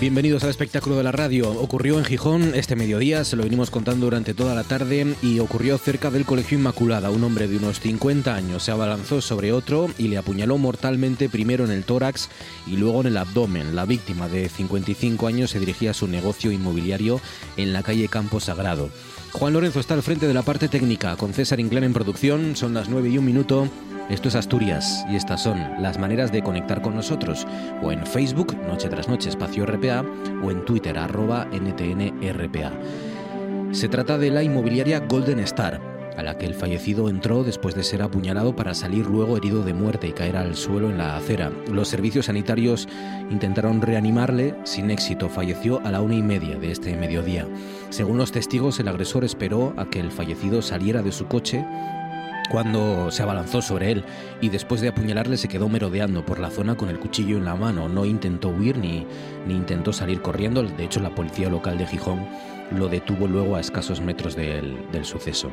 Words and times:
Bienvenidos 0.00 0.44
al 0.44 0.50
espectáculo 0.50 0.96
de 0.96 1.02
la 1.02 1.12
radio. 1.12 1.50
Ocurrió 1.50 1.98
en 1.98 2.04
Gijón 2.04 2.54
este 2.54 2.76
mediodía, 2.76 3.24
se 3.24 3.36
lo 3.36 3.44
venimos 3.44 3.70
contando 3.70 4.04
durante 4.04 4.34
toda 4.34 4.54
la 4.54 4.64
tarde 4.64 5.14
y 5.22 5.38
ocurrió 5.38 5.78
cerca 5.78 6.10
del 6.10 6.26
Colegio 6.26 6.58
Inmaculada. 6.58 7.08
Un 7.08 7.24
hombre 7.24 7.48
de 7.48 7.56
unos 7.56 7.80
50 7.80 8.34
años 8.34 8.64
se 8.64 8.70
abalanzó 8.70 9.22
sobre 9.22 9.50
otro 9.50 9.88
y 9.96 10.08
le 10.08 10.18
apuñaló 10.18 10.58
mortalmente 10.58 11.30
primero 11.30 11.64
en 11.64 11.70
el 11.70 11.84
tórax 11.84 12.28
y 12.66 12.76
luego 12.76 13.00
en 13.00 13.06
el 13.06 13.16
abdomen. 13.16 13.74
La 13.74 13.86
víctima 13.86 14.28
de 14.28 14.50
55 14.50 15.26
años 15.26 15.50
se 15.50 15.60
dirigía 15.60 15.92
a 15.92 15.94
su 15.94 16.06
negocio 16.06 16.52
inmobiliario 16.52 17.20
en 17.56 17.72
la 17.72 17.82
calle 17.82 18.08
Campo 18.08 18.40
Sagrado. 18.40 18.90
Juan 19.32 19.54
Lorenzo 19.54 19.80
está 19.80 19.94
al 19.94 20.02
frente 20.02 20.28
de 20.28 20.34
la 20.34 20.42
parte 20.42 20.68
técnica, 20.68 21.16
con 21.16 21.32
César 21.32 21.60
Inclán 21.60 21.84
en 21.84 21.94
producción. 21.94 22.56
Son 22.56 22.74
las 22.74 22.90
9 22.90 23.08
y 23.08 23.16
un 23.16 23.24
minuto. 23.24 23.70
Esto 24.10 24.28
es 24.28 24.34
Asturias 24.34 25.04
y 25.10 25.16
estas 25.16 25.42
son 25.42 25.58
las 25.80 25.98
maneras 25.98 26.32
de 26.32 26.42
conectar 26.42 26.82
con 26.82 26.94
nosotros, 26.94 27.46
o 27.82 27.92
en 27.92 28.06
Facebook, 28.06 28.56
Noche 28.66 28.88
tras 28.88 29.08
Noche, 29.08 29.28
espacio 29.28 29.64
RPA, 29.64 30.04
o 30.42 30.50
en 30.50 30.64
Twitter, 30.64 30.98
arroba 30.98 31.46
NTNRPA. 31.52 32.72
Se 33.72 33.88
trata 33.88 34.18
de 34.18 34.30
la 34.30 34.42
inmobiliaria 34.42 35.00
Golden 35.00 35.40
Star, 35.40 35.80
a 36.16 36.22
la 36.22 36.36
que 36.36 36.44
el 36.44 36.54
fallecido 36.54 37.08
entró 37.08 37.42
después 37.42 37.74
de 37.74 37.82
ser 37.82 38.02
apuñalado 38.02 38.54
para 38.54 38.74
salir 38.74 39.06
luego 39.06 39.36
herido 39.36 39.64
de 39.64 39.72
muerte 39.72 40.08
y 40.08 40.12
caer 40.12 40.36
al 40.36 40.56
suelo 40.56 40.90
en 40.90 40.98
la 40.98 41.16
acera. 41.16 41.50
Los 41.70 41.88
servicios 41.88 42.26
sanitarios 42.26 42.88
intentaron 43.30 43.80
reanimarle, 43.80 44.54
sin 44.64 44.90
éxito. 44.90 45.30
Falleció 45.30 45.80
a 45.86 45.90
la 45.90 46.02
una 46.02 46.14
y 46.14 46.22
media 46.22 46.58
de 46.58 46.70
este 46.70 46.94
mediodía. 46.96 47.46
Según 47.88 48.18
los 48.18 48.32
testigos, 48.32 48.78
el 48.78 48.88
agresor 48.88 49.24
esperó 49.24 49.72
a 49.78 49.86
que 49.86 50.00
el 50.00 50.10
fallecido 50.10 50.60
saliera 50.60 51.02
de 51.02 51.12
su 51.12 51.26
coche 51.26 51.64
cuando 52.50 53.10
se 53.10 53.22
abalanzó 53.22 53.62
sobre 53.62 53.92
él 53.92 54.04
y 54.40 54.48
después 54.48 54.80
de 54.80 54.88
apuñalarle 54.88 55.36
se 55.36 55.48
quedó 55.48 55.68
merodeando 55.68 56.24
por 56.24 56.38
la 56.38 56.50
zona 56.50 56.74
con 56.76 56.88
el 56.88 56.98
cuchillo 56.98 57.36
en 57.36 57.44
la 57.44 57.54
mano. 57.54 57.88
No 57.88 58.04
intentó 58.04 58.48
huir 58.48 58.76
ni, 58.76 59.06
ni 59.46 59.54
intentó 59.54 59.92
salir 59.92 60.20
corriendo. 60.20 60.62
De 60.62 60.84
hecho, 60.84 61.00
la 61.00 61.14
policía 61.14 61.48
local 61.48 61.78
de 61.78 61.86
Gijón 61.86 62.26
lo 62.70 62.88
detuvo 62.88 63.26
luego 63.26 63.56
a 63.56 63.60
escasos 63.60 64.00
metros 64.00 64.36
del, 64.36 64.76
del 64.90 65.04
suceso. 65.04 65.50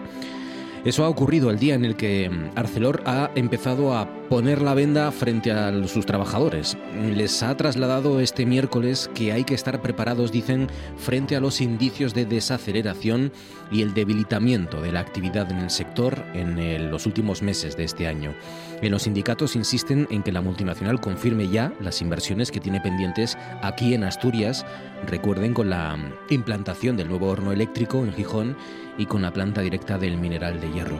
Eso 0.85 1.03
ha 1.03 1.09
ocurrido 1.09 1.49
el 1.49 1.59
día 1.59 1.75
en 1.75 1.83
el 1.83 1.95
que 1.95 2.29
mm, 2.29 2.57
Arcelor 2.57 3.03
ha 3.05 3.31
empezado 3.35 3.93
a 3.93 4.07
poner 4.29 4.61
la 4.61 4.75
venda 4.75 5.11
frente 5.11 5.51
a 5.51 5.87
sus 5.87 6.05
trabajadores. 6.05 6.77
Les 7.15 7.41
ha 7.41 7.57
trasladado 7.57 8.19
este 8.19 8.45
miércoles 8.45 9.09
que 9.15 9.31
hay 9.31 9.43
que 9.43 9.55
estar 9.55 9.81
preparados, 9.81 10.31
dicen, 10.31 10.67
frente 10.97 11.35
a 11.35 11.39
los 11.39 11.61
indicios 11.61 12.13
de 12.13 12.25
desaceleración 12.25 13.31
y 13.71 13.81
el 13.81 13.93
debilitamiento 13.93 14.81
de 14.81 14.91
la 14.91 14.99
actividad 14.99 15.51
en 15.51 15.57
el 15.57 15.69
sector 15.71 16.23
en 16.33 16.91
los 16.91 17.07
últimos 17.07 17.41
meses 17.41 17.75
de 17.75 17.83
este 17.83 18.07
año. 18.07 18.33
En 18.81 18.91
los 18.91 19.03
sindicatos 19.03 19.55
insisten 19.55 20.07
en 20.11 20.21
que 20.21 20.31
la 20.31 20.41
multinacional 20.41 21.01
confirme 21.01 21.49
ya 21.49 21.73
las 21.81 22.01
inversiones 22.01 22.51
que 22.51 22.59
tiene 22.59 22.81
pendientes 22.81 23.37
aquí 23.61 23.95
en 23.95 24.03
Asturias, 24.03 24.65
recuerden 25.07 25.53
con 25.53 25.69
la 25.69 25.97
mm, 25.97 26.33
implantación 26.33 26.97
del 26.97 27.09
nuevo 27.09 27.27
horno 27.27 27.51
eléctrico 27.51 27.97
en 28.03 28.13
Gijón 28.13 28.55
y 28.99 29.07
con 29.07 29.23
la 29.23 29.33
planta 29.33 29.61
directa 29.61 29.97
del 29.97 30.17
mineral 30.17 30.61
de 30.61 30.71
hierro. 30.71 30.99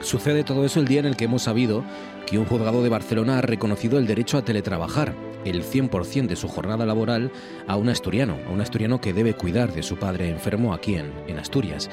Sucede 0.00 0.44
todo 0.44 0.64
eso 0.64 0.80
el 0.80 0.86
día 0.86 1.00
en 1.00 1.06
el 1.06 1.16
que 1.16 1.24
hemos 1.24 1.42
sabido 1.42 1.84
que 2.26 2.38
un 2.38 2.44
juzgado 2.44 2.82
de 2.82 2.88
Barcelona 2.88 3.38
ha 3.38 3.42
reconocido 3.42 3.98
el 3.98 4.06
derecho 4.06 4.38
a 4.38 4.44
teletrabajar, 4.44 5.14
el 5.44 5.62
100% 5.62 6.26
de 6.26 6.36
su 6.36 6.48
jornada 6.48 6.84
laboral, 6.86 7.30
a 7.66 7.76
un 7.76 7.88
asturiano, 7.88 8.36
a 8.46 8.50
un 8.50 8.60
asturiano 8.60 9.00
que 9.00 9.12
debe 9.12 9.34
cuidar 9.34 9.72
de 9.72 9.82
su 9.82 9.96
padre 9.96 10.28
enfermo 10.28 10.74
aquí 10.74 10.96
en, 10.96 11.12
en 11.28 11.38
Asturias, 11.38 11.88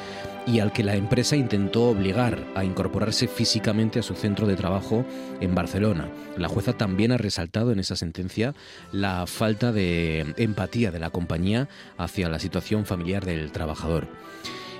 y 0.45 0.59
al 0.59 0.73
que 0.73 0.83
la 0.83 0.95
empresa 0.95 1.35
intentó 1.35 1.89
obligar 1.89 2.43
a 2.55 2.63
incorporarse 2.63 3.27
físicamente 3.27 3.99
a 3.99 4.03
su 4.03 4.15
centro 4.15 4.47
de 4.47 4.55
trabajo 4.55 5.05
en 5.39 5.55
Barcelona. 5.55 6.09
La 6.35 6.49
jueza 6.49 6.73
también 6.73 7.11
ha 7.11 7.17
resaltado 7.17 7.71
en 7.71 7.79
esa 7.79 7.95
sentencia 7.95 8.53
la 8.91 9.25
falta 9.27 9.71
de 9.71 10.33
empatía 10.37 10.91
de 10.91 10.99
la 10.99 11.11
compañía 11.11 11.69
hacia 11.97 12.29
la 12.29 12.39
situación 12.39 12.85
familiar 12.85 13.23
del 13.23 13.51
trabajador. 13.51 14.07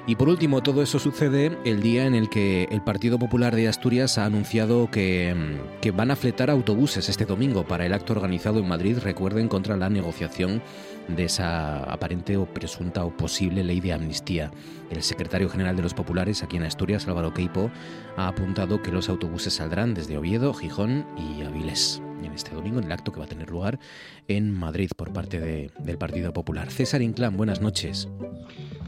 Y 0.06 0.16
por 0.18 0.28
último, 0.28 0.62
todo 0.62 0.84
eso 0.84 1.00
sucede 1.00 1.58
el 1.64 1.82
día 1.82 2.06
en 2.06 2.14
el 2.14 2.30
que 2.30 2.68
el 2.72 2.82
Partido 2.82 3.18
Popular 3.18 3.56
de 3.56 3.70
Asturias 3.70 4.18
ha 4.18 4.26
anunciado 4.26 4.92
que, 4.92 5.34
que, 5.80 5.92
van 5.92 6.12
a 6.12 6.18
fletar 6.18 6.50
autobuses 6.50 7.08
este 7.08 7.26
domingo 7.26 7.66
para 7.66 7.86
el 7.86 7.94
acto 7.94 8.12
organizado 8.12 8.60
en 8.60 8.68
Madrid, 8.68 8.98
recuerden, 9.02 9.48
contra 9.48 9.78
la 9.78 9.90
negociación 9.90 10.62
de 11.08 11.24
esa 11.24 11.84
aparente 11.84 12.36
o 12.36 12.46
presunta 12.46 13.06
o 13.06 13.16
posible 13.16 13.64
ley 13.64 13.80
de 13.80 13.94
amnistía. 13.94 14.52
El 14.90 15.04
secretario 15.04 15.48
general 15.48 15.78
de 15.78 15.84
los 15.84 15.94
populares 15.94 16.44
aquí 16.44 16.58
en 16.58 16.64
Asturias, 16.64 17.08
Álvaro 17.08 17.34
Queipo, 17.34 17.72
ha 18.18 18.28
apuntado 18.28 18.82
que 18.82 18.92
los 18.92 19.08
autobuses 19.08 19.54
saldrán 19.54 19.94
desde 19.94 20.18
Oviedo, 20.18 20.54
Gijón 20.54 21.06
y 21.18 21.44
Avilés 21.44 22.02
en 22.26 22.34
este 22.34 22.54
domingo 22.56 22.80
en 22.80 22.86
el 22.86 22.92
acto 22.92 23.12
que 23.12 23.20
va 23.20 23.26
a 23.26 23.30
tener 23.30 23.50
lugar 23.50 23.80
en 24.28 24.52
Madrid 24.52 24.90
por 24.96 25.12
parte 25.14 25.40
de, 25.40 25.72
del 25.80 25.98
Partido 25.98 26.34
Popular. 26.34 26.72
César 26.72 27.02
Inclán, 27.02 27.38
buenas 27.38 27.62
noches. 27.62 28.08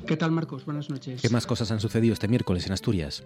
¿Qué 0.07 0.17
tal, 0.17 0.31
Marcos? 0.31 0.65
Buenas 0.65 0.89
noches. 0.89 1.21
¿Qué 1.21 1.29
más 1.29 1.47
cosas 1.47 1.71
han 1.71 1.79
sucedido 1.79 2.13
este 2.13 2.27
miércoles 2.27 2.65
en 2.65 2.73
Asturias? 2.73 3.23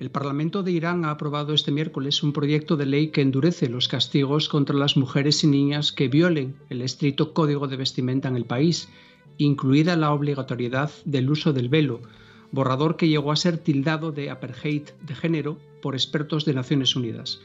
El 0.00 0.10
Parlamento 0.10 0.64
de 0.64 0.72
Irán 0.72 1.04
ha 1.04 1.12
aprobado 1.12 1.54
este 1.54 1.70
miércoles 1.70 2.22
un 2.22 2.32
proyecto 2.32 2.76
de 2.76 2.84
ley 2.84 3.08
que 3.08 3.20
endurece 3.20 3.68
los 3.68 3.86
castigos 3.86 4.48
contra 4.48 4.74
las 4.74 4.96
mujeres 4.96 5.44
y 5.44 5.46
niñas 5.46 5.92
que 5.92 6.08
violen 6.08 6.56
el 6.68 6.82
estricto 6.82 7.32
código 7.32 7.68
de 7.68 7.76
vestimenta 7.76 8.28
en 8.28 8.36
el 8.36 8.44
país, 8.44 8.88
incluida 9.38 9.96
la 9.96 10.12
obligatoriedad 10.12 10.90
del 11.04 11.30
uso 11.30 11.52
del 11.52 11.68
velo, 11.68 12.02
borrador 12.50 12.96
que 12.96 13.08
llegó 13.08 13.30
a 13.30 13.36
ser 13.36 13.58
tildado 13.58 14.10
de 14.10 14.30
apartheid 14.30 14.82
de 15.00 15.14
género 15.14 15.58
por 15.80 15.94
expertos 15.94 16.44
de 16.44 16.54
Naciones 16.54 16.96
Unidas. 16.96 17.40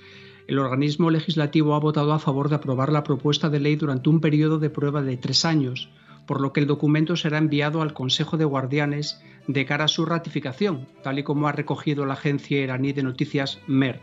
El 0.50 0.58
organismo 0.58 1.12
legislativo 1.12 1.76
ha 1.76 1.80
votado 1.80 2.12
a 2.12 2.18
favor 2.18 2.50
de 2.50 2.56
aprobar 2.56 2.92
la 2.92 3.04
propuesta 3.04 3.52
de 3.52 3.60
ley 3.60 3.76
durante 3.76 4.10
un 4.10 4.20
periodo 4.20 4.58
de 4.58 4.72
prueba 4.72 5.04
de 5.04 5.16
tres 5.16 5.46
años, 5.46 5.92
por 6.26 6.42
lo 6.42 6.54
que 6.54 6.60
el 6.60 6.66
documento 6.66 7.16
será 7.16 7.38
enviado 7.38 7.84
al 7.84 7.94
Consejo 7.94 8.36
de 8.36 8.46
Guardianes 8.46 9.22
de 9.46 9.68
cara 9.68 9.84
a 9.84 9.88
su 9.88 10.07
ratificación, 10.07 10.88
tal 11.04 11.19
y 11.19 11.24
como 11.24 11.48
ha 11.48 11.51
recogido 11.51 12.04
la 12.07 12.16
agencia 12.16 12.63
iraní 12.63 12.94
de 12.94 13.04
noticias 13.04 13.60
MER. 13.68 14.01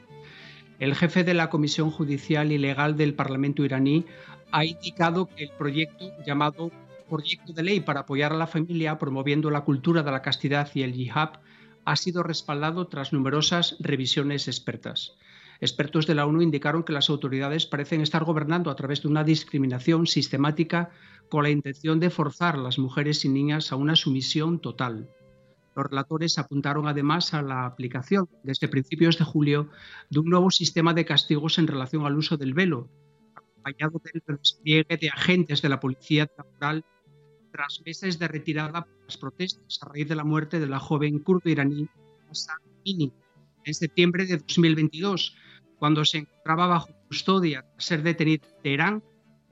El 0.78 0.94
jefe 0.94 1.24
de 1.24 1.34
la 1.34 1.50
Comisión 1.50 1.90
Judicial 1.90 2.52
y 2.52 2.58
Legal 2.58 2.96
del 2.96 3.14
Parlamento 3.14 3.64
iraní 3.64 4.04
ha 4.52 4.64
indicado 4.64 5.26
que 5.26 5.42
el 5.42 5.50
proyecto 5.50 6.12
llamado 6.24 6.70
Proyecto 7.10 7.54
de 7.54 7.64
Ley 7.64 7.80
para 7.80 8.02
apoyar 8.02 8.32
a 8.32 8.36
la 8.36 8.46
familia 8.46 8.98
promoviendo 8.98 9.50
la 9.50 9.62
cultura 9.62 10.04
de 10.04 10.12
la 10.12 10.22
castidad 10.22 10.70
y 10.74 10.82
el 10.82 10.92
yihad 10.92 11.40
ha 11.84 11.96
sido 11.96 12.22
respaldado 12.22 12.86
tras 12.86 13.12
numerosas 13.12 13.76
revisiones 13.80 14.46
expertas. 14.46 15.16
Expertos 15.60 16.06
de 16.06 16.14
la 16.14 16.26
ONU 16.26 16.42
indicaron 16.42 16.82
que 16.82 16.92
las 16.92 17.08
autoridades 17.08 17.66
parecen 17.66 18.00
estar 18.00 18.24
gobernando 18.24 18.70
a 18.70 18.76
través 18.76 19.02
de 19.02 19.08
una 19.08 19.24
discriminación 19.24 20.06
sistemática 20.06 20.90
con 21.28 21.42
la 21.42 21.50
intención 21.50 21.98
de 21.98 22.10
forzar 22.10 22.56
a 22.56 22.62
las 22.62 22.78
mujeres 22.78 23.24
y 23.24 23.28
niñas 23.28 23.72
a 23.72 23.76
una 23.76 23.96
sumisión 23.96 24.60
total. 24.60 25.08
Los 25.74 25.86
relatores 25.86 26.38
apuntaron 26.38 26.88
además 26.88 27.34
a 27.34 27.42
la 27.42 27.66
aplicación 27.66 28.28
desde 28.42 28.68
principios 28.68 29.18
de 29.18 29.24
julio 29.24 29.68
de 30.10 30.20
un 30.20 30.30
nuevo 30.30 30.50
sistema 30.50 30.94
de 30.94 31.04
castigos 31.04 31.58
en 31.58 31.66
relación 31.66 32.06
al 32.06 32.16
uso 32.16 32.36
del 32.36 32.54
velo, 32.54 32.88
acompañado 33.34 34.00
del 34.04 34.22
despliegue 34.38 34.96
de 34.96 35.08
agentes 35.10 35.60
de 35.62 35.68
la 35.68 35.80
policía 35.80 36.26
temporal 36.26 36.84
tras 37.52 37.80
meses 37.84 38.18
de 38.18 38.28
retirada 38.28 38.84
por 38.84 39.04
las 39.04 39.16
protestas 39.16 39.78
a 39.82 39.88
raíz 39.88 40.08
de 40.08 40.14
la 40.14 40.24
muerte 40.24 40.60
de 40.60 40.66
la 40.66 40.78
joven 40.78 41.18
kurdo 41.18 41.48
iraní 41.48 41.88
Hassan 42.30 42.58
Mini 42.84 43.12
en 43.64 43.74
septiembre 43.74 44.26
de 44.26 44.38
2022, 44.38 45.36
cuando 45.78 46.04
se 46.04 46.18
encontraba 46.18 46.66
bajo 46.66 46.90
custodia 47.08 47.62
tras 47.62 47.84
ser 47.84 48.02
detenida 48.02 48.46
en 48.46 48.62
Teherán 48.62 49.02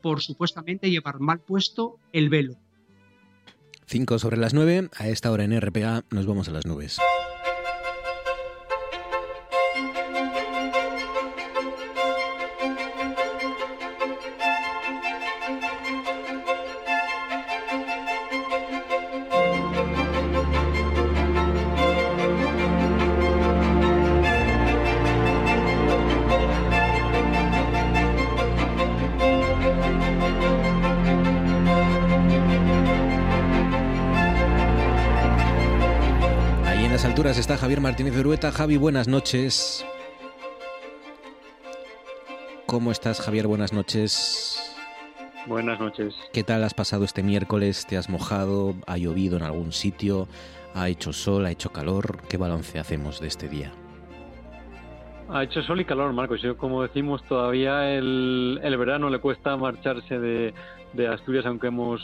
por 0.02 0.20
supuestamente 0.20 0.90
llevar 0.90 1.20
mal 1.20 1.40
puesto 1.40 1.98
el 2.12 2.28
velo. 2.28 2.56
5 3.86 4.18
sobre 4.18 4.36
las 4.36 4.54
9, 4.54 4.90
a 4.96 5.08
esta 5.08 5.30
hora 5.30 5.44
en 5.44 5.58
RPA 5.60 6.04
nos 6.10 6.26
vamos 6.26 6.48
a 6.48 6.52
las 6.52 6.66
nubes. 6.66 6.98
Javier 37.74 37.90
Martínez 37.90 38.16
Urueta. 38.16 38.52
Javi, 38.52 38.76
buenas 38.76 39.08
noches. 39.08 39.84
¿Cómo 42.66 42.92
estás, 42.92 43.20
Javier? 43.20 43.48
Buenas 43.48 43.72
noches. 43.72 44.76
Buenas 45.48 45.80
noches. 45.80 46.14
¿Qué 46.32 46.44
tal 46.44 46.62
has 46.62 46.72
pasado 46.72 47.02
este 47.02 47.24
miércoles? 47.24 47.84
¿Te 47.88 47.96
has 47.96 48.08
mojado? 48.08 48.76
¿Ha 48.86 48.96
llovido 48.96 49.38
en 49.38 49.42
algún 49.42 49.72
sitio? 49.72 50.28
¿Ha 50.72 50.88
hecho 50.88 51.12
sol? 51.12 51.46
¿Ha 51.46 51.50
hecho 51.50 51.70
calor? 51.70 52.18
¿Qué 52.28 52.36
balance 52.36 52.78
hacemos 52.78 53.18
de 53.18 53.26
este 53.26 53.48
día? 53.48 53.72
Ha 55.28 55.42
hecho 55.42 55.60
sol 55.62 55.80
y 55.80 55.84
calor, 55.84 56.12
Marcos. 56.12 56.42
Yo, 56.42 56.56
como 56.56 56.80
decimos, 56.82 57.24
todavía 57.24 57.90
el, 57.90 58.60
el 58.62 58.76
verano 58.76 59.10
le 59.10 59.18
cuesta 59.18 59.56
marcharse 59.56 60.20
de, 60.20 60.54
de 60.94 61.08
Asturias, 61.08 61.46
aunque 61.46 61.68
hemos 61.68 62.00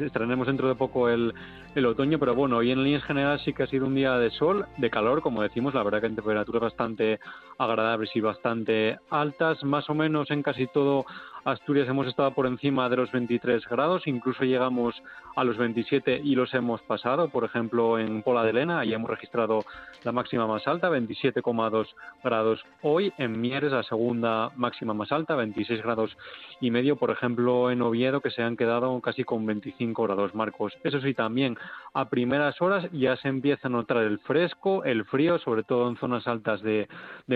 estrenemos 0.00 0.46
dentro 0.46 0.68
de 0.68 0.74
poco 0.74 1.08
el, 1.08 1.34
el 1.74 1.86
otoño, 1.86 2.18
pero 2.18 2.34
bueno, 2.34 2.58
hoy 2.58 2.70
en 2.70 2.82
líneas 2.82 3.04
generales 3.04 3.42
sí 3.44 3.52
que 3.52 3.64
ha 3.64 3.66
sido 3.66 3.86
un 3.86 3.94
día 3.94 4.18
de 4.18 4.30
sol, 4.30 4.66
de 4.76 4.90
calor, 4.90 5.22
como 5.22 5.42
decimos, 5.42 5.74
la 5.74 5.82
verdad 5.82 6.00
que 6.00 6.06
en 6.06 6.16
temperaturas 6.16 6.62
bastante 6.62 7.20
agradables 7.58 8.10
y 8.14 8.20
bastante 8.20 8.98
altas, 9.10 9.62
más 9.64 9.88
o 9.88 9.94
menos 9.94 10.30
en 10.30 10.42
casi 10.42 10.66
todo 10.66 11.06
Asturias 11.44 11.86
hemos 11.88 12.06
estado 12.06 12.30
por 12.30 12.46
encima 12.46 12.88
de 12.88 12.96
los 12.96 13.12
23 13.12 13.68
grados, 13.68 14.06
incluso 14.06 14.44
llegamos 14.44 14.94
a 15.36 15.44
los 15.44 15.58
27 15.58 16.22
y 16.24 16.34
los 16.34 16.54
hemos 16.54 16.80
pasado. 16.82 17.28
Por 17.28 17.44
ejemplo, 17.44 17.98
en 17.98 18.22
Pola 18.22 18.44
de 18.44 18.54
Lena, 18.54 18.80
ahí 18.80 18.94
hemos 18.94 19.10
registrado 19.10 19.64
la 20.04 20.12
máxima 20.12 20.46
más 20.46 20.66
alta, 20.66 20.88
27,2 20.88 21.88
grados 22.22 22.64
hoy. 22.80 23.12
En 23.18 23.38
Mieres, 23.38 23.72
la 23.72 23.82
segunda 23.82 24.52
máxima 24.56 24.94
más 24.94 25.12
alta, 25.12 25.34
26 25.34 25.82
grados 25.82 26.16
y 26.62 26.70
medio. 26.70 26.96
Por 26.96 27.10
ejemplo, 27.10 27.70
en 27.70 27.82
Oviedo, 27.82 28.22
que 28.22 28.30
se 28.30 28.42
han 28.42 28.56
quedado 28.56 28.98
casi 29.02 29.24
con 29.24 29.44
25 29.44 30.02
grados 30.04 30.34
marcos. 30.34 30.72
Eso 30.82 30.98
sí, 31.00 31.12
también 31.12 31.58
a 31.92 32.08
primeras 32.08 32.60
horas 32.62 32.90
ya 32.92 33.16
se 33.16 33.28
empieza 33.28 33.68
a 33.68 33.70
notar 33.70 33.98
el 33.98 34.18
fresco, 34.20 34.82
el 34.84 35.04
frío, 35.04 35.38
sobre 35.38 35.62
todo 35.62 35.88
en 35.90 35.96
zonas 35.96 36.26
altas 36.26 36.62
de, 36.62 36.88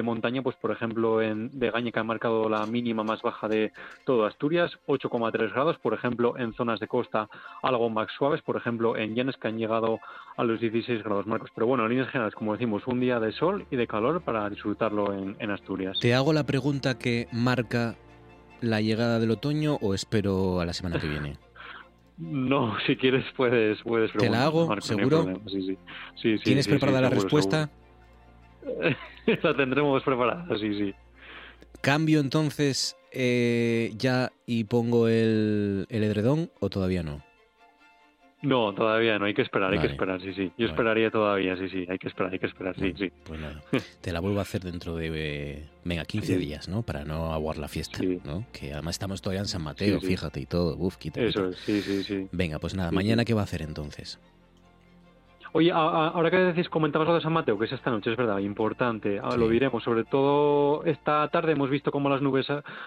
montaña, 0.02 0.42
pues 0.42 0.56
por 0.56 0.70
ejemplo 0.70 1.20
en 1.20 1.50
Gaña, 1.52 1.90
que 1.90 1.98
ha 1.98 2.04
marcado 2.04 2.48
la 2.48 2.64
mínima 2.66 3.02
más 3.02 3.20
baja 3.20 3.48
de 3.48 3.72
todo 4.04 4.26
Asturias, 4.26 4.70
8,3 4.86 5.52
grados, 5.52 5.78
por 5.78 5.94
ejemplo 5.94 6.36
en 6.38 6.54
zonas 6.54 6.80
de 6.80 6.88
costa 6.88 7.28
algo 7.62 7.90
más 7.90 8.08
suaves, 8.16 8.42
por 8.42 8.56
ejemplo 8.56 8.96
en 8.96 9.14
Llanes 9.14 9.36
que 9.36 9.48
han 9.48 9.58
llegado 9.58 10.00
a 10.36 10.44
los 10.44 10.60
16 10.60 11.02
grados 11.02 11.26
marcos. 11.26 11.50
Pero 11.54 11.66
bueno, 11.66 11.84
en 11.84 11.90
líneas 11.90 12.08
generales, 12.08 12.34
como 12.34 12.52
decimos, 12.52 12.86
un 12.86 13.00
día 13.00 13.20
de 13.20 13.32
sol 13.32 13.66
y 13.70 13.76
de 13.76 13.86
calor 13.86 14.20
para 14.22 14.48
disfrutarlo 14.48 15.12
en, 15.12 15.36
en 15.38 15.50
Asturias. 15.50 15.98
Te 16.00 16.14
hago 16.14 16.32
la 16.32 16.44
pregunta 16.44 16.98
que 16.98 17.28
marca 17.32 17.96
la 18.60 18.80
llegada 18.80 19.18
del 19.18 19.30
otoño 19.30 19.76
o 19.80 19.94
espero 19.94 20.60
a 20.60 20.66
la 20.66 20.72
semana 20.72 21.00
que 21.00 21.08
viene. 21.08 21.36
No, 22.18 22.76
si 22.84 22.96
quieres 22.96 23.24
puedes, 23.36 23.80
puedes 23.84 24.12
¿Te 24.12 24.28
la 24.28 24.42
hago? 24.42 24.68
¿Seguro? 24.80 25.40
¿Tienes 26.42 26.66
preparada 26.66 27.00
la 27.02 27.10
respuesta? 27.10 27.70
la 29.42 29.56
tendremos 29.56 30.02
preparada, 30.02 30.44
sí, 30.58 30.76
sí. 30.76 30.94
¿Cambio 31.80 32.18
entonces 32.18 32.97
eh, 33.12 33.92
ya 33.96 34.32
y 34.46 34.64
pongo 34.64 35.08
el, 35.08 35.86
el 35.88 36.04
edredón 36.04 36.50
o 36.60 36.70
todavía 36.70 37.02
no? 37.02 37.22
No, 38.40 38.72
todavía 38.72 39.18
no, 39.18 39.24
hay 39.24 39.34
que 39.34 39.42
esperar, 39.42 39.72
hay 39.72 39.80
que 39.80 39.88
esperar, 39.88 40.20
sí, 40.20 40.32
sí. 40.32 40.52
Yo 40.56 40.68
esperaría 40.68 41.10
todavía, 41.10 41.56
sí, 41.56 41.68
sí, 41.68 41.86
hay 41.88 41.98
que 41.98 42.06
esperar, 42.06 42.32
hay 42.32 42.38
que 42.38 42.46
esperar, 42.46 42.76
sí, 42.78 42.94
sí. 42.96 43.10
Pues 43.24 43.40
nada, 43.40 43.60
te 44.00 44.12
la 44.12 44.20
vuelvo 44.20 44.38
a 44.38 44.42
hacer 44.42 44.62
dentro 44.62 44.94
de, 44.94 45.64
venga, 45.84 46.04
15 46.04 46.38
días, 46.38 46.68
¿no? 46.68 46.82
Para 46.82 47.04
no 47.04 47.32
aguar 47.32 47.58
la 47.58 47.66
fiesta, 47.66 47.98
¿no? 48.24 48.46
Que 48.52 48.72
además 48.72 48.94
estamos 48.94 49.22
todavía 49.22 49.40
en 49.40 49.48
San 49.48 49.62
Mateo, 49.62 50.00
fíjate, 50.00 50.40
y 50.40 50.46
todo, 50.46 50.76
uf, 50.76 50.98
quita. 50.98 51.20
Eso, 51.20 51.52
sí, 51.52 51.82
sí, 51.82 52.04
sí. 52.04 52.28
Venga, 52.30 52.60
pues 52.60 52.76
nada, 52.76 52.92
mañana, 52.92 53.24
¿qué 53.24 53.34
va 53.34 53.40
a 53.40 53.44
hacer 53.44 53.62
entonces? 53.62 54.20
Oye, 55.52 55.72
ahora 55.72 56.30
que 56.30 56.36
decís, 56.36 56.68
comentabas 56.68 57.08
lo 57.08 57.14
de 57.14 57.20
San 57.20 57.32
Mateo, 57.32 57.58
que 57.58 57.64
es 57.64 57.72
esta 57.72 57.90
noche, 57.90 58.10
es 58.10 58.16
verdad, 58.16 58.38
importante, 58.38 59.20
ah, 59.22 59.36
lo 59.36 59.48
diremos. 59.48 59.82
Sobre 59.82 60.04
todo 60.04 60.84
esta 60.84 61.26
tarde 61.28 61.52
hemos 61.52 61.70
visto 61.70 61.90
cómo 61.90 62.08
las 62.08 62.20
nubes 62.20 62.46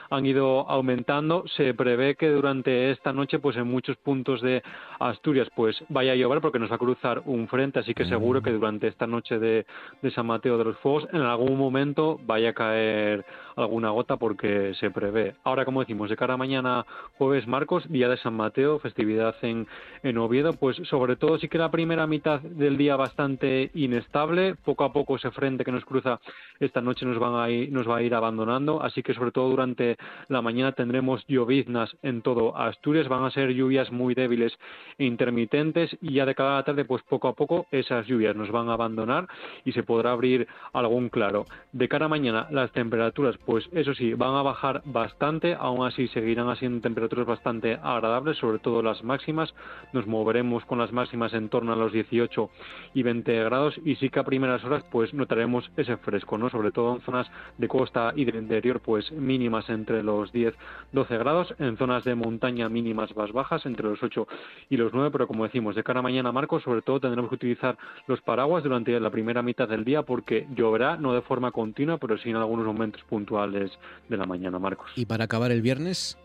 han 0.10 0.26
ido 0.26 0.70
aumentando. 0.70 1.44
Se 1.56 1.74
prevé 1.74 2.16
que 2.16 2.30
durante 2.30 2.92
esta 2.92 3.14
noche, 3.14 3.40
pues 3.40 3.58
en 3.58 3.68
muchos 3.68 3.98
puntos 3.98 4.42
de 4.42 4.62
Asturias, 5.10 5.50
pues 5.56 5.84
vaya 5.90 6.14
a 6.14 6.16
llover 6.16 6.42
porque 6.42 6.60
nos 6.60 6.72
va 6.72 6.76
a 6.76 6.80
cruzar 6.80 7.22
un 7.26 7.48
frente, 7.48 7.80
así 7.80 7.94
que 7.94 8.06
seguro 8.06 8.42
que 8.42 8.52
mm. 8.52 8.54
durante 8.54 8.88
esta 8.88 9.08
noche 9.08 9.40
de, 9.40 9.66
de 10.02 10.12
San 10.12 10.28
Mateo 10.28 10.58
de 10.58 10.64
los 10.64 10.78
Fuegos, 10.78 11.08
en 11.12 11.22
algún 11.22 11.58
momento 11.58 12.20
vaya 12.26 12.50
a 12.50 12.54
caer 12.54 13.26
alguna 13.56 13.90
gota 13.90 14.18
porque 14.18 14.74
se 14.76 14.92
prevé. 14.92 15.36
Ahora, 15.44 15.66
como 15.66 15.82
decimos, 15.82 16.10
de 16.10 16.16
cara 16.16 16.36
a 16.36 16.38
mañana, 16.38 16.86
jueves 17.18 17.48
Marcos, 17.48 17.84
día 17.90 18.10
de 18.10 18.18
San 18.18 18.34
Mateo, 18.34 18.80
festividad 18.80 19.36
en, 19.42 19.68
en 20.04 20.18
Oviedo, 20.18 20.54
pues 20.54 20.78
sobre 20.90 21.16
todo 21.16 21.38
sí 21.38 21.48
que 21.48 21.58
la 21.58 21.72
primera 21.72 22.08
mitad 22.08 22.42
del 22.42 22.78
día 22.78 22.96
bastante 22.96 23.72
inestable. 23.74 24.56
Poco 24.56 24.84
a 24.84 24.94
poco 24.94 25.16
ese 25.16 25.32
frente 25.32 25.64
que 25.64 25.72
nos 25.72 25.86
cruza 25.86 26.20
esta 26.60 26.82
noche 26.82 27.06
nos, 27.06 27.20
van 27.20 27.36
a 27.36 27.50
ir, 27.50 27.72
nos 27.72 27.90
va 27.90 27.98
a 27.98 28.02
ir 28.02 28.14
abandonando, 28.14 28.82
así 28.84 29.04
que 29.04 29.14
sobre 29.14 29.32
todo 29.32 29.50
durante 29.50 29.98
la 30.28 30.42
mañana 30.42 30.72
tendremos 30.72 31.26
lloviznas 31.28 31.96
en 32.02 32.22
todo 32.22 32.56
Asturias. 32.56 33.08
Van 33.08 33.24
a 33.24 33.32
ser 33.32 33.50
lluvias 33.54 33.92
muy 33.92 34.14
débiles 34.14 34.58
intermitentes 34.98 35.96
y 36.02 36.14
ya 36.14 36.26
de 36.26 36.36
cada 36.36 36.64
tarde, 36.64 36.86
pues 36.86 37.02
poco 37.04 37.28
a 37.28 37.34
poco 37.34 37.66
esas 37.72 38.06
lluvias 38.08 38.36
nos 38.36 38.52
van 38.52 38.70
a 38.70 38.74
abandonar 38.74 39.28
y 39.66 39.72
se 39.72 39.84
podrá 39.84 40.12
abrir 40.12 40.48
algún 40.74 41.10
claro. 41.10 41.46
De 41.72 41.88
cara 41.88 42.06
a 42.06 42.10
mañana, 42.10 42.48
las 42.52 42.72
temperaturas, 42.72 43.38
pues 43.46 43.68
eso 43.72 43.94
sí, 43.94 44.14
van 44.14 44.36
a 44.36 44.42
bajar 44.42 44.82
bastante, 44.86 45.56
aún 45.56 45.86
así 45.86 46.08
seguirán 46.10 46.56
siendo 46.58 46.82
temperaturas 46.82 47.28
bastante 47.28 47.80
agradables, 47.82 48.38
sobre 48.38 48.60
todo 48.60 48.82
las 48.82 49.04
máximas. 49.04 49.54
Nos 49.94 50.08
moveremos 50.08 50.66
con 50.66 50.80
las 50.80 50.92
máximas 50.92 51.34
en 51.34 51.50
torno 51.50 51.74
a 51.74 51.76
los 51.76 51.92
18 51.92 52.50
y 52.94 53.04
20 53.04 53.44
grados 53.44 53.76
y 53.86 53.96
sí 53.96 54.10
que 54.10 54.20
a 54.20 54.24
primeras 54.24 54.64
horas 54.64 54.84
pues 54.92 55.14
notaremos 55.14 55.70
ese 55.78 55.98
fresco, 55.98 56.38
¿no? 56.38 56.50
Sobre 56.50 56.72
todo 56.72 56.96
en 56.96 57.02
zonas 57.02 57.30
de 57.58 57.68
costa 57.68 58.14
y 58.16 58.26
del 58.26 58.36
interior 58.36 58.80
pues 58.80 59.12
mínimas 59.12 59.70
entre 59.70 60.04
los 60.04 60.32
10, 60.32 60.54
12 60.92 61.18
grados, 61.18 61.54
en 61.60 61.78
zonas 61.78 62.04
de 62.04 62.16
montaña 62.16 62.70
mínimas 62.70 63.16
más 63.16 63.32
bajas 63.32 63.66
entre 63.66 63.88
los 63.88 64.02
8 64.02 64.28
y 64.70 64.78
9, 64.92 65.10
pero 65.12 65.28
como 65.28 65.44
decimos, 65.44 65.76
de 65.76 65.84
cara 65.84 66.00
a 66.00 66.04
mañana, 66.04 66.32
Marcos, 66.32 66.64
sobre 66.64 66.82
todo 66.82 67.00
tendremos 67.00 67.30
que 67.30 67.36
utilizar 67.36 67.78
los 68.08 68.22
paraguas 68.22 68.64
durante 68.64 69.00
la 69.00 69.10
primera 69.10 69.42
mitad 69.42 69.68
del 69.68 69.86
día 69.86 70.02
porque 70.04 70.48
lloverá 70.56 70.98
no 70.98 71.14
de 71.14 71.22
forma 71.22 71.52
continua, 71.52 71.98
pero 71.98 72.18
sí 72.18 72.30
en 72.30 72.38
algunos 72.38 72.66
momentos 72.66 73.04
puntuales 73.04 73.72
de 74.10 74.18
la 74.18 74.26
mañana, 74.26 74.60
Marcos. 74.60 74.92
¿Y 74.96 75.06
para 75.06 75.26
acabar 75.26 75.52
el 75.52 75.62
viernes? 75.62 76.18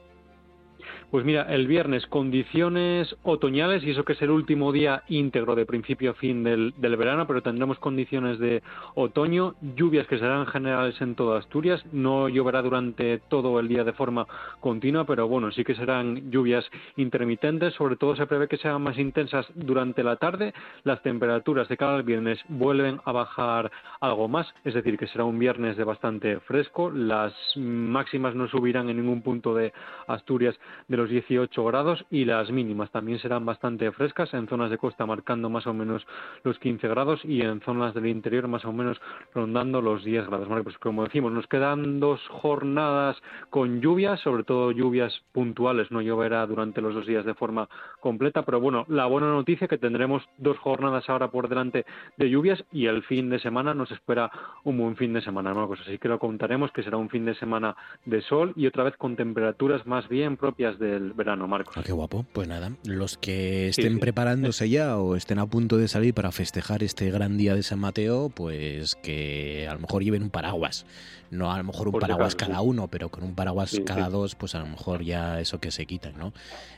Pues 1.09 1.25
mira, 1.25 1.43
el 1.55 1.69
viernes 1.69 2.05
condiciones 2.09 3.15
otoñales 3.23 3.85
y 3.85 3.93
eso 3.93 4.05
que 4.05 4.15
es 4.15 4.23
el 4.23 4.31
último 4.31 4.73
día 4.73 5.05
íntegro 5.07 5.55
de 5.55 5.65
principio 5.65 6.11
a 6.11 6.15
fin 6.15 6.43
del, 6.43 6.73
verano, 6.77 7.29
pero 7.29 7.43
tendremos 7.43 7.79
condiciones 7.79 8.41
de 8.41 8.61
otoño, 8.97 9.55
lluvias 9.77 10.09
que 10.09 10.19
serán 10.19 10.47
generales 10.47 11.01
en 11.01 11.15
toda 11.15 11.39
Asturias, 11.39 11.85
no 11.93 12.29
lloverá 12.29 12.61
durante 12.61 13.19
todo 13.19 13.61
el 13.61 13.69
día 13.69 13.85
de 13.85 13.93
forma 13.93 14.27
continua, 14.59 15.05
pero 15.05 15.29
bueno, 15.29 15.53
sí 15.53 15.63
que 15.63 15.77
serán 15.77 16.29
lluvias 16.33 16.69
intermitentes, 16.97 17.75
sobre 17.75 17.95
todo 17.95 18.17
se 18.17 18.27
prevé 18.27 18.49
que 18.49 18.57
sean 18.57 18.83
más 18.83 18.99
intensas 18.99 19.47
durante 19.55 20.03
la 20.03 20.17
tarde, 20.17 20.55
las 20.83 21.03
temperaturas 21.03 21.69
de 21.69 21.77
cada 21.77 22.03
viernes 22.03 22.41
vuelven 22.49 23.01
a 23.05 23.13
bajar 23.13 23.71
algo 24.01 24.27
más, 24.27 24.53
es 24.65 24.75
decir, 24.75 24.99
que 24.99 25.07
será 25.07 25.23
un 25.23 25.39
viernes 25.39 25.77
de 25.77 25.85
bastante 25.85 26.41
fresco, 26.41 26.91
las 26.91 27.33
máximas 27.55 28.35
no 28.35 28.49
subirán 28.49 28.89
en 28.89 28.97
ningún 28.97 29.23
punto 29.23 29.55
de 29.55 29.73
Asturias 30.09 30.59
de 30.97 31.03
los 31.03 31.11
18 31.11 31.63
grados 31.65 32.07
y 32.11 32.25
las 32.25 32.51
mínimas 32.51 32.91
también 32.91 33.19
serán 33.19 33.45
bastante 33.45 33.93
frescas, 33.93 34.33
en 34.33 34.49
zonas 34.49 34.71
de 34.71 34.79
costa 34.79 35.05
marcando 35.05 35.51
más 35.51 35.67
o 35.67 35.75
menos 35.75 36.07
los 36.43 36.59
15 36.59 36.89
grados 36.89 37.23
y 37.23 37.43
en 37.43 37.61
zonas 37.61 37.93
del 37.93 38.07
interior 38.07 38.49
más 38.49 38.65
o 38.65 38.73
menos 38.73 38.99
rondando 39.35 39.83
los 39.83 40.05
10 40.05 40.27
grados. 40.27 40.49
pues 40.65 40.79
como 40.79 41.05
decimos, 41.05 41.33
nos 41.33 41.47
quedan 41.49 42.01
dos 42.01 42.27
jornadas 42.29 43.21
con 43.51 43.83
lluvias, 43.83 44.21
sobre 44.21 44.45
todo 44.45 44.71
lluvias 44.71 45.23
puntuales, 45.33 45.91
no 45.91 46.01
lloverá 46.01 46.47
durante 46.47 46.81
los 46.81 46.95
dos 46.95 47.07
días 47.07 47.27
de 47.27 47.35
forma 47.35 47.69
completa, 48.01 48.43
pero 48.43 48.59
bueno, 48.59 48.87
la 48.89 49.05
buena 49.05 49.29
noticia 49.29 49.69
que 49.69 49.77
tendremos 49.77 50.27
dos 50.39 50.57
jornadas 50.59 51.11
ahora 51.11 51.31
por 51.31 51.49
delante 51.51 51.85
de 52.17 52.31
lluvias 52.31 52.65
y 52.73 52.87
el 52.87 53.03
fin 53.03 53.29
de 53.29 53.39
semana 53.39 53.75
nos 53.75 53.91
espera 53.91 54.31
un 54.65 54.79
buen 54.79 54.97
fin 54.97 55.13
de 55.13 55.21
semana, 55.21 55.53
Marcos, 55.53 55.81
así 55.83 55.99
que 55.99 56.09
lo 56.09 56.19
contaremos 56.19 56.73
que 56.73 56.83
será 56.83 56.97
un 56.97 57.11
fin 57.11 57.27
de 57.27 57.35
semana 57.35 57.77
de 58.07 58.23
sol 58.23 58.55
y 58.57 58.67
otra 58.67 58.85
vez 58.85 58.97
con 58.97 59.15
temperaturas 59.17 59.87
más 59.87 60.09
bien 60.09 60.39
propias 60.39 60.79
del 60.87 61.13
verano, 61.13 61.47
Marcos. 61.47 61.75
Ah, 61.77 61.83
qué 61.85 61.93
guapo. 61.93 62.25
Pues 62.33 62.49
nada, 62.49 62.73
los 62.85 63.19
que 63.19 63.69
estén 63.69 63.99
preparándose 63.99 64.69
ya 64.69 64.99
o 64.99 65.17
estén 65.17 65.39
a 65.39 65.47
punto 65.47 65.77
de 65.77 65.89
salir 65.89 66.15
para 66.15 66.33
festejar 66.33 66.83
este 66.83 67.11
gran 67.11 67.37
día 67.37 67.55
de 67.55 67.63
San 67.63 67.79
Mateo, 67.79 68.31
pues 68.31 68.95
que 68.97 69.67
a 69.69 69.75
lo 69.75 69.81
mejor 69.81 70.03
lleven 70.03 70.23
un 70.23 70.31
paraguas. 70.31 70.87
No 71.31 71.53
a 71.53 71.59
lo 71.59 71.65
mejor 71.65 71.89
un 71.89 71.99
paraguas 71.99 72.37
cada 72.37 72.61
uno, 72.61 72.89
pero 72.89 73.09
con 73.09 73.25
un 73.25 73.35
paraguas 73.35 73.81
cada 73.85 74.09
dos, 74.09 74.35
pues 74.35 74.55
a 74.55 74.61
lo 74.61 74.67
mejor 74.67 75.03
ya 75.03 75.41
eso 75.41 75.59
que 75.59 75.71
se 75.71 75.87
quita, 75.87 76.13
¿no? 76.13 76.33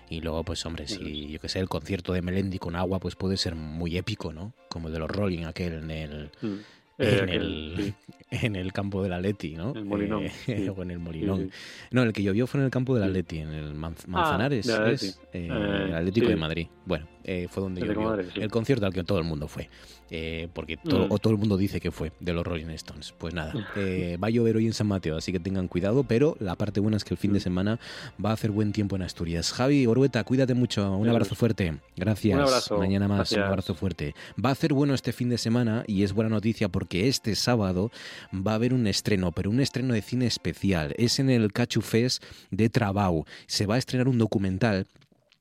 Y 0.08 0.20
luego, 0.20 0.42
pues 0.44 0.64
hombre, 0.64 0.88
si 0.88 1.28
yo 1.28 1.38
que 1.38 1.48
sé, 1.48 1.58
el 1.58 1.68
concierto 1.68 2.12
de 2.14 2.22
Melendi 2.22 2.58
con 2.58 2.74
agua, 2.74 2.98
pues 2.98 3.14
puede 3.14 3.36
ser 3.36 3.54
muy 3.54 3.98
épico, 3.98 4.32
¿no? 4.32 4.54
Como 4.70 4.88
el 4.88 4.94
de 4.94 5.00
los 5.00 5.10
Rolling 5.10 5.44
aquel 5.44 5.74
en 5.74 5.90
el... 5.90 6.30
Mm. 6.40 6.56
Eh, 6.98 7.20
en, 7.22 7.28
el, 7.28 7.94
en 8.30 8.56
el 8.56 8.72
campo 8.72 9.02
del 9.02 9.12
Atleti, 9.12 9.54
¿no? 9.54 9.72
El 9.72 9.84
Molinón. 9.84 10.24
Eh, 10.46 10.68
o 10.76 10.82
en 10.82 10.90
el 10.90 10.98
Molinón. 10.98 11.50
No, 11.92 12.02
el 12.02 12.12
que 12.12 12.22
llovió 12.22 12.46
fue 12.46 12.60
en 12.60 12.64
el 12.64 12.70
campo 12.70 12.94
del 12.94 13.04
Atleti, 13.04 13.38
en 13.38 13.50
el 13.50 13.70
ah, 13.70 13.92
Manzanares, 14.06 14.68
es, 14.68 15.20
eh, 15.32 15.46
el 15.46 15.94
Atlético 15.94 16.28
de 16.28 16.36
Madrid. 16.36 16.66
Bueno, 16.84 17.06
fue 17.50 17.62
donde 17.62 17.80
llovió. 17.80 18.14
El 18.14 18.50
concierto 18.50 18.86
al 18.86 18.92
que 18.92 19.04
todo 19.04 19.18
el 19.18 19.24
mundo 19.24 19.48
fue. 19.48 19.68
Eh, 20.10 20.48
porque 20.54 20.78
todo, 20.78 21.06
mm. 21.06 21.12
o 21.12 21.18
todo 21.18 21.34
el 21.34 21.38
mundo 21.38 21.58
dice 21.58 21.80
que 21.80 21.90
fue 21.90 22.12
de 22.20 22.32
los 22.32 22.46
Rolling 22.46 22.68
Stones. 22.70 23.12
Pues 23.16 23.34
nada, 23.34 23.52
mm. 23.52 23.64
eh, 23.76 24.16
va 24.22 24.28
a 24.28 24.30
llover 24.30 24.56
hoy 24.56 24.66
en 24.66 24.72
San 24.72 24.86
Mateo, 24.86 25.16
así 25.18 25.32
que 25.32 25.40
tengan 25.40 25.68
cuidado, 25.68 26.04
pero 26.04 26.36
la 26.40 26.54
parte 26.54 26.80
buena 26.80 26.96
es 26.96 27.04
que 27.04 27.12
el 27.12 27.18
fin 27.18 27.32
de 27.32 27.40
mm. 27.40 27.42
semana 27.42 27.80
va 28.24 28.30
a 28.30 28.32
hacer 28.32 28.50
buen 28.50 28.72
tiempo 28.72 28.96
en 28.96 29.02
Asturias. 29.02 29.52
Javi 29.52 29.86
Orueta, 29.86 30.24
cuídate 30.24 30.54
mucho, 30.54 30.96
un 30.96 31.08
abrazo 31.08 31.34
fuerte. 31.34 31.78
Gracias. 31.96 32.36
Un 32.36 32.44
abrazo. 32.44 32.78
Mañana 32.78 33.06
más, 33.06 33.32
un 33.32 33.40
abrazo 33.40 33.74
fuerte. 33.74 34.14
Va 34.42 34.48
a 34.48 34.52
hacer 34.52 34.72
bueno 34.72 34.94
este 34.94 35.12
fin 35.12 35.28
de 35.28 35.36
semana 35.36 35.84
y 35.86 36.04
es 36.04 36.14
buena 36.14 36.30
noticia 36.30 36.68
porque 36.68 37.08
este 37.08 37.34
sábado 37.34 37.90
va 38.34 38.52
a 38.52 38.54
haber 38.54 38.72
un 38.72 38.86
estreno, 38.86 39.32
pero 39.32 39.50
un 39.50 39.60
estreno 39.60 39.92
de 39.92 40.00
cine 40.00 40.26
especial. 40.26 40.94
Es 40.96 41.18
en 41.18 41.28
el 41.28 41.52
Cachufés 41.52 42.20
de 42.50 42.70
Trabau. 42.70 43.26
Se 43.46 43.66
va 43.66 43.74
a 43.74 43.78
estrenar 43.78 44.08
un 44.08 44.18
documental 44.18 44.86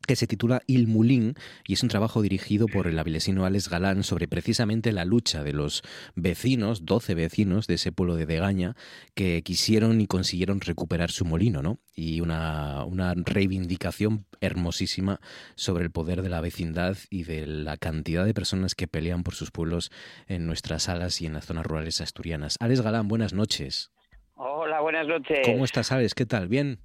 que 0.07 0.15
se 0.15 0.25
titula 0.25 0.63
Il 0.65 0.87
Moulin 0.87 1.35
y 1.67 1.73
es 1.73 1.83
un 1.83 1.89
trabajo 1.89 2.21
dirigido 2.21 2.67
por 2.67 2.87
el 2.87 2.97
avilesino 2.97 3.45
Alex 3.45 3.69
Galán 3.69 4.03
sobre 4.03 4.27
precisamente 4.27 4.91
la 4.91 5.05
lucha 5.05 5.43
de 5.43 5.53
los 5.53 5.83
vecinos, 6.15 6.85
12 6.85 7.13
vecinos 7.13 7.67
de 7.67 7.75
ese 7.75 7.91
pueblo 7.91 8.15
de 8.15 8.25
Degaña, 8.25 8.75
que 9.13 9.43
quisieron 9.43 10.01
y 10.01 10.07
consiguieron 10.07 10.61
recuperar 10.61 11.11
su 11.11 11.25
molino, 11.25 11.61
¿no? 11.61 11.79
Y 11.93 12.21
una, 12.21 12.85
una 12.85 13.13
reivindicación 13.15 14.25
hermosísima 14.39 15.19
sobre 15.55 15.83
el 15.83 15.91
poder 15.91 16.21
de 16.21 16.29
la 16.29 16.41
vecindad 16.41 16.97
y 17.09 17.23
de 17.23 17.45
la 17.45 17.77
cantidad 17.77 18.25
de 18.25 18.33
personas 18.33 18.73
que 18.73 18.87
pelean 18.87 19.23
por 19.23 19.35
sus 19.35 19.51
pueblos 19.51 19.91
en 20.27 20.47
nuestras 20.47 20.83
salas 20.83 21.21
y 21.21 21.25
en 21.25 21.33
las 21.33 21.45
zonas 21.45 21.65
rurales 21.65 21.99
asturianas. 22.01 22.55
Alex 22.59 22.81
Galán, 22.81 23.09
buenas 23.09 23.33
noches. 23.33 23.91
Hola, 24.35 24.79
buenas 24.81 25.07
noches. 25.07 25.39
¿Cómo 25.43 25.65
estás, 25.65 25.91
Alex? 25.91 26.13
¿Qué 26.13 26.25
tal? 26.25 26.47
¿Bien? 26.47 26.79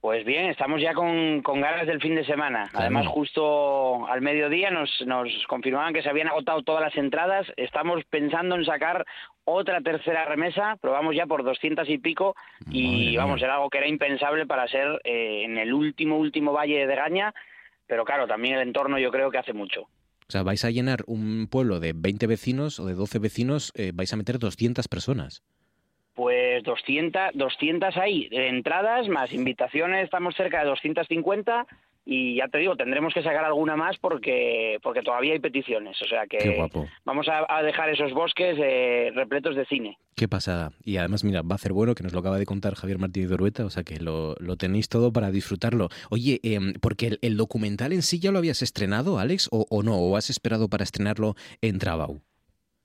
Pues 0.00 0.24
bien, 0.24 0.46
estamos 0.46 0.80
ya 0.80 0.94
con, 0.94 1.42
ganas 1.42 1.86
del 1.86 2.00
fin 2.00 2.14
de 2.14 2.24
semana. 2.24 2.70
Además, 2.72 3.06
justo 3.06 4.06
al 4.06 4.22
mediodía 4.22 4.70
nos, 4.70 4.90
nos 5.06 5.28
confirmaban 5.46 5.92
que 5.92 6.02
se 6.02 6.08
habían 6.08 6.28
agotado 6.28 6.62
todas 6.62 6.80
las 6.80 6.96
entradas. 6.96 7.46
Estamos 7.58 8.02
pensando 8.08 8.56
en 8.56 8.64
sacar 8.64 9.04
otra 9.44 9.82
tercera 9.82 10.24
remesa, 10.24 10.76
probamos 10.80 11.14
ya 11.14 11.26
por 11.26 11.44
doscientas 11.44 11.88
y 11.90 11.98
pico 11.98 12.34
y 12.70 13.14
vamos, 13.16 13.42
era 13.42 13.56
algo 13.56 13.68
que 13.68 13.78
era 13.78 13.88
impensable 13.88 14.46
para 14.46 14.66
ser 14.68 15.00
eh, 15.04 15.42
en 15.44 15.58
el 15.58 15.74
último, 15.74 16.16
último 16.16 16.52
valle 16.52 16.86
de 16.86 16.96
Gaña, 16.96 17.34
pero 17.86 18.04
claro, 18.04 18.26
también 18.26 18.54
el 18.54 18.62
entorno 18.62 18.98
yo 18.98 19.10
creo 19.10 19.30
que 19.30 19.38
hace 19.38 19.52
mucho. 19.52 19.82
O 19.82 20.32
sea, 20.32 20.44
vais 20.44 20.64
a 20.64 20.70
llenar 20.70 21.00
un 21.06 21.48
pueblo 21.50 21.80
de 21.80 21.92
20 21.92 22.26
vecinos 22.26 22.78
o 22.78 22.86
de 22.86 22.94
12 22.94 23.18
vecinos, 23.18 23.72
eh, 23.74 23.90
vais 23.92 24.12
a 24.12 24.16
meter 24.16 24.38
200 24.38 24.86
personas. 24.88 25.42
Pues 26.14 26.62
200, 26.64 27.30
200 27.34 27.96
hay 27.96 28.28
entradas, 28.30 29.08
más 29.08 29.32
invitaciones, 29.32 30.04
estamos 30.04 30.34
cerca 30.34 30.60
de 30.60 30.66
250 30.66 31.66
y 32.04 32.36
ya 32.36 32.48
te 32.48 32.58
digo, 32.58 32.76
tendremos 32.76 33.12
que 33.12 33.22
sacar 33.22 33.44
alguna 33.44 33.76
más 33.76 33.96
porque 33.98 34.78
porque 34.82 35.02
todavía 35.02 35.34
hay 35.34 35.38
peticiones. 35.38 36.00
O 36.02 36.06
sea 36.06 36.26
que 36.26 36.68
vamos 37.04 37.28
a, 37.28 37.62
dejar 37.62 37.90
esos 37.90 38.12
bosques 38.12 38.56
eh, 38.58 39.12
repletos 39.14 39.54
de 39.54 39.66
cine. 39.66 39.98
Qué 40.16 40.26
pasada. 40.26 40.72
Y 40.82 40.96
además, 40.96 41.24
mira, 41.24 41.42
va 41.42 41.54
a 41.54 41.58
ser 41.58 41.72
bueno, 41.72 41.94
que 41.94 42.02
nos 42.02 42.12
lo 42.12 42.20
acaba 42.20 42.38
de 42.38 42.46
contar 42.46 42.74
Javier 42.74 42.98
Martínez 42.98 43.28
de 43.28 43.34
Orueta, 43.34 43.64
o 43.64 43.70
sea 43.70 43.84
que 43.84 44.00
lo, 44.00 44.34
tenéis 44.56 44.88
todo 44.88 45.12
para 45.12 45.30
disfrutarlo. 45.30 45.88
Oye, 46.10 46.40
em, 46.42 46.72
porque 46.80 47.18
el, 47.20 47.36
documental 47.36 47.92
en 47.92 48.02
sí 48.02 48.18
ya 48.18 48.32
lo 48.32 48.38
habías 48.38 48.62
estrenado, 48.62 49.18
Alex, 49.18 49.48
o, 49.52 49.66
o 49.70 49.82
no, 49.82 49.96
o 49.96 50.16
has 50.16 50.30
esperado 50.30 50.68
para 50.68 50.84
estrenarlo 50.84 51.36
en 51.62 51.78
Trabau. 51.78 52.20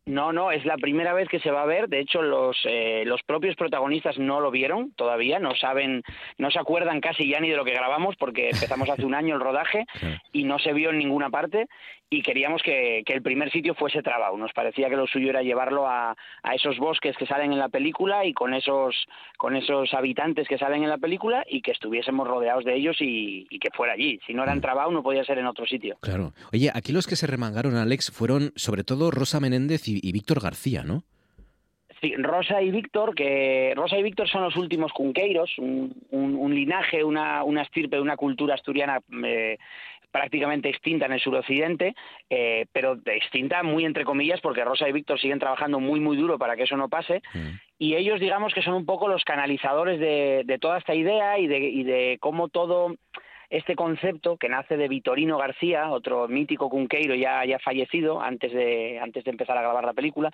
No, 0.06 0.32
no, 0.32 0.52
es 0.52 0.64
la 0.66 0.78
primera 0.78 1.14
vez 1.14 1.28
que 1.30 1.40
se 1.40 1.50
va 1.50 1.64
a 1.64 1.66
ver. 1.66 1.90
De 1.90 2.00
hecho, 2.00 2.22
los, 2.22 2.58
eh, 2.66 3.04
los 3.06 3.24
propios 3.24 3.56
protagonistas 3.56 4.20
no 4.20 4.40
lo 4.40 4.52
vieron 4.52 4.92
todavía, 4.92 5.40
no 5.40 5.56
saben, 5.56 6.04
no 6.38 6.52
se 6.52 6.60
acuerdan 6.60 7.02
casi 7.02 7.28
ya 7.28 7.40
ni 7.40 7.50
de 7.50 7.56
lo 7.56 7.66
que 7.66 7.74
grabamos 7.74 8.16
porque 8.18 8.50
empezamos 8.50 8.88
hace 8.90 9.04
un 9.04 9.16
año 9.16 9.34
el 9.34 9.42
rodaje 9.42 9.86
y 10.32 10.44
no 10.44 10.60
se 10.60 10.74
vio 10.74 10.92
en 10.92 11.00
ninguna 11.00 11.32
parte 11.32 11.68
y 12.10 12.22
queríamos 12.22 12.62
que, 12.62 13.04
el 13.06 13.22
primer 13.22 13.52
sitio 13.52 13.74
fuese 13.74 14.04
Trabau. 14.04 14.38
Nos 14.38 14.54
parecía 14.54 14.90
que 14.90 14.96
lo 14.96 15.08
suyo 15.08 15.30
era 15.30 15.42
llevarlo 15.42 15.88
a, 15.88 16.16
a, 16.44 16.56
esos 16.56 16.78
bosques 16.78 17.16
que 17.18 17.26
salen 17.26 17.52
en 17.52 17.60
la 17.60 17.70
película 17.70 18.26
y 18.26 18.34
con 18.34 18.54
esos, 18.54 18.96
con 19.38 19.56
esos 19.56 19.94
habitantes 19.94 20.48
que 20.48 20.58
salen 20.58 20.84
en 20.84 20.90
la 20.90 20.98
película 20.98 21.44
y 21.50 21.62
que 21.62 21.72
estuviésemos 21.72 22.28
rodeados 22.28 22.64
de 22.64 22.76
ellos 22.76 22.98
y, 23.00 23.48
que 23.60 23.70
fuera 23.72 23.94
allí. 23.94 24.20
Si 24.28 24.34
no 24.34 24.44
era 24.44 24.52
en 24.52 24.60
mm. 24.60 24.62
Trabau, 24.62 24.92
no 24.92 25.02
podía 25.02 25.24
ser 25.24 25.40
en 25.40 25.48
otro 25.48 25.66
sitio. 25.66 25.98
Claro. 26.02 26.34
Oye, 26.54 26.70
aquí 26.74 26.92
los 26.92 27.08
que 27.08 27.16
se 27.16 27.28
remangaron, 27.28 27.76
Alex, 27.76 28.12
fueron 28.12 28.52
sobre 28.56 28.84
todo 28.84 29.12
Rosa 29.12 29.40
Menéndez 29.40 29.88
y, 29.88 30.12
Víctor 30.12 30.42
García, 30.42 30.84
¿no? 30.84 31.04
Sí, 32.02 32.14
Rosa 32.18 32.62
y 32.62 32.72
Víctor, 32.72 33.16
que 33.16 33.74
Rosa 33.76 33.98
y 33.98 34.04
Víctor 34.04 34.30
son 34.30 34.44
los 34.44 34.56
últimos 34.56 34.92
cunqueiros, 34.94 35.58
un, 35.58 35.96
un, 36.12 36.54
linaje, 36.54 37.04
una, 37.04 37.44
una 37.44 37.64
estirpe, 37.64 38.00
una 38.00 38.16
cultura 38.16 38.54
asturiana 38.54 39.00
eh, 39.26 39.58
prácticamente 40.16 40.70
extinta 40.70 41.08
en 41.08 41.12
el 41.12 41.20
suroccidente, 41.20 41.94
eh, 42.30 42.68
pero 42.72 42.98
extinta 43.06 43.64
muy 43.64 43.84
entre 43.84 44.06
comillas 44.06 44.40
porque 44.40 44.64
Rosa 44.64 44.88
y 44.88 44.94
Víctor 44.94 45.20
siguen 45.20 45.40
trabajando 45.40 45.82
muy 45.82 46.00
muy 46.00 46.16
duro 46.16 46.40
para 46.40 46.56
que 46.56 46.64
eso 46.64 46.78
no 46.78 46.88
pase 46.88 47.22
mm. 47.34 47.50
y 47.80 47.96
ellos 47.96 48.22
digamos 48.22 48.54
que 48.54 48.62
son 48.62 48.76
un 48.76 48.86
poco 48.86 49.10
los 49.10 49.26
canalizadores 49.26 50.00
de, 50.00 50.58
toda 50.62 50.78
esta 50.78 50.96
idea 50.96 51.38
y 51.38 51.48
de, 51.48 51.60
y 51.60 51.84
de 51.84 52.18
cómo 52.22 52.48
todo 52.48 52.96
este 53.50 53.76
concepto 53.76 54.38
que 54.38 54.48
nace 54.48 54.78
de 54.78 54.88
Vitorino 54.88 55.38
García, 55.38 55.90
otro 55.90 56.30
mítico 56.30 56.70
cunqueiro 56.70 57.14
ya, 57.14 57.44
ya 57.44 57.60
fallecido 57.60 58.22
antes 58.22 58.54
de, 58.54 59.00
antes 59.00 59.26
de 59.26 59.32
empezar 59.32 59.58
a 59.58 59.62
grabar 59.64 59.84
la 59.84 59.94
película, 59.94 60.32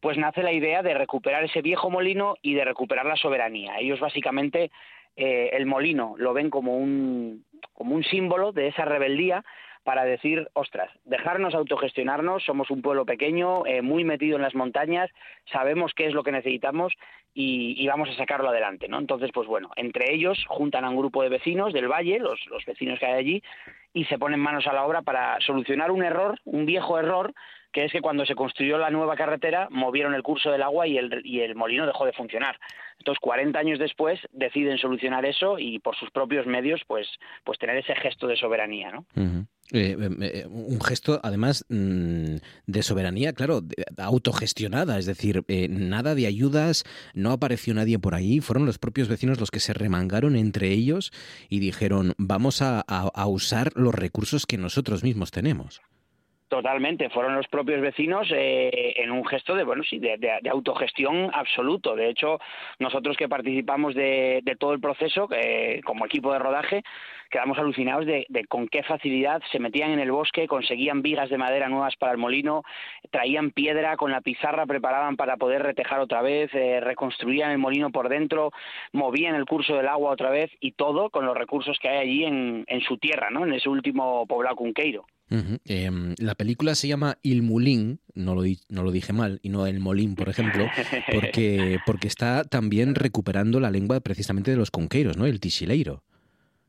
pues 0.00 0.16
nace 0.18 0.44
la 0.44 0.52
idea 0.52 0.82
de 0.82 0.94
recuperar 0.94 1.42
ese 1.42 1.62
viejo 1.62 1.90
molino 1.90 2.36
y 2.42 2.54
de 2.54 2.64
recuperar 2.64 3.06
la 3.06 3.16
soberanía. 3.16 3.78
Ellos 3.80 3.98
básicamente 3.98 4.70
eh, 5.18 5.48
el 5.54 5.64
molino 5.64 6.14
lo 6.18 6.34
ven 6.34 6.50
como 6.50 6.76
un, 6.76 7.45
como 7.72 7.94
un 7.94 8.04
símbolo 8.04 8.52
de 8.52 8.68
esa 8.68 8.84
rebeldía 8.84 9.44
para 9.86 10.04
decir, 10.04 10.48
ostras, 10.54 10.90
dejarnos 11.04 11.54
autogestionarnos, 11.54 12.42
somos 12.44 12.70
un 12.70 12.82
pueblo 12.82 13.06
pequeño, 13.06 13.64
eh, 13.66 13.82
muy 13.82 14.02
metido 14.02 14.34
en 14.34 14.42
las 14.42 14.56
montañas, 14.56 15.08
sabemos 15.52 15.92
qué 15.94 16.06
es 16.06 16.12
lo 16.12 16.24
que 16.24 16.32
necesitamos 16.32 16.92
y, 17.32 17.86
vamos 17.86 18.08
a 18.08 18.16
sacarlo 18.16 18.48
adelante, 18.48 18.88
¿no? 18.88 18.98
Entonces, 18.98 19.30
pues 19.32 19.46
bueno, 19.46 19.70
entre 19.76 20.12
ellos 20.12 20.44
juntan 20.48 20.84
a 20.84 20.90
un 20.90 20.96
grupo 20.96 21.22
de 21.22 21.28
vecinos 21.28 21.72
del 21.72 21.86
valle, 21.86 22.18
los, 22.18 22.44
los 22.46 22.64
vecinos 22.64 22.98
que 22.98 23.06
hay 23.06 23.12
allí, 23.12 23.42
y 23.92 24.06
se 24.06 24.18
ponen 24.18 24.40
manos 24.40 24.66
a 24.66 24.72
la 24.72 24.84
obra 24.84 25.02
para 25.02 25.38
solucionar 25.40 25.92
un 25.92 26.02
error, 26.02 26.40
un 26.44 26.66
viejo 26.66 26.98
error, 26.98 27.32
que 27.76 27.84
es 27.84 27.92
que 27.92 28.00
cuando 28.00 28.24
se 28.24 28.34
construyó 28.34 28.78
la 28.78 28.88
nueva 28.88 29.16
carretera 29.16 29.68
movieron 29.70 30.14
el 30.14 30.22
curso 30.22 30.50
del 30.50 30.62
agua 30.62 30.86
y 30.86 30.96
el, 30.96 31.54
molino 31.54 31.84
dejó 31.84 32.06
de 32.06 32.14
funcionar. 32.14 32.58
Entonces, 32.96 33.20
40 33.20 33.58
años 33.58 33.78
después 33.78 34.18
deciden 34.32 34.78
solucionar 34.78 35.26
eso 35.26 35.58
y 35.58 35.78
por 35.80 35.94
sus 35.94 36.10
propios 36.10 36.46
medios, 36.46 36.80
pues, 36.86 37.06
pues 37.44 37.58
tener 37.58 37.76
ese 37.76 37.94
gesto 37.94 38.28
de 38.28 38.36
soberanía, 38.38 38.92
¿no? 38.92 39.04
Eh, 39.72 39.94
eh, 40.00 40.10
eh, 40.22 40.46
un 40.48 40.80
gesto, 40.80 41.20
además, 41.22 41.66
mm, 41.68 42.36
de 42.66 42.82
soberanía, 42.82 43.34
claro, 43.34 43.60
autogestionada, 43.98 44.98
es 44.98 45.04
decir, 45.04 45.44
nada 45.68 46.14
de 46.14 46.26
ayudas, 46.26 46.84
no 47.12 47.30
apareció 47.30 47.74
nadie 47.74 47.98
por 47.98 48.14
ahí, 48.14 48.40
fueron 48.40 48.64
los 48.64 48.78
propios 48.78 49.08
vecinos 49.08 49.38
los 49.38 49.50
que 49.50 49.60
se 49.60 49.74
remangaron 49.74 50.34
entre 50.34 50.70
ellos 50.70 51.12
y 51.50 51.58
dijeron, 51.58 52.14
vamos 52.16 52.62
a 52.62 53.26
usar 53.26 53.72
los 53.74 53.94
recursos 53.94 54.46
que 54.46 54.56
nosotros 54.56 55.04
mismos 55.04 55.30
tenemos. 55.30 55.82
Totalmente, 56.48 57.10
fueron 57.10 57.34
los 57.34 57.48
propios 57.48 57.80
vecinos 57.80 58.28
eh, 58.32 58.94
en 58.98 59.10
un 59.10 59.26
gesto 59.26 59.56
de 59.56 59.64
bueno 59.64 59.82
sí 59.82 59.98
de, 59.98 60.40
autogestión 60.48 61.28
absoluto. 61.34 61.96
De 61.96 62.08
hecho, 62.08 62.38
nosotros 62.78 63.16
que 63.16 63.28
participamos 63.28 63.96
de, 63.96 64.42
todo 64.58 64.72
el 64.72 64.80
proceso 64.80 65.28
como 65.84 66.06
equipo 66.06 66.32
de 66.32 66.38
rodaje 66.38 66.82
quedamos 67.30 67.58
alucinados 67.58 68.06
de, 68.06 68.26
con 68.48 68.68
qué 68.68 68.82
facilidad 68.82 69.42
se 69.50 69.58
metían 69.58 69.90
en 69.90 69.98
el 69.98 70.12
bosque, 70.12 70.46
conseguían 70.46 71.02
vigas 71.02 71.30
de 71.30 71.38
madera 71.38 71.68
nuevas 71.68 71.96
para 71.96 72.12
el 72.12 72.18
molino, 72.18 72.62
traían 73.10 73.50
piedra 73.50 73.96
con 73.96 74.10
la 74.10 74.20
pizarra, 74.20 74.66
preparaban 74.66 75.16
para 75.16 75.36
poder 75.36 75.62
retejar 75.62 76.00
otra 76.00 76.22
vez, 76.22 76.52
eh, 76.54 76.80
reconstruían 76.80 77.50
el 77.50 77.58
molino 77.58 77.90
por 77.90 78.08
dentro, 78.08 78.52
movían 78.92 79.34
el 79.34 79.46
curso 79.46 79.76
del 79.76 79.88
agua 79.88 80.12
otra 80.12 80.30
vez 80.30 80.50
y 80.60 80.72
todo 80.72 81.10
con 81.10 81.26
los 81.26 81.36
recursos 81.36 81.78
que 81.80 81.88
hay 81.88 81.98
allí 81.98 82.24
en, 82.24 82.64
en 82.66 82.80
su 82.82 82.98
tierra, 82.98 83.30
¿no? 83.30 83.44
En 83.44 83.52
ese 83.52 83.68
último 83.68 84.26
poblado 84.26 84.56
cunqueiro. 84.56 85.06
Em, 85.28 86.14
la 86.18 86.34
película 86.36 86.74
se 86.74 86.88
llama 86.88 87.18
Il 87.22 87.42
Mulín, 87.42 88.00
no 88.14 88.34
lo, 88.34 88.42
no 88.68 88.82
lo 88.82 88.92
dije 88.92 89.12
mal, 89.12 89.40
y 89.42 89.48
no 89.48 89.66
El 89.66 89.80
Molín, 89.80 90.14
por 90.14 90.28
ejemplo, 90.28 90.66
porque, 91.12 91.78
porque 91.84 92.06
está 92.08 92.44
también 92.44 92.94
recuperando 92.94 93.58
la 93.58 93.70
lengua 93.70 94.00
precisamente 94.00 94.52
de 94.52 94.56
los 94.56 94.70
cunqueiros, 94.70 95.16
¿no? 95.16 95.26
El 95.26 95.40
tisileiro. 95.40 96.04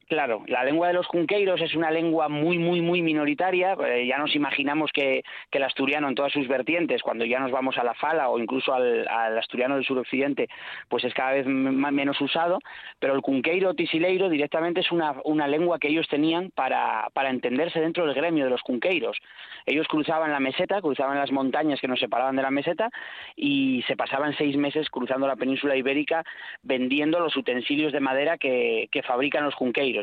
Claro, 0.07 0.43
la 0.47 0.63
lengua 0.63 0.87
de 0.87 0.93
los 0.93 1.05
cunqueiros 1.05 1.59
es 1.59 1.75
una 1.75 1.91
lengua 1.91 2.29
muy, 2.29 2.57
muy, 2.57 2.79
muy 2.79 3.01
minoritaria. 3.01 3.73
Eh, 3.73 4.07
ya 4.07 4.17
nos 4.17 4.33
imaginamos 4.35 4.89
que, 4.93 5.21
el 5.51 5.63
asturiano 5.63 6.07
en 6.07 6.15
todas 6.15 6.31
sus 6.31 6.47
vertientes, 6.47 7.01
cuando 7.01 7.25
ya 7.25 7.39
nos 7.39 7.51
vamos 7.51 7.77
a 7.77 7.83
la 7.83 7.93
fala 7.95 8.29
o 8.29 8.39
incluso 8.39 8.73
al, 8.73 9.05
asturiano 9.37 9.75
del 9.75 9.83
suroccidente, 9.83 10.47
pues 10.87 11.03
es 11.03 11.13
cada 11.13 11.31
vez 11.31 11.45
menos 11.45 12.21
usado. 12.21 12.59
Pero 12.99 13.15
el 13.15 13.21
cunqueiro 13.21 13.73
tisileiro 13.73 14.29
directamente 14.29 14.79
es 14.79 14.91
una, 14.93 15.15
una 15.25 15.45
lengua 15.47 15.77
que 15.77 15.89
ellos 15.89 16.07
tenían 16.07 16.51
para, 16.51 17.09
para 17.13 17.29
entenderse 17.29 17.81
dentro 17.81 18.05
del 18.05 18.15
gremio 18.15 18.45
de 18.45 18.51
los 18.51 18.61
cunqueiros. 18.61 19.17
Ellos 19.65 19.87
cruzaban 19.89 20.31
la 20.31 20.39
meseta, 20.39 20.79
cruzaban 20.79 21.17
las 21.17 21.33
montañas 21.33 21.81
que 21.81 21.89
nos 21.89 21.99
separaban 21.99 22.37
de 22.37 22.43
la 22.43 22.51
meseta 22.51 22.89
y 23.35 23.83
se 23.87 23.97
pasaban 23.97 24.33
seis 24.37 24.55
meses 24.55 24.89
cruzando 24.89 25.27
la 25.27 25.35
península 25.35 25.75
ibérica 25.75 26.23
vendiendo 26.63 27.19
los 27.19 27.35
utensilios 27.35 27.91
de 27.91 27.99
madera 27.99 28.37
que, 28.37 28.87
que 28.91 29.03
fabrican 29.03 29.43
los 29.43 29.55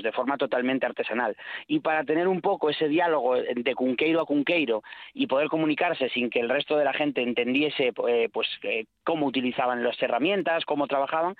de 0.02 0.12
forma 0.12 0.36
totalmente 0.36 0.86
artesanal. 0.86 1.36
Y 1.66 1.80
para 1.80 2.04
tener 2.04 2.28
un 2.28 2.40
poco 2.40 2.70
ese 2.70 2.88
diálogo 2.88 3.36
de 3.36 3.74
cunqueiro 3.74 4.20
a 4.20 4.26
cunqueiro 4.26 4.82
y 5.12 5.26
poder 5.26 5.48
comunicarse 5.48 6.08
sin 6.10 6.30
que 6.30 6.40
el 6.40 6.48
resto 6.48 6.76
de 6.76 6.84
la 6.84 6.92
gente 6.92 7.22
entendiese 7.22 7.92
eh, 8.08 8.28
pues 8.32 8.48
eh, 8.62 8.86
cómo 9.04 9.26
utilizaban 9.26 9.82
las 9.82 10.00
herramientas, 10.02 10.64
cómo 10.64 10.86
trabajaban, 10.86 11.36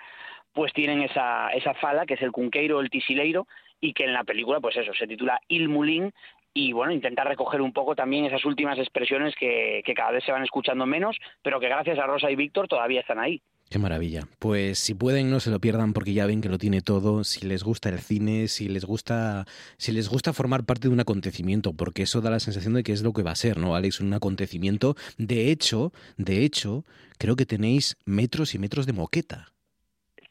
pues 0.53 0.73
tienen 0.73 1.03
esa, 1.03 1.51
esa 1.51 1.75
fala 1.75 2.07
que 2.07 2.15
es 2.15 2.23
el 2.23 2.33
cunqueiro, 2.33 2.81
el 2.81 2.91
tisileiro, 2.91 3.47
y 3.81 3.93
que 3.93 4.05
en 4.05 4.13
la 4.13 4.25
película, 4.25 4.61
pues 4.61 4.77
eso, 4.77 4.95
se 4.95 5.07
titula 5.07 5.41
Il 5.49 5.69
Mulín, 5.69 6.13
y 6.57 6.73
bueno, 6.73 6.93
intentar 6.93 7.27
recoger 7.27 7.61
un 7.61 7.73
poco 7.73 7.97
también 7.97 8.25
esas 8.25 8.45
últimas 8.45 8.79
expresiones 8.79 9.35
que, 9.35 9.83
que 9.85 9.93
cada 9.93 10.13
vez 10.13 10.25
se 10.25 10.31
van 10.31 10.45
escuchando 10.45 10.87
menos, 10.87 11.19
pero 11.43 11.59
que 11.59 11.69
gracias 11.69 11.99
a 11.99 12.07
Rosa 12.07 12.31
y 12.31 12.37
Víctor 12.37 12.69
todavía 12.69 13.01
están 13.01 13.19
ahí. 13.19 13.43
Qué 13.71 13.79
maravilla. 13.79 14.29
Pues 14.39 14.79
si 14.79 14.95
pueden 14.95 15.31
no 15.31 15.41
se 15.41 15.51
lo 15.51 15.61
pierdan 15.61 15.93
porque 15.93 16.13
ya 16.13 16.27
ven 16.27 16.41
que 16.41 16.49
lo 16.49 16.59
tiene 16.59 16.81
todo, 16.81 17.25
si 17.25 17.47
les 17.47 17.65
gusta 17.65 17.89
el 17.89 17.99
cine, 17.99 18.47
si 18.49 18.69
les 18.69 18.85
gusta 18.85 19.47
si 19.79 19.91
les 19.93 20.09
gusta 20.09 20.33
formar 20.33 20.65
parte 20.65 20.89
de 20.89 20.95
un 20.95 21.01
acontecimiento, 21.01 21.73
porque 21.73 22.03
eso 22.03 22.21
da 22.21 22.31
la 22.31 22.41
sensación 22.41 22.75
de 22.75 22.83
que 22.83 22.93
es 22.93 23.03
lo 23.03 23.13
que 23.13 23.23
va 23.23 23.33
a 23.33 23.37
ser, 23.37 23.59
¿no, 23.59 23.75
Alex? 23.75 24.01
Un 24.01 24.13
acontecimiento. 24.15 24.95
De 25.19 25.51
hecho, 25.51 25.93
de 26.17 26.45
hecho, 26.45 26.85
creo 27.19 27.37
que 27.37 27.47
tenéis 27.47 27.97
metros 28.05 28.55
y 28.55 28.59
metros 28.59 28.87
de 28.87 28.93
moqueta. 28.93 29.49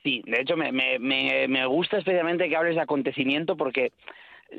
Sí, 0.04 0.22
de 0.26 0.42
hecho 0.42 0.58
me, 0.58 0.72
me, 0.72 1.00
me 1.00 1.66
gusta 1.66 1.98
especialmente 1.98 2.50
que 2.50 2.56
hables 2.56 2.76
de 2.76 2.82
acontecimiento 2.82 3.56
porque 3.56 3.94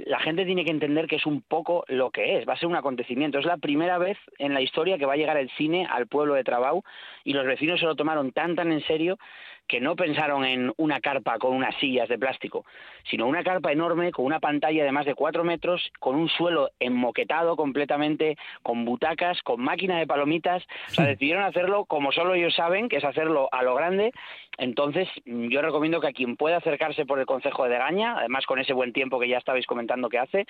la 0.06 0.18
gente 0.18 0.44
tiene 0.44 0.64
que 0.64 0.70
entender 0.70 1.06
que 1.06 1.16
es 1.16 1.26
un 1.26 1.42
poco 1.42 1.84
lo 1.88 2.10
que 2.10 2.38
es, 2.38 2.48
va 2.48 2.54
a 2.54 2.58
ser 2.58 2.68
un 2.68 2.76
acontecimiento. 2.76 3.38
Es 3.38 3.44
la 3.44 3.56
primera 3.56 3.98
vez 3.98 4.18
en 4.38 4.54
la 4.54 4.60
historia 4.60 4.98
que 4.98 5.06
va 5.06 5.14
a 5.14 5.16
llegar 5.16 5.36
el 5.36 5.50
cine 5.50 5.86
al 5.90 6.06
pueblo 6.06 6.34
de 6.34 6.44
Trabau 6.44 6.82
y 7.24 7.32
los 7.32 7.46
vecinos 7.46 7.80
se 7.80 7.86
lo 7.86 7.94
tomaron 7.94 8.32
tan 8.32 8.56
tan 8.56 8.72
en 8.72 8.82
serio 8.82 9.18
que 9.66 9.80
no 9.80 9.96
pensaron 9.96 10.44
en 10.44 10.72
una 10.76 11.00
carpa 11.00 11.38
con 11.38 11.54
unas 11.54 11.74
sillas 11.76 12.08
de 12.08 12.18
plástico, 12.18 12.64
sino 13.10 13.26
una 13.26 13.42
carpa 13.42 13.72
enorme 13.72 14.12
con 14.12 14.24
una 14.24 14.40
pantalla 14.40 14.84
de 14.84 14.92
más 14.92 15.06
de 15.06 15.14
cuatro 15.14 15.44
metros, 15.44 15.90
con 15.98 16.16
un 16.16 16.28
suelo 16.28 16.70
enmoquetado 16.78 17.56
completamente, 17.56 18.36
con 18.62 18.84
butacas, 18.84 19.42
con 19.42 19.62
máquina 19.62 19.98
de 19.98 20.06
palomitas. 20.06 20.62
O 20.88 20.90
sea, 20.90 21.06
decidieron 21.06 21.44
hacerlo 21.44 21.84
como 21.86 22.12
solo 22.12 22.34
ellos 22.34 22.54
saben, 22.54 22.88
que 22.88 22.96
es 22.96 23.04
hacerlo 23.04 23.48
a 23.52 23.62
lo 23.62 23.74
grande. 23.74 24.12
Entonces, 24.58 25.08
yo 25.24 25.62
recomiendo 25.62 26.00
que 26.00 26.08
a 26.08 26.12
quien 26.12 26.36
pueda 26.36 26.58
acercarse 26.58 27.06
por 27.06 27.18
el 27.18 27.26
Consejo 27.26 27.64
de 27.64 27.70
Degaña, 27.70 28.18
además 28.18 28.46
con 28.46 28.58
ese 28.58 28.72
buen 28.72 28.92
tiempo 28.92 29.18
que 29.18 29.28
ya 29.28 29.38
estabais 29.38 29.66
comentando 29.66 30.08
que 30.08 30.18
hace, 30.18 30.46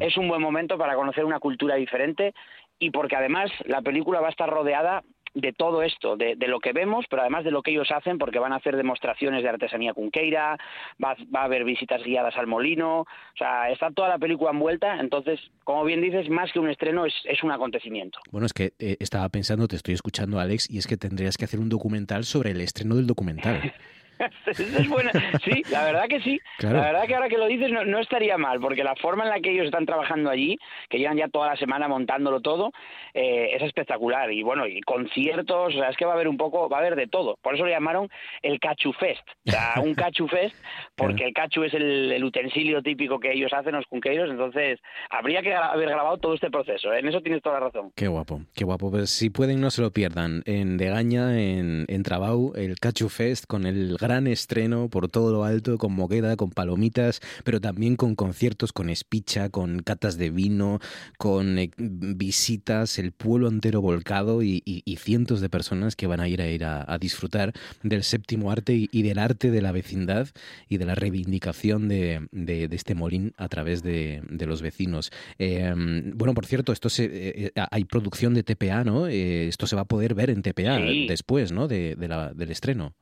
es 0.00 0.16
un 0.16 0.28
buen 0.28 0.42
momento 0.42 0.78
para 0.78 0.94
conocer 0.94 1.24
una 1.24 1.40
cultura 1.40 1.74
diferente 1.74 2.34
y 2.78 2.90
porque 2.90 3.16
además 3.16 3.50
la 3.64 3.82
película 3.82 4.20
va 4.20 4.28
a 4.28 4.30
estar 4.30 4.48
rodeada 4.48 5.02
de 5.34 5.52
todo 5.52 5.82
esto, 5.82 6.16
de, 6.16 6.36
lo 6.48 6.60
que 6.60 6.72
vemos, 6.72 7.06
pero 7.08 7.22
además 7.22 7.44
de 7.44 7.50
lo 7.50 7.62
que 7.62 7.70
ellos 7.70 7.90
hacen, 7.90 8.18
porque 8.18 8.38
van 8.38 8.52
a 8.52 8.56
hacer 8.56 8.76
demostraciones 8.76 9.42
de 9.42 9.48
artesanía 9.48 9.94
cunqueira, 9.94 10.56
va, 11.02 11.16
va 11.34 11.42
a 11.42 11.44
haber 11.44 11.64
visitas 11.64 12.02
guiadas 12.02 12.36
al 12.36 12.46
molino, 12.46 13.00
o 13.00 13.36
sea, 13.36 13.70
está 13.70 13.90
toda 13.90 14.08
la 14.08 14.18
película 14.18 14.50
envuelta, 14.50 14.98
entonces, 15.00 15.40
como 15.64 15.84
bien 15.84 16.00
dices, 16.00 16.28
más 16.28 16.52
que 16.52 16.58
un 16.58 16.70
estreno 16.70 17.06
es, 17.06 17.14
es 17.24 17.42
un 17.42 17.52
acontecimiento. 17.52 18.18
Bueno, 18.30 18.46
es 18.46 18.52
que 18.52 18.72
eh, 18.78 18.96
estaba 19.00 19.28
pensando, 19.28 19.68
te 19.68 19.76
estoy 19.76 19.94
escuchando, 19.94 20.40
Alex, 20.40 20.70
y 20.70 20.78
es 20.78 20.86
que 20.86 20.96
tendrías 20.96 21.36
que 21.36 21.44
hacer 21.44 21.60
un 21.60 21.68
documental 21.68 22.24
sobre 22.24 22.50
el 22.50 22.60
estreno 22.60 22.96
del 22.96 23.06
documental. 23.06 23.72
es 24.46 24.88
buena. 24.88 25.12
Sí, 25.44 25.62
la 25.70 25.84
verdad 25.84 26.08
que 26.08 26.20
sí. 26.20 26.40
La 26.60 26.72
verdad 26.72 27.06
que 27.06 27.14
ahora 27.14 27.28
que 27.28 27.38
lo 27.38 27.46
dices 27.46 27.70
no, 27.70 27.98
estaría 27.98 28.36
mal, 28.38 28.60
porque 28.60 28.84
la 28.84 28.94
forma 28.96 29.24
en 29.24 29.30
la 29.30 29.40
que 29.40 29.50
ellos 29.50 29.66
están 29.66 29.86
trabajando 29.86 30.30
allí, 30.30 30.58
que 30.88 30.98
llevan 30.98 31.16
ya 31.16 31.28
toda 31.28 31.48
la 31.48 31.56
semana 31.56 31.88
montándolo 31.88 32.40
todo, 32.40 32.72
eh, 33.14 33.50
es 33.54 33.62
espectacular. 33.62 34.32
Y 34.32 34.42
bueno, 34.42 34.66
y 34.66 34.80
conciertos, 34.80 35.74
o 35.74 35.78
sea, 35.78 35.90
es 35.90 35.96
que 35.96 36.04
va 36.04 36.12
a 36.12 36.14
haber 36.14 36.28
un 36.28 36.36
poco, 36.36 36.68
va 36.68 36.78
a 36.78 36.80
haber 36.80 36.96
de 36.96 37.06
todo. 37.06 37.38
Por 37.42 37.54
eso 37.54 37.64
lo 37.64 37.70
llamaron 37.70 38.08
el 38.42 38.58
Cachu 38.60 38.92
Fest. 38.92 39.26
O 39.46 39.50
sea, 39.50 39.74
un 39.82 39.94
Cachu 39.94 40.26
Fest, 40.28 40.56
porque 40.96 41.24
el 41.24 41.32
cachu 41.32 41.62
es 41.62 41.74
el, 41.74 42.22
utensilio 42.24 42.82
típico 42.82 43.18
que 43.18 43.32
ellos 43.32 43.52
hacen, 43.52 43.72
los 43.72 43.86
cunqueiros. 43.86 44.30
Entonces, 44.30 44.80
habría 45.10 45.42
que 45.42 45.54
haber 45.54 45.88
grabado 45.88 46.18
todo 46.18 46.34
este 46.34 46.50
proceso. 46.50 46.92
¿eh? 46.92 47.00
En 47.00 47.08
eso 47.08 47.20
tienes 47.20 47.42
toda 47.42 47.60
la 47.60 47.66
razón. 47.66 47.92
Qué 47.94 48.08
guapo, 48.08 48.42
qué 48.54 48.64
guapo. 48.64 48.90
Pues 48.90 49.10
si 49.10 49.30
pueden, 49.30 49.60
no 49.60 49.70
se 49.70 49.82
lo 49.82 49.92
pierdan. 49.92 50.42
En 50.46 50.76
Degaña, 50.76 51.40
en, 51.40 51.84
en 51.88 52.02
Trabau, 52.02 52.52
el 52.56 52.78
Cachu 52.78 53.08
Fest 53.08 53.46
con 53.46 53.66
el 53.66 53.96
gran 53.98 54.07
estreno 54.26 54.88
por 54.88 55.08
todo 55.08 55.32
lo 55.32 55.44
alto, 55.44 55.78
con 55.78 55.92
moqueda, 55.92 56.36
con 56.36 56.50
palomitas, 56.50 57.20
pero 57.44 57.60
también 57.60 57.96
con 57.96 58.14
conciertos, 58.14 58.72
con 58.72 58.90
espicha, 58.90 59.50
con 59.50 59.80
catas 59.80 60.16
de 60.16 60.30
vino, 60.30 60.80
con 61.18 61.58
eh, 61.58 61.70
visitas, 61.76 62.98
el 62.98 63.12
pueblo 63.12 63.48
entero 63.48 63.80
volcado 63.80 64.42
y, 64.42 64.62
cientos 64.98 65.40
de 65.40 65.48
personas 65.48 65.94
que 65.94 66.08
van 66.08 66.18
a 66.20 66.28
ir 66.28 66.42
a 66.42 66.48
ir 66.48 66.64
a, 66.64 66.98
disfrutar 66.98 67.52
del 67.84 68.02
séptimo 68.02 68.50
arte 68.50 68.88
y, 68.90 69.02
del 69.02 69.18
arte 69.18 69.50
de 69.52 69.62
la 69.62 69.70
vecindad 69.70 70.28
y 70.68 70.78
de 70.78 70.86
la 70.86 70.96
reivindicación 70.96 71.88
de, 71.88 72.26
este 72.72 72.94
molín 72.94 73.32
a 73.36 73.48
través 73.48 73.82
de, 73.82 74.22
los 74.46 74.62
vecinos. 74.62 75.12
Em, 75.38 76.12
bueno, 76.16 76.34
por 76.34 76.46
cierto, 76.46 76.72
esto 76.72 76.88
se, 76.88 77.04
eh, 77.04 77.52
eh, 77.54 77.66
hay 77.70 77.84
producción 77.84 78.34
de 78.34 78.42
TPA, 78.42 78.82
¿no? 78.82 79.06
esto 79.06 79.66
se 79.66 79.76
va 79.76 79.82
a 79.82 79.84
poder 79.84 80.14
ver 80.14 80.30
en 80.30 80.42
TPA 80.42 80.78
después, 81.06 81.52
¿no? 81.52 81.68
De, 81.68 81.94
del 81.96 82.50
estreno. 82.50 82.94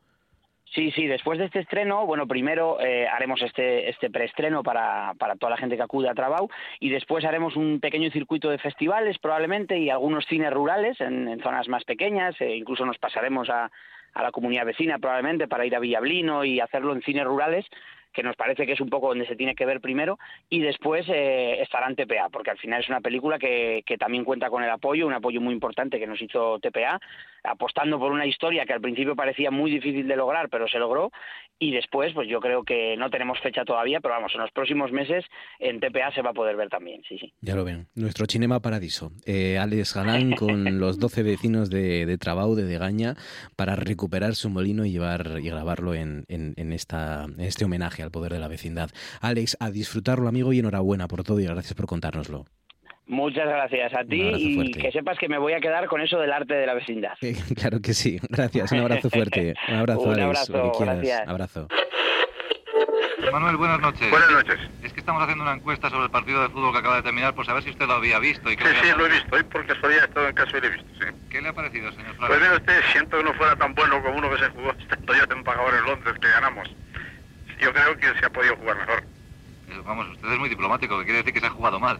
Sí, 0.74 0.90
sí, 0.90 1.06
después 1.06 1.38
de 1.38 1.46
este 1.46 1.60
estreno, 1.60 2.06
bueno, 2.06 2.26
primero 2.26 2.80
eh, 2.80 3.06
haremos 3.06 3.40
este, 3.40 3.88
este 3.88 4.10
preestreno 4.10 4.62
para, 4.62 5.14
para 5.14 5.36
toda 5.36 5.50
la 5.50 5.56
gente 5.56 5.76
que 5.76 5.82
acude 5.82 6.08
a 6.08 6.14
Trabau 6.14 6.48
y 6.80 6.90
después 6.90 7.24
haremos 7.24 7.56
un 7.56 7.80
pequeño 7.80 8.10
circuito 8.10 8.50
de 8.50 8.58
festivales 8.58 9.18
probablemente 9.18 9.78
y 9.78 9.90
algunos 9.90 10.26
cines 10.26 10.52
rurales 10.52 11.00
en, 11.00 11.40
zonas 11.40 11.68
más 11.68 11.84
pequeñas, 11.84 12.34
e 12.40 12.56
incluso 12.56 12.84
nos 12.84 12.98
pasaremos 12.98 13.48
a, 13.48 13.70
a 14.12 14.22
la 14.22 14.32
comunidad 14.32 14.66
vecina 14.66 14.98
probablemente 14.98 15.46
para 15.46 15.64
ir 15.64 15.76
a 15.76 15.80
Villablino 15.80 16.44
y 16.44 16.60
hacerlo 16.60 16.92
en 16.94 17.02
cines 17.02 17.24
rurales 17.24 17.64
que 18.16 18.22
nos 18.22 18.34
parece 18.34 18.64
que 18.64 18.72
es 18.72 18.80
un 18.80 18.88
poco 18.88 19.08
donde 19.08 19.26
se 19.26 19.36
tiene 19.36 19.54
que 19.54 19.66
ver 19.66 19.82
primero, 19.82 20.18
y 20.48 20.60
después 20.60 21.06
eh, 21.10 21.60
estará 21.60 21.86
en 21.86 21.96
TPA, 21.96 22.30
porque 22.32 22.50
al 22.50 22.56
final 22.56 22.80
es 22.80 22.88
una 22.88 23.02
película 23.02 23.38
que, 23.38 23.82
que, 23.84 23.98
también 23.98 24.24
cuenta 24.24 24.48
con 24.48 24.64
el 24.64 24.70
apoyo, 24.70 25.06
un 25.06 25.12
apoyo 25.12 25.38
muy 25.38 25.52
importante 25.52 25.98
que 25.98 26.06
nos 26.06 26.22
hizo 26.22 26.58
TPA, 26.58 26.98
apostando 27.44 27.98
por 27.98 28.12
una 28.12 28.24
historia 28.24 28.64
que 28.64 28.72
al 28.72 28.80
principio 28.80 29.14
parecía 29.14 29.50
muy 29.50 29.70
difícil 29.70 30.08
de 30.08 30.16
lograr, 30.16 30.48
pero 30.48 30.66
se 30.66 30.78
logró, 30.78 31.12
y 31.58 31.72
después, 31.72 32.14
pues 32.14 32.26
yo 32.26 32.40
creo 32.40 32.64
que 32.64 32.96
no 32.96 33.10
tenemos 33.10 33.38
fecha 33.40 33.66
todavía, 33.66 34.00
pero 34.00 34.14
vamos, 34.14 34.32
en 34.34 34.40
los 34.40 34.50
próximos 34.50 34.92
meses 34.92 35.24
en 35.58 35.78
TPA 35.78 36.10
se 36.14 36.22
va 36.22 36.30
a 36.30 36.34
poder 36.34 36.56
ver 36.56 36.70
también, 36.70 37.02
sí, 37.06 37.18
sí. 37.18 37.34
Ya 37.42 37.54
lo 37.54 37.64
ven, 37.64 37.86
nuestro 37.94 38.24
Cinema 38.26 38.60
Paradiso. 38.60 39.12
Eh, 39.26 39.58
Alex 39.58 39.94
Galán 39.94 40.32
con 40.36 40.78
los 40.78 40.98
12 40.98 41.22
vecinos 41.22 41.68
de, 41.68 42.06
de 42.06 42.16
Trabau, 42.16 42.54
de 42.54 42.64
Degaña, 42.64 43.14
para 43.56 43.76
recuperar 43.76 44.34
su 44.36 44.48
molino 44.48 44.86
y 44.86 44.92
llevar 44.92 45.38
y 45.42 45.50
grabarlo 45.50 45.94
en, 45.94 46.24
en, 46.28 46.54
en 46.56 46.72
esta, 46.72 47.24
en 47.24 47.40
este 47.40 47.66
homenaje 47.66 48.05
al 48.06 48.10
poder 48.10 48.32
de 48.32 48.38
la 48.38 48.48
vecindad. 48.48 48.90
Alex, 49.20 49.56
a 49.60 49.70
disfrutarlo, 49.70 50.28
amigo, 50.28 50.52
y 50.52 50.60
enhorabuena 50.60 51.08
por 51.08 51.22
todo 51.22 51.40
y 51.40 51.44
gracias 51.44 51.74
por 51.74 51.86
contárnoslo. 51.86 52.46
Muchas 53.08 53.46
gracias 53.46 53.94
a 53.94 54.04
ti 54.04 54.20
y 54.34 54.72
que 54.72 54.90
sepas 54.90 55.16
que 55.16 55.28
me 55.28 55.38
voy 55.38 55.52
a 55.52 55.60
quedar 55.60 55.86
con 55.86 56.00
eso 56.00 56.18
del 56.18 56.32
arte 56.32 56.54
de 56.54 56.66
la 56.66 56.74
vecindad. 56.74 57.12
claro 57.56 57.80
que 57.80 57.94
sí. 57.94 58.18
Gracias. 58.28 58.72
Un 58.72 58.80
abrazo 58.80 59.10
fuerte. 59.10 59.54
Un 59.68 59.74
abrazo, 59.74 60.00
Un 60.00 60.20
abrazo. 60.20 60.72
Gracias. 60.80 61.28
Abrazo. 61.28 61.68
Manuel, 63.32 63.56
buenas 63.56 63.80
noches. 63.80 64.10
Buenas 64.10 64.30
noches. 64.30 64.58
Es 64.82 64.92
que 64.92 65.00
estamos 65.00 65.22
haciendo 65.22 65.44
una 65.44 65.54
encuesta 65.54 65.90
sobre 65.90 66.04
el 66.04 66.10
partido 66.10 66.42
de 66.42 66.48
fútbol 66.48 66.72
que 66.72 66.78
acaba 66.78 66.96
de 66.96 67.02
terminar 67.02 67.34
por 67.34 67.44
saber 67.46 67.62
si 67.62 67.70
usted 67.70 67.86
lo 67.86 67.94
había 67.94 68.18
visto. 68.18 68.50
Y 68.50 68.56
sí, 68.56 68.64
sí, 68.82 68.88
lo 68.96 69.06
he 69.06 69.10
visto. 69.10 69.36
Hoy 69.36 69.42
por 69.44 69.66
casualidad 69.66 70.04
he 70.04 70.06
estado 70.06 70.28
en 70.28 70.34
casa 70.34 70.56
y 70.56 70.60
lo 70.60 70.66
he 70.66 70.70
visto, 70.70 70.88
sí. 70.98 71.06
¿Qué 71.30 71.42
le 71.42 71.48
ha 71.48 71.52
parecido, 71.52 71.92
señor 71.92 72.14
Fraga? 72.16 72.28
Pues 72.28 72.40
mire 72.40 72.56
usted, 72.56 72.80
siento 72.92 73.18
que 73.18 73.24
no 73.24 73.34
fuera 73.34 73.56
tan 73.56 73.74
bueno 73.74 74.02
como 74.02 74.18
uno 74.18 74.30
que 74.30 74.38
se 74.38 74.48
jugó 74.50 74.72
estando 74.72 75.14
yo 75.14 75.22
en 75.36 75.44
pagador 75.44 75.74
en 75.74 75.84
Londres, 75.84 76.14
que 76.20 76.28
ganamos. 76.28 76.68
Yo 77.58 77.72
creo 77.72 77.96
que 77.96 78.18
se 78.18 78.26
ha 78.26 78.30
podido 78.30 78.56
jugar 78.56 78.76
mejor. 78.78 79.02
Eh, 79.68 79.82
vamos, 79.84 80.08
usted 80.08 80.32
es 80.32 80.38
muy 80.38 80.48
diplomático, 80.48 80.98
que 80.98 81.04
quiere 81.04 81.18
decir 81.18 81.34
que 81.34 81.40
se 81.40 81.46
ha 81.46 81.50
jugado 81.50 81.80
mal. 81.80 81.98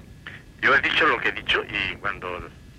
Yo 0.61 0.75
he 0.75 0.81
dicho 0.81 1.07
lo 1.07 1.19
que 1.19 1.29
he 1.29 1.33
dicho 1.33 1.63
y 1.65 1.97
cuando 1.97 2.39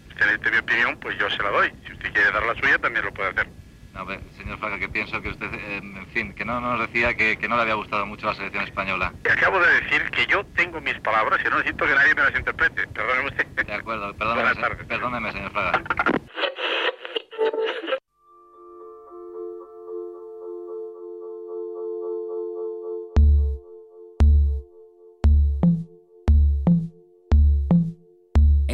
usted 0.09 0.25
necesite 0.25 0.51
mi 0.51 0.57
opinión, 0.57 0.97
pues 0.99 1.17
yo 1.17 1.29
se 1.29 1.43
la 1.43 1.49
doy. 1.49 1.71
Si 1.85 1.93
usted 1.93 2.11
quiere 2.11 2.31
dar 2.31 2.43
la 2.43 2.55
suya, 2.55 2.77
también 2.79 3.05
lo 3.05 3.13
puede 3.13 3.29
hacer. 3.29 3.47
A 3.93 4.03
ver, 4.03 4.19
señor 4.37 4.59
Fraga, 4.59 4.77
que 4.77 4.89
pienso 4.89 5.19
que 5.21 5.29
usted, 5.29 5.51
eh, 5.51 5.77
en 5.77 6.07
fin, 6.13 6.31
que 6.33 6.45
no 6.45 6.61
nos 6.61 6.79
decía 6.81 7.15
que, 7.15 7.35
que, 7.37 7.47
no 7.47 7.55
le 7.55 7.63
había 7.63 7.73
gustado 7.73 8.05
mucho 8.05 8.27
la 8.27 8.35
selección 8.35 8.63
española. 8.63 9.11
Acabo 9.27 9.59
de 9.59 9.81
decir 9.81 10.03
que 10.11 10.27
yo 10.27 10.45
tengo 10.55 10.79
mis 10.81 10.99
palabras 10.99 11.39
y 11.41 11.49
no 11.49 11.57
necesito 11.57 11.85
que 11.85 11.95
nadie 11.95 12.13
me 12.13 12.21
las 12.21 12.35
interprete. 12.35 12.87
Perdóneme 12.87 13.29
usted. 13.29 13.47
De 13.65 13.73
acuerdo, 13.73 14.13
perdóneme, 14.13 14.53
se, 14.53 14.85
perdóneme 14.85 15.31
señor 15.31 15.51
Fraga. 15.51 15.83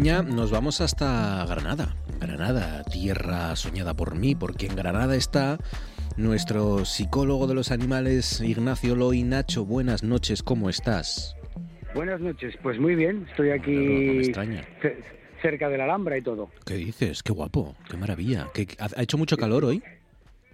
9 0.00 0.12
de 0.12 0.22
Degaña 0.22 0.22
nos 0.22 0.50
vamos 0.50 0.80
hasta 0.80 1.44
Granada. 1.46 1.94
Granada, 2.18 2.82
tierra 2.84 3.54
soñada 3.56 3.94
por 3.94 4.16
mí, 4.16 4.34
porque 4.34 4.66
en 4.66 4.76
Granada 4.76 5.14
está 5.14 5.58
nuestro 6.16 6.84
psicólogo 6.84 7.46
de 7.46 7.54
los 7.54 7.70
animales, 7.70 8.40
Ignacio 8.40 8.96
Loy. 8.96 9.22
Nacho, 9.22 9.64
buenas 9.64 10.02
noches, 10.02 10.42
¿cómo 10.42 10.70
estás? 10.70 11.36
Buenas 11.94 12.20
noches, 12.20 12.54
pues 12.62 12.78
muy 12.78 12.94
bien, 12.94 13.26
estoy 13.30 13.50
aquí 13.50 14.32
cerca 15.42 15.68
de 15.68 15.78
la 15.78 15.84
Alhambra 15.84 16.16
y 16.16 16.22
todo. 16.22 16.50
¿Qué 16.64 16.74
dices? 16.74 17.22
Qué 17.22 17.32
guapo, 17.32 17.74
qué 17.90 17.96
maravilla. 17.96 18.48
¿Qué, 18.54 18.66
¿Ha 18.78 19.02
hecho 19.02 19.18
mucho 19.18 19.36
calor 19.36 19.64
hoy? 19.64 19.82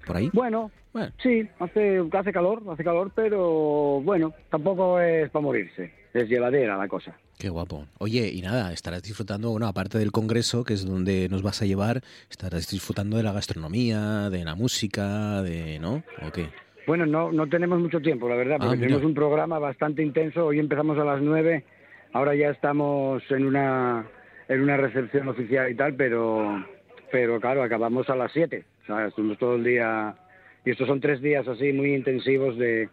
¿Por 0.07 0.17
ahí? 0.17 0.31
Bueno, 0.33 0.71
bueno. 0.93 1.13
sí, 1.23 1.49
hace, 1.59 2.03
hace 2.13 2.33
calor, 2.33 2.63
hace 2.71 2.85
calor, 2.85 3.11
pero 3.15 4.01
bueno, 4.03 4.33
tampoco 4.51 5.01
es 5.01 5.31
para 5.31 5.43
morirse, 5.43 5.93
es 6.15 6.29
llevadera 6.29 6.77
la 6.77 6.89
cosa. 6.89 7.17
Qué 7.39 7.51
guapo. 7.51 7.87
Oye, 7.99 8.31
y 8.33 8.41
nada, 8.41 8.73
estarás 8.73 9.03
disfrutando, 9.03 9.51
bueno, 9.51 9.67
aparte 9.67 9.99
del 9.99 10.11
congreso, 10.11 10.65
que 10.65 10.73
es 10.73 10.87
donde 10.87 11.29
nos 11.29 11.43
vas 11.43 11.61
a 11.61 11.67
llevar, 11.67 12.01
estarás 12.31 12.71
disfrutando 12.71 13.19
de 13.19 13.23
la 13.23 13.33
gastronomía, 13.33 14.31
de 14.31 14.43
la 14.43 14.55
música, 14.55 15.43
de, 15.43 15.79
¿no? 15.79 16.03
¿O 16.23 16.33
qué? 16.33 16.49
Bueno, 16.87 17.05
no, 17.05 17.33
no 17.33 17.47
tenemos 17.47 17.79
mucho 17.79 18.01
tiempo, 18.01 18.27
la 18.29 18.37
verdad, 18.37 18.57
porque 18.59 18.77
ah, 18.77 18.81
tenemos 18.81 19.05
un 19.05 19.13
programa 19.13 19.59
bastante 19.59 20.03
intenso. 20.03 20.47
Hoy 20.47 20.61
empezamos 20.61 20.97
a 20.99 21.05
las 21.05 21.21
nueve, 21.21 21.65
ahora 22.15 22.35
ya 22.35 22.49
estamos 22.49 23.23
en 23.31 23.45
una, 23.45 24.07
en 24.49 24.63
una 24.63 24.79
recepción 24.79 25.29
oficial 25.29 25.71
y 25.71 25.75
tal, 25.75 25.95
pero, 25.95 26.65
pero 27.13 27.39
claro, 27.39 27.63
acabamos 27.63 28.09
a 28.09 28.17
las 28.17 28.33
siete. 28.33 28.65
O 28.85 28.87
sea, 28.87 29.09
estuvimos 29.09 29.37
todo 29.37 29.57
el 29.57 29.65
día, 29.65 30.17
y 30.65 30.71
estos 30.71 30.89
son 30.89 31.01
tres 31.01 31.21
días 31.21 31.47
así 31.47 31.71
muy 31.75 31.95
intensivos 31.95 32.57
de, 32.57 32.89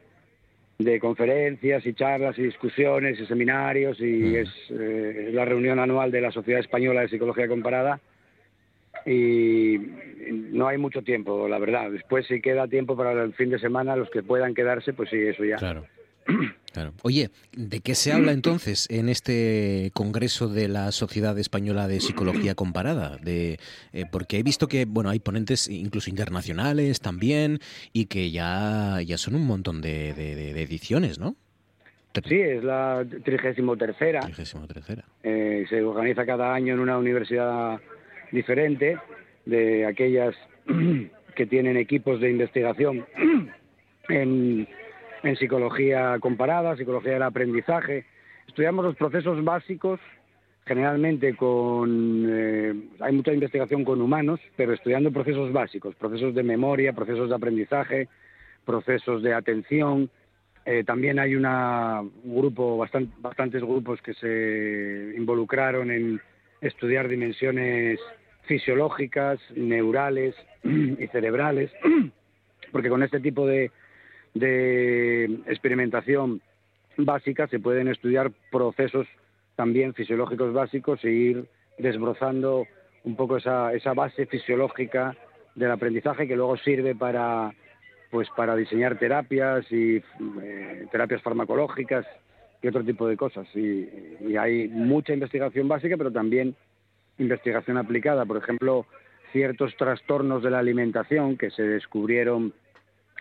de 0.78 1.00
conferencias 1.00 1.86
y 1.86 1.94
charlas 1.94 2.38
y 2.38 2.44
discusiones 2.44 3.20
y 3.20 3.26
seminarios 3.26 4.00
y 4.00 4.36
es 4.36 4.50
eh, 4.70 5.30
la 5.32 5.46
reunión 5.46 5.80
anual 5.80 6.12
de 6.12 6.22
la 6.22 6.32
Sociedad 6.32 6.60
Española 6.60 7.02
de 7.02 7.10
Psicología 7.10 7.48
Comparada 7.48 8.00
y 9.06 9.78
no 10.32 10.68
hay 10.68 10.78
mucho 10.78 11.02
tiempo, 11.02 11.48
la 11.48 11.60
verdad. 11.60 11.92
Después 11.92 12.26
si 12.28 12.42
queda 12.42 12.68
tiempo 12.68 12.96
para 12.96 13.12
el 13.24 13.34
fin 13.34 13.50
de 13.50 13.60
semana, 13.60 13.96
los 13.96 14.10
que 14.10 14.24
puedan 14.24 14.54
quedarse, 14.54 14.94
pues 14.94 15.10
sí, 15.10 15.18
eso 15.18 15.44
ya. 15.44 15.58
Claro. 15.58 15.86
Claro. 16.74 16.94
Oye, 17.04 17.30
¿de 17.56 17.82
qué 17.82 17.94
se 17.94 18.12
habla 18.12 18.32
entonces 18.32 18.90
en 18.90 19.08
este 19.08 19.92
congreso 19.94 20.48
de 20.48 20.68
la 20.68 20.92
Sociedad 20.92 21.38
Española 21.38 21.88
de 21.88 22.00
Psicología 22.00 22.56
Comparada? 22.56 23.18
De, 23.18 23.60
eh, 23.94 24.06
porque 24.12 24.40
he 24.40 24.44
visto 24.44 24.68
que 24.68 24.86
bueno 24.86 25.12
hay 25.12 25.20
ponentes 25.20 25.70
incluso 25.70 26.10
internacionales 26.10 27.00
también 27.00 27.60
y 27.94 28.06
que 28.06 28.32
ya, 28.32 29.00
ya 29.06 29.20
son 29.20 29.36
un 29.36 29.46
montón 29.46 29.82
de, 29.82 30.10
ediciones, 30.62 31.20
¿no? 31.20 31.36
Sí, 32.28 32.40
es 32.40 32.64
la 32.64 33.06
33 33.24 33.56
tercera. 33.78 34.22
Eh, 35.24 35.66
se 35.70 35.84
organiza 35.84 36.26
cada 36.26 36.54
año 36.54 36.74
en 36.74 36.80
una 36.80 36.98
universidad 36.98 37.80
diferente, 38.32 38.98
de 39.46 39.86
aquellas 39.86 40.36
que 41.36 41.46
tienen 41.46 41.78
equipos 41.78 42.20
de 42.20 42.32
investigación 42.32 43.06
en 44.10 44.68
en 45.24 45.36
psicología 45.38 46.18
comparada, 46.20 46.76
psicología 46.76 47.14
del 47.14 47.24
aprendizaje. 47.24 48.06
Estudiamos 48.48 48.86
los 48.86 48.96
procesos 48.96 49.44
básicos, 49.44 50.00
generalmente 50.66 51.36
con... 51.36 52.28
Eh, 52.30 52.74
hay 53.00 53.14
mucha 53.14 53.34
investigación 53.34 53.86
con 53.86 54.02
humanos, 54.02 54.40
pero 54.56 54.74
estudiando 54.74 55.12
procesos 55.12 55.52
básicos, 55.52 55.96
procesos 55.96 56.36
de 56.36 56.44
memoria, 56.44 56.94
procesos 56.94 57.30
de 57.30 57.36
aprendizaje, 57.36 58.10
procesos 58.66 59.24
de 59.24 59.34
atención. 59.34 60.10
Eh, 60.66 60.84
también 60.84 61.20
hay 61.20 61.36
una, 61.36 62.02
un 62.02 62.38
grupo, 62.38 62.78
bastante, 62.78 63.14
bastantes 63.20 63.62
grupos 63.62 64.02
que 64.02 64.14
se 64.14 65.14
involucraron 65.18 65.90
en 65.90 66.22
estudiar 66.62 67.08
dimensiones 67.08 68.00
fisiológicas, 68.44 69.40
neurales 69.56 70.36
y 70.64 71.08
cerebrales, 71.08 71.72
porque 72.72 72.90
con 72.90 73.04
este 73.04 73.22
tipo 73.22 73.48
de 73.48 73.72
de 74.34 75.26
experimentación 75.48 76.42
básica 76.98 77.48
se 77.48 77.60
pueden 77.60 77.88
estudiar 77.88 78.32
procesos 78.52 79.08
también 79.56 79.94
fisiológicos 79.94 80.54
básicos 80.54 81.04
e 81.04 81.12
ir 81.12 81.46
desbrozando 81.78 82.66
un 83.04 83.16
poco 83.16 83.38
esa, 83.38 83.74
esa 83.74 83.94
base 83.94 84.26
fisiológica 84.26 85.16
del 85.56 85.72
aprendizaje 85.72 86.28
que 86.28 86.36
luego 86.36 86.58
sirve 86.58 86.96
para 86.96 87.54
pues 88.10 88.28
para 88.36 88.56
diseñar 88.56 89.00
terapias 89.00 89.66
y 89.72 89.96
eh, 90.44 90.86
terapias 90.92 91.22
farmacológicas 91.24 92.06
y 92.62 92.68
otro 92.68 92.84
tipo 92.84 93.08
de 93.08 93.18
cosas. 93.18 93.48
Y, 93.56 93.90
y 94.22 94.38
hay 94.38 94.68
mucha 94.68 95.14
investigación 95.14 95.68
básica 95.68 95.98
pero 95.98 96.12
también 96.12 96.56
investigación 97.18 97.78
aplicada. 97.78 98.26
Por 98.26 98.38
ejemplo 98.38 98.86
ciertos 99.32 99.76
trastornos 99.78 100.44
de 100.44 100.52
la 100.52 100.60
alimentación 100.60 101.38
que 101.38 101.50
se 101.50 101.64
descubrieron 101.64 102.54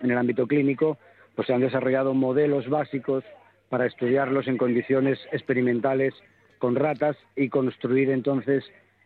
en 0.02 0.10
el 0.10 0.18
ámbito 0.18 0.46
clínico, 0.46 0.98
pues 1.34 1.46
se 1.46 1.54
han 1.54 1.60
desarrollado 1.60 2.14
modelos 2.14 2.68
básicos 2.68 3.24
para 3.68 3.86
estudiarlos 3.86 4.48
en 4.48 4.58
condiciones 4.58 5.18
experimentales 5.32 6.14
con 6.58 6.76
ratas 6.76 7.16
y 7.36 7.48
construir 7.48 8.10
entonces 8.10 8.64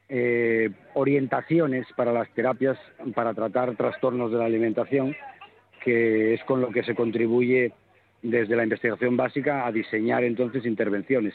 eh, 0.08 0.70
orientaciones 0.94 1.86
para 1.96 2.12
las 2.12 2.28
terapias 2.34 2.78
para 3.14 3.34
tratar 3.34 3.76
trastornos 3.76 4.30
de 4.30 4.38
la 4.38 4.44
alimentación, 4.44 5.16
que 5.84 6.34
es 6.34 6.42
con 6.44 6.60
lo 6.60 6.70
que 6.70 6.82
se 6.82 6.94
contribuye 6.94 7.72
desde 8.22 8.56
la 8.56 8.64
investigación 8.64 9.16
básica 9.16 9.66
a 9.66 9.72
diseñar 9.72 10.24
entonces 10.24 10.66
intervenciones. 10.66 11.34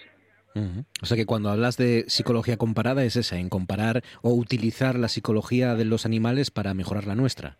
O 1.01 1.05
sea 1.05 1.15
que 1.15 1.25
cuando 1.25 1.49
hablas 1.49 1.77
de 1.77 2.03
psicología 2.07 2.57
comparada 2.57 3.05
es 3.05 3.15
esa, 3.15 3.37
en 3.37 3.47
comparar 3.47 4.03
o 4.21 4.33
utilizar 4.33 4.99
la 4.99 5.07
psicología 5.07 5.75
de 5.75 5.85
los 5.85 6.05
animales 6.05 6.51
para 6.51 6.73
mejorar 6.73 7.07
la 7.07 7.15
nuestra. 7.15 7.57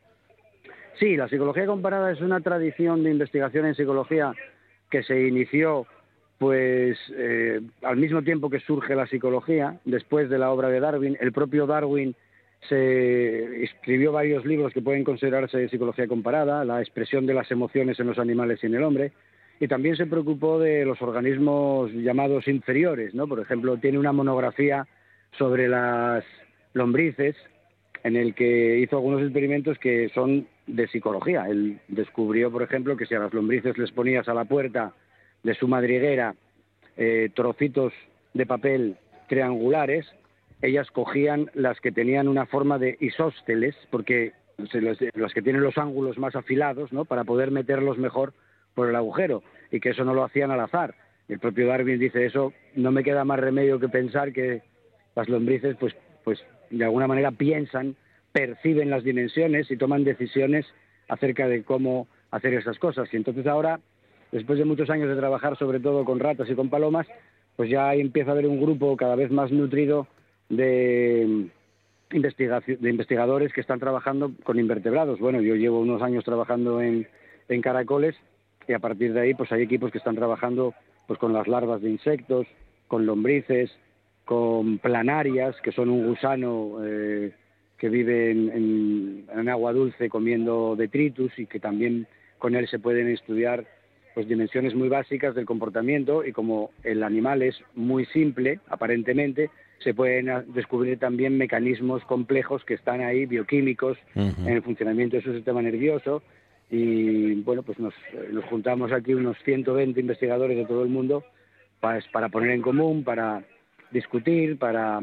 Sí, 1.01 1.17
la 1.17 1.27
psicología 1.27 1.65
comparada 1.65 2.11
es 2.11 2.21
una 2.21 2.41
tradición 2.41 3.03
de 3.03 3.09
investigación 3.09 3.65
en 3.65 3.73
psicología 3.73 4.35
que 4.91 5.01
se 5.01 5.27
inició 5.27 5.87
pues 6.37 6.95
eh, 7.17 7.59
al 7.81 7.97
mismo 7.97 8.21
tiempo 8.21 8.51
que 8.51 8.59
surge 8.59 8.93
la 8.93 9.07
psicología, 9.07 9.79
después 9.83 10.29
de 10.29 10.37
la 10.37 10.51
obra 10.51 10.69
de 10.69 10.79
Darwin, 10.79 11.17
el 11.19 11.31
propio 11.31 11.65
Darwin 11.65 12.15
se 12.69 13.63
escribió 13.63 14.11
varios 14.11 14.45
libros 14.45 14.73
que 14.73 14.83
pueden 14.83 15.03
considerarse 15.03 15.57
de 15.57 15.69
psicología 15.69 16.07
comparada, 16.07 16.63
la 16.65 16.81
expresión 16.81 17.25
de 17.25 17.33
las 17.33 17.49
emociones 17.49 17.99
en 17.99 18.05
los 18.05 18.19
animales 18.19 18.59
y 18.61 18.67
en 18.67 18.75
el 18.75 18.83
hombre, 18.83 19.11
y 19.59 19.67
también 19.67 19.95
se 19.95 20.05
preocupó 20.05 20.59
de 20.59 20.85
los 20.85 21.01
organismos 21.01 21.91
llamados 21.93 22.47
inferiores, 22.47 23.15
¿no? 23.15 23.27
Por 23.27 23.39
ejemplo, 23.39 23.77
tiene 23.77 23.97
una 23.97 24.11
monografía 24.11 24.85
sobre 25.31 25.67
las 25.67 26.23
lombrices 26.73 27.35
en 28.03 28.15
el 28.15 28.33
que 28.33 28.79
hizo 28.79 28.97
algunos 28.97 29.21
experimentos 29.21 29.77
que 29.77 30.09
son 30.09 30.47
de 30.67 30.87
psicología. 30.87 31.45
Él 31.47 31.79
descubrió, 31.87 32.51
por 32.51 32.63
ejemplo, 32.63 32.97
que 32.97 33.05
si 33.05 33.15
a 33.15 33.19
las 33.19 33.33
lombrices 33.33 33.77
les 33.77 33.91
ponías 33.91 34.27
a 34.27 34.33
la 34.33 34.45
puerta 34.45 34.93
de 35.43 35.53
su 35.55 35.67
madriguera 35.67 36.35
eh, 36.97 37.29
trocitos 37.33 37.93
de 38.33 38.45
papel 38.45 38.97
triangulares, 39.27 40.05
ellas 40.61 40.89
cogían 40.91 41.49
las 41.53 41.79
que 41.79 41.91
tenían 41.91 42.27
una 42.27 42.45
forma 42.45 42.77
de 42.77 42.97
isósceles, 42.99 43.75
porque 43.89 44.33
las 44.57 45.33
que 45.33 45.41
tienen 45.41 45.63
los 45.63 45.77
ángulos 45.77 46.17
más 46.17 46.35
afilados, 46.35 46.93
¿no? 46.93 47.05
Para 47.05 47.23
poder 47.23 47.49
meterlos 47.49 47.97
mejor 47.97 48.33
por 48.75 48.89
el 48.89 48.95
agujero 48.95 49.41
y 49.71 49.79
que 49.79 49.89
eso 49.89 50.03
no 50.03 50.13
lo 50.13 50.23
hacían 50.23 50.51
al 50.51 50.59
azar. 50.59 50.93
El 51.27 51.39
propio 51.39 51.67
Darwin 51.67 51.99
dice 51.99 52.25
eso, 52.25 52.53
no 52.75 52.91
me 52.91 53.03
queda 53.03 53.23
más 53.23 53.39
remedio 53.39 53.79
que 53.79 53.89
pensar 53.89 54.33
que 54.33 54.61
las 55.15 55.29
lombrices, 55.29 55.75
pues, 55.79 55.95
pues 56.23 56.43
de 56.71 56.85
alguna 56.85 57.07
manera 57.07 57.31
piensan, 57.31 57.95
perciben 58.31 58.89
las 58.89 59.03
dimensiones 59.03 59.69
y 59.69 59.77
toman 59.77 60.03
decisiones 60.03 60.65
acerca 61.07 61.47
de 61.47 61.63
cómo 61.63 62.07
hacer 62.31 62.53
esas 62.53 62.79
cosas. 62.79 63.13
Y 63.13 63.17
entonces 63.17 63.45
ahora, 63.45 63.79
después 64.31 64.57
de 64.57 64.65
muchos 64.65 64.89
años 64.89 65.09
de 65.09 65.15
trabajar 65.15 65.57
sobre 65.57 65.79
todo 65.79 66.05
con 66.05 66.19
ratas 66.19 66.49
y 66.49 66.55
con 66.55 66.69
palomas, 66.69 67.07
pues 67.55 67.69
ya 67.69 67.93
empieza 67.93 68.31
a 68.31 68.33
haber 68.33 68.47
un 68.47 68.61
grupo 68.61 68.95
cada 68.95 69.15
vez 69.15 69.29
más 69.31 69.51
nutrido 69.51 70.07
de, 70.49 71.49
de 72.09 72.89
investigadores 72.89 73.53
que 73.53 73.61
están 73.61 73.79
trabajando 73.79 74.31
con 74.43 74.59
invertebrados. 74.59 75.19
Bueno, 75.19 75.41
yo 75.41 75.55
llevo 75.55 75.79
unos 75.79 76.01
años 76.01 76.23
trabajando 76.23 76.81
en, 76.81 77.07
en 77.49 77.61
caracoles 77.61 78.15
y 78.67 78.73
a 78.73 78.79
partir 78.79 79.13
de 79.13 79.21
ahí 79.21 79.33
pues 79.33 79.51
hay 79.51 79.61
equipos 79.63 79.91
que 79.91 79.97
están 79.97 80.15
trabajando 80.15 80.73
pues 81.07 81.19
con 81.19 81.33
las 81.33 81.47
larvas 81.47 81.81
de 81.81 81.89
insectos, 81.89 82.47
con 82.87 83.05
lombrices, 83.05 83.71
con 84.25 84.77
planarias, 84.77 85.55
que 85.61 85.71
son 85.71 85.89
un 85.89 86.07
gusano 86.07 86.77
eh, 86.83 87.31
que 87.77 87.89
vive 87.89 88.31
en, 88.31 89.25
en, 89.33 89.49
agua 89.49 89.73
dulce 89.73 90.09
comiendo 90.09 90.75
detritus 90.75 91.37
y 91.39 91.47
que 91.47 91.59
también 91.59 92.07
con 92.37 92.55
él 92.55 92.67
se 92.67 92.79
pueden 92.79 93.07
estudiar 93.07 93.65
pues 94.13 94.27
dimensiones 94.27 94.75
muy 94.75 94.89
básicas 94.89 95.33
del 95.35 95.45
comportamiento 95.45 96.25
y 96.25 96.31
como 96.31 96.71
el 96.83 97.01
animal 97.01 97.41
es 97.41 97.55
muy 97.75 98.05
simple 98.07 98.59
aparentemente 98.67 99.49
se 99.83 99.93
pueden 99.93 100.29
descubrir 100.53 100.99
también 100.99 101.37
mecanismos 101.37 102.03
complejos 102.05 102.63
que 102.65 102.75
están 102.75 103.01
ahí 103.01 103.25
bioquímicos 103.25 103.97
en 104.15 104.47
el 104.47 104.61
funcionamiento 104.61 105.15
de 105.15 105.23
su 105.23 105.33
sistema 105.33 105.61
nervioso. 105.61 106.21
Y 106.69 107.41
bueno 107.41 107.63
pues 107.63 107.79
nos, 107.79 107.93
nos 108.31 108.45
juntamos 108.45 108.91
aquí 108.91 109.13
unos 109.13 109.37
120 109.43 109.99
investigadores 109.99 110.55
de 110.55 110.65
todo 110.65 110.83
el 110.83 110.89
mundo 110.89 111.23
para, 111.79 111.99
para 112.11 112.29
poner 112.29 112.51
en 112.51 112.61
común 112.61 113.03
para 113.03 113.43
discutir, 113.91 114.57
para 114.57 115.01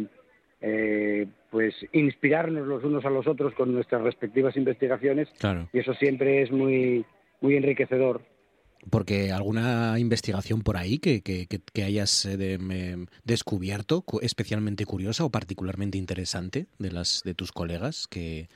eh, 0.61 1.27
pues 1.51 1.75
inspirarnos 1.93 2.67
los 2.67 2.85
unos 2.85 3.05
a 3.05 3.11
los 3.11 3.27
otros 3.27 3.55
con 3.55 3.73
nuestras 3.73 4.03
respectivas 4.03 4.57
investigaciones 4.57 5.29
y 5.73 5.79
eso 5.79 5.95
siempre 5.95 6.43
es 6.43 6.51
muy 6.51 7.05
muy 7.41 7.57
enriquecedor. 7.57 8.23
Porque 8.91 9.33
alguna 9.33 9.99
investigación 9.99 10.63
por 10.63 10.77
ahí 10.77 10.99
que, 10.99 11.21
que, 11.21 11.47
que 11.47 11.83
hayas 11.83 12.25
eh, 12.27 12.59
descubierto 13.25 14.05
especialmente 14.23 14.85
curiosa 14.85 15.25
o 15.25 15.31
particularmente 15.31 15.99
interesante 15.99 16.67
de 16.79 16.93
las 16.93 17.23
de 17.25 17.35
tus 17.35 17.53
colegas 17.53 18.07
que, 18.09 18.49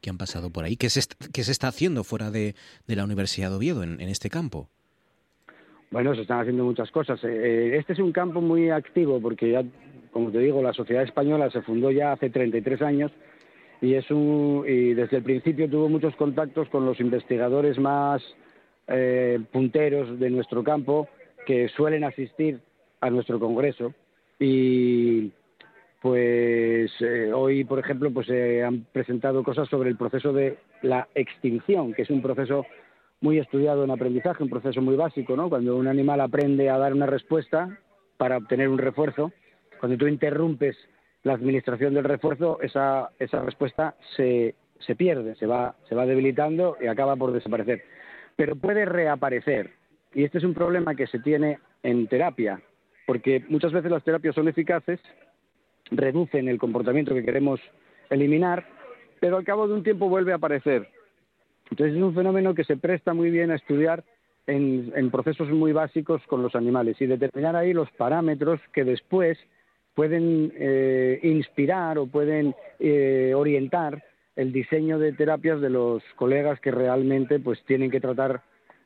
que 0.00 0.10
han 0.10 0.18
pasado 0.18 0.50
por 0.50 0.64
ahí, 0.64 0.76
¿qué 0.76 0.90
se, 0.90 1.00
qué 1.32 1.44
se 1.44 1.52
está 1.52 1.68
haciendo 1.68 2.04
fuera 2.04 2.30
de, 2.30 2.54
de 2.86 2.96
la 2.96 3.04
Universidad 3.04 3.50
de 3.50 3.56
Oviedo 3.56 3.82
en, 3.82 4.00
en 4.00 4.08
este 4.08 4.30
campo? 4.30 4.70
Bueno, 5.90 6.14
se 6.14 6.22
están 6.22 6.40
haciendo 6.40 6.64
muchas 6.64 6.90
cosas. 6.92 7.22
Eh, 7.24 7.28
eh, 7.28 7.76
este 7.76 7.94
es 7.94 7.98
un 7.98 8.12
campo 8.12 8.40
muy 8.40 8.70
activo 8.70 9.20
porque 9.20 9.50
ya, 9.50 9.64
como 10.12 10.30
te 10.30 10.38
digo, 10.38 10.62
la 10.62 10.72
sociedad 10.72 11.02
española 11.02 11.50
se 11.50 11.62
fundó 11.62 11.90
ya 11.90 12.12
hace 12.12 12.30
33 12.30 12.80
años 12.82 13.10
y, 13.80 13.94
es 13.94 14.08
un, 14.10 14.64
y 14.68 14.94
desde 14.94 15.16
el 15.16 15.24
principio 15.24 15.68
tuvo 15.68 15.88
muchos 15.88 16.14
contactos 16.14 16.68
con 16.68 16.86
los 16.86 17.00
investigadores 17.00 17.78
más 17.78 18.22
eh, 18.86 19.40
punteros 19.50 20.20
de 20.20 20.30
nuestro 20.30 20.62
campo 20.62 21.08
que 21.44 21.68
suelen 21.70 22.04
asistir 22.04 22.60
a 23.00 23.10
nuestro 23.10 23.40
congreso 23.40 23.92
y 24.38 25.32
pues 26.00 26.90
hoy, 27.34 27.64
por 27.64 27.78
ejemplo, 27.78 28.10
pues 28.10 28.26
se 28.26 28.62
han 28.62 28.86
presentado 28.90 29.42
cosas 29.42 29.68
sobre 29.68 29.90
el 29.90 29.96
proceso 29.96 30.32
de 30.32 30.56
la 30.80 31.08
extinción, 31.14 31.92
que 31.92 32.02
es 32.02 32.10
un 32.10 32.22
proceso 32.22 32.64
muy 33.20 33.38
estudiado 33.38 33.84
en 33.84 33.90
aprendizaje, 33.90 34.42
un 34.42 34.50
proceso 34.50 34.80
muy 34.80 34.96
básico, 34.96 35.36
¿no? 35.36 35.48
Cuando 35.48 35.76
un 35.76 35.86
animal 35.86 36.20
aprende 36.20 36.70
a 36.70 36.78
dar 36.78 36.94
una 36.94 37.06
respuesta 37.06 37.78
para 38.16 38.38
obtener 38.38 38.68
un 38.68 38.78
refuerzo, 38.78 39.32
cuando 39.78 39.98
tú 39.98 40.06
interrumpes 40.06 40.76
la 41.22 41.34
administración 41.34 41.94
del 41.94 42.04
refuerzo, 42.04 42.60
esa, 42.62 43.10
esa 43.18 43.42
respuesta 43.42 43.94
se, 44.16 44.54
se 44.78 44.96
pierde, 44.96 45.34
se 45.36 45.46
va, 45.46 45.74
se 45.88 45.94
va 45.94 46.06
debilitando 46.06 46.76
y 46.80 46.86
acaba 46.86 47.16
por 47.16 47.32
desaparecer. 47.32 47.82
Pero 48.36 48.56
puede 48.56 48.86
reaparecer. 48.86 49.70
Y 50.14 50.24
este 50.24 50.38
es 50.38 50.44
un 50.44 50.54
problema 50.54 50.94
que 50.94 51.06
se 51.06 51.18
tiene 51.18 51.58
en 51.82 52.06
terapia, 52.08 52.60
porque 53.06 53.44
muchas 53.48 53.72
veces 53.72 53.90
las 53.90 54.02
terapias 54.02 54.34
son 54.34 54.48
eficaces, 54.48 54.98
reducen 55.90 56.48
el 56.48 56.58
comportamiento 56.58 57.14
que 57.14 57.24
queremos 57.24 57.60
eliminar, 58.08 58.66
pero 59.20 59.36
al 59.36 59.44
cabo 59.44 59.68
de 59.68 59.74
un 59.74 59.82
tiempo 59.82 60.08
vuelve 60.08 60.32
a 60.32 60.36
aparecer 60.36 60.88
entonces 61.70 61.96
es 61.96 62.02
un 62.02 62.14
fenómeno 62.14 62.54
que 62.54 62.64
se 62.64 62.76
presta 62.76 63.14
muy 63.14 63.30
bien 63.30 63.50
a 63.50 63.56
estudiar 63.56 64.04
en, 64.46 65.10
procesos 65.10 65.48
muy 65.50 65.72
básicos 65.72 66.22
con 66.26 66.42
los 66.42 66.54
animales 66.54 67.00
y 67.00 67.06
determinar 67.06 67.54
ahí 67.56 67.72
los 67.72 67.90
parámetros 67.92 68.60
que 68.72 68.84
después 68.84 69.38
pueden 69.94 70.52
eh, 70.56 71.20
inspirar 71.22 71.98
o 71.98 72.06
pueden 72.06 72.54
eh, 72.78 73.32
orientar 73.36 74.02
el 74.36 74.52
diseño 74.52 74.98
de 74.98 75.12
terapias 75.12 75.60
de 75.60 75.70
los 75.70 76.02
colegas 76.16 76.60
que 76.60 76.70
realmente 76.70 77.38
pues 77.38 77.62
tienen 77.64 77.90
que 77.90 78.00
tratar 78.00 78.42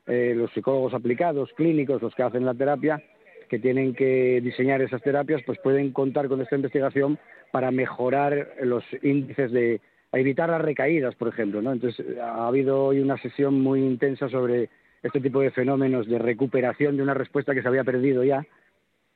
eh, 0.07 0.33
los 0.35 0.51
psicólogos 0.51 0.93
aplicados, 0.93 1.51
clínicos, 1.53 2.01
los 2.01 2.13
que 2.13 2.23
hacen 2.23 2.45
la 2.45 2.53
terapia, 2.53 3.01
que 3.49 3.59
tienen 3.59 3.93
que 3.93 4.41
diseñar 4.41 4.81
esas 4.81 5.01
terapias, 5.01 5.41
pues 5.45 5.57
pueden 5.59 5.91
contar 5.91 6.27
con 6.27 6.41
esta 6.41 6.55
investigación 6.55 7.17
para 7.51 7.71
mejorar 7.71 8.55
los 8.61 8.83
índices 9.01 9.51
de, 9.51 9.79
a 10.15 10.19
evitar 10.19 10.49
las 10.49 10.61
recaídas, 10.61 11.13
por 11.15 11.27
ejemplo. 11.27 11.61
¿no? 11.61 11.73
Entonces, 11.73 12.05
ha 12.17 12.47
habido 12.47 12.85
hoy 12.85 12.99
una 12.99 13.17
sesión 13.17 13.61
muy 13.61 13.81
intensa 13.81 14.29
sobre 14.29 14.69
este 15.03 15.19
tipo 15.19 15.41
de 15.41 15.51
fenómenos 15.51 16.07
de 16.07 16.17
recuperación 16.17 16.95
de 16.95 17.03
una 17.03 17.13
respuesta 17.13 17.53
que 17.53 17.61
se 17.61 17.67
había 17.67 17.83
perdido 17.83 18.23
ya 18.23 18.45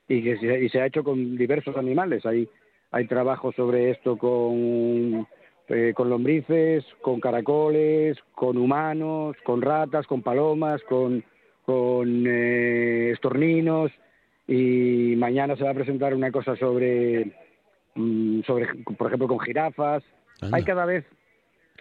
y 0.08 0.22
que 0.22 0.36
se, 0.36 0.62
y 0.62 0.68
se 0.68 0.80
ha 0.80 0.86
hecho 0.86 1.02
con 1.02 1.38
diversos 1.38 1.74
animales. 1.78 2.26
Hay, 2.26 2.46
hay 2.90 3.06
trabajos 3.06 3.54
sobre 3.54 3.90
esto 3.90 4.18
con, 4.18 5.26
eh, 5.68 5.94
con 5.94 6.10
lombrices, 6.10 6.84
con 7.00 7.18
caracoles, 7.18 8.18
con 8.34 8.58
humanos, 8.58 9.36
con 9.42 9.62
ratas, 9.62 10.06
con 10.06 10.20
palomas, 10.20 10.82
con, 10.82 11.24
con 11.64 12.26
eh, 12.26 13.12
estorninos 13.12 13.90
y 14.46 15.14
mañana 15.16 15.56
se 15.56 15.64
va 15.64 15.70
a 15.70 15.74
presentar 15.74 16.12
una 16.14 16.30
cosa 16.30 16.56
sobre, 16.56 17.32
mm, 17.94 18.42
sobre 18.42 18.66
por 18.98 19.06
ejemplo, 19.06 19.28
con 19.28 19.40
jirafas. 19.40 20.02
Hay 20.52 20.64
cada 20.64 20.84
vez 20.84 21.04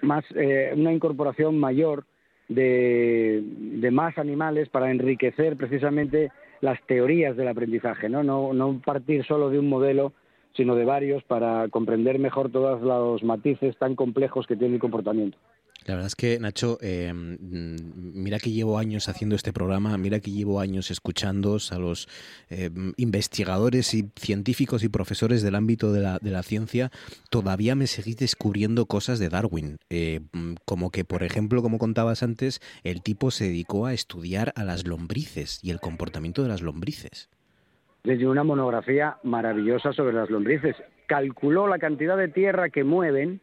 más 0.01 0.23
eh, 0.35 0.71
una 0.75 0.93
incorporación 0.93 1.57
mayor 1.57 2.05
de, 2.47 3.43
de, 3.43 3.91
más 3.91 4.17
animales 4.17 4.69
para 4.69 4.89
enriquecer 4.91 5.55
precisamente 5.55 6.31
las 6.61 6.81
teorías 6.87 7.37
del 7.37 7.47
aprendizaje, 7.47 8.09
¿no? 8.09 8.23
¿no? 8.23 8.53
No 8.53 8.81
partir 8.83 9.23
solo 9.25 9.49
de 9.49 9.59
un 9.59 9.69
modelo, 9.69 10.13
sino 10.55 10.75
de 10.75 10.85
varios 10.85 11.23
para 11.23 11.67
comprender 11.69 12.19
mejor 12.19 12.51
todos 12.51 12.81
los 12.81 13.23
matices 13.23 13.77
tan 13.77 13.95
complejos 13.95 14.47
que 14.47 14.55
tiene 14.55 14.75
el 14.75 14.81
comportamiento. 14.81 15.37
La 15.85 15.95
verdad 15.95 16.07
es 16.07 16.15
que, 16.15 16.39
Nacho, 16.39 16.77
eh, 16.81 17.11
mira 17.13 18.37
que 18.39 18.51
llevo 18.51 18.77
años 18.77 19.09
haciendo 19.09 19.35
este 19.35 19.53
programa, 19.53 19.97
mira 19.97 20.19
que 20.19 20.31
llevo 20.31 20.59
años 20.59 20.91
escuchando 20.91 21.57
a 21.71 21.79
los 21.79 22.07
eh, 22.49 22.69
investigadores 22.97 23.93
y 23.93 24.09
científicos 24.15 24.83
y 24.83 24.89
profesores 24.89 25.41
del 25.41 25.55
ámbito 25.55 25.91
de 25.91 26.01
la, 26.01 26.19
de 26.19 26.31
la, 26.31 26.43
ciencia, 26.43 26.91
todavía 27.29 27.75
me 27.75 27.87
seguís 27.87 28.17
descubriendo 28.17 28.85
cosas 28.85 29.19
de 29.19 29.29
Darwin. 29.29 29.77
Eh, 29.89 30.21
como 30.65 30.91
que, 30.91 31.05
por 31.05 31.23
ejemplo, 31.23 31.61
como 31.61 31.79
contabas 31.79 32.23
antes, 32.23 32.59
el 32.83 33.01
tipo 33.01 33.31
se 33.31 33.45
dedicó 33.45 33.85
a 33.85 33.93
estudiar 33.93 34.53
a 34.55 34.63
las 34.63 34.85
lombrices 34.85 35.59
y 35.63 35.71
el 35.71 35.79
comportamiento 35.79 36.43
de 36.43 36.49
las 36.49 36.61
lombrices. 36.61 37.29
Desde 38.03 38.27
una 38.27 38.43
monografía 38.43 39.17
maravillosa 39.23 39.93
sobre 39.93 40.13
las 40.13 40.29
lombrices. 40.29 40.75
Calculó 41.07 41.67
la 41.67 41.79
cantidad 41.79 42.17
de 42.17 42.27
tierra 42.27 42.69
que 42.69 42.83
mueven 42.83 43.41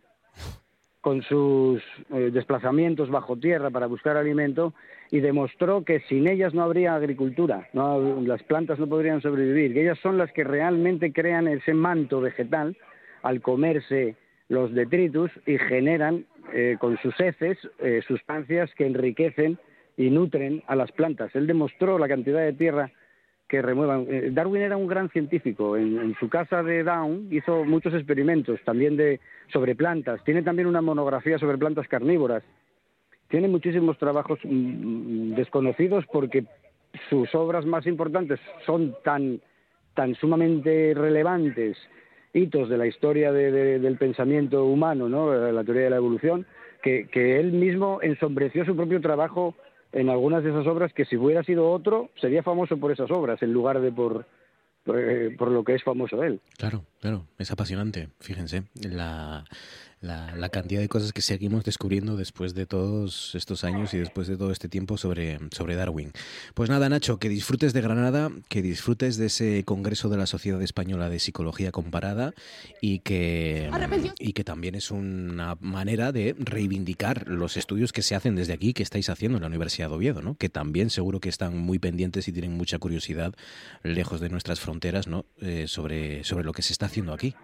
con 1.07 1.23
sus 1.23 1.81
eh, 2.13 2.31
desplazamientos 2.33 3.11
bajo 3.11 3.37
tierra 3.37 3.71
para 3.71 3.87
buscar 3.87 4.17
alimento 4.17 4.75
y 5.13 5.21
demostró 5.21 5.85
que 5.85 6.01
sin 6.09 6.27
ellas 6.27 6.53
no 6.53 6.65
habría 6.65 6.97
agricultura, 6.97 7.69
no, 7.75 8.21
las 8.23 8.43
plantas 8.43 8.81
no 8.81 8.89
podrían 8.89 9.23
sobrevivir, 9.23 9.73
que 9.73 9.83
ellas 9.83 10.01
son 10.03 10.19
las 10.19 10.33
que 10.33 10.43
realmente 10.43 11.13
crean 11.13 11.47
ese 11.47 11.75
manto 11.75 12.21
vegetal 12.21 12.77
al 13.23 13.41
comerse 13.41 14.17
los 14.49 14.75
detritus 14.75 15.31
y 15.47 15.59
generan 15.59 16.27
eh, 16.53 16.77
con 16.81 16.99
sus 16.99 17.15
heces 17.21 17.57
eh, 17.79 18.03
sustancias 18.09 18.69
que 18.75 18.85
enriquecen 18.85 19.61
y 19.97 20.11
nutren 20.11 20.65
a 20.67 20.75
las 20.75 20.91
plantas. 20.91 21.33
Él 21.37 21.47
demostró 21.47 22.01
la 22.01 22.09
cantidad 22.09 22.41
de 22.41 22.53
tierra 22.53 22.91
que 23.49 23.63
remuevan. 23.63 24.07
Eh, 24.09 24.31
Darwin 24.33 24.63
era 24.63 24.77
un 24.77 24.87
gran 24.87 25.09
científico. 25.11 25.77
En, 25.77 26.15
su 26.19 26.29
casa 26.29 26.63
de 26.63 26.83
Down 26.83 27.29
hizo 27.31 27.65
muchos 27.65 27.95
experimentos 27.95 28.61
también 28.65 28.97
de 28.97 29.21
sobre 29.53 29.75
plantas. 29.75 30.23
Tiene 30.25 30.43
también 30.43 30.69
una 30.69 30.83
monografía 30.83 31.39
sobre 31.39 31.59
plantas 31.59 31.89
carnívoras. 31.89 32.43
Tiene 33.29 33.49
muchísimos 33.49 33.99
trabajos 33.99 34.39
mm, 34.45 34.49
mm, 34.49 35.35
desconocidos 35.35 36.05
porque 36.13 36.45
sus 37.09 37.35
obras 37.35 37.67
más 37.67 37.87
importantes 37.87 38.41
son 38.65 38.97
tan, 39.05 39.41
tan 39.95 40.15
sumamente 40.15 40.95
relevantes, 40.95 41.77
hitos 42.33 42.69
de 42.69 42.79
la 42.79 42.87
historia 42.87 43.33
del 43.33 43.97
pensamiento 43.97 44.65
humano, 44.65 45.09
¿no? 45.09 45.35
la 45.35 45.65
teoría 45.65 45.85
de 45.85 45.91
la 45.91 45.97
evolución, 45.97 46.47
que 46.83 47.41
él 47.41 47.53
mismo 47.53 47.99
ensombreció 48.01 48.65
su 48.65 48.77
propio 48.77 49.01
trabajo 49.01 49.55
en 49.97 50.11
algunas 50.11 50.45
de 50.45 50.51
esas 50.51 50.67
obras 50.67 50.93
que 50.93 51.07
si 51.07 51.17
hubiera 51.17 51.43
sido 51.43 51.71
otro 51.71 52.11
sería 52.21 52.43
famoso 52.43 52.77
por 52.77 52.93
esas 52.93 53.11
obras 53.11 53.43
en 53.43 53.53
lugar 53.53 53.81
de 53.81 53.91
por, 53.91 54.27
por, 54.85 55.01
eh, 55.01 55.35
por 55.37 55.51
lo 55.51 55.65
que 55.65 55.75
es 55.75 55.83
famoso 55.83 56.23
él. 56.23 56.41
Claro, 56.59 56.85
claro, 57.01 57.25
es 57.39 57.51
apasionante, 57.51 58.11
fíjense, 58.21 58.65
la, 58.75 59.45
la, 60.01 60.49
cantidad 60.51 60.81
de 60.81 60.89
cosas 60.89 61.13
que 61.13 61.23
seguimos 61.23 61.65
descubriendo 61.65 62.17
después 62.17 62.55
de 62.55 62.67
todos 62.67 63.35
estos 63.35 63.65
años 63.65 63.93
y 63.95 63.99
después 63.99 64.29
de 64.29 64.37
todo 64.37 64.53
este 64.53 64.69
tiempo 64.69 64.97
sobre, 64.97 65.39
sobre 65.51 65.75
Darwin. 65.75 66.13
Pues 66.55 66.71
nada, 66.71 66.89
Nacho, 66.89 67.19
que 67.19 67.29
disfrutes 67.29 67.73
de 67.73 67.81
Granada, 67.81 68.31
que 68.49 68.63
disfrutes 68.63 69.17
de 69.17 69.27
ese 69.27 69.65
Congreso 69.65 70.09
de 70.09 70.17
la 70.17 70.27
Sociedad 70.27 70.63
Española 70.63 71.09
de 71.09 71.19
Psicología 71.19 71.73
Comparada 71.73 72.33
y 72.81 73.01
que, 73.01 73.71
y 74.19 74.33
que 74.33 74.45
también 74.45 74.75
es 74.75 74.91
una 74.91 75.57
manera 75.61 76.13
de 76.13 76.35
reivindicar 76.39 77.29
los 77.29 77.57
estudios 77.57 77.93
que 77.93 78.03
se 78.03 78.15
hacen 78.15 78.37
desde 78.37 78.53
aquí, 78.53 78.73
que 78.73 78.83
estáis 78.83 79.09
haciendo 79.09 79.39
en 79.39 79.43
la 79.43 79.49
Universidad 79.49 79.89
de 79.89 79.95
Oviedo, 79.97 80.23
¿no? 80.23 80.37
que 80.37 80.49
también 80.49 80.91
seguro 80.91 81.21
que 81.21 81.29
están 81.29 81.57
muy 81.57 81.79
pendientes 81.79 82.29
y 82.29 82.33
tienen 82.33 82.53
mucha 82.53 82.79
curiosidad, 82.79 83.35
lejos 83.83 84.21
de 84.21 84.29
nuestras 84.29 84.61
fronteras, 84.61 85.07
¿no? 85.07 85.27
Eh, 85.41 85.67
sobre, 85.69 86.25
sobre 86.25 86.45
lo 86.45 86.53
que 86.53 86.63
se 86.63 86.73
está 86.73 86.87
haciendo 86.87 87.13
aquí. 87.13 87.35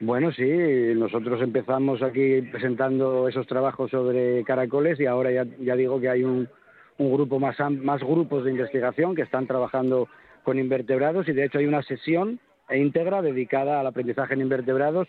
Bueno, 0.00 0.32
sí, 0.32 0.48
nosotros 0.96 1.42
empezamos 1.42 2.02
aquí 2.02 2.40
presentando 2.50 3.28
esos 3.28 3.46
trabajos 3.46 3.90
sobre 3.90 4.42
caracoles 4.44 4.98
y 4.98 5.04
ahora 5.04 5.30
ya, 5.30 5.44
ya 5.58 5.76
digo 5.76 6.00
que 6.00 6.08
hay 6.08 6.24
un, 6.24 6.48
un 6.96 7.12
grupo 7.12 7.38
más, 7.38 7.56
más 7.70 8.00
grupos 8.02 8.44
de 8.44 8.50
investigación 8.50 9.14
que 9.14 9.20
están 9.20 9.46
trabajando 9.46 10.08
con 10.42 10.58
invertebrados 10.58 11.28
y 11.28 11.32
de 11.32 11.44
hecho 11.44 11.58
hay 11.58 11.66
una 11.66 11.82
sesión 11.82 12.40
íntegra 12.70 13.20
dedicada 13.20 13.78
al 13.78 13.86
aprendizaje 13.86 14.32
en 14.32 14.40
invertebrados 14.40 15.06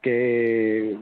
que, 0.00 0.96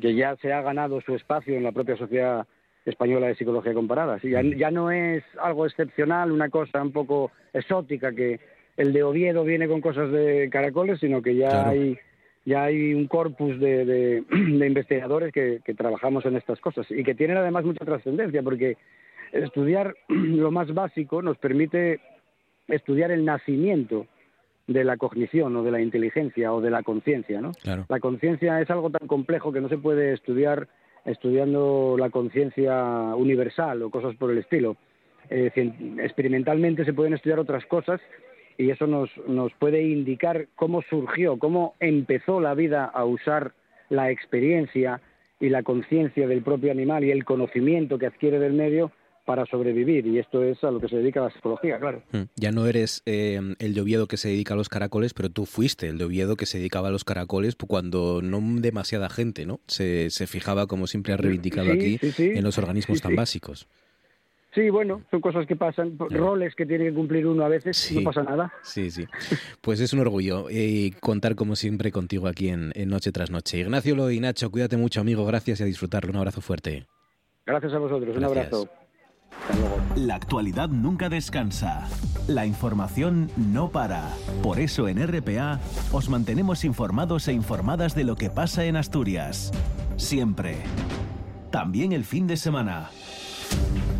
que 0.00 0.14
ya 0.16 0.34
se 0.42 0.52
ha 0.52 0.60
ganado 0.60 1.00
su 1.00 1.14
espacio 1.14 1.56
en 1.56 1.62
la 1.62 1.70
propia 1.70 1.96
Sociedad 1.96 2.44
Española 2.84 3.28
de 3.28 3.36
Psicología 3.36 3.72
Comparada. 3.72 4.18
Sí, 4.18 4.30
ya, 4.30 4.42
ya 4.42 4.72
no 4.72 4.90
es 4.90 5.22
algo 5.40 5.64
excepcional, 5.64 6.32
una 6.32 6.48
cosa 6.48 6.82
un 6.82 6.90
poco 6.90 7.30
exótica 7.52 8.12
que 8.12 8.40
el 8.76 8.92
de 8.92 9.04
Oviedo 9.04 9.44
viene 9.44 9.68
con 9.68 9.80
cosas 9.80 10.10
de 10.10 10.48
caracoles, 10.50 10.98
sino 10.98 11.22
que 11.22 11.36
ya 11.36 11.68
hay 11.68 11.96
ya 12.44 12.64
hay 12.64 12.94
un 12.94 13.06
corpus 13.06 13.58
de, 13.60 14.24
investigadores 14.32 15.32
que, 15.32 15.60
trabajamos 15.76 16.24
en 16.26 16.36
estas 16.36 16.60
cosas 16.60 16.86
y 16.90 17.02
que 17.04 17.14
tienen 17.14 17.36
además 17.36 17.64
mucha 17.64 17.84
trascendencia 17.84 18.42
porque 18.42 18.76
estudiar 19.32 19.94
lo 20.08 20.50
más 20.50 20.72
básico 20.72 21.22
nos 21.22 21.38
permite 21.38 22.00
estudiar 22.68 23.10
el 23.10 23.24
nacimiento 23.24 24.06
de 24.66 24.84
la 24.84 24.96
cognición 24.96 25.56
o 25.56 25.64
de 25.64 25.72
la 25.72 25.80
inteligencia 25.80 26.52
o 26.52 26.60
de 26.60 26.70
la 26.70 26.84
conciencia, 26.84 27.40
¿no? 27.40 27.50
La 27.88 27.98
conciencia 27.98 28.60
es 28.60 28.70
algo 28.70 28.90
tan 28.90 29.08
complejo 29.08 29.52
que 29.52 29.60
no 29.60 29.68
se 29.68 29.78
puede 29.78 30.12
estudiar 30.12 30.68
estudiando 31.04 31.96
la 31.98 32.10
conciencia 32.10 32.84
universal 33.16 33.82
o 33.82 33.90
cosas 33.90 34.14
por 34.16 34.30
el 34.30 34.38
estilo. 34.38 34.76
Eh, 35.28 35.50
experimentalmente 35.98 36.84
se 36.84 36.92
pueden 36.92 37.14
estudiar 37.14 37.38
otras 37.40 37.64
cosas 37.66 38.00
y 38.60 38.70
eso 38.70 38.86
nos, 38.86 39.08
nos 39.26 39.52
puede 39.54 39.82
indicar 39.82 40.48
cómo 40.54 40.82
surgió, 40.82 41.38
cómo 41.38 41.74
empezó 41.80 42.40
la 42.40 42.52
vida 42.52 42.84
a 42.84 43.06
usar 43.06 43.54
la 43.88 44.10
experiencia 44.10 45.00
y 45.40 45.48
la 45.48 45.62
conciencia 45.62 46.28
del 46.28 46.42
propio 46.42 46.70
animal 46.70 47.02
y 47.04 47.10
el 47.10 47.24
conocimiento 47.24 47.98
que 47.98 48.06
adquiere 48.06 48.38
del 48.38 48.52
medio 48.52 48.92
para 49.24 49.46
sobrevivir 49.46 50.06
y 50.06 50.18
esto 50.18 50.44
es 50.44 50.62
a 50.62 50.70
lo 50.70 50.78
que 50.78 50.88
se 50.88 50.96
dedica 50.96 51.22
la 51.22 51.30
psicología, 51.30 51.78
claro. 51.78 52.02
Hmm. 52.12 52.24
Ya 52.36 52.52
no 52.52 52.66
eres 52.66 53.02
eh, 53.06 53.40
el 53.58 53.74
de 53.74 53.80
Oviedo 53.80 54.06
que 54.06 54.18
se 54.18 54.28
dedica 54.28 54.52
a 54.52 54.56
los 54.58 54.68
caracoles, 54.68 55.14
pero 55.14 55.30
tú 55.30 55.46
fuiste 55.46 55.88
el 55.88 55.96
de 55.96 56.04
Oviedo 56.04 56.36
que 56.36 56.44
se 56.44 56.58
dedicaba 56.58 56.88
a 56.88 56.90
los 56.90 57.04
caracoles 57.04 57.56
cuando 57.56 58.20
no 58.22 58.40
demasiada 58.60 59.08
gente 59.08 59.46
no 59.46 59.60
se, 59.68 60.10
se 60.10 60.26
fijaba, 60.26 60.66
como 60.66 60.86
siempre 60.86 61.14
ha 61.14 61.16
reivindicado 61.16 61.72
aquí, 61.72 61.98
en 62.18 62.44
los 62.44 62.58
organismos 62.58 63.00
tan 63.00 63.16
básicos. 63.16 63.68
Sí, 64.52 64.68
bueno, 64.68 65.02
son 65.10 65.20
cosas 65.20 65.46
que 65.46 65.54
pasan, 65.54 65.96
roles 65.96 66.56
que 66.56 66.66
tiene 66.66 66.86
que 66.86 66.94
cumplir 66.94 67.26
uno 67.26 67.44
a 67.44 67.48
veces, 67.48 67.92
no 67.92 68.02
pasa 68.02 68.24
nada. 68.24 68.52
Sí, 68.62 68.90
sí. 68.90 69.06
Pues 69.60 69.78
es 69.78 69.92
un 69.92 70.00
orgullo 70.00 70.46
eh, 70.50 70.92
contar 71.00 71.36
como 71.36 71.54
siempre 71.54 71.92
contigo 71.92 72.26
aquí 72.26 72.48
en, 72.48 72.72
Noche 72.88 73.12
tras 73.12 73.30
Noche. 73.30 73.60
Ignacio 73.60 73.94
Lo 73.94 74.10
y 74.10 74.18
Nacho, 74.18 74.50
cuídate 74.50 74.76
mucho, 74.76 75.00
amigo, 75.00 75.24
gracias 75.24 75.60
y 75.60 75.62
a 75.62 75.66
disfrutarlo. 75.66 76.10
Un 76.10 76.16
abrazo 76.16 76.40
fuerte. 76.40 76.86
Gracias 77.46 77.72
a 77.72 77.78
vosotros, 77.78 78.16
un 78.16 78.24
abrazo. 78.24 78.68
La 79.96 80.16
actualidad 80.16 80.68
nunca 80.68 81.08
descansa. 81.08 81.88
La 82.26 82.44
información 82.44 83.30
no 83.36 83.70
para. 83.70 84.08
Por 84.42 84.58
eso 84.58 84.88
en 84.88 85.04
RPA 85.06 85.60
os 85.92 86.08
mantenemos 86.08 86.64
informados 86.64 87.28
e 87.28 87.32
informadas 87.32 87.94
de 87.94 88.04
lo 88.04 88.16
que 88.16 88.30
pasa 88.30 88.64
en 88.64 88.76
Asturias. 88.76 89.52
Siempre. 89.96 90.56
También 91.50 91.92
el 91.92 92.04
fin 92.04 92.26
de 92.26 92.36
semana. 92.36 92.90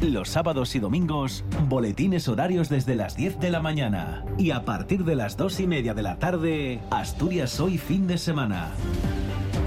Los 0.00 0.30
sábados 0.30 0.74
y 0.76 0.78
domingos, 0.78 1.44
boletines 1.68 2.26
horarios 2.26 2.70
desde 2.70 2.94
las 2.94 3.16
10 3.16 3.38
de 3.38 3.50
la 3.50 3.60
mañana. 3.60 4.24
Y 4.38 4.50
a 4.50 4.64
partir 4.64 5.04
de 5.04 5.14
las 5.14 5.36
2 5.36 5.60
y 5.60 5.66
media 5.66 5.92
de 5.92 6.02
la 6.02 6.18
tarde, 6.18 6.80
Asturias 6.90 7.60
Hoy 7.60 7.76
fin 7.76 8.06
de 8.06 8.16
semana. 8.16 8.70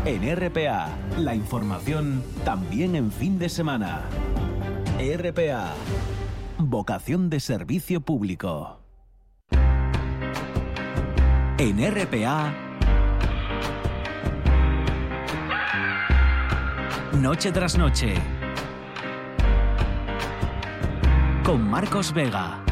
En 0.05 0.35
RPA, 0.35 0.89
la 1.19 1.35
información 1.35 2.23
también 2.43 2.95
en 2.95 3.11
fin 3.11 3.37
de 3.37 3.47
semana. 3.47 4.01
RPA, 4.97 5.75
vocación 6.57 7.29
de 7.29 7.39
servicio 7.39 8.01
público. 8.01 8.79
En 11.59 11.77
RPA, 11.79 12.53
noche 17.13 17.51
tras 17.51 17.77
noche 17.77 18.15
con 21.43 21.61
Marcos 21.69 22.13
Vega. 22.13 22.63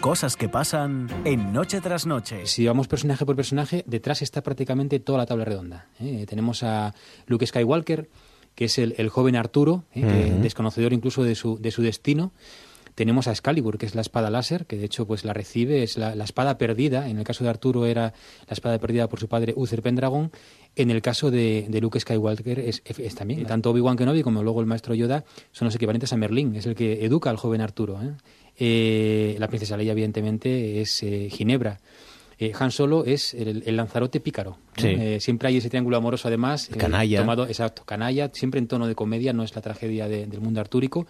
Cosas 0.00 0.36
que 0.36 0.48
pasan 0.48 1.08
en 1.24 1.52
Noche 1.52 1.80
tras 1.80 2.04
Noche. 2.04 2.46
Si 2.46 2.66
vamos 2.66 2.88
personaje 2.88 3.24
por 3.24 3.36
personaje, 3.36 3.84
detrás 3.86 4.22
está 4.22 4.42
prácticamente 4.42 4.98
toda 4.98 5.18
la 5.18 5.26
tabla 5.26 5.44
redonda. 5.44 5.86
¿eh? 6.00 6.26
Tenemos 6.28 6.62
a 6.62 6.94
Luke 7.26 7.46
Skywalker, 7.46 8.10
que 8.54 8.64
es 8.66 8.78
el, 8.78 9.08
joven 9.08 9.36
Arturo, 9.36 9.84
¿eh? 9.94 10.36
desconocedor 10.42 10.92
incluso 10.92 11.22
de 11.22 11.34
su, 11.34 11.58
de 11.58 11.70
su 11.70 11.82
destino 11.82 12.32
tenemos 12.94 13.28
a 13.28 13.30
Excalibur, 13.30 13.78
que 13.78 13.86
es 13.86 13.94
la 13.94 14.00
espada 14.00 14.30
láser, 14.30 14.66
que 14.66 14.76
de 14.76 14.84
hecho 14.84 15.06
pues 15.06 15.24
la 15.24 15.32
recibe, 15.32 15.82
es 15.82 15.96
la, 15.96 16.12
espada 16.24 16.58
perdida. 16.58 17.08
En 17.08 17.18
el 17.18 17.24
caso 17.24 17.44
de 17.44 17.50
Arturo 17.50 17.86
era 17.86 18.12
la 18.46 18.52
espada 18.52 18.78
perdida 18.78 19.08
por 19.08 19.20
su 19.20 19.28
padre 19.28 19.52
Uther 19.56 19.82
Pendragon. 19.82 20.30
En 20.76 20.90
el 20.90 21.02
caso 21.02 21.30
de, 21.30 21.66
Luke 21.80 21.98
Skywalker 21.98 22.58
es, 22.60 22.82
también. 23.14 23.44
Tanto 23.44 23.70
Obi-Wan 23.70 23.96
Kenobi 23.96 24.22
como 24.22 24.42
luego 24.42 24.60
el 24.60 24.66
maestro 24.66 24.94
Yoda 24.94 25.24
son 25.52 25.66
los 25.66 25.74
equivalentes 25.74 26.12
a 26.12 26.16
Merlín, 26.16 26.54
es 26.54 26.66
el 26.66 26.74
que 26.74 27.04
educa 27.04 27.30
al 27.30 27.36
joven 27.36 27.60
Arturo. 27.60 28.00
¿eh? 28.02 28.12
Eh, 28.58 29.36
la 29.38 29.48
princesa 29.48 29.76
Leia, 29.76 29.92
evidentemente, 29.92 30.80
es 30.80 31.02
eh, 31.02 31.28
Ginebra. 31.30 31.80
Han 32.58 32.70
Solo 32.70 33.04
es 33.04 33.34
el, 33.34 33.76
Lanzarote 33.76 34.18
pícaro. 34.18 34.56
siempre 35.18 35.48
hay 35.48 35.58
ese 35.58 35.68
triángulo 35.68 35.98
amoroso, 35.98 36.28
además. 36.28 36.70
Canalla. 36.74 37.20
tomado, 37.20 37.46
exacto, 37.46 37.84
canalla, 37.84 38.30
siempre 38.32 38.58
en 38.60 38.66
tono 38.66 38.86
de 38.86 38.94
comedia, 38.94 39.34
no 39.34 39.42
es 39.42 39.54
la 39.54 39.60
tragedia 39.60 40.08
del 40.08 40.40
mundo 40.40 40.60
artúrico. 40.60 41.06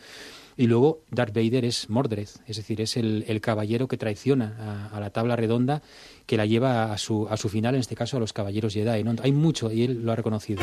Y 0.60 0.66
luego 0.66 1.06
Darth 1.10 1.34
Vader 1.34 1.64
es 1.64 1.88
Mordred, 1.88 2.28
es 2.46 2.56
decir, 2.58 2.82
es 2.82 2.98
el, 2.98 3.40
caballero 3.40 3.88
que 3.88 3.96
traiciona 3.96 4.90
a, 4.92 5.00
la 5.00 5.08
tabla 5.08 5.34
redonda 5.34 5.80
que 6.26 6.36
la 6.36 6.44
lleva 6.44 6.92
a 6.92 6.98
su, 6.98 7.26
final, 7.50 7.76
en 7.76 7.80
este 7.80 7.94
caso 7.94 8.18
a 8.18 8.20
los 8.20 8.34
caballeros 8.34 8.74
Jedi. 8.74 9.02
¿no? 9.02 9.14
Hay 9.22 9.32
mucho 9.32 9.72
y 9.72 9.84
él 9.84 10.02
lo 10.04 10.12
ha 10.12 10.16
reconocido. 10.16 10.60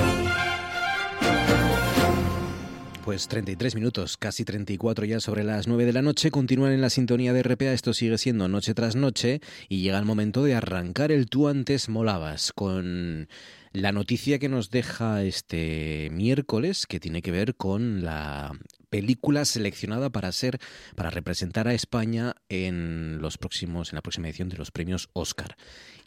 Pues 3.03 3.27
33 3.27 3.73
minutos, 3.73 4.17
casi 4.17 4.45
34 4.45 5.03
ya 5.05 5.19
sobre 5.19 5.43
las 5.43 5.67
9 5.67 5.86
de 5.86 5.93
la 5.93 6.03
noche, 6.03 6.29
continúan 6.29 6.73
en 6.73 6.81
la 6.81 6.91
sintonía 6.91 7.33
de 7.33 7.41
RPA, 7.41 7.73
esto 7.73 7.91
sigue 7.95 8.19
siendo 8.19 8.47
noche 8.47 8.75
tras 8.75 8.95
noche 8.95 9.41
y 9.67 9.81
llega 9.81 9.97
el 9.97 10.05
momento 10.05 10.43
de 10.43 10.53
arrancar 10.53 11.12
el 11.12 11.27
tú 11.27 11.47
antes 11.47 11.89
molabas 11.89 12.51
con 12.53 13.29
la 13.73 13.91
noticia 13.91 14.38
que 14.38 14.47
nos 14.47 14.69
deja 14.69 15.23
este 15.23 16.10
miércoles 16.12 16.86
que 16.86 16.99
tiene 16.99 17.23
que 17.23 17.31
ver 17.31 17.55
con 17.55 18.03
la 18.03 18.51
película 18.89 19.45
seleccionada 19.45 20.10
para 20.10 20.31
ser 20.31 20.60
para 20.96 21.10
representar 21.10 21.67
a 21.67 21.73
España 21.73 22.35
en 22.50 23.19
los 23.21 23.38
próximos 23.38 23.92
en 23.92 23.96
la 23.96 24.02
próxima 24.02 24.27
edición 24.27 24.50
de 24.50 24.58
los 24.58 24.71
premios 24.71 25.10
Oscar 25.13 25.58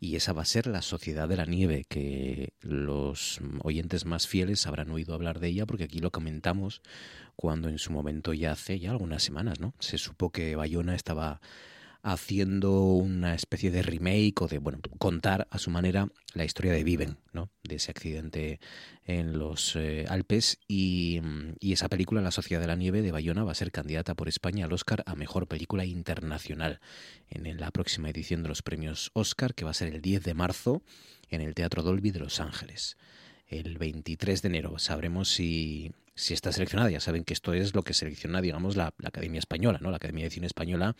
y 0.00 0.16
esa 0.16 0.32
va 0.32 0.42
a 0.42 0.46
ser 0.46 0.66
La 0.66 0.82
Sociedad 0.82 1.28
de 1.28 1.36
la 1.36 1.44
Nieve 1.44 1.84
que 1.88 2.54
los 2.60 3.40
oyentes 3.62 4.06
más 4.06 4.26
fieles 4.26 4.66
habrán 4.66 4.90
oído 4.90 5.14
hablar 5.14 5.40
de 5.40 5.48
ella 5.48 5.66
porque 5.66 5.84
aquí 5.84 5.98
lo 5.98 6.10
comentamos 6.10 6.80
cuando 7.36 7.68
en 7.68 7.78
su 7.78 7.92
momento 7.92 8.32
ya 8.32 8.52
hace 8.52 8.78
ya 8.78 8.90
algunas 8.90 9.22
semanas, 9.22 9.60
¿no? 9.60 9.74
Se 9.78 9.96
supo 9.96 10.30
que 10.30 10.56
Bayona 10.56 10.94
estaba 10.94 11.40
haciendo 12.02 12.80
una 12.80 13.34
especie 13.34 13.70
de 13.70 13.82
remake 13.82 14.40
o 14.40 14.48
de, 14.48 14.58
bueno, 14.58 14.80
contar 14.98 15.46
a 15.50 15.58
su 15.58 15.70
manera 15.70 16.08
la 16.34 16.44
historia 16.44 16.72
de 16.72 16.84
Viven, 16.84 17.18
¿no? 17.32 17.50
De 17.62 17.76
ese 17.76 17.90
accidente 17.90 18.60
en 19.04 19.38
los 19.38 19.76
eh, 19.76 20.06
Alpes 20.08 20.58
y, 20.66 21.20
y, 21.60 21.72
esa 21.72 21.88
película, 21.88 22.20
La 22.20 22.30
Sociedad 22.30 22.60
de 22.60 22.68
la 22.68 22.76
Nieve 22.76 23.02
de 23.02 23.12
Bayona, 23.12 23.44
va 23.44 23.52
a 23.52 23.56
ser 23.56 23.72
candidata 23.72 24.14
por 24.14 24.28
España 24.28 24.64
al 24.64 24.72
Oscar 24.72 25.02
a 25.06 25.14
Mejor 25.14 25.46
Película 25.46 25.84
Internacional 25.84 26.80
en 27.28 27.58
la 27.58 27.70
próxima 27.70 28.10
edición 28.10 28.42
de 28.42 28.48
los 28.48 28.62
premios 28.62 29.10
Oscar, 29.14 29.54
que 29.54 29.64
va 29.64 29.70
a 29.72 29.74
ser 29.74 29.94
el 29.94 30.00
10 30.00 30.22
de 30.24 30.34
marzo 30.34 30.82
en 31.28 31.40
el 31.40 31.54
Teatro 31.54 31.82
Dolby 31.82 32.10
de 32.10 32.20
Los 32.20 32.40
Ángeles. 32.40 32.96
El 33.46 33.78
23 33.78 34.42
de 34.42 34.48
enero 34.48 34.78
sabremos 34.78 35.28
si, 35.28 35.92
si 36.14 36.34
está 36.34 36.52
seleccionada. 36.52 36.90
Ya 36.90 37.00
saben 37.00 37.24
que 37.24 37.34
esto 37.34 37.52
es 37.52 37.74
lo 37.74 37.82
que 37.82 37.94
selecciona, 37.94 38.40
digamos, 38.40 38.76
la, 38.76 38.94
Academia 39.02 39.38
Española, 39.38 39.78
¿no? 39.82 39.90
La 39.90 39.96
Academia 39.96 40.24
de 40.24 40.30
Cine 40.30 40.46
Española 40.46 40.94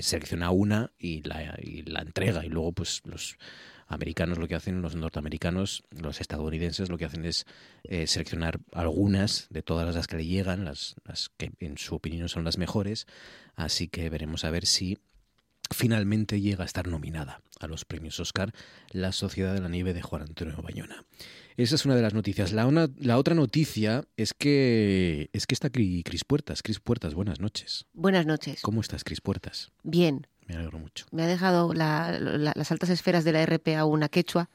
selecciona 0.00 0.50
una 0.50 0.92
y 0.98 1.22
la, 1.22 1.58
y 1.60 1.82
la 1.82 2.00
entrega. 2.00 2.46
Y 2.46 2.48
luego, 2.48 2.72
pues, 2.72 3.02
los 3.04 3.36
americanos 3.92 4.38
lo 4.38 4.48
que 4.48 4.54
hacen, 4.54 4.80
los 4.82 4.96
norteamericanos, 4.96 5.84
los 5.90 6.20
estadounidenses 6.20 6.88
lo 6.88 6.98
que 6.98 7.04
hacen 7.04 7.24
es 7.24 7.46
eh, 7.84 8.06
seleccionar 8.06 8.60
algunas 8.72 9.48
de 9.50 9.62
todas 9.62 9.94
las 9.94 10.06
que 10.06 10.16
le 10.16 10.26
llegan, 10.26 10.64
las, 10.64 10.94
las 11.04 11.30
que 11.36 11.52
en 11.60 11.76
su 11.76 11.94
opinión 11.94 12.28
son 12.28 12.44
las 12.44 12.58
mejores. 12.58 13.06
Así 13.54 13.88
que 13.88 14.08
veremos 14.08 14.44
a 14.44 14.50
ver 14.50 14.66
si 14.66 14.98
finalmente 15.72 16.40
llega 16.40 16.64
a 16.64 16.66
estar 16.66 16.86
nominada 16.86 17.40
a 17.60 17.66
los 17.66 17.84
premios 17.84 18.18
Oscar 18.20 18.52
La 18.90 19.12
Sociedad 19.12 19.54
de 19.54 19.60
la 19.60 19.68
Nieve 19.68 19.94
de 19.94 20.02
Juan 20.02 20.22
Antonio 20.22 20.60
Bayona. 20.62 21.04
Esa 21.56 21.74
es 21.74 21.84
una 21.84 21.94
de 21.94 22.02
las 22.02 22.14
noticias. 22.14 22.52
La, 22.52 22.88
la 22.98 23.18
otra 23.18 23.34
noticia 23.34 24.04
es 24.16 24.34
que 24.34 25.28
es 25.32 25.46
que 25.46 25.54
está 25.54 25.70
Cris 25.70 26.24
Puertas. 26.24 26.62
Cris 26.62 26.80
Puertas, 26.80 27.14
buenas 27.14 27.40
noches. 27.40 27.86
Buenas 27.92 28.26
noches. 28.26 28.62
¿Cómo 28.62 28.80
estás, 28.80 29.04
Cris 29.04 29.20
Puertas? 29.20 29.70
Bien. 29.82 30.26
Me 30.46 30.56
alegro 30.56 30.78
mucho. 30.78 31.06
Me 31.12 31.22
ha 31.22 31.26
dejado 31.26 31.72
las 31.72 32.72
altas 32.72 32.90
esferas 32.90 33.24
de 33.24 33.32
la 33.32 33.46
RPA 33.46 33.84
una 33.84 34.08
quechua 34.08 34.50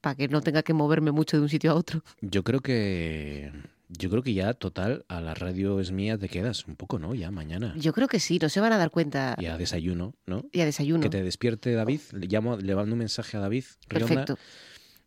para 0.00 0.14
que 0.16 0.28
no 0.28 0.40
tenga 0.40 0.62
que 0.62 0.72
moverme 0.72 1.12
mucho 1.12 1.36
de 1.36 1.42
un 1.42 1.48
sitio 1.48 1.72
a 1.72 1.74
otro. 1.74 2.02
Yo 2.20 2.42
creo 2.42 2.60
que 2.60 3.52
yo 3.98 4.10
creo 4.10 4.22
que 4.22 4.34
ya, 4.34 4.54
total, 4.54 5.04
a 5.08 5.20
la 5.20 5.34
radio 5.34 5.80
es 5.80 5.92
mía 5.92 6.16
te 6.18 6.28
quedas 6.28 6.66
un 6.66 6.76
poco, 6.76 6.98
¿no? 6.98 7.14
Ya 7.14 7.30
mañana. 7.30 7.74
Yo 7.76 7.92
creo 7.92 8.08
que 8.08 8.20
sí, 8.20 8.38
no 8.40 8.48
se 8.48 8.60
van 8.60 8.72
a 8.72 8.78
dar 8.78 8.90
cuenta. 8.90 9.36
Y 9.38 9.46
a 9.46 9.56
desayuno, 9.56 10.14
¿no? 10.26 10.44
Y 10.52 10.60
a 10.60 10.64
desayuno. 10.64 11.02
Que 11.02 11.10
te 11.10 11.22
despierte 11.22 11.72
David, 11.72 12.00
le, 12.12 12.26
llamo, 12.26 12.56
le 12.56 12.74
mando 12.74 12.94
un 12.94 12.98
mensaje 12.98 13.36
a 13.36 13.40
David 13.40 13.64
Perfecto. 13.88 14.38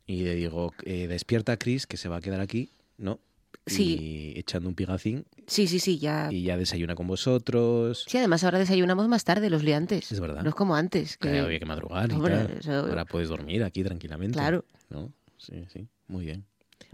y 0.06 0.24
le 0.24 0.36
digo, 0.36 0.74
eh, 0.84 1.08
despierta 1.08 1.54
a 1.54 1.58
Chris, 1.58 1.88
que 1.88 1.98
se 1.98 2.10
va 2.10 2.18
a 2.18 2.22
quedar 2.22 2.42
aquí, 2.42 2.72
¿no? 2.98 3.20
Sí. 3.68 3.98
Y 4.36 4.40
echando 4.40 4.70
un 4.70 4.76
pigacín. 4.76 5.26
Sí, 5.48 5.66
sí, 5.66 5.80
sí, 5.80 5.98
ya. 5.98 6.30
Y 6.32 6.44
ya 6.44 6.56
desayuna 6.56 6.94
con 6.94 7.08
vosotros. 7.08 8.06
Sí, 8.08 8.18
además 8.20 8.44
ahora 8.44 8.60
desayunamos 8.60 9.08
más 9.08 9.24
tarde 9.24 9.50
los 9.50 9.64
liantes. 9.64 10.12
Es 10.12 10.20
verdad. 10.20 10.44
No 10.44 10.50
es 10.50 10.56
como 10.56 10.76
antes. 10.76 11.18
Que, 11.18 11.40
había 11.40 11.58
que 11.58 11.66
madrugar 11.66 12.12
y 12.12 12.20
tal. 12.22 12.60
Ahora 12.68 13.06
puedes 13.06 13.30
dormir 13.30 13.64
aquí 13.64 13.84
tranquilamente. 13.84 14.38
Claro. 14.38 14.66
¿no? 14.90 15.12
Sí, 15.38 15.66
sí. 15.74 15.88
Muy 16.08 16.26
bien. 16.26 16.46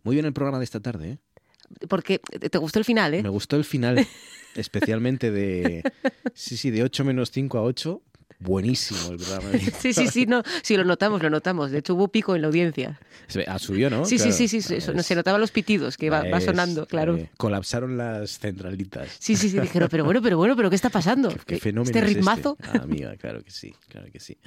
Muy 0.03 0.15
bien 0.15 0.25
el 0.25 0.33
programa 0.33 0.59
de 0.59 0.63
esta 0.63 0.79
tarde, 0.79 1.09
¿eh? 1.09 1.19
Porque 1.87 2.19
te 2.19 2.57
gustó 2.57 2.79
el 2.79 2.85
final, 2.85 3.13
¿eh? 3.13 3.23
Me 3.23 3.29
gustó 3.29 3.55
el 3.55 3.65
final, 3.65 4.05
especialmente 4.55 5.31
de, 5.31 5.83
sí, 6.33 6.57
sí, 6.57 6.71
de 6.71 6.83
8 6.83 7.03
menos 7.05 7.31
5 7.31 7.57
a 7.57 7.63
8. 7.63 8.01
Buenísimo 8.39 9.11
el 9.11 9.17
programa. 9.17 9.51
Sí, 9.79 9.93
sí, 9.93 10.07
sí, 10.07 10.25
no, 10.25 10.41
sí, 10.63 10.75
lo 10.75 10.83
notamos, 10.83 11.21
lo 11.21 11.29
notamos. 11.29 11.69
De 11.69 11.77
hecho, 11.77 11.93
hubo 11.93 12.07
pico 12.07 12.35
en 12.35 12.41
la 12.41 12.47
audiencia. 12.47 12.99
Ah, 13.45 13.59
subió, 13.59 13.91
¿no? 13.91 14.03
Sí, 14.03 14.17
sí, 14.17 14.31
sí, 14.31 14.47
sí, 14.47 14.61
se 14.61 15.15
notaban 15.15 15.39
los 15.39 15.51
pitidos 15.51 15.95
que 15.95 16.09
va, 16.09 16.41
sonando, 16.41 16.87
claro. 16.87 17.17
Eh, 17.17 17.29
colapsaron 17.37 17.97
las 17.97 18.39
centralitas. 18.39 19.09
Sí, 19.19 19.35
sí, 19.35 19.49
sí, 19.49 19.59
dijeron, 19.59 19.89
pero 19.91 20.05
bueno, 20.05 20.23
pero 20.23 20.37
bueno, 20.37 20.55
pero 20.55 20.71
¿qué 20.71 20.75
está 20.75 20.89
pasando? 20.89 21.31
¿Qué, 21.45 21.59
fenómeno 21.59 21.95
¿Este 21.95 22.01
ritmazo? 22.01 22.57
Este? 22.59 22.79
Ah, 22.79 22.81
amiga, 22.83 23.15
claro 23.17 23.43
que 23.43 23.51
sí, 23.51 23.75
claro 23.89 24.07
que 24.11 24.19
sí. 24.19 24.39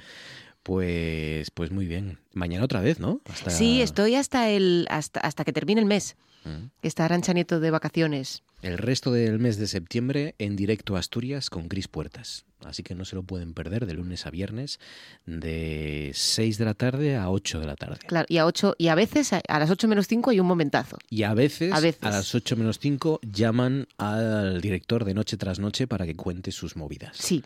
Pues, 0.61 1.51
pues 1.51 1.71
muy 1.71 1.85
bien. 1.85 2.17
Mañana 2.33 2.65
otra 2.65 2.81
vez, 2.81 2.99
¿no? 2.99 3.21
Sí, 3.47 3.81
estoy 3.81 4.15
hasta 4.15 4.49
el 4.49 4.87
hasta, 4.89 5.19
hasta 5.19 5.45
que 5.45 5.53
termine 5.53 5.79
el 5.79 5.85
mes. 5.85 6.17
Mm. 6.45 6.69
Está 6.81 7.05
Arancha 7.05 7.33
Nieto 7.33 7.59
de 7.59 7.71
vacaciones. 7.71 8.43
El 8.61 8.77
resto 8.77 9.11
del 9.11 9.39
mes 9.39 9.57
de 9.57 9.67
septiembre 9.67 10.35
en 10.39 10.55
directo 10.55 10.95
a 10.95 10.99
Asturias 10.99 11.49
con 11.49 11.67
Gris 11.67 11.87
Puertas. 11.87 12.45
Así 12.63 12.81
que 12.81 12.95
no 12.95 13.05
se 13.05 13.15
lo 13.15 13.21
pueden 13.21 13.53
perder 13.53 13.85
de 13.85 13.93
lunes 13.93 14.25
a 14.25 14.31
viernes 14.31 14.79
de 15.25 16.11
6 16.13 16.57
de 16.57 16.65
la 16.65 16.73
tarde 16.73 17.15
a 17.15 17.29
8 17.29 17.59
de 17.59 17.67
la 17.67 17.75
tarde. 17.75 17.99
Claro, 18.07 18.25
y 18.29 18.37
a 18.37 18.45
8 18.45 18.75
y 18.77 18.87
a 18.87 18.95
veces 18.95 19.33
a, 19.33 19.41
las 19.59 19.69
8 19.69 19.87
menos 19.87 20.07
5 20.07 20.31
hay 20.31 20.39
un 20.39 20.47
momentazo. 20.47 20.97
Y 21.09 21.23
a 21.23 21.33
veces, 21.33 21.73
a 21.73 21.79
veces 21.79 22.01
a 22.01 22.09
las 22.09 22.33
8 22.33 22.55
menos 22.55 22.79
5 22.79 23.19
llaman 23.21 23.87
al 23.97 24.61
director 24.61 25.05
de 25.05 25.13
Noche 25.13 25.37
tras 25.37 25.59
Noche 25.59 25.85
para 25.85 26.05
que 26.05 26.15
cuente 26.15 26.51
sus 26.51 26.75
movidas. 26.75 27.17
Sí 27.17 27.43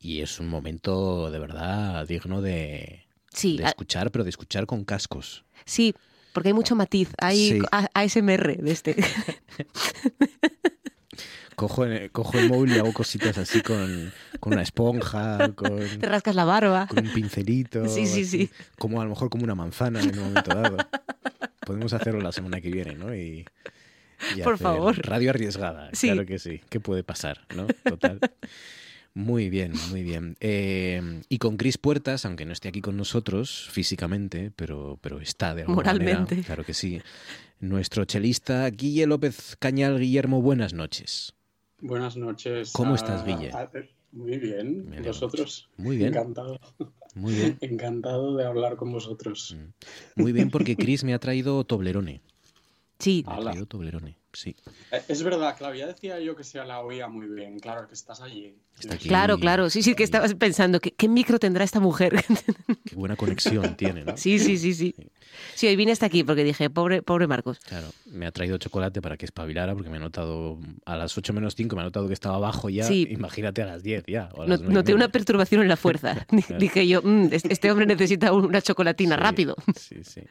y 0.00 0.20
es 0.20 0.38
un 0.40 0.48
momento 0.48 1.30
de 1.30 1.38
verdad 1.38 2.06
digno 2.06 2.40
de, 2.40 3.06
de 3.42 3.64
escuchar, 3.64 4.10
pero 4.10 4.24
de 4.24 4.30
escuchar 4.30 4.66
con 4.66 4.84
cascos. 4.84 5.44
Sí, 5.64 5.94
porque 6.38 6.50
hay 6.50 6.54
mucho 6.54 6.76
matiz, 6.76 7.08
hay 7.18 7.60
ASMR 7.94 8.58
de 8.58 8.70
este. 8.70 8.94
cojo, 11.56 11.84
cojo 12.12 12.38
el 12.38 12.48
móvil 12.48 12.76
y 12.76 12.78
hago 12.78 12.92
cositas 12.92 13.36
así 13.38 13.60
con, 13.60 14.12
con 14.38 14.52
una 14.52 14.62
esponja, 14.62 15.50
con... 15.56 15.80
Te 15.98 16.06
rascas 16.06 16.36
la 16.36 16.44
barba. 16.44 16.86
Con 16.86 17.04
un 17.04 17.12
pincelito. 17.12 17.88
Sí, 17.88 18.06
sí, 18.06 18.24
sí. 18.24 18.50
Como 18.78 19.00
a 19.00 19.04
lo 19.04 19.10
mejor 19.10 19.30
como 19.30 19.42
una 19.42 19.56
manzana 19.56 20.00
en 20.00 20.16
un 20.16 20.26
momento 20.26 20.54
dado. 20.54 20.76
Podemos 21.66 21.92
hacerlo 21.92 22.20
la 22.20 22.30
semana 22.30 22.60
que 22.60 22.70
viene, 22.70 22.94
¿no? 22.94 23.12
Y, 23.12 23.44
Por 24.44 24.58
favor. 24.58 24.96
Radio 25.04 25.30
arriesgada, 25.30 25.90
claro 25.90 26.24
que 26.24 26.38
sí. 26.38 26.60
¿Qué 26.68 26.78
puede 26.78 27.02
pasar, 27.02 27.40
no? 27.56 27.66
Total. 27.82 28.20
Muy 29.18 29.50
bien, 29.50 29.72
muy 29.90 30.04
bien. 30.04 30.36
Eh, 30.38 31.22
y 31.28 31.38
con 31.38 31.56
Cris 31.56 31.76
Puertas, 31.76 32.24
aunque 32.24 32.46
no 32.46 32.52
esté 32.52 32.68
aquí 32.68 32.80
con 32.80 32.96
nosotros 32.96 33.68
físicamente, 33.68 34.52
pero, 34.54 34.96
pero 35.00 35.20
está 35.20 35.56
de 35.56 35.62
alguna 35.62 35.74
Moralmente. 35.74 36.40
claro 36.42 36.62
que 36.62 36.72
sí. 36.72 37.02
Nuestro 37.58 38.04
chelista 38.04 38.70
Guille 38.70 39.08
López 39.08 39.56
Cañal 39.58 39.98
Guillermo, 39.98 40.40
buenas 40.40 40.72
noches. 40.72 41.34
Buenas 41.80 42.16
noches. 42.16 42.70
¿Cómo 42.72 42.94
estás, 42.94 43.26
Guille? 43.26 43.50
muy 44.12 44.38
bien. 44.38 44.88
¿Vosotros? 45.04 45.68
Muy 45.76 45.96
bien. 45.96 46.10
Encantado. 46.10 46.60
Muy 47.16 47.34
bien. 47.34 47.58
Encantado 47.60 48.36
de 48.36 48.46
hablar 48.46 48.76
con 48.76 48.92
vosotros. 48.92 49.56
Mm. 49.58 50.22
Muy 50.22 50.30
bien, 50.30 50.48
porque 50.48 50.76
Cris 50.76 51.02
me 51.02 51.12
ha 51.12 51.18
traído 51.18 51.64
Toblerone. 51.64 52.20
Sí. 53.00 53.24
Me 53.26 53.34
ha 53.34 53.40
traído 53.40 53.66
Toblerone. 53.66 54.17
Sí. 54.38 54.54
Eh, 54.92 55.02
es 55.08 55.24
verdad, 55.24 55.56
Claudia 55.58 55.88
decía 55.88 56.20
yo 56.20 56.36
que 56.36 56.44
se 56.44 56.64
la 56.64 56.78
oía 56.78 57.08
muy 57.08 57.26
bien. 57.26 57.58
Claro, 57.58 57.88
que 57.88 57.94
estás 57.94 58.20
allí. 58.20 58.54
Claro, 59.02 59.36
claro. 59.36 59.68
Sí, 59.68 59.82
sí, 59.82 59.96
que 59.96 60.04
estabas 60.04 60.32
pensando, 60.36 60.78
¿qué, 60.78 61.08
micro 61.08 61.40
tendrá 61.40 61.64
esta 61.64 61.80
mujer? 61.80 62.24
Qué 62.84 62.94
buena 62.94 63.16
conexión 63.16 63.76
tiene, 63.76 64.04
¿no? 64.04 64.16
Sí, 64.16 64.38
sí, 64.38 64.56
sí, 64.56 64.74
sí. 64.74 64.94
Sí, 65.56 65.66
hoy 65.66 65.74
vine 65.74 65.90
hasta 65.90 66.06
aquí 66.06 66.22
porque 66.22 66.44
dije, 66.44 66.70
pobre, 66.70 67.02
pobre 67.02 67.26
Marcos. 67.26 67.58
Claro, 67.58 67.88
me 68.06 68.26
ha 68.26 68.30
traído 68.30 68.58
chocolate 68.58 69.02
para 69.02 69.16
que 69.16 69.24
espabilara 69.24 69.74
porque 69.74 69.90
me 69.90 69.96
ha 69.96 70.00
notado 70.00 70.60
a 70.84 70.94
las 70.94 71.18
8 71.18 71.32
menos 71.32 71.56
5, 71.56 71.74
me 71.74 71.82
ha 71.82 71.86
notado 71.86 72.06
que 72.06 72.14
estaba 72.14 72.36
abajo 72.36 72.68
ya. 72.68 72.84
Sí. 72.84 73.08
Imagínate 73.10 73.62
a 73.62 73.66
las 73.66 73.82
10 73.82 74.04
ya. 74.06 74.28
No, 74.46 74.56
noté 74.56 74.94
una 74.94 75.08
perturbación 75.08 75.62
en 75.62 75.68
la 75.68 75.76
fuerza. 75.76 76.26
Dije 76.60 76.86
yo, 76.86 77.02
mm, 77.02 77.30
este 77.32 77.72
hombre 77.72 77.86
necesita 77.86 78.32
una 78.32 78.62
chocolatina, 78.62 79.16
rápido. 79.16 79.56
Sí, 79.76 80.04
sí. 80.04 80.22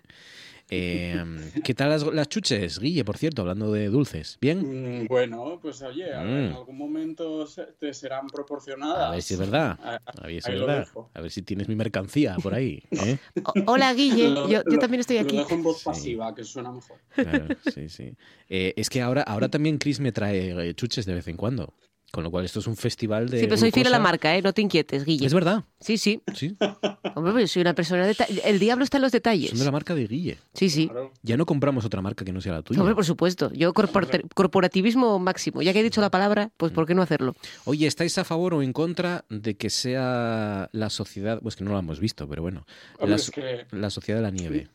Eh, 0.69 1.23
¿Qué 1.63 1.73
tal 1.73 1.89
las, 1.89 2.29
chuches, 2.29 2.79
Guille, 2.79 3.05
por 3.05 3.17
cierto, 3.17 3.41
hablando 3.41 3.71
de 3.71 3.87
dulces? 3.87 4.37
¿Bien? 4.41 5.03
Mm, 5.03 5.07
bueno, 5.07 5.59
pues 5.61 5.81
oye, 5.81 6.11
en 6.11 6.51
mm. 6.51 6.55
algún 6.55 6.77
momento 6.77 7.47
te 7.79 7.93
serán 7.93 8.27
proporcionadas. 8.27 9.07
A 9.07 9.11
ver 9.11 9.21
si 9.21 9.33
es 9.35 9.39
verdad. 9.39 9.79
A, 9.81 10.27
ver 10.27 10.41
si 10.41 10.51
es 10.51 10.59
verdad. 10.59 10.87
A 11.13 11.21
ver 11.21 11.31
si 11.31 11.41
tienes 11.41 11.69
mi 11.69 11.75
mercancía 11.75 12.35
por 12.43 12.53
ahí. 12.53 12.83
¿eh? 12.91 13.17
Hola, 13.65 13.93
Guille. 13.93 14.33
yo, 14.49 14.63
también 14.79 14.99
estoy 14.99 15.17
aquí. 15.17 15.37
Lo 15.37 15.43
dejo 15.43 15.55
en 15.55 15.63
voz 15.63 15.83
pasiva, 15.83 16.35
que 16.35 16.43
suena 16.43 16.71
mejor. 16.71 16.97
Claro, 17.13 17.47
sí, 17.73 17.87
sí. 17.87 18.15
Eh, 18.49 18.73
es 18.75 18.89
que 18.89 19.01
ahora, 19.01 19.21
ahora 19.21 19.49
también 19.49 19.77
Chris 19.77 19.99
me 19.99 20.11
trae 20.11 20.73
chuches 20.75 21.05
de 21.05 21.13
vez 21.13 21.27
en 21.27 21.37
cuando. 21.37 21.73
Con 22.11 22.23
lo 22.23 22.31
cual, 22.31 22.45
esto 22.45 22.59
es 22.59 22.67
un 22.67 22.77
festival 22.77 23.29
de. 23.29 23.39
Sí, 23.39 23.45
pero 23.45 23.57
soy 23.57 23.71
fiel 23.71 23.87
a 23.87 23.89
la 23.89 23.99
marca, 23.99 24.35
¿eh? 24.35 24.41
No 24.41 24.53
te 24.53 24.61
inquietes, 24.61 25.03
Guille. 25.03 25.25
Es 25.25 25.33
verdad. 25.33 25.65
Sí, 25.79 25.97
sí. 25.97 26.21
Sí. 26.33 26.55
Hombre, 27.15 27.33
pues 27.33 27.51
soy 27.51 27.61
una 27.61 27.73
persona 27.75 28.07
de. 28.07 28.15
El 28.45 28.59
diablo 28.59 28.85
está 28.85 28.97
en 28.97 29.03
los 29.03 29.11
detalles. 29.11 29.49
Son 29.49 29.59
de 29.59 29.65
la 29.65 29.71
marca 29.71 29.93
de 29.93 30.07
Guille. 30.07 30.37
Sí, 30.53 30.69
sí. 30.69 30.89
Ya 31.21 31.35
no 31.35 31.45
compramos 31.45 31.83
otra 31.83 32.01
marca 32.01 32.23
que 32.23 32.31
no 32.31 32.39
sea 32.39 32.53
la 32.53 32.61
tuya. 32.61 32.79
Hombre, 32.79 32.95
por 32.95 33.05
supuesto. 33.05 33.51
Yo, 33.53 33.73
corporativismo 33.73 35.19
máximo. 35.19 35.61
Ya 35.61 35.73
que 35.73 35.81
he 35.81 35.83
dicho 35.83 35.99
la 35.99 36.09
palabra, 36.09 36.49
pues 36.55 36.71
¿por 36.71 36.87
qué 36.87 36.95
no 36.95 37.01
hacerlo? 37.01 37.35
Oye, 37.65 37.87
¿estáis 37.87 38.17
a 38.17 38.23
favor 38.23 38.53
o 38.53 38.61
en 38.63 38.71
contra 38.71 39.25
de 39.29 39.55
que 39.55 39.69
sea 39.69 40.69
la 40.71 40.89
sociedad. 40.89 41.39
Pues 41.41 41.55
que 41.55 41.65
no 41.65 41.71
lo 41.71 41.79
hemos 41.79 41.99
visto, 41.99 42.27
pero 42.27 42.41
bueno. 42.41 42.65
la, 42.99 43.17
la 43.71 43.89
sociedad 43.89 44.19
de 44.19 44.23
la 44.23 44.31
nieve. 44.31 44.69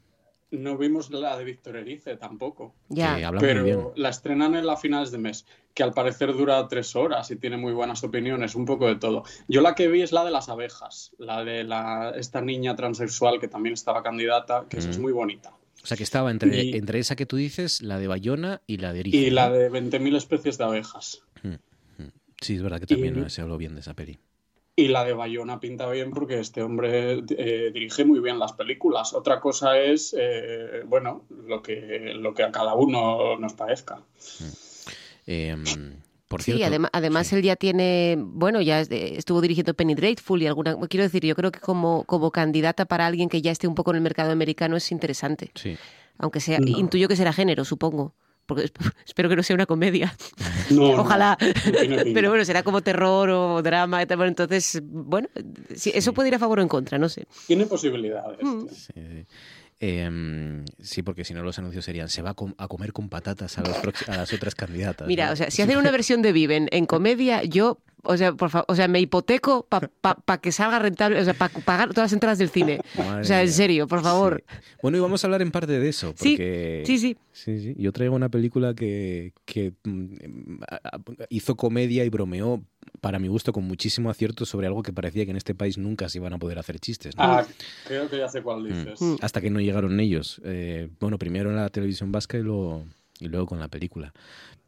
No 0.53 0.77
vimos 0.77 1.11
la 1.11 1.37
de 1.37 1.45
Víctor 1.45 1.77
Erice 1.77 2.17
tampoco. 2.17 2.75
Ya. 2.89 3.33
pero 3.41 3.93
la 3.97 4.11
estrenan 4.11 4.55
en 4.55 4.67
la 4.67 4.77
finales 4.77 5.11
de 5.11 5.19
mes. 5.19 5.47
que 5.75 5.83
al 5.83 5.95
parecer 5.95 6.35
dura 6.35 6.69
tres 6.69 6.95
horas 6.95 7.31
y 7.31 7.37
tiene 7.37 7.57
muy 7.57 7.73
buenas 7.73 8.05
opiniones, 8.05 8.55
un 8.55 8.67
poco 8.67 8.87
de 8.87 8.97
todo. 8.97 9.25
Yo 9.49 9.63
la 9.63 9.75
que 9.75 9.89
vi 9.89 10.03
es 10.03 10.13
la 10.13 10.25
de 10.25 10.31
las 10.31 10.51
abejas, 10.51 11.13
la 11.19 11.43
de 11.45 11.65
la, 11.65 12.13
esta 12.17 12.43
niña 12.43 12.77
transexual 12.77 13.41
que 13.41 13.49
también 13.49 13.73
estaba 13.73 14.03
candidata, 14.03 14.67
que 14.69 14.79
es 14.79 14.99
mm. 14.99 15.01
muy 15.01 15.13
bonita. 15.13 15.55
O 15.83 15.87
sea, 15.87 15.97
que 15.97 16.03
estaba 16.03 16.31
entre, 16.31 16.77
entre 16.77 16.99
esa 17.01 17.17
que 17.17 17.27
tú 17.27 17.37
dices, 17.37 17.83
la 17.83 17.99
de 17.99 18.07
Bayona 18.07 18.63
y 18.67 18.77
la 18.77 18.93
de 18.93 19.01
Erizo. 19.01 19.17
Y 19.17 19.31
la 19.31 19.51
de 19.51 19.71
20.000 19.71 20.17
especies 20.17 20.59
de 20.59 20.65
abejas. 20.65 21.23
Mm, 21.43 21.55
mm. 22.03 22.13
Sí, 22.41 22.55
es 22.55 22.63
verdad 22.63 22.79
que 22.79 22.87
también 22.87 23.31
se 23.31 23.41
habló 23.41 23.57
bien 23.57 23.75
de 23.75 23.81
esa 23.81 23.95
peli. 23.95 24.21
Y 24.75 24.89
la 24.89 25.05
de 25.05 25.12
Bayona 25.12 25.61
pinta 25.61 25.89
bien 25.91 26.12
porque 26.12 26.41
este 26.41 26.62
hombre 26.62 27.23
eh, 27.37 27.70
dirige 27.75 28.07
muy 28.07 28.20
bien 28.20 28.39
las 28.39 28.55
películas. 28.55 29.12
Otra 29.12 29.39
cosa 29.39 29.79
es, 29.79 30.16
eh, 30.18 30.83
bueno, 30.87 31.27
lo 31.29 31.62
que, 31.62 32.12
lo 32.14 32.33
que 32.33 32.43
a 32.43 32.51
cada 32.51 32.75
uno 32.75 33.39
nos 33.39 33.53
parezca. 33.53 34.03
Em, 35.27 35.62
por 36.27 36.43
cierto, 36.43 36.64
sí, 36.66 36.87
además 36.91 37.33
él 37.35 37.43
ya 37.43 37.57
tiene, 37.57 38.16
bueno, 38.18 38.62
ya 38.62 38.81
estuvo 38.81 39.43
dirigiendo 39.43 39.75
Penny 39.75 39.95
Dreadful 39.95 40.41
y 40.41 40.47
alguna, 40.47 40.75
quiero 40.89 41.05
decir, 41.05 41.23
yo 41.23 41.37
creo 41.37 41.53
que 41.53 41.61
como, 41.61 42.05
como 42.05 42.31
candidata 42.31 42.87
para 42.87 43.07
alguien 43.07 43.29
que 43.29 43.43
ya 43.43 43.51
esté 43.51 43.68
un 43.68 43.75
poco 43.75 43.91
en 43.91 43.97
el 43.97 44.03
mercado 44.03 44.33
americano 44.33 44.79
es 44.79 44.91
interesante. 44.91 45.51
Sí. 45.55 45.77
Aunque 46.16 46.41
sea, 46.41 46.59
intuyo 46.64 47.09
que 47.09 47.16
será 47.16 47.35
género, 47.35 47.66
supongo. 47.66 48.14
Porque 48.47 48.70
espero 49.07 49.28
que 49.28 49.36
no 49.36 49.43
sea 49.43 49.55
una 49.55 49.66
comedia. 49.66 50.14
Ojalá. 50.78 51.38
Pero 52.14 52.30
bueno, 52.30 52.45
será 52.45 52.62
como 52.62 52.80
terror 52.82 53.30
o 53.30 53.62
drama. 53.62 54.03
entonces, 54.03 54.80
bueno, 54.84 55.28
eso 55.68 56.12
puede 56.12 56.28
ir 56.28 56.34
a 56.34 56.38
favor 56.38 56.59
o 56.59 56.62
en 56.62 56.68
contra, 56.68 56.99
no 56.99 57.09
sé. 57.09 57.26
Tiene 57.47 57.66
posibilidades. 57.66 58.38
Mm. 58.43 58.66
Sí. 58.68 59.26
Em, 59.84 60.64
sí, 60.80 61.03
porque 61.03 61.24
si 61.24 61.34
no 61.34 61.43
los 61.43 61.59
anuncios 61.59 61.84
serían 61.84 62.09
se 62.09 62.22
va 62.22 62.30
a, 62.30 62.68
comer 62.68 62.93
con 62.93 63.09
patatas 63.09 63.59
a, 63.59 63.62
las 63.62 64.32
otras 64.32 64.55
candidatas. 64.55 65.09
Mira, 65.09 65.32
o 65.32 65.36
sea, 65.36 65.51
si 65.51 65.61
hacen 65.61 65.76
una 65.76 65.90
versión 65.90 66.22
de 66.22 66.30
Viven 66.30 66.68
en 66.70 66.86
comedia, 66.86 67.43
yo, 67.43 67.80
o 68.03 68.17
sea, 68.17 68.33
por 68.33 68.51
favor, 68.51 68.67
o 68.69 68.75
sea, 68.75 68.89
me 68.89 69.01
hipoteco 69.01 69.67
para 69.69 69.91
que 70.43 70.53
salga 70.53 70.79
rentable, 70.79 71.21
o 71.21 71.25
sea, 71.25 71.35
para 71.35 71.53
pagar 71.61 71.91
todas 71.91 72.11
las 72.11 72.13
entradas 72.13 72.39
del 72.39 72.51
cine. 72.51 72.81
o 73.21 73.25
sea, 73.25 73.43
en 73.43 73.53
serio, 73.53 73.87
por 73.87 74.03
favor. 74.03 74.45
Bueno, 74.83 74.99
y 74.99 75.01
vamos 75.01 75.23
a 75.23 75.27
hablar 75.27 75.43
en 75.43 75.51
parte 75.51 75.79
de 75.79 75.89
eso, 75.89 76.15
porque... 76.15 76.83
Sí, 76.87 76.99
sí, 76.99 77.17
sí. 77.33 77.61
sí, 77.61 77.75
Yo 77.79 77.93
traigo 77.93 78.15
una 78.15 78.29
película 78.29 78.75
que, 78.75 79.33
que 79.45 79.73
mm, 79.85 80.61
hizo 81.31 81.57
comedia 81.57 82.05
y 82.05 82.09
bromeó 82.09 82.63
para 83.01 83.19
mi 83.19 83.29
gusto, 83.29 83.53
con 83.53 83.65
muchísimo 83.65 84.11
acierto 84.11 84.47
sobre 84.47 84.67
algo 84.67 84.83
que 84.83 84.93
parecía 84.93 85.25
que 85.25 85.33
en 85.33 85.37
este 85.37 85.55
país 85.55 85.79
nunca 85.79 86.09
se 86.09 86.19
iban 86.19 86.33
a 86.33 86.39
poder 86.39 86.59
hacer 86.59 86.79
chistes. 86.79 87.15
Ah, 87.19 87.45
creo 87.87 88.09
que 88.09 88.19
ya 88.19 88.29
sé 88.29 88.43
cuál 88.43 88.63
mm. 88.63 88.67
dices. 88.67 89.01
Mm. 89.01 89.17
Hasta 89.21 89.41
que 89.41 89.51
no 89.51 89.61
llegaron 89.61 89.99
ellos. 89.99 90.41
Eh, 90.45 90.89
bueno, 91.01 91.19
primero 91.19 91.51
en 91.51 91.57
la 91.57 91.69
televisión 91.69 92.13
vasca 92.13 92.39
y 92.39 92.43
luego, 92.43 92.85
y 93.19 93.27
luego 93.27 93.47
con 93.47 93.59
la 93.59 93.69
película. 93.69 94.13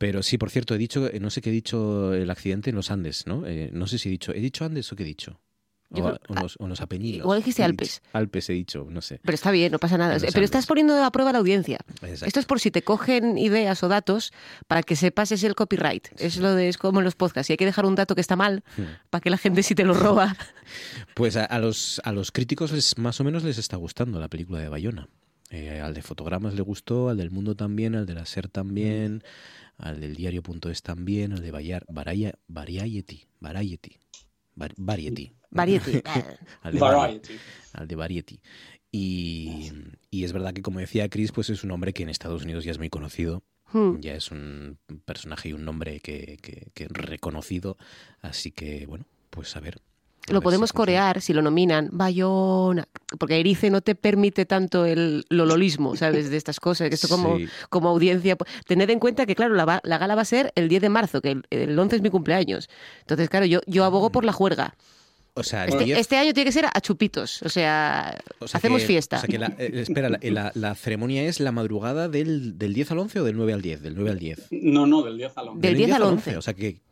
Pero 0.05 0.23
sí, 0.23 0.37
por 0.37 0.51
cierto, 0.51 0.75
he 0.75 0.79
dicho, 0.79 1.09
no 1.19 1.31
sé 1.31 1.41
qué 1.41 1.49
he 1.49 1.53
dicho 1.53 2.13
el 2.13 2.29
accidente 2.29 2.69
en 2.69 2.77
los 2.77 2.91
Andes, 2.91 3.27
¿no? 3.27 3.47
Eh, 3.47 3.71
no 3.73 3.87
sé 3.87 3.97
si 3.97 4.11
he 4.11 4.13
dicho, 4.13 4.35
¿he 4.35 4.41
dicho 4.41 4.67
Andes 4.67 4.93
o 4.93 4.97
qué 4.97 5.03
he 5.03 5.07
dicho? 5.07 5.41
o, 5.89 6.19
los, 6.35 6.57
o, 6.59 6.69
los, 6.69 6.83
Apeninos. 6.83 7.21
Igual 7.21 7.39
dijiste 7.39 7.65
Alpes. 7.65 8.03
Alpes 8.13 8.51
he 8.51 8.53
dicho, 8.53 8.87
no 8.91 9.01
sé. 9.01 9.19
Pero 9.23 9.35
está 9.35 9.51
bien, 9.51 9.73
no 9.73 9.79
pasa 9.79 9.97
nada. 9.97 10.19
Pero 10.21 10.45
estás 10.45 10.67
poniendo 10.67 11.03
a 11.03 11.11
prueba 11.11 11.33
la 11.33 11.39
audiencia. 11.39 11.79
Esto 12.03 12.39
es 12.39 12.45
por 12.45 12.61
si 12.61 12.71
te 12.71 12.83
cogen 12.83 13.39
ideas 13.39 13.83
o 13.83 13.89
datos 13.89 14.35
para 14.69 14.83
que 14.83 14.95
sepas 14.95 15.33
es 15.33 15.43
el 15.43 15.55
copyright. 15.55 16.09
Es 16.19 16.37
lo 16.37 16.55
de 16.55 16.69
es 16.69 16.77
como 16.77 17.01
en 17.01 17.05
los 17.05 17.15
podcasts. 17.15 17.47
Si 17.47 17.55
hay 17.55 17.57
que 17.57 17.65
dejar 17.65 17.87
un 17.87 17.95
dato 17.95 18.15
que 18.15 18.21
está 18.21 18.37
mal 18.37 18.63
hmm. 18.77 18.83
para 19.09 19.23
que 19.23 19.31
la 19.31 19.39
gente 19.39 19.63
si 19.63 19.75
te 19.75 19.85
lo 19.85 19.95
roba. 19.95 20.37
Pues 21.15 21.37
a, 21.37 21.59
los, 21.61 22.03
a 22.05 22.13
los 22.13 22.31
críticos 22.31 22.73
les, 22.73 22.99
más 22.99 23.21
o 23.21 23.25
menos 23.25 23.43
les 23.43 23.57
está 23.57 23.79
gustando 23.79 24.21
la 24.21 24.29
película 24.29 24.59
de 24.59 24.69
Bayona. 24.69 25.09
Eh, 25.51 25.81
al 25.81 25.95
de 25.95 26.03
Fotogramas 26.03 26.55
le 26.55 26.63
gustó, 26.63 27.09
al 27.09 27.17
del 27.17 27.31
Mundo 27.31 27.55
también, 27.55 27.95
al 27.95 28.07
de 28.07 28.15
la 28.15 28.27
SER 28.27 28.49
también, 28.49 29.23
al 29.79 30.01
del 30.01 30.15
diario.es 30.15 30.83
también, 30.83 31.33
al 31.33 31.43
de 31.43 31.51
Variety. 31.51 32.35
Variety. 32.49 33.27
Variety. 33.41 33.99
Variety. 35.51 36.03
al, 36.63 36.73
de 36.73 36.81
Variety. 36.81 37.35
al 37.73 37.89
de 37.89 37.97
Variety. 37.97 38.41
Y, 38.91 39.73
y, 40.11 40.25
es 40.25 40.33
verdad 40.33 40.53
que, 40.53 40.63
como 40.63 40.79
decía 40.79 41.09
Chris, 41.09 41.33
pues 41.33 41.51
es 41.51 41.65
un 41.65 41.73
hombre 41.73 41.93
que 41.93 42.05
en 42.05 42.09
Estados 42.09 42.45
Unidos 42.45 42.65
ya 42.65 42.71
es 42.71 42.79
muy 42.79 42.91
conocido. 42.91 43.43
Hmm. 43.73 43.99
Ya 43.99 44.15
es 44.15 44.31
un 44.31 44.79
personaje 45.05 45.49
y 45.49 45.53
un 45.53 45.65
nombre 45.65 45.99
que, 45.99 46.39
que, 46.41 46.71
que 46.75 46.87
reconocido. 46.89 47.77
Así 48.21 48.53
que, 48.53 48.87
bueno, 48.87 49.07
pues 49.31 49.57
a 49.57 49.61
ver, 49.61 49.81
lo 50.29 50.41
podemos 50.41 50.73
corear 50.73 51.21
si 51.21 51.33
lo 51.33 51.43
nominan 51.43 51.89
Bayona, 51.93 52.89
porque 53.19 53.39
Erice 53.39 53.71
no 53.71 53.81
te 53.81 53.95
permite 53.95 54.47
tanto 54.47 54.85
el 54.85 55.25
lololismo, 55.29 55.97
¿sabes? 55.97 56.31
De 56.31 56.37
estas 56.37 56.61
cosas, 56.61 56.89
que 56.89 56.95
esto 56.95 57.09
como, 57.09 57.39
como 57.71 57.89
audiencia. 57.89 58.37
Tened 58.67 58.91
en 58.91 58.99
cuenta 58.99 59.27
que, 59.27 59.35
claro, 59.35 59.55
la, 59.55 59.81
la, 59.83 59.99
gala 59.99 60.15
va 60.15 60.23
a 60.23 60.27
ser 60.27 60.53
el 60.55 60.69
10 60.69 60.83
de 60.83 60.89
marzo, 60.89 61.21
que 61.21 61.41
el, 61.51 61.79
11 61.79 61.97
es 61.97 62.03
mi 62.03 62.11
cumpleaños. 62.11 62.69
Entonces, 63.01 63.29
claro, 63.29 63.47
yo, 63.47 63.61
yo 63.67 63.85
abogo 63.85 64.11
por 64.11 64.25
la 64.25 64.33
juerga. 64.33 64.75
O 65.37 65.43
sea, 65.43 65.65
este, 65.65 65.99
este, 65.99 66.17
año 66.17 66.33
tiene 66.33 66.47
que 66.47 66.53
ser 66.53 66.67
a 66.73 66.81
chupitos, 66.81 67.43
o 67.43 67.49
sea, 67.49 68.17
hacemos 68.53 68.85
fiesta. 68.85 69.17
O 69.17 69.21
sea 69.21 69.29
que 69.29 69.39
la, 69.39 69.49
eh, 69.59 69.73
espera, 69.75 70.09
la, 70.09 70.53
la, 70.55 70.75
ceremonia 70.77 71.25
es 71.25 71.41
la 71.41 71.51
madrugada 71.51 72.09
del, 72.09 72.57
del, 72.57 72.73
10 72.73 72.93
al 72.93 72.99
11 73.01 73.19
o 73.19 73.25
del 73.25 73.37
9 73.37 73.53
al 73.53 73.61
10? 73.61 73.83
Del 73.83 73.97
9 73.97 74.11
al 74.13 74.19
10. 74.21 74.47
No, 74.53 74.87
no, 74.87 75.03
del 75.03 75.17
10 75.17 75.37
al 75.37 75.49
11. 75.49 75.67
Del 75.67 75.77
10 75.77 75.91
al 75.91 76.03
11. 76.03 76.37
O 76.37 76.43
sea 76.43 76.55
que 76.55 76.84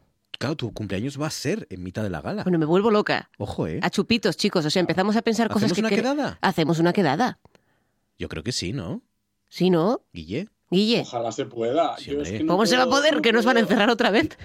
Claro, 0.42 0.56
tu 0.56 0.72
cumpleaños 0.72 1.22
va 1.22 1.28
a 1.28 1.30
ser 1.30 1.68
en 1.70 1.84
mitad 1.84 2.02
de 2.02 2.10
la 2.10 2.20
gala. 2.20 2.42
Bueno, 2.42 2.58
me 2.58 2.66
vuelvo 2.66 2.90
loca. 2.90 3.30
Ojo, 3.38 3.68
¿eh? 3.68 3.78
A 3.80 3.90
chupitos, 3.90 4.36
chicos. 4.36 4.66
O 4.66 4.70
sea, 4.70 4.80
empezamos 4.80 5.14
a 5.14 5.22
pensar 5.22 5.48
cosas 5.48 5.72
que... 5.72 5.80
¿Hacemos 5.80 5.92
una 5.92 6.02
quedada? 6.02 6.38
Hacemos 6.40 6.78
una 6.80 6.92
quedada. 6.92 7.38
Yo 8.18 8.28
creo 8.28 8.42
que 8.42 8.50
sí, 8.50 8.72
¿no? 8.72 9.02
Sí, 9.48 9.70
¿no? 9.70 10.00
Guille. 10.12 10.48
Guille. 10.68 11.02
Ojalá 11.02 11.30
se 11.30 11.44
pueda. 11.44 11.94
¿Cómo 12.48 12.66
se 12.66 12.76
va 12.76 12.82
a 12.82 12.88
poder? 12.88 13.20
¿Que 13.20 13.32
nos 13.32 13.44
van 13.44 13.58
a 13.58 13.60
encerrar 13.60 13.88
otra 13.88 14.10
vez? 14.10 14.36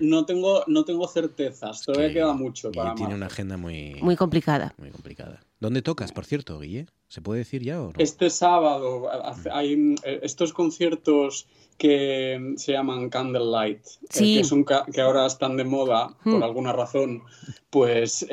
No, 0.00 0.26
tengo, 0.26 0.64
no 0.66 0.84
tengo 0.84 1.08
certezas. 1.08 1.80
Todavía 1.80 2.12
queda 2.12 2.34
mucho 2.34 2.70
para 2.70 2.94
Tiene 2.94 3.14
una 3.14 3.26
agenda 3.26 3.56
muy... 3.56 3.94
Muy 4.02 4.16
complicada. 4.16 4.74
Muy 4.76 4.90
complicada. 4.90 5.40
¿Dónde 5.60 5.82
tocas, 5.82 6.12
por 6.12 6.24
cierto, 6.24 6.60
Guille? 6.60 6.86
¿Se 7.08 7.20
puede 7.20 7.40
decir 7.40 7.62
ya 7.62 7.80
o 7.80 7.86
no? 7.86 7.92
Este 7.98 8.30
sábado 8.30 9.08
hay 9.50 9.94
eh, 10.04 10.20
estos 10.22 10.52
conciertos 10.52 11.48
que 11.78 12.54
se 12.56 12.72
llaman 12.72 13.08
Candlelight, 13.08 13.86
eh, 14.16 14.42
que, 14.42 14.92
que 14.92 15.00
ahora 15.00 15.26
están 15.26 15.56
de 15.56 15.64
moda 15.64 16.16
por 16.24 16.42
alguna 16.42 16.72
razón, 16.72 17.22
pues 17.70 18.26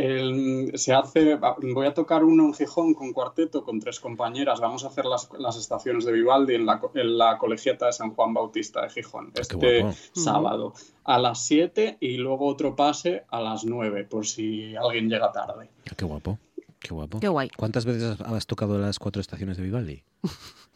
se 0.73 0.93
hace, 0.93 1.39
voy 1.61 1.85
a 1.85 1.93
tocar 1.93 2.23
uno 2.23 2.45
en 2.45 2.53
Gijón 2.55 2.95
con 2.95 3.13
cuarteto, 3.13 3.63
con 3.63 3.79
tres 3.79 3.99
compañeras, 3.99 4.59
vamos 4.59 4.83
a 4.83 4.87
hacer 4.87 5.05
las, 5.05 5.29
las 5.37 5.57
estaciones 5.57 6.05
de 6.05 6.11
Vivaldi 6.11 6.55
en 6.55 6.65
la, 6.65 6.81
en 6.95 7.17
la, 7.19 7.37
colegiata 7.37 7.85
de 7.85 7.93
San 7.93 8.15
Juan 8.15 8.33
Bautista 8.33 8.81
de 8.81 8.89
Gijón, 8.89 9.31
ah, 9.35 9.41
este 9.41 9.85
sábado, 10.13 10.73
a 11.03 11.19
las 11.19 11.45
7 11.45 11.97
y 11.99 12.17
luego 12.17 12.47
otro 12.47 12.75
pase 12.75 13.25
a 13.29 13.39
las 13.39 13.63
9, 13.63 14.05
por 14.05 14.25
si 14.25 14.75
alguien 14.75 15.07
llega 15.07 15.31
tarde. 15.31 15.69
Ah, 15.85 15.93
qué 15.95 16.03
guapo. 16.05 16.39
Qué 16.85 16.93
guapo. 16.93 17.19
Qué 17.19 17.27
guay. 17.27 17.49
¿Cuántas 17.57 17.83
veces 17.83 18.21
has 18.21 18.45
tocado 18.45 18.77
las 18.77 18.99
cuatro 18.99 19.19
estaciones 19.19 19.57
de 19.57 19.63
Vivaldi? 19.63 20.03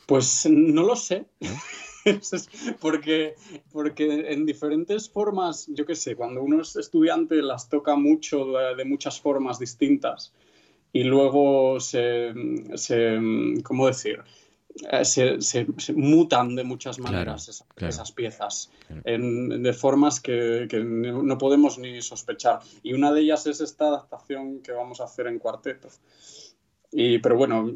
Pues 0.07 0.47
no 0.49 0.81
lo 0.81 0.95
sé. 0.95 1.27
porque, 2.81 3.35
porque 3.71 4.31
en 4.31 4.43
diferentes 4.43 5.07
formas, 5.07 5.67
yo 5.67 5.85
qué 5.85 5.93
sé, 5.93 6.15
cuando 6.15 6.41
uno 6.41 6.63
es 6.63 6.75
estudiante 6.75 7.43
las 7.43 7.69
toca 7.69 7.95
mucho 7.95 8.43
de, 8.75 8.85
muchas 8.85 9.21
formas 9.21 9.59
distintas 9.59 10.33
y 10.91 11.03
luego 11.03 11.79
se, 11.79 12.33
se 12.73 13.19
¿cómo 13.63 13.85
decir? 13.85 14.23
Eh, 14.91 15.05
se, 15.05 15.41
se, 15.41 15.65
mutan 15.93 16.55
de 16.55 16.63
muchas 16.63 16.99
maneras 16.99 17.49
esas, 17.77 18.11
piezas 18.11 18.71
de 19.05 19.73
formas 19.73 20.19
que, 20.19 20.67
que, 20.69 20.79
no 20.79 21.37
podemos 21.37 21.77
ni 21.77 22.01
sospechar. 22.01 22.59
Y 22.83 22.93
una 22.93 23.11
de 23.11 23.21
ellas 23.21 23.45
es 23.47 23.61
esta 23.61 23.87
adaptación 23.87 24.61
que 24.61 24.71
vamos 24.71 25.01
a 25.01 25.05
hacer 25.05 25.27
en 25.27 25.39
cuarteto. 25.39 25.89
Y, 26.91 27.19
pero 27.19 27.37
bueno, 27.37 27.69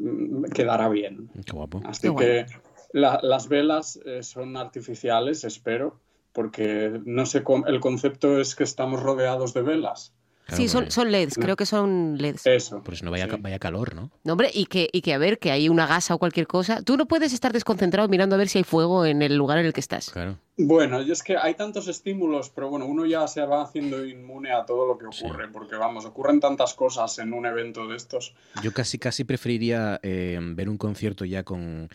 quedará 0.52 0.88
bien. 0.88 1.30
Qué 1.44 1.52
guapo. 1.52 1.82
Así 1.84 2.14
que 2.14 2.46
las 2.92 3.48
velas 3.48 4.00
eh, 4.04 4.22
son 4.22 4.56
artificiales, 4.56 5.44
espero, 5.44 6.00
porque 6.32 7.00
no 7.04 7.26
sé, 7.26 7.44
el 7.66 7.80
concepto 7.80 8.40
es 8.40 8.54
que 8.54 8.64
estamos 8.64 9.02
rodeados 9.02 9.52
de 9.52 9.62
velas. 9.62 10.13
Sí, 10.48 10.68
son, 10.68 10.90
son, 10.90 11.10
LEDs, 11.10 11.34
creo 11.34 11.56
que 11.56 11.66
son 11.66 12.16
LEDs. 12.18 12.46
Eso. 12.46 12.82
Por 12.82 12.94
eso 12.94 13.04
no 13.04 13.10
vaya, 13.10 13.26
vaya 13.38 13.58
calor, 13.58 13.94
¿no? 13.94 14.10
No, 14.24 14.32
hombre, 14.32 14.50
y 14.52 14.66
que, 14.66 14.88
y 14.92 15.02
que 15.02 15.14
a 15.14 15.18
ver, 15.18 15.38
que 15.38 15.50
hay 15.50 15.68
una 15.68 15.86
gasa 15.86 16.14
o 16.14 16.18
cualquier 16.18 16.46
cosa. 16.46 16.82
Tú 16.82 16.96
no 16.96 17.06
puedes 17.06 17.32
estar 17.32 17.52
desconcentrado 17.52 18.08
mirando 18.08 18.34
a 18.34 18.38
ver 18.38 18.48
si 18.48 18.58
hay 18.58 18.64
fuego 18.64 19.04
en 19.04 19.22
el 19.22 19.36
lugar 19.36 19.58
en 19.58 19.66
el 19.66 19.72
que 19.72 19.80
estás. 19.80 20.10
Claro. 20.10 20.38
Bueno, 20.56 21.02
y 21.02 21.10
es 21.10 21.22
que 21.24 21.36
hay 21.36 21.54
tantos 21.54 21.88
estímulos, 21.88 22.48
pero 22.50 22.70
bueno, 22.70 22.86
uno 22.86 23.06
ya 23.06 23.26
se 23.26 23.44
va 23.44 23.62
haciendo 23.62 24.06
inmune 24.06 24.52
a 24.52 24.64
todo 24.64 24.86
lo 24.86 24.96
que 24.96 25.06
ocurre, 25.06 25.48
porque 25.48 25.74
vamos, 25.74 26.04
ocurren 26.04 26.38
tantas 26.38 26.74
cosas 26.74 27.18
en 27.18 27.32
un 27.32 27.44
evento 27.44 27.88
de 27.88 27.96
estos. 27.96 28.34
Yo 28.62 28.72
casi, 28.72 28.98
casi 28.98 29.24
preferiría 29.24 29.98
eh, 30.04 30.38
ver 30.40 30.68
un 30.68 30.78
concierto 30.78 31.24
ya 31.24 31.42
con 31.42 31.88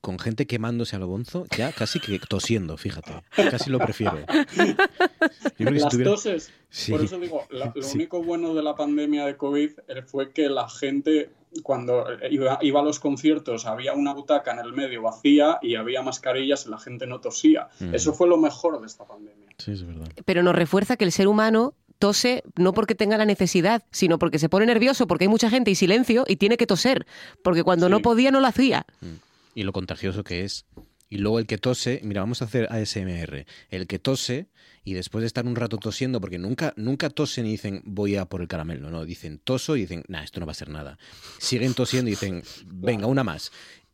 con 0.00 0.18
gente 0.18 0.46
quemándose 0.46 0.96
a 0.96 0.98
lo 0.98 1.06
bonzo, 1.06 1.46
ya 1.56 1.72
casi 1.72 2.00
que 2.00 2.18
tosiendo, 2.18 2.76
fíjate. 2.76 3.12
Casi 3.34 3.70
lo 3.70 3.78
prefiero. 3.78 4.18
Las 5.58 5.98
toses. 5.98 6.52
Por 6.88 7.02
eso 7.02 7.18
digo, 7.18 7.46
lo 7.50 7.72
único 7.94 8.22
bueno 8.22 8.54
de 8.54 8.62
la 8.62 8.74
pandemia 8.74 9.26
de 9.26 9.36
COVID 9.36 9.70
fue 10.06 10.32
que 10.32 10.48
la 10.48 10.68
gente 10.68 11.30
cuando 11.62 12.06
iba, 12.30 12.54
a 12.54 12.82
los 12.82 13.00
conciertos 13.00 13.66
había 13.66 13.92
una 13.92 14.14
butaca 14.14 14.52
en 14.52 14.60
el 14.60 14.72
medio 14.72 15.02
vacía 15.02 15.58
y 15.60 15.74
había 15.74 16.02
mascarillas 16.02 16.66
y 16.66 16.70
la 16.70 16.78
gente 16.78 17.06
no 17.06 17.20
tosía. 17.20 17.68
Mm. 17.80 17.94
Eso 17.94 18.12
fue 18.12 18.28
lo 18.28 18.36
mejor 18.36 18.80
de 18.80 18.86
esta 18.86 19.04
pandemia. 19.04 19.48
Sí, 19.58 19.72
es 19.72 19.84
verdad. 19.84 20.08
Pero 20.24 20.42
nos 20.42 20.54
refuerza 20.54 20.96
que 20.96 21.04
el 21.04 21.12
ser 21.12 21.26
humano 21.26 21.74
tose 21.98 22.44
no 22.56 22.72
porque 22.72 22.94
tenga 22.94 23.18
la 23.18 23.26
necesidad, 23.26 23.82
sino 23.90 24.18
porque 24.18 24.38
se 24.38 24.48
pone 24.48 24.64
nervioso, 24.64 25.06
porque 25.06 25.24
hay 25.24 25.28
mucha 25.28 25.50
gente 25.50 25.70
y 25.70 25.74
silencio 25.74 26.24
y 26.26 26.36
tiene 26.36 26.56
que 26.56 26.66
toser, 26.66 27.06
porque 27.42 27.62
cuando 27.62 27.88
no 27.88 28.00
podía 28.00 28.30
no 28.30 28.40
lo 28.40 28.46
hacía. 28.46 28.86
Mm. 29.00 29.06
Y 29.54 29.62
lo 29.64 29.72
contagioso 29.72 30.24
que 30.24 30.44
es. 30.44 30.66
Y 31.08 31.18
luego 31.18 31.40
el 31.40 31.46
que 31.46 31.58
tose, 31.58 32.00
mira, 32.04 32.20
vamos 32.20 32.40
a 32.40 32.44
hacer 32.44 32.68
ASMR. 32.70 33.44
El 33.70 33.86
que 33.88 33.98
tose 33.98 34.48
y 34.84 34.94
después 34.94 35.22
de 35.22 35.26
estar 35.26 35.44
un 35.44 35.56
rato 35.56 35.76
tosiendo, 35.76 36.20
porque 36.20 36.38
nunca, 36.38 36.72
nunca 36.76 37.10
tosen 37.10 37.46
y 37.46 37.50
dicen 37.50 37.82
voy 37.84 38.16
a 38.16 38.26
por 38.26 38.40
el 38.40 38.48
caramelo, 38.48 38.90
no, 38.90 39.04
dicen 39.04 39.38
toso 39.38 39.76
y 39.76 39.80
dicen, 39.80 40.04
nah, 40.08 40.22
esto 40.22 40.40
no 40.40 40.46
va 40.46 40.52
a 40.52 40.54
ser 40.54 40.68
nada. 40.68 40.98
Siguen 41.38 41.74
tosiendo 41.74 42.08
y 42.08 42.12
dicen, 42.12 42.42
venga, 42.66 43.06
una 43.06 43.24
más. 43.24 43.50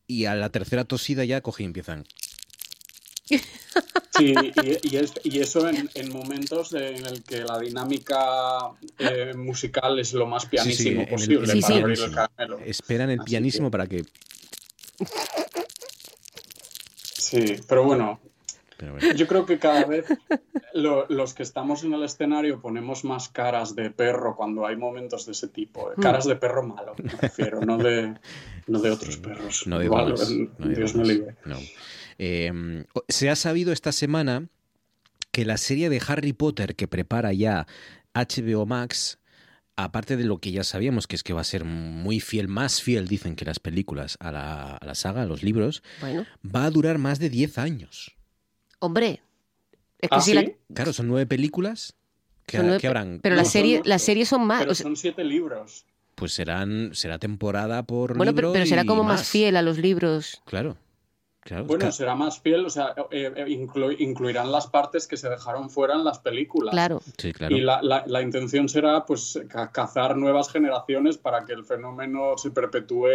Y 0.06 0.26
a 0.26 0.34
la 0.34 0.50
tercera 0.50 0.84
tosida 0.84 1.24
ya 1.24 1.40
cogen 1.40 1.64
y 1.64 1.66
empiezan. 1.68 2.04
Sí, 4.16 4.34
y, 5.24 5.38
eso 5.38 5.68
en, 5.68 6.12
momentos 6.12 6.72
en 6.72 7.04
el 7.04 7.22
que 7.24 7.42
la 7.42 7.58
dinámica 7.58 8.70
eh, 8.98 9.34
musical 9.36 9.98
es 9.98 10.12
lo 10.12 10.26
más 10.26 10.46
pianísimo 10.46 11.06
posible 11.06 11.60
para 11.60 11.76
abrir 11.76 12.00
el 12.00 12.12
caramelo. 12.12 12.58
Esperan 12.60 13.10
el 13.10 13.18
pianísimo 13.20 13.70
para 13.70 13.86
que. 13.86 14.04
Sí, 17.18 17.56
pero 17.68 17.84
bueno, 17.84 18.20
yo 19.16 19.26
creo 19.26 19.46
que 19.46 19.58
cada 19.58 19.84
vez 19.84 20.06
los 20.74 21.34
que 21.34 21.42
estamos 21.42 21.82
en 21.84 21.94
el 21.94 22.04
escenario 22.04 22.60
ponemos 22.60 23.04
más 23.04 23.28
caras 23.28 23.74
de 23.74 23.90
perro 23.90 24.36
cuando 24.36 24.66
hay 24.66 24.76
momentos 24.76 25.26
de 25.26 25.32
ese 25.32 25.48
tipo. 25.48 25.90
¿eh? 25.90 25.94
Mm. 25.96 26.02
Caras 26.02 26.26
de 26.26 26.36
perro 26.36 26.62
malo, 26.62 26.94
me 27.02 27.10
refiero, 27.10 27.60
no 27.60 27.78
de, 27.78 28.14
no 28.66 28.80
de 28.80 28.90
otros 28.90 29.16
perros. 29.16 29.66
No 29.66 29.78
de 29.78 29.88
Dios 30.74 30.94
me 30.94 31.04
libre. 31.04 31.36
Em, 32.18 32.84
se 33.08 33.30
ha 33.30 33.36
sabido 33.36 33.72
esta 33.72 33.92
semana 33.92 34.48
que 35.32 35.44
la 35.44 35.56
serie 35.56 35.88
de 35.90 36.00
Harry 36.06 36.32
Potter 36.32 36.76
que 36.76 36.88
prepara 36.88 37.32
ya 37.32 37.66
HBO 38.14 38.66
Max 38.66 39.18
aparte 39.76 40.16
de 40.16 40.24
lo 40.24 40.38
que 40.38 40.52
ya 40.52 40.64
sabíamos, 40.64 41.06
que 41.06 41.16
es 41.16 41.22
que 41.22 41.32
va 41.32 41.42
a 41.42 41.44
ser 41.44 41.64
muy 41.64 42.20
fiel, 42.20 42.48
más 42.48 42.82
fiel, 42.82 43.08
dicen 43.08 43.36
que 43.36 43.44
las 43.44 43.60
películas, 43.60 44.16
a 44.20 44.32
la, 44.32 44.76
a 44.76 44.84
la 44.84 44.94
saga, 44.94 45.22
a 45.22 45.26
los 45.26 45.42
libros, 45.42 45.82
va 46.02 46.64
a 46.64 46.70
durar 46.70 46.98
más 46.98 47.18
de 47.18 47.30
10 47.30 47.58
años. 47.58 48.16
Hombre, 48.78 49.22
es 49.98 50.08
que 50.10 50.38
¿Ah, 50.38 50.44
Claro, 50.74 50.92
son 50.92 51.08
nueve 51.08 51.26
películas. 51.26 51.94
Que, 52.46 52.58
habrán? 52.58 53.20
Pero 53.22 53.34
las 53.34 53.50
series 53.50 54.28
son 54.28 54.46
más. 54.46 54.60
Pero 54.60 54.74
son 54.74 54.96
siete 54.96 55.24
libros. 55.24 55.84
Pues 56.14 56.32
serán, 56.32 56.94
será 56.94 57.18
temporada 57.18 57.82
por 57.82 58.16
bueno, 58.16 58.32
libro 58.32 58.48
pero, 58.48 58.52
pero 58.52 58.66
será 58.66 58.84
como 58.84 59.04
más 59.04 59.28
fiel 59.28 59.56
a 59.56 59.62
los 59.62 59.78
libros. 59.78 60.40
Claro 60.46 60.76
bueno, 61.66 61.92
será 61.92 62.14
más 62.14 62.40
fiel, 62.40 62.66
o 62.66 62.70
sea, 62.70 62.94
eh, 63.10 63.32
eh, 63.36 63.66
incluirán 63.98 64.50
las 64.50 64.66
partes 64.66 65.06
que 65.06 65.16
se 65.16 65.28
dejaron 65.28 65.70
fuera 65.70 65.94
en 65.94 66.04
las 66.04 66.18
películas. 66.18 66.72
Claro. 66.72 67.00
Y 67.50 67.60
la, 67.60 68.22
intención 68.22 68.68
será, 68.68 69.04
pues, 69.04 69.40
cazar 69.72 70.16
nuevas 70.16 70.50
generaciones 70.50 71.18
para 71.18 71.44
que 71.44 71.52
el 71.52 71.64
fenómeno 71.64 72.36
se 72.36 72.50
perpetúe 72.50 73.08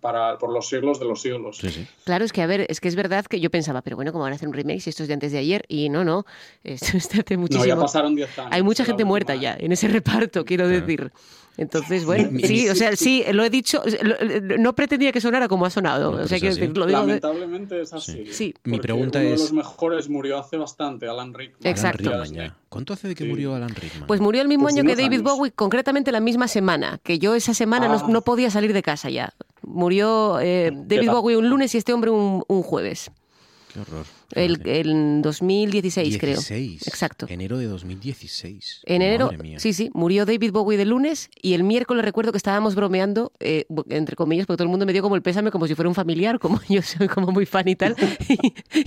para, 0.00 0.38
por 0.38 0.52
los 0.52 0.68
siglos 0.68 0.98
de 1.00 1.06
los 1.06 1.22
siglos. 1.22 1.60
Claro, 2.04 2.24
es 2.24 2.32
que, 2.32 2.42
a 2.42 2.46
ver, 2.46 2.66
es 2.68 2.80
que 2.80 2.88
es 2.88 2.96
verdad 2.96 3.24
que 3.26 3.40
yo 3.40 3.50
pensaba, 3.50 3.82
pero 3.82 3.96
bueno, 3.96 4.12
¿cómo 4.12 4.24
van 4.24 4.32
a 4.32 4.36
hacer 4.36 4.48
un 4.48 4.54
remake 4.54 4.80
si 4.80 4.90
esto 4.90 5.02
es 5.02 5.08
de 5.08 5.14
antes 5.14 5.32
de 5.32 5.38
ayer? 5.38 5.64
Y 5.68 5.88
no, 5.88 6.04
no, 6.04 6.24
esto 6.64 6.96
es 6.96 7.08
de 7.10 7.20
hace 7.20 7.36
muchísimo. 7.36 7.64
No, 7.64 7.68
ya 7.68 7.76
pasaron 7.76 8.14
10 8.14 8.38
años. 8.38 8.52
Hay 8.52 8.62
mucha 8.62 8.84
gente 8.84 9.04
muerta 9.04 9.34
ya 9.34 9.56
en 9.58 9.72
ese 9.72 9.88
reparto, 9.88 10.44
quiero 10.44 10.68
decir. 10.68 11.12
Entonces, 11.58 12.04
bueno, 12.04 12.30
sí, 12.44 12.68
o 12.68 12.74
sea, 12.76 12.94
sí, 12.94 13.24
lo 13.32 13.42
he 13.42 13.50
dicho, 13.50 13.82
no 14.60 14.76
pretendía 14.76 15.10
que 15.10 15.20
sonara 15.20 15.48
como 15.48 15.66
ha 15.66 15.70
sonado. 15.70 16.12
o 16.12 16.28
sea, 16.28 16.38
lo 16.38 16.86
Lamentablemente 16.86 17.80
es 17.80 17.92
así. 17.92 18.26
Sí. 18.30 18.54
Mi 18.62 18.78
pregunta 18.78 19.18
uno 19.18 19.28
es... 19.28 19.34
de 19.34 19.42
los 19.42 19.52
mejores 19.52 20.08
murió 20.08 20.38
hace 20.38 20.56
bastante, 20.56 21.08
Alan 21.08 21.34
Rickman. 21.34 21.68
Exacto. 21.68 22.12
¿Cuánto 22.68 22.92
hace 22.92 23.08
de 23.08 23.16
que 23.16 23.24
murió 23.24 23.56
Alan 23.56 23.74
Rickman? 23.74 24.06
Pues 24.06 24.20
murió 24.20 24.40
el 24.40 24.46
mismo 24.46 24.66
pues 24.66 24.76
año 24.76 24.84
que 24.84 24.94
David 24.94 25.22
Bowie, 25.22 25.50
concretamente 25.50 26.12
la 26.12 26.20
misma 26.20 26.46
semana, 26.46 27.00
que 27.02 27.18
yo 27.18 27.34
esa 27.34 27.54
semana 27.54 27.88
no, 27.88 28.18
ah. 28.18 28.24
podía 28.24 28.52
salir 28.52 28.72
de 28.72 28.82
casa 28.84 29.10
ya. 29.10 29.34
Murió 29.62 30.38
eh, 30.38 30.70
David 30.72 31.10
Bowie 31.10 31.36
un 31.36 31.50
lunes 31.50 31.74
y 31.74 31.78
este 31.78 31.92
hombre 31.92 32.12
un, 32.12 32.44
un 32.46 32.62
jueves. 32.62 33.10
Qué 33.78 33.92
horror. 33.92 34.06
El, 34.32 34.60
el 34.66 35.22
2016, 35.22 36.18
16, 36.18 36.18
creo. 36.18 36.38
Exacto. 36.86 37.26
Enero 37.28 37.58
de 37.58 37.66
2016. 37.66 38.82
En 38.84 39.02
enero, 39.02 39.30
sí, 39.58 39.72
sí, 39.72 39.90
murió 39.94 40.26
David 40.26 40.50
Bowie 40.50 40.76
de 40.76 40.84
lunes 40.84 41.30
y 41.40 41.54
el 41.54 41.62
miércoles 41.62 42.04
recuerdo 42.04 42.32
que 42.32 42.38
estábamos 42.38 42.74
bromeando, 42.74 43.32
eh, 43.38 43.66
entre 43.90 44.16
comillas, 44.16 44.46
porque 44.46 44.58
todo 44.58 44.64
el 44.64 44.70
mundo 44.70 44.84
me 44.84 44.92
dio 44.92 45.02
como 45.02 45.14
el 45.14 45.22
pésame 45.22 45.52
como 45.52 45.68
si 45.68 45.76
fuera 45.76 45.88
un 45.88 45.94
familiar, 45.94 46.40
como 46.40 46.60
yo 46.68 46.82
soy 46.82 47.06
como 47.06 47.30
muy 47.30 47.46
fan 47.46 47.68
y 47.68 47.76
tal. 47.76 47.94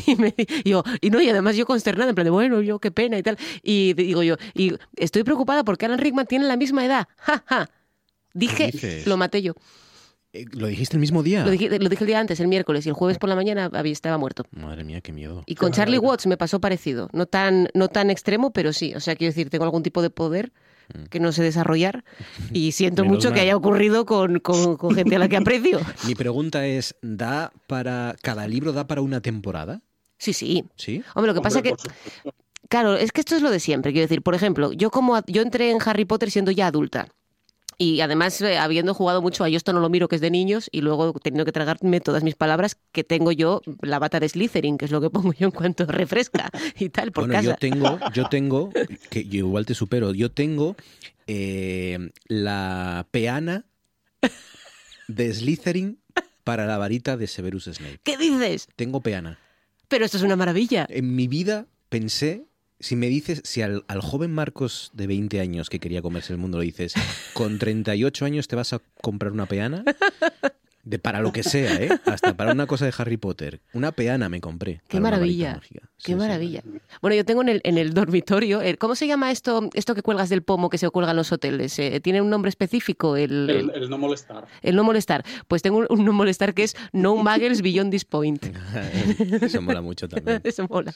y, 0.08 0.16
me, 0.16 0.36
yo, 0.66 0.84
y 1.00 1.10
no, 1.10 1.22
y 1.22 1.30
además 1.30 1.56
yo 1.56 1.66
consternada, 1.66 2.10
en 2.10 2.16
plan 2.16 2.26
de, 2.26 2.32
bueno, 2.32 2.62
yo 2.62 2.80
qué 2.80 2.92
pena 2.92 3.18
y 3.18 3.24
tal. 3.24 3.38
Y 3.64 3.94
digo 3.94 4.24
yo, 4.24 4.36
y 4.54 4.74
estoy 4.98 5.24
preocupada 5.24 5.64
porque 5.64 5.86
Alan 5.86 6.00
Rickman 6.00 6.28
tiene 6.28 6.46
la 6.46 6.58
misma 6.58 6.86
edad. 6.86 7.08
Ja, 7.18 7.44
ja. 7.48 7.70
Dije, 8.34 9.04
lo 9.06 9.18
maté 9.18 9.42
yo. 9.42 9.56
Eh, 10.34 10.46
¿Lo 10.52 10.68
dijiste 10.68 10.96
el 10.96 11.02
mismo 11.02 11.24
día? 11.24 11.44
Lo 11.44 11.52
dije, 11.52 11.68
el 11.68 11.90
día 11.90 12.20
antes, 12.20 12.40
el 12.40 12.48
miércoles, 12.48 12.86
y 12.86 12.90
el 12.90 12.96
jueves 12.96 13.18
por 13.18 13.30
la 13.30 13.36
mañana 13.36 13.70
estaba 13.84 14.18
muerto. 14.18 14.46
Madre 14.52 14.84
mía, 14.84 15.02
qué 15.02 15.12
miedo. 15.12 15.44
Y 15.46 15.56
con 15.56 15.72
Charlie 15.72 15.98
Watts 15.98 16.28
me 16.28 16.38
pasó 16.38 16.62
parecido. 16.62 17.10
No 17.12 17.26
tan, 17.26 17.68
no 17.74 17.90
tan 17.90 18.10
extremo, 18.10 18.52
pero 18.52 18.72
sí. 18.72 18.94
O 18.96 19.00
sea, 19.00 19.16
quiero 19.16 19.32
decir, 19.32 19.50
tengo 19.50 19.66
algún 19.66 19.84
tipo 19.84 20.02
de 20.02 20.10
poder 20.10 20.54
mm. 20.94 21.04
que 21.06 21.20
no 21.20 21.34
sé 21.34 21.44
desarrollar 21.44 22.06
y 22.54 22.72
siento 22.72 23.04
mucho 23.04 23.34
que 23.34 23.42
haya 23.42 23.58
ocurrido 23.58 24.06
con, 24.06 24.40
con, 24.40 24.96
gente 24.96 25.18
a 25.18 25.20
la 25.20 25.28
que 25.28 25.38
aprecio. 25.38 25.80
Mi 26.08 26.16
pregunta 26.16 26.66
es, 26.66 26.96
¿da 27.02 27.52
para 27.68 28.16
cada 28.22 28.48
libro 28.48 28.72
da 28.72 28.88
para 28.88 29.02
una 29.02 29.22
temporada? 29.22 29.82
Sí, 30.18 30.34
sí. 30.34 30.64
¿Sí? 30.78 31.04
Hombre, 31.16 31.32
lo 31.32 31.34
que 31.34 31.42
pasa 31.42 31.60
es 31.60 31.64
que 31.64 31.76
claro, 32.70 32.96
es 32.96 33.12
que 33.12 33.20
esto 33.20 33.36
es 33.36 33.42
lo 33.42 33.52
de 33.52 33.60
siempre, 33.60 33.92
quiero 33.92 34.06
decir, 34.06 34.22
por 34.22 34.34
ejemplo, 34.34 34.72
yo 34.72 34.92
como 34.92 35.20
yo 35.28 35.42
entré 35.42 35.72
en 35.72 35.80
Harry 35.86 36.06
Potter 36.06 36.32
siendo 36.32 36.52
ya 36.52 36.68
adulta. 36.68 37.10
Y 37.82 38.00
además, 38.02 38.40
eh, 38.42 38.60
habiendo 38.60 38.94
jugado 38.94 39.24
mucho 39.24 39.44
a 39.44 39.50
yo 39.50 39.58
esto 39.58 39.74
no 39.74 39.80
lo 39.80 39.90
miro 39.90 40.08
que 40.08 40.14
es 40.14 40.22
de 40.22 40.30
niños 40.30 40.70
y 40.72 40.82
luego 40.82 41.14
teniendo 41.14 41.46
que 41.46 41.52
tragarme 41.52 42.00
todas 42.00 42.22
mis 42.22 42.36
palabras, 42.36 42.78
que 42.92 43.04
tengo 43.04 43.32
yo 43.32 43.64
la 43.82 43.98
bata 43.98 44.20
de 44.20 44.30
Slytherin, 44.30 44.78
que 44.78 44.86
es 44.86 44.92
lo 44.92 45.02
que 45.02 45.10
pongo 45.10 45.34
yo 45.34 45.48
en 45.48 45.52
cuanto 45.52 45.88
refresca 45.88 46.52
y 46.78 46.90
tal 46.90 47.12
por 47.12 47.26
bueno, 47.26 47.42
Yo 47.42 47.56
tengo, 47.56 47.98
yo 48.14 48.30
tengo, 48.30 48.70
que 49.10 49.26
yo 49.26 49.40
igual 49.40 49.66
te 49.66 49.74
supero, 49.74 50.14
yo 50.14 50.30
tengo 50.30 50.76
eh, 51.26 52.12
la 52.28 53.08
peana 53.10 53.66
de 55.08 55.34
Slytherin 55.34 55.98
para 56.44 56.68
la 56.68 56.78
varita 56.78 57.18
de 57.18 57.26
Severus 57.26 57.64
Snape. 57.64 58.00
¿Qué 58.04 58.16
dices? 58.16 58.68
Tengo 58.76 59.02
peana. 59.02 59.40
Pero 59.88 60.06
esto 60.06 60.18
es 60.18 60.24
una 60.24 60.36
maravilla. 60.36 60.86
En 60.88 61.16
mi 61.16 61.28
vida 61.28 61.66
pensé 61.90 62.46
si 62.82 62.96
me 62.96 63.08
dices, 63.08 63.42
si 63.46 63.62
al, 63.62 63.84
joven 64.02 64.34
Marcos 64.34 64.92
de 64.94 65.08
20 65.08 65.40
años 65.40 65.70
que 65.70 65.80
quería 65.80 66.02
comerse 66.02 66.34
el 66.34 66.40
mundo 66.40 66.60
le 66.60 66.66
dices, 66.66 66.94
con 67.34 67.60
38 67.60 68.26
años 68.26 68.48
te 68.48 68.56
vas 68.56 68.74
a 68.74 68.82
comprar 69.02 69.32
una 69.32 69.46
peana, 69.46 69.84
de 70.84 71.00
para 71.00 71.22
lo 71.22 71.32
que 71.32 71.44
sea, 71.44 71.76
¿eh? 71.76 71.90
Hasta 72.06 72.36
para 72.36 72.54
una 72.54 72.68
cosa 72.68 72.86
de 72.86 72.94
Harry 72.98 73.18
Potter. 73.18 73.62
Una 73.74 73.92
peana 73.92 74.30
me 74.30 74.42
compré. 74.42 74.82
Qué 74.88 75.00
maravilla. 75.00 75.62
Qué 76.04 76.16
maravilla. 76.16 76.64
Bueno, 77.02 77.16
yo 77.16 77.26
tengo 77.26 77.42
en 77.42 77.50
el, 77.50 77.62
en 77.64 77.78
el 77.78 77.94
dormitorio, 77.94 78.62
eh, 78.62 78.78
¿cómo 78.78 78.96
se 78.96 79.08
llama 79.08 79.32
esto 79.32 79.70
esto 79.74 79.96
que 79.96 80.02
cuelgas 80.02 80.30
del 80.30 80.42
pomo 80.42 80.70
que 80.70 80.78
se 80.78 80.90
cuelga 80.90 81.12
en 81.12 81.18
los 81.18 81.32
hoteles? 81.32 81.78
Eh, 81.80 82.00
¿Tiene 82.02 82.22
un 82.22 82.30
nombre 82.30 82.50
específico? 82.50 83.16
El, 83.16 83.72
el, 83.74 83.90
no 83.90 83.98
molestar. 83.98 84.46
El 84.62 84.76
no 84.76 84.84
molestar. 84.84 85.24
Pues 85.48 85.62
tengo 85.62 85.86
un, 85.90 86.06
no 86.06 86.14
molestar 86.14 86.54
que 86.54 86.64
es 86.64 86.76
No 86.92 87.16
Muggles 87.16 87.62
Beyond 87.62 87.92
This 87.92 88.06
Point. 88.06 88.46
eso 89.42 89.62
mola 89.62 89.82
mucho 89.82 90.08
también. 90.08 90.42
eso 90.44 90.68
mola. 90.68 90.94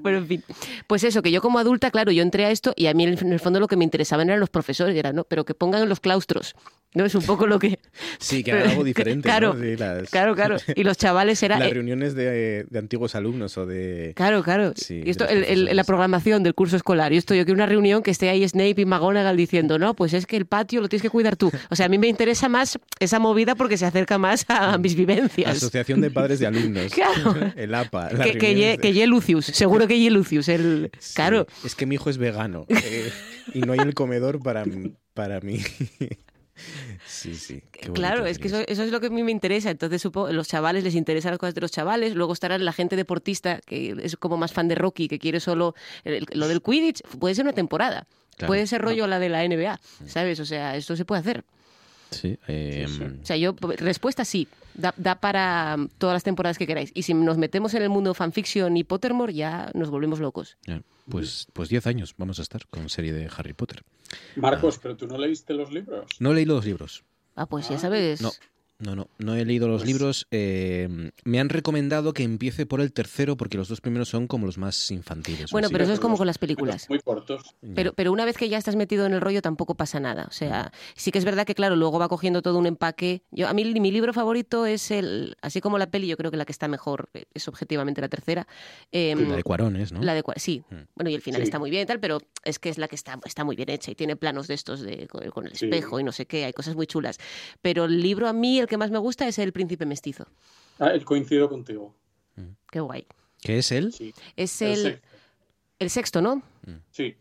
Bueno, 0.00 0.18
en 0.18 0.26
fin. 0.26 0.44
Pues 0.86 1.04
eso, 1.04 1.22
que 1.22 1.30
yo 1.30 1.40
como 1.40 1.58
adulta, 1.58 1.90
claro, 1.90 2.12
yo 2.12 2.22
entré 2.22 2.44
a 2.44 2.50
esto 2.50 2.72
y 2.76 2.86
a 2.86 2.94
mí 2.94 3.04
en 3.04 3.32
el 3.32 3.40
fondo 3.40 3.60
lo 3.60 3.68
que 3.68 3.76
me 3.76 3.84
interesaban 3.84 4.28
eran 4.28 4.40
los 4.40 4.50
profesores, 4.50 4.96
era, 4.96 5.12
¿no? 5.12 5.24
Pero 5.24 5.44
que 5.44 5.54
pongan 5.54 5.82
en 5.82 5.88
los 5.88 6.00
claustros. 6.00 6.54
¿no? 6.94 7.04
Es 7.04 7.14
un 7.14 7.22
poco 7.22 7.46
lo 7.46 7.58
que... 7.58 7.78
Sí, 8.18 8.42
que 8.44 8.52
haga 8.52 8.70
algo 8.70 8.84
diferente. 8.84 9.28
Claro, 9.28 9.56
claro, 10.10 10.34
claro. 10.34 10.56
Y 10.74 10.84
los 10.84 10.96
chavales 10.96 11.42
eran... 11.42 11.58
Las 11.58 11.70
eh, 11.70 11.74
reuniones 11.74 12.14
de, 12.14 12.64
de, 12.64 12.78
antiguos 12.78 13.14
alumnos 13.16 13.58
o 13.58 13.66
de... 13.66 14.12
Claro, 14.14 14.42
claro. 14.44 14.72
y 14.88 15.10
esto, 15.10 15.26
el, 15.28 15.74
la 15.74 15.84
programación 15.84 16.42
del 16.42 16.54
curso 16.54 16.76
escolar. 16.76 17.12
Y 17.12 17.16
esto, 17.16 17.34
yo 17.34 17.44
quiero 17.44 17.56
una 17.56 17.66
reunión 17.66 18.02
que 18.02 18.10
esté 18.10 18.28
ahí 18.28 18.46
Snape 18.48 18.80
y 18.80 18.84
McGonagall 18.84 19.36
diciendo, 19.36 19.78
no, 19.78 19.94
pues 19.94 20.12
es 20.12 20.26
que 20.26 20.36
el 20.36 20.46
patio 20.46 20.80
lo 20.80 20.88
tienes 20.88 21.02
que 21.02 21.10
cuidar 21.10 21.36
tú. 21.36 21.50
O 21.70 21.76
sea, 21.76 21.86
a 21.86 21.88
mí 21.88 21.98
me 21.98 22.08
interesa 22.08 22.48
más 22.48 22.78
esa 23.00 23.18
movida 23.18 23.54
porque 23.54 23.76
se 23.76 23.86
acerca 23.86 24.18
más 24.18 24.44
a 24.48 24.78
mis 24.78 24.94
vivencias. 24.94 25.56
Asociación 25.56 26.00
de 26.00 26.10
Padres 26.10 26.38
de 26.38 26.46
Alumnos. 26.46 26.84
Claro. 26.94 27.52
el 27.56 27.74
APA. 27.74 28.10
Que, 28.10 28.38
que, 28.38 28.78
que 28.80 29.06
Lucius, 29.06 29.46
seguro 29.46 29.86
que 29.86 29.98
ye 29.98 30.10
Lucius. 30.10 30.48
El... 30.48 30.90
Claro. 31.14 31.46
Es 31.64 31.74
que 31.74 31.86
mi 31.86 31.96
hijo 31.96 32.08
es 32.08 32.18
vegano 32.18 32.66
eh, 32.68 33.10
y 33.52 33.60
no 33.60 33.72
hay 33.72 33.80
el 33.80 33.94
comedor 33.94 34.40
para, 34.42 34.64
para 35.12 35.40
mí. 35.40 35.60
Sí, 37.14 37.34
sí. 37.34 37.62
Claro, 37.92 38.26
es 38.26 38.38
que 38.38 38.48
eso, 38.48 38.60
es 38.66 38.90
lo 38.90 39.00
que 39.00 39.06
a 39.06 39.10
mí 39.10 39.22
me 39.22 39.30
interesa. 39.30 39.70
Entonces, 39.70 40.02
supongo, 40.02 40.32
los 40.32 40.48
chavales 40.48 40.84
les 40.84 40.94
interesan 40.94 41.30
las 41.30 41.38
cosas 41.38 41.54
de 41.54 41.60
los 41.60 41.70
chavales. 41.70 42.14
Luego 42.14 42.32
estará 42.32 42.58
la 42.58 42.72
gente 42.72 42.96
deportista, 42.96 43.60
que 43.64 43.96
es 44.02 44.16
como 44.16 44.36
más 44.36 44.52
fan 44.52 44.68
de 44.68 44.74
Rocky, 44.74 45.08
que 45.08 45.18
quiere 45.18 45.40
solo 45.40 45.74
lo 46.04 46.48
del 46.48 46.62
Quidditch. 46.62 47.02
Puede 47.18 47.34
ser 47.34 47.44
una 47.44 47.52
temporada. 47.52 48.06
Puede 48.46 48.66
ser 48.66 48.82
rollo 48.82 49.06
la 49.06 49.18
de 49.18 49.28
la 49.28 49.46
NBA, 49.46 49.80
¿sabes? 50.06 50.40
O 50.40 50.44
sea, 50.44 50.76
esto 50.76 50.96
se 50.96 51.04
puede 51.04 51.20
hacer. 51.20 51.44
Sí, 52.10 52.38
em, 52.46 53.20
O 53.22 53.26
sea, 53.26 53.36
yo, 53.36 53.54
respuesta 53.78 54.24
sí, 54.24 54.48
da, 54.74 54.92
para 55.20 55.76
todas 55.98 56.14
las 56.14 56.22
temporadas 56.22 56.58
que 56.58 56.66
queráis. 56.66 56.90
Y 56.94 57.02
si 57.02 57.14
nos 57.14 57.38
metemos 57.38 57.74
en 57.74 57.82
el 57.82 57.88
mundo 57.88 58.14
fanfiction 58.14 58.76
y 58.76 58.84
Pottermore, 58.84 59.34
ya 59.34 59.70
nos 59.74 59.90
volvemos 59.90 60.20
locos. 60.20 60.56
pues, 61.08 61.48
pues 61.52 61.68
10 61.68 61.86
años 61.86 62.14
vamos 62.16 62.38
a 62.38 62.42
estar 62.42 62.66
con 62.66 62.88
serie 62.88 63.12
de 63.12 63.28
Harry 63.36 63.52
Potter. 63.52 63.82
Marcos, 64.36 64.76
ah. 64.76 64.80
¿pero 64.82 64.96
tú 64.96 65.06
no 65.06 65.18
leíste 65.18 65.54
los 65.54 65.72
libros? 65.72 66.06
No 66.18 66.32
he 66.32 66.34
leído 66.34 66.54
los 66.54 66.64
libros. 66.64 67.04
Ah, 67.36 67.46
pues 67.46 67.68
ya 67.68 67.76
ah. 67.76 67.80
sabes. 67.80 68.20
No. 68.20 68.30
No, 68.78 68.96
no, 68.96 69.08
no 69.18 69.34
he 69.34 69.44
leído 69.44 69.68
los 69.68 69.82
pues 69.82 69.92
libros. 69.92 70.26
Eh, 70.30 71.10
me 71.24 71.40
han 71.40 71.48
recomendado 71.48 72.12
que 72.12 72.22
empiece 72.22 72.66
por 72.66 72.80
el 72.80 72.92
tercero 72.92 73.36
porque 73.36 73.56
los 73.56 73.68
dos 73.68 73.80
primeros 73.80 74.08
son 74.08 74.26
como 74.26 74.46
los 74.46 74.58
más 74.58 74.90
infantiles. 74.90 75.50
Bueno, 75.52 75.68
pero 75.70 75.84
eso 75.84 75.92
es 75.92 76.00
como 76.00 76.16
con 76.16 76.26
las 76.26 76.38
películas. 76.38 76.88
Muy 76.88 77.00
cortos. 77.00 77.54
Pero, 77.74 77.92
pero 77.92 78.12
una 78.12 78.24
vez 78.24 78.36
que 78.36 78.48
ya 78.48 78.58
estás 78.58 78.76
metido 78.76 79.06
en 79.06 79.12
el 79.12 79.20
rollo 79.20 79.42
tampoco 79.42 79.74
pasa 79.74 80.00
nada. 80.00 80.26
O 80.28 80.32
sea, 80.32 80.72
sí 80.94 81.12
que 81.12 81.18
es 81.18 81.24
verdad 81.24 81.46
que, 81.46 81.54
claro, 81.54 81.76
luego 81.76 81.98
va 81.98 82.08
cogiendo 82.08 82.42
todo 82.42 82.58
un 82.58 82.66
empaque. 82.66 83.22
Yo, 83.30 83.48
a 83.48 83.54
mí 83.54 83.64
mi 83.80 83.90
libro 83.90 84.12
favorito 84.12 84.66
es 84.66 84.90
el, 84.90 85.36
así 85.40 85.60
como 85.60 85.78
la 85.78 85.90
peli, 85.90 86.06
yo 86.06 86.16
creo 86.16 86.30
que 86.30 86.36
la 86.36 86.44
que 86.44 86.52
está 86.52 86.68
mejor 86.68 87.08
es 87.32 87.48
objetivamente 87.48 88.00
la 88.00 88.08
tercera. 88.08 88.46
Em, 88.92 89.28
la 89.28 89.36
de 89.36 89.42
Cuarones, 89.42 89.92
¿no? 89.92 90.02
La 90.02 90.14
de 90.14 90.22
sí. 90.36 90.64
Mm. 90.70 90.74
Bueno, 90.94 91.10
y 91.10 91.14
el 91.14 91.22
final 91.22 91.42
está 91.42 91.58
muy 91.58 91.70
bien 91.70 91.84
y 91.84 91.86
tal, 91.86 92.00
pero 92.00 92.18
es 92.44 92.58
que 92.58 92.68
es 92.68 92.78
la 92.78 92.88
que 92.88 92.96
está, 92.96 93.18
está 93.24 93.44
muy 93.44 93.56
bien 93.56 93.70
hecha 93.70 93.90
y 93.90 93.94
tiene 93.94 94.16
planos 94.16 94.48
de 94.48 94.54
estos 94.54 94.80
de, 94.80 95.06
con 95.08 95.46
el 95.46 95.52
espejo 95.52 96.00
y 96.00 96.04
no 96.04 96.12
sé 96.12 96.26
qué, 96.26 96.44
hay 96.44 96.52
cosas 96.52 96.74
muy 96.74 96.86
chulas. 96.86 97.18
Pero 97.62 97.84
el 97.84 98.00
libro 98.00 98.28
a 98.28 98.32
mí, 98.32 98.58
el 98.58 98.66
que 98.66 98.73
más 98.76 98.90
me 98.90 98.98
gusta 98.98 99.26
es 99.26 99.38
el 99.38 99.52
príncipe 99.52 99.86
mestizo. 99.86 100.26
Ah, 100.78 100.88
el 100.88 101.04
coincido 101.04 101.48
contigo. 101.48 101.94
Mm. 102.36 102.50
Qué 102.70 102.80
guay. 102.80 103.06
¿Qué 103.40 103.58
es 103.58 103.72
él? 103.72 103.94
Es 104.36 104.62
el, 104.62 105.00
el, 105.78 105.90
sexto. 105.90 106.22
¿no? 106.22 106.36
Mm. 106.36 106.80
Sí. 106.90 107.14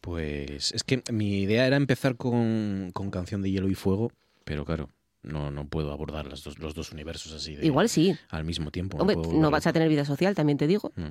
Pues 0.00 0.72
es 0.72 0.84
que 0.84 1.02
mi 1.10 1.42
idea 1.42 1.66
era 1.66 1.76
empezar 1.76 2.16
con, 2.16 2.92
Canción 3.10 3.40
de 3.40 3.50
Hielo 3.50 3.70
y 3.70 3.74
Fuego, 3.74 4.12
pero 4.44 4.64
claro, 4.64 4.90
no, 5.22 5.50
no 5.50 5.66
puedo 5.66 5.92
abordar 5.92 6.26
los 6.26 6.44
dos, 6.44 6.58
los 6.58 6.74
dos 6.74 6.92
universos 6.92 7.32
así 7.32 7.56
de, 7.56 7.64
Igual 7.64 7.88
sí. 7.88 8.14
al 8.28 8.44
mismo 8.44 8.70
tiempo. 8.70 8.98
Hombre, 8.98 9.16
no, 9.16 9.50
vas 9.50 9.66
a 9.66 9.72
tener 9.72 9.88
vida 9.88 10.04
social, 10.04 10.34
también 10.34 10.58
te 10.58 10.66
digo. 10.66 10.92
Mm. 10.96 11.08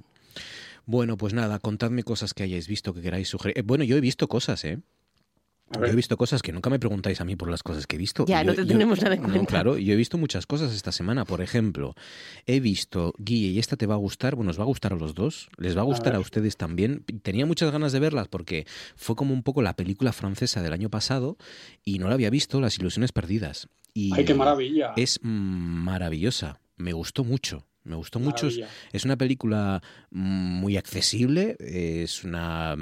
Bueno, 0.86 1.18
pues 1.18 1.34
nada, 1.34 1.60
contadme 1.60 2.04
cosas 2.04 2.34
que 2.34 2.44
hayáis 2.44 2.68
visto, 2.68 2.94
que 2.94 3.02
queráis 3.02 3.30
sugerir. 3.30 3.58
Eh, 3.58 3.62
bueno, 3.64 3.84
yo 3.84 3.96
he 3.96 4.02
visto 4.02 4.28
cosas, 4.28 4.64
¿eh? 4.66 4.80
Yo 5.80 5.86
he 5.86 5.96
visto 5.96 6.18
cosas 6.18 6.42
que 6.42 6.52
nunca 6.52 6.70
me 6.70 6.80
preguntáis 6.80 7.20
a 7.22 7.26
mí 7.26 7.36
por 7.36 7.50
las 7.50 7.64
cosas 7.64 7.88
que 7.88 7.96
he 7.96 8.00
visto. 8.00 8.26
Ya, 8.26 8.44
no 8.44 8.54
te 8.54 8.66
tenemos 8.66 9.02
nada 9.02 9.16
en 9.16 9.24
cuenta. 9.24 9.46
claro, 9.46 9.78
yo 9.78 9.94
he 9.94 9.96
visto 9.96 10.18
muchas 10.18 10.46
cosas 10.46 10.74
esta 10.74 10.92
semana. 10.92 11.26
Por 11.26 11.42
ejemplo, 11.42 11.96
he 12.46 12.60
visto 12.60 13.14
Guille, 13.18 13.50
y 13.50 13.60
esta 13.60 13.76
te 13.76 13.86
va 13.86 13.96
a 13.96 13.98
gustar, 13.98 14.36
bueno, 14.36 14.52
os 14.52 14.60
va 14.60 14.64
a 14.64 14.68
gustar 14.68 14.94
a 14.94 14.96
los 14.96 15.14
dos, 15.14 15.50
les 15.58 15.76
va 15.76 15.82
a 15.82 15.86
gustar 15.86 16.16
a, 16.16 16.20
ustedes 16.20 16.58
también. 16.58 17.04
Tenía 17.24 17.46
muchas 17.46 17.72
ganas 17.72 17.92
de 17.92 18.00
verlas 18.00 18.28
porque 18.28 18.66
fue 18.96 19.16
como 19.16 19.34
un 19.34 19.44
poco 19.44 19.62
la 19.62 19.76
película 19.76 20.14
francesa 20.14 20.62
del 20.62 20.74
año 20.74 20.90
pasado 20.90 21.38
y 21.84 22.00
no 22.00 22.08
la 22.08 22.14
había 22.14 22.30
visto, 22.30 22.62
Las 22.62 22.78
Ilusiones 22.78 23.12
Perdidas. 23.12 23.68
Y 23.94 24.14
¡Ay, 24.14 24.26
qué 24.26 24.34
maravilla! 24.34 24.94
Es 24.96 25.20
maravillosa, 25.22 26.60
me 26.78 26.94
gustó 26.94 27.24
mucho. 27.24 27.66
Me 27.84 27.96
gustó 27.96 28.20
mucho. 28.20 28.48
Es, 28.92 29.06
una 29.06 29.18
película 29.18 29.82
muy 30.10 30.78
accesible. 30.78 31.58
Es 31.60 32.24
una 32.24 32.76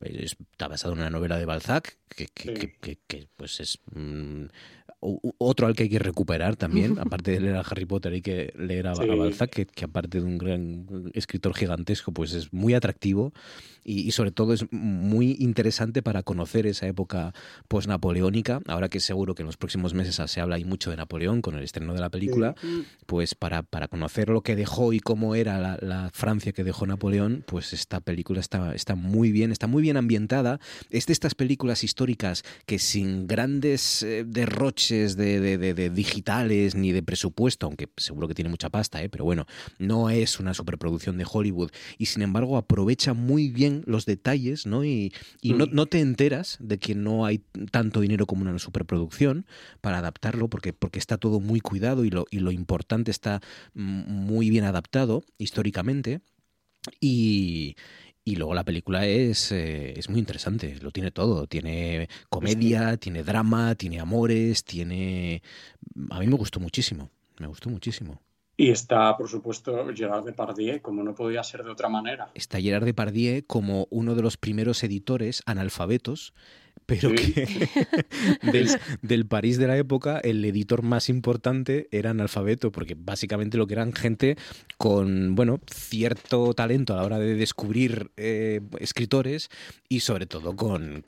está 0.00 0.68
basada 0.68 0.94
en 0.94 1.00
una 1.00 1.10
novela 1.10 1.38
de 1.38 1.44
Balzac 1.44 1.98
que, 2.08 2.26
que, 2.26 3.28
pues 3.36 3.60
es 3.60 3.78
mm, 3.92 4.46
otro 5.00 5.68
al 5.68 5.76
que 5.76 5.84
hay 5.84 5.88
que 5.88 6.00
recuperar 6.00 6.56
también, 6.56 6.98
aparte 6.98 7.30
de 7.30 7.40
leer 7.40 7.56
a 7.56 7.60
Harry 7.60 7.84
Potter 7.84 8.12
hay 8.12 8.22
que 8.22 8.52
leer 8.56 8.88
a, 8.88 8.94
Balzac, 8.94 9.50
que, 9.50 9.84
aparte 9.84 10.18
de 10.18 10.26
un 10.26 10.38
gran 10.38 11.10
escritor 11.14 11.54
gigantesco, 11.54 12.12
pues 12.12 12.32
es 12.32 12.52
muy 12.52 12.74
atractivo 12.74 13.32
y, 13.84 14.10
sobre 14.10 14.32
todo 14.32 14.52
es 14.52 14.70
muy 14.72 15.36
interesante 15.38 16.02
para 16.02 16.22
conocer 16.22 16.66
esa 16.66 16.86
época 16.88 17.32
post-napoleónica, 17.68 18.60
ahora 18.66 18.88
que 18.88 18.98
seguro 18.98 19.34
que 19.34 19.42
en 19.42 19.46
los 19.46 19.56
próximos 19.56 19.94
meses 19.94 20.20
se 20.26 20.40
habla 20.40 20.56
ahí 20.56 20.64
mucho 20.64 20.90
de 20.90 20.96
Napoleón 20.96 21.42
con 21.42 21.54
el 21.54 21.62
estreno 21.62 21.94
de 21.94 22.00
la 22.00 22.10
película, 22.10 22.56
pues 23.06 23.36
para, 23.36 23.62
para 23.62 23.86
conocer 23.86 24.30
lo 24.30 24.42
que 24.42 24.56
dejó 24.56 24.92
y 24.92 25.00
cómo 25.00 25.36
era 25.36 25.78
la, 25.80 26.10
Francia 26.12 26.52
que 26.52 26.64
dejó 26.64 26.86
Napoleón, 26.86 27.44
pues 27.46 27.72
esta 27.72 28.00
película 28.00 28.40
está, 28.40 28.74
está 28.74 28.94
muy 28.94 29.30
bien, 29.30 29.52
está 29.52 29.66
muy 29.66 29.82
bien 29.82 29.96
ambientada, 29.96 30.58
es 30.90 31.06
de 31.06 31.12
estas 31.12 31.34
películas 31.34 31.84
históricas 31.84 32.44
que 32.66 32.78
sin 32.78 33.26
grandes 33.26 34.02
eh, 34.02 34.24
derroches 34.26 34.87
de, 34.88 35.90
digitales 35.94 36.74
ni 36.74 36.92
de 36.92 37.02
presupuesto, 37.02 37.66
aunque 37.66 37.88
seguro 37.96 38.28
que 38.28 38.34
tiene 38.34 38.50
mucha 38.50 38.70
pasta, 38.70 39.02
¿eh? 39.02 39.08
pero 39.08 39.24
bueno, 39.24 39.46
no 39.78 40.10
es 40.10 40.40
una 40.40 40.54
superproducción 40.54 41.18
de 41.18 41.26
Hollywood 41.30 41.70
y 41.98 42.06
sin 42.06 42.22
embargo 42.22 42.56
aprovecha 42.56 43.14
muy 43.14 43.48
bien 43.48 43.82
los 43.86 44.06
detalles 44.06 44.66
¿no? 44.66 44.84
y, 44.84 45.12
no, 45.42 45.66
mm. 45.66 45.70
no, 45.72 45.86
te 45.86 46.00
enteras 46.00 46.56
de 46.60 46.78
que 46.78 46.94
no 46.94 47.24
hay 47.24 47.38
tanto 47.70 48.00
dinero 48.00 48.26
como 48.26 48.42
una 48.42 48.58
superproducción 48.58 49.46
para 49.80 49.98
adaptarlo 49.98 50.48
porque, 50.48 50.72
porque 50.72 50.98
está 50.98 51.18
todo 51.18 51.40
muy 51.40 51.60
cuidado 51.60 52.04
y 52.04 52.10
lo, 52.10 52.26
y 52.30 52.40
lo 52.40 52.52
importante 52.52 53.10
está 53.10 53.40
muy 53.74 54.50
bien 54.50 54.64
adaptado 54.64 55.22
históricamente. 55.38 56.20
Y, 57.00 57.76
y 58.28 58.36
luego 58.36 58.52
la 58.52 58.62
película 58.62 59.06
es, 59.06 59.52
eh, 59.52 59.94
es 59.96 60.10
muy 60.10 60.18
interesante, 60.18 60.76
lo 60.82 60.90
tiene 60.90 61.10
todo. 61.10 61.46
Tiene 61.46 62.10
comedia, 62.28 62.98
tiene 62.98 63.22
drama, 63.22 63.74
tiene 63.74 64.00
amores, 64.00 64.64
tiene... 64.64 65.42
A 66.10 66.20
mí 66.20 66.26
me 66.26 66.36
gustó 66.36 66.60
muchísimo, 66.60 67.10
me 67.38 67.46
gustó 67.46 67.70
muchísimo. 67.70 68.20
Y 68.54 68.70
está, 68.70 69.16
por 69.16 69.30
supuesto, 69.30 69.86
Gerard 69.94 70.26
Depardieu, 70.26 70.82
como 70.82 71.02
no 71.02 71.14
podía 71.14 71.42
ser 71.42 71.64
de 71.64 71.70
otra 71.70 71.88
manera. 71.88 72.30
Está 72.34 72.60
Gerard 72.60 72.84
Depardieu 72.84 73.42
como 73.46 73.86
uno 73.88 74.14
de 74.14 74.20
los 74.20 74.36
primeros 74.36 74.82
editores 74.84 75.42
analfabetos 75.46 76.34
pero 76.88 77.12
que 77.14 77.68
del, 79.02 79.26
París 79.26 79.58
de 79.58 79.66
la 79.66 79.76
época 79.76 80.20
el 80.20 80.42
editor 80.42 80.82
más 80.82 81.10
importante 81.10 81.86
era 81.90 82.10
analfabeto, 82.10 82.72
porque 82.72 82.96
básicamente 82.98 83.58
lo 83.58 83.66
que 83.66 83.74
eran 83.74 83.92
gente 83.92 84.38
con, 84.78 85.34
bueno, 85.34 85.60
cierto 85.70 86.54
talento 86.54 86.94
a 86.94 86.96
la 86.96 87.04
hora 87.04 87.18
de 87.18 87.34
descubrir 87.34 88.10
eh, 88.16 88.62
escritores 88.80 89.50
y 89.90 90.00
sobre 90.00 90.24
todo 90.24 90.56
con, 90.56 91.04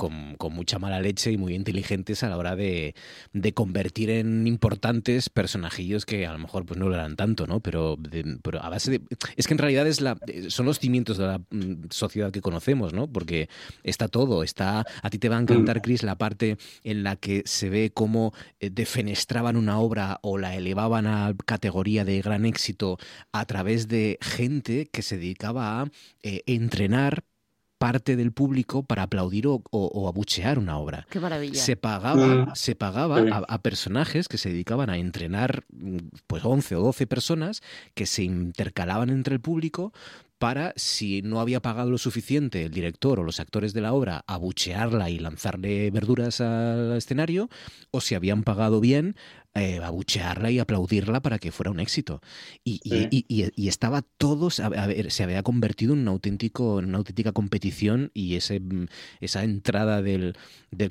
mucha 0.50 0.78
mala 0.78 1.00
leche 1.00 1.32
y 1.32 1.38
muy 1.38 1.54
inteligentes 1.54 2.22
a 2.24 2.28
la 2.28 2.36
hora 2.36 2.56
de, 2.56 2.94
convertir 3.54 4.10
en 4.10 4.46
importantes 4.46 5.30
personajillos 5.30 6.04
que 6.04 6.26
a 6.26 6.32
lo 6.32 6.38
mejor 6.38 6.66
pues 6.66 6.78
no 6.78 6.90
lo 6.90 6.94
eran 6.94 7.16
tanto, 7.16 7.46
¿no? 7.46 7.60
Pero, 7.60 7.96
pero 8.42 8.62
a 8.62 8.68
base 8.68 8.90
de... 8.90 9.00
Es 9.36 9.46
que 9.46 9.54
en 9.54 9.58
realidad 9.58 9.86
es 9.86 10.02
la, 10.02 10.18
son 10.48 10.66
los 10.66 10.78
cimientos 10.78 11.16
de 11.16 11.26
la 11.26 11.38
mm, 11.38 11.86
sociedad 11.88 12.30
que 12.30 12.42
conocemos, 12.42 12.92
¿no? 12.92 13.06
Porque 13.06 13.48
está 13.82 14.08
todo, 14.08 14.42
está... 14.42 14.84
A 15.02 15.08
ti 15.08 15.18
te 15.18 15.30
va 15.30 15.38
a 15.38 15.40
encantar 15.40 15.69
Chris, 15.78 16.02
la 16.02 16.18
parte 16.18 16.58
en 16.84 17.02
la 17.04 17.16
que 17.16 17.42
se 17.46 17.68
ve 17.68 17.90
cómo 17.92 18.32
eh, 18.58 18.70
defenestraban 18.70 19.56
una 19.56 19.78
obra 19.78 20.18
o 20.22 20.38
la 20.38 20.56
elevaban 20.56 21.06
a 21.06 21.34
categoría 21.46 22.04
de 22.04 22.20
gran 22.22 22.44
éxito 22.44 22.98
a 23.32 23.44
través 23.44 23.88
de 23.88 24.18
gente 24.20 24.86
que 24.86 25.02
se 25.02 25.16
dedicaba 25.16 25.82
a 25.82 25.90
eh, 26.22 26.42
entrenar 26.46 27.24
parte 27.78 28.14
del 28.14 28.32
público 28.32 28.82
para 28.82 29.04
aplaudir 29.04 29.46
o, 29.46 29.62
abuchear 30.06 30.58
una 30.58 30.76
obra. 30.76 31.06
Qué 31.08 31.18
maravilla. 31.18 31.58
Se 31.58 31.76
pagaba, 31.76 32.26
mm. 32.26 32.50
se 32.54 32.74
pagaba 32.74 33.20
a, 33.20 33.38
a, 33.38 33.62
personajes 33.62 34.28
que 34.28 34.36
se 34.36 34.50
dedicaban 34.50 34.90
a 34.90 34.98
entrenar 34.98 35.64
mm, 35.72 35.96
pues 36.26 36.44
11 36.44 36.76
o 36.76 36.82
12 36.82 37.06
personas 37.06 37.62
que 37.94 38.04
se 38.04 38.22
intercalaban 38.22 39.08
entre 39.08 39.36
el 39.36 39.40
público 39.40 39.94
para, 40.40 40.72
si 40.74 41.20
no 41.20 41.38
había 41.38 41.60
pagado 41.60 41.90
lo 41.90 41.98
suficiente 41.98 42.64
el 42.64 42.72
director 42.72 43.20
o 43.20 43.24
los 43.24 43.40
actores 43.40 43.74
de 43.74 43.82
la 43.82 43.92
obra, 43.92 44.24
abuchearla 44.26 45.10
y 45.10 45.18
lanzarle 45.18 45.90
verduras 45.90 46.40
al 46.40 46.96
escenario, 46.96 47.50
o 47.90 48.00
si 48.00 48.14
habían 48.14 48.42
pagado 48.42 48.80
bien, 48.80 49.16
eh, 49.52 49.80
abuchearla 49.82 50.52
y 50.52 50.60
aplaudirla 50.60 51.22
para 51.22 51.40
que 51.40 51.50
fuera 51.50 51.72
un 51.72 51.80
éxito. 51.80 52.20
Y, 52.62 52.78
estaba 53.66 54.02
todo, 54.02 54.48
a 54.62 54.86
ver, 54.86 55.10
se 55.10 55.24
había 55.24 55.42
convertido 55.42 55.92
en, 55.92 56.00
un 56.00 56.08
auténtico, 56.08 56.78
en 56.78 56.86
una 56.86 56.98
auténtica 56.98 57.32
competición 57.32 58.12
y 58.14 58.36
ese, 58.36 58.60
mm, 58.60 58.86
esa 59.20 59.42
entrada 59.42 60.02
del, 60.02 60.36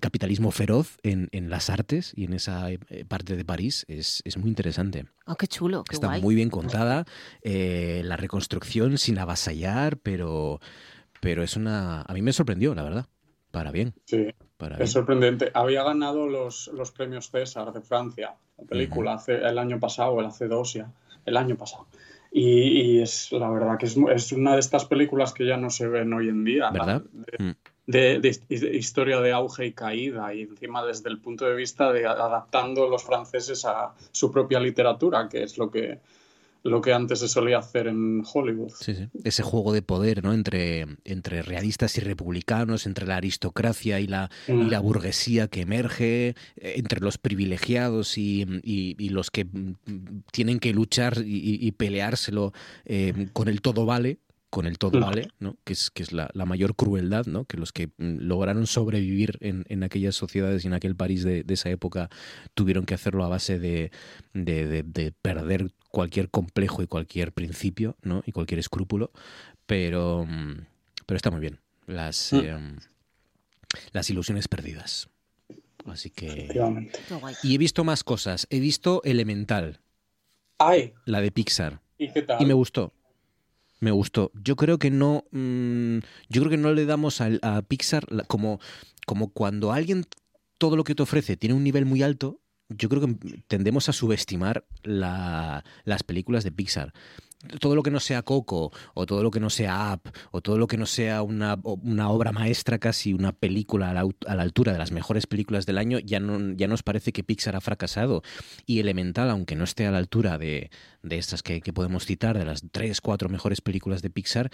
capitalismo 0.01 0.51
feroz 0.51 0.97
en, 1.03 1.29
las 1.49 1.69
artes 1.69 2.11
y 2.15 2.25
en 2.25 2.33
esa 2.33 2.69
eh, 2.69 2.79
parte 3.07 3.37
de 3.37 3.45
París 3.45 3.85
es, 3.87 4.21
muy 4.37 4.49
interesante. 4.49 5.05
Oh, 5.25 5.35
qué 5.35 5.47
chulo. 5.47 5.85
Está 5.89 6.19
muy 6.19 6.35
bien 6.35 6.49
contada, 6.49 7.05
eh, 7.41 8.01
la 8.03 8.17
reconstrucción 8.17 8.97
sin 8.97 9.19
avasallar, 9.19 9.97
pero, 9.97 10.59
pero 11.21 11.43
es 11.43 11.55
una... 11.55 12.01
A 12.01 12.13
mí 12.13 12.21
me 12.21 12.33
sorprendió, 12.33 12.75
la 12.75 12.83
verdad, 12.83 13.05
para 13.51 13.71
bien. 13.71 13.93
Sí. 14.05 14.27
Es 14.79 14.91
sorprendente. 14.91 15.51
Había 15.53 15.83
ganado 15.83 16.27
los, 16.27 16.67
los 16.73 16.91
premios 16.91 17.29
César 17.29 17.71
de 17.71 17.81
Francia 17.81 18.35
película 18.67 19.13
hace, 19.13 19.35
el 19.35 19.57
año 19.57 19.79
pasado, 19.79 20.19
el 20.19 20.25
hace 20.25 20.47
dos 20.47 20.73
ya, 20.73 20.91
el 21.25 21.37
año 21.37 21.55
pasado. 21.55 21.87
Y, 22.31 22.99
es 22.99 23.31
la 23.31 23.49
verdad 23.49 23.77
que 23.77 23.87
es, 23.87 23.97
es, 23.97 24.31
una 24.31 24.53
de 24.53 24.59
estas 24.59 24.85
películas 24.85 25.33
que 25.33 25.47
ya 25.47 25.57
no 25.57 25.69
se 25.69 25.87
ven 25.87 26.13
hoy 26.13 26.29
en 26.29 26.43
día. 26.43 26.69
¿Verdad? 26.69 27.03
Mm. 27.39 27.51
De, 27.87 28.39
historia 28.49 29.19
de 29.19 29.31
auge 29.31 29.65
y 29.65 29.73
caída 29.73 30.31
y 30.31 30.43
encima 30.43 30.85
desde 30.85 31.09
el 31.09 31.19
punto 31.19 31.45
de 31.45 31.55
vista 31.55 31.91
de 31.91 32.05
adaptando 32.05 32.87
los 32.87 33.03
franceses 33.03 33.65
a 33.65 33.95
su 34.11 34.31
propia 34.31 34.59
literatura, 34.59 35.27
que 35.27 35.41
es 35.41 35.57
lo 35.57 35.71
que 35.71 35.99
lo 36.63 36.81
que 36.81 36.93
antes 36.93 37.19
se 37.19 37.27
solía 37.27 37.59
hacer 37.59 37.87
en 37.87 38.23
Hollywood. 38.31 38.71
Sí, 38.79 38.93
sí. 38.93 39.07
Ese 39.23 39.43
juego 39.43 39.73
de 39.73 39.81
poder, 39.81 40.23
¿no? 40.23 40.33
Entre, 40.33 40.85
entre 41.05 41.41
realistas 41.41 41.97
y 41.97 42.01
republicanos, 42.01 42.85
entre 42.85 43.07
la 43.07 43.17
aristocracia 43.17 43.99
y 43.99 44.07
la, 44.07 44.29
y 44.47 44.53
mm. 44.53 44.69
la 44.69 44.79
burguesía 44.79 45.47
que 45.47 45.61
emerge, 45.61 46.35
eh, 46.57 46.73
entre 46.75 46.99
los 46.99 47.17
privilegiados 47.17 48.17
y, 48.17 48.45
y, 48.63 49.09
los 49.09 49.31
que 49.31 49.45
mm, 49.45 49.75
tienen 50.31 50.59
que 50.59 50.73
luchar 50.73 51.23
y, 51.25 51.71
peleárselo 51.71 52.53
eh, 52.85 53.29
con 53.33 53.47
el 53.47 53.61
todo 53.61 53.85
vale, 53.85 54.19
con 54.49 54.65
el 54.65 54.77
todo 54.77 54.99
vale, 54.99 55.29
¿no? 55.39 55.57
que 55.63 55.73
es, 55.73 55.91
que 55.91 56.01
es 56.01 56.11
la, 56.11 56.29
mayor 56.45 56.75
crueldad, 56.75 57.25
¿no? 57.27 57.45
que 57.45 57.57
los 57.57 57.71
que 57.71 57.87
mm, 57.97 58.17
lograron 58.21 58.65
sobrevivir 58.65 59.37
en, 59.41 59.65
en 59.69 59.83
aquellas 59.83 60.15
sociedades 60.15 60.63
y 60.63 60.67
en 60.67 60.73
aquel 60.73 60.95
París 60.95 61.23
de, 61.23 61.45
esa 61.47 61.69
época 61.69 62.09
tuvieron 62.55 62.85
que 62.85 62.95
hacerlo 62.95 63.23
a 63.23 63.29
base 63.29 63.59
de, 63.59 63.91
de, 64.33 65.13
perder 65.21 65.71
cualquier 65.89 66.29
complejo 66.29 66.81
y 66.83 66.87
cualquier 66.87 67.33
principio 67.33 67.97
¿no? 68.01 68.23
y 68.25 68.31
cualquier 68.31 68.59
escrúpulo, 68.59 69.11
pero, 69.65 70.25
mm, 70.25 70.65
pero 71.05 71.15
está 71.15 71.31
muy 71.31 71.41
bien. 71.41 71.59
Las, 71.87 72.33
mm. 72.33 72.37
em, 72.37 72.77
las 73.91 74.09
ilusiones 74.09 74.47
perdidas. 74.47 75.09
Así 75.85 76.09
que... 76.09 76.49
Y 77.43 77.55
he 77.55 77.57
visto 77.57 77.83
más 77.83 78.03
cosas. 78.03 78.47
He 78.49 78.59
visto 78.59 79.01
Elemental. 79.03 79.79
Ay. 80.57 80.93
La 81.05 81.21
de 81.21 81.31
Pixar. 81.31 81.81
¿Y 81.97 82.11
qué 82.11 82.21
tal? 82.21 82.41
Y 82.41 82.45
me 82.45 82.53
gustó. 82.53 82.93
Me 83.79 83.91
gustó. 83.91 84.31
Yo 84.35 84.55
creo 84.55 84.77
que 84.77 84.91
no. 84.91 85.23
Mm, 85.31 85.99
yo 86.27 86.41
creo 86.41 86.49
que 86.49 86.57
no 86.57 86.73
le 86.73 86.85
damos 86.85 87.21
a, 87.21 87.29
a 87.41 87.61
Pixar 87.61 88.05
como, 88.27 88.59
como 89.05 89.31
cuando 89.31 89.71
alguien 89.71 90.05
todo 90.57 90.75
lo 90.75 90.83
que 90.83 90.95
te 90.95 91.03
ofrece 91.03 91.37
tiene 91.37 91.55
un 91.55 91.63
nivel 91.63 91.85
muy 91.85 92.03
alto. 92.03 92.41
Yo 92.69 92.89
creo 92.89 93.01
que 93.01 93.41
tendemos 93.47 93.89
a 93.89 93.93
subestimar 93.93 94.65
las 94.83 96.03
películas 96.05 96.43
de 96.43 96.51
Pixar 96.51 96.93
todo 97.59 97.75
lo 97.75 97.83
que 97.83 97.91
no 97.91 97.99
sea 97.99 98.23
Coco, 98.23 98.71
o 98.93 99.05
todo 99.05 99.23
lo 99.23 99.31
que 99.31 99.39
no 99.39 99.49
sea 99.49 99.93
Up, 99.93 100.11
o 100.31 100.41
todo 100.41 100.57
lo 100.57 100.67
que 100.67 100.77
no 100.77 100.85
sea 100.85 101.21
una, 101.21 101.53
obra 101.53 102.31
maestra, 102.31 102.79
casi 102.79 103.13
una 103.13 103.31
película 103.31 103.91
a 103.91 103.93
la, 103.93 104.03
la, 104.03 104.41
altura 104.41 104.73
de 104.73 104.79
las 104.79 104.91
mejores 104.91 105.25
películas 105.25 105.65
del 105.65 105.77
año, 105.77 105.99
ya, 105.99 106.19
no, 106.19 106.53
ya 106.55 106.67
nos 106.67 106.83
parece 106.83 107.13
que 107.13 107.23
Pixar 107.23 107.55
ha 107.55 107.61
fracasado. 107.61 108.23
Y 108.65 108.79
Elemental, 108.79 109.29
aunque 109.29 109.55
no 109.55 109.63
esté 109.63 109.87
a 109.87 109.91
la 109.91 109.99
altura 109.99 110.37
de, 110.37 110.69
de 111.01 111.17
estas 111.17 111.41
que, 111.41 111.61
podemos 111.73 112.05
citar, 112.05 112.37
de 112.37 112.45
las 112.45 112.63
tres, 112.71 112.99
cuatro 112.99 113.29
mejores 113.29 113.61
películas 113.61 114.01
de 114.01 114.09
Pixar, 114.09 114.51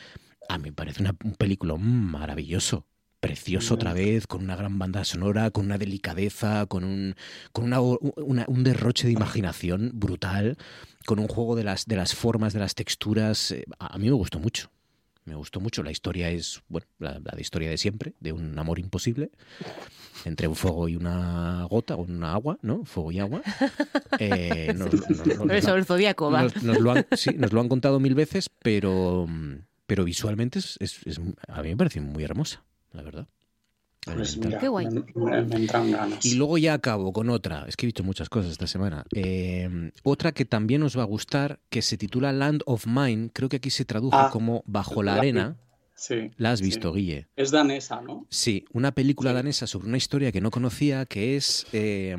a 0.48 0.58
mí 0.58 0.66
me 0.66 0.74
parece 0.74 1.02
una, 1.02 1.16
un 1.24 1.34
película 1.34 1.76
maravilloso 1.78 2.86
precioso 3.28 3.74
otra 3.74 3.94
vez, 3.94 4.28
con 4.28 4.44
una 4.44 4.56
gran 4.56 4.78
banda 4.78 5.04
sonora, 5.04 5.52
con 5.52 5.66
una 5.66 5.78
delicadeza, 5.78 6.66
con 6.68 6.84
un, 6.84 7.16
con 7.52 7.66
una, 7.66 8.46
un 8.48 8.64
derroche 8.64 9.08
de 9.08 9.14
imaginación 9.14 9.92
brutal 9.94 10.58
con 11.06 11.20
un 11.20 11.28
juego 11.28 11.56
de 11.56 11.64
las, 11.64 11.86
de 11.86 11.96
las 11.96 12.14
formas, 12.14 12.54
de 12.54 12.60
las 12.60 12.76
texturas. 12.76 13.52
Eh, 13.52 13.66
a, 13.80 13.98
mí 13.98 14.06
me 14.06 14.14
gustó 14.14 14.40
mucho. 14.40 14.70
Me 15.24 15.36
gustó 15.36 15.60
mucho. 15.60 15.82
La 15.84 15.92
historia 15.92 16.30
es, 16.30 16.62
bueno, 16.68 16.88
la, 17.00 17.20
de 17.20 17.42
historia 17.42 17.70
de 17.70 17.78
siempre, 17.78 18.14
de 18.20 18.32
un 18.32 18.58
amor 18.60 18.80
imposible 18.80 19.32
entre 20.26 20.48
un 20.48 20.56
fuego 20.56 20.90
y 20.90 20.96
una 20.96 21.66
gota, 21.70 21.96
o 21.96 22.02
una 22.04 22.34
agua, 22.34 22.58
¿no? 22.62 22.84
Fuego 22.86 23.12
y 23.12 23.20
agua. 23.20 23.42
Eh, 24.20 24.74
nos, 24.76 25.68
el 25.68 25.86
zodiaco, 25.86 26.32
va. 26.32 26.48
Lo 26.62 26.92
han, 26.92 27.06
sí, 27.16 27.32
nos 27.38 27.54
lo 27.54 27.62
han 27.62 27.70
contado 27.70 28.00
mil 28.00 28.16
veces, 28.16 28.50
pero, 28.62 29.28
pero 29.86 30.04
visualmente 30.04 30.60
es, 30.60 30.78
es, 30.80 31.20
a 31.48 31.62
mí 31.62 31.70
me 31.70 31.78
parece 31.78 32.02
muy 32.02 32.24
hermosa, 32.24 32.64
la 32.96 33.04
verdad. 33.04 33.28
Pues 34.06 34.38
Qué 34.60 34.68
guay. 34.68 34.88
Me, 35.16 35.66
ganas. 35.66 36.24
Y 36.24 36.36
luego 36.36 36.60
ya 36.60 36.76
acabo 36.76 37.12
con 37.12 37.30
otra, 37.30 37.66
es 37.68 37.76
que 37.76 37.86
he 37.86 37.88
visto 37.88 38.04
muchas 38.04 38.30
cosas 38.30 38.52
esta 38.52 38.68
semana. 38.68 39.04
Eh, 39.16 39.92
otra 40.04 40.32
que 40.32 40.46
también 40.46 40.84
os 40.84 40.98
va 40.98 41.02
a 41.02 41.08
gustar, 41.08 41.60
que 41.70 41.82
se 41.82 41.98
titula 41.98 42.32
Land 42.32 42.62
of 42.68 42.86
Mine, 42.86 43.32
creo 43.34 43.50
que 43.50 43.58
aquí 43.58 43.72
se 43.72 43.84
tradujo 43.84 44.16
ah, 44.16 44.30
como 44.32 44.64
Bajo 44.68 45.02
la, 45.02 45.16
Arena. 45.16 45.58
Sí, 45.96 46.30
la 46.38 46.52
has 46.52 46.62
visto, 46.62 46.94
Guille. 46.94 47.28
Es 47.36 47.50
danesa, 47.50 48.02
¿no? 48.02 48.28
Sí, 48.30 48.66
una 48.74 48.92
película 48.92 49.34
danesa 49.34 49.66
sobre 49.66 49.88
una 49.88 49.98
historia 49.98 50.32
que 50.32 50.42
no 50.42 50.52
conocía, 50.52 51.06
que 51.06 51.36
es 51.36 51.66
eh, 51.74 52.16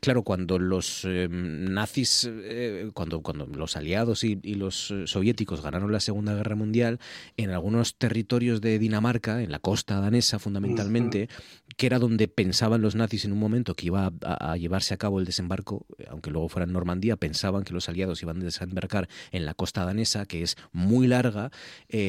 claro, 0.00 0.22
cuando 0.22 0.58
los 0.58 1.04
eh, 1.04 1.28
nazis, 1.30 2.28
eh, 2.30 2.90
cuando, 2.94 3.22
cuando 3.22 3.46
los 3.46 3.76
aliados 3.76 4.24
y, 4.24 4.36
los 4.54 4.90
eh, 4.90 5.06
soviéticos 5.06 5.62
ganaron 5.62 5.92
la 5.92 6.00
Segunda 6.00 6.34
Guerra 6.34 6.56
Mundial, 6.56 6.98
en 7.36 7.50
algunos 7.50 7.96
territorios 7.96 8.60
de 8.60 8.78
Dinamarca, 8.78 9.42
en 9.42 9.50
la 9.50 9.58
costa 9.58 10.00
danesa 10.00 10.38
fundamentalmente, 10.38 11.28
que 11.76 11.86
era 11.86 11.98
donde 11.98 12.28
pensaban 12.28 12.82
los 12.82 12.94
nazis 12.94 13.24
en 13.24 13.32
un 13.32 13.38
momento 13.38 13.74
que 13.74 13.86
iba 13.86 14.12
a, 14.22 14.56
llevarse 14.56 14.94
a 14.94 14.96
cabo 14.96 15.18
el 15.18 15.26
desembarco, 15.26 15.86
aunque 16.08 16.30
luego 16.30 16.48
fuera 16.48 16.64
en 16.64 16.72
Normandía, 16.72 17.16
pensaban 17.16 17.64
que 17.64 17.74
los 17.74 17.88
aliados 17.88 18.22
iban 18.22 18.40
a 18.40 18.44
desembarcar 18.44 19.08
en 19.32 19.44
la 19.44 19.54
costa 19.54 19.84
danesa, 19.84 20.26
que 20.26 20.42
es 20.42 20.56
muy 20.72 21.06
larga, 21.06 21.50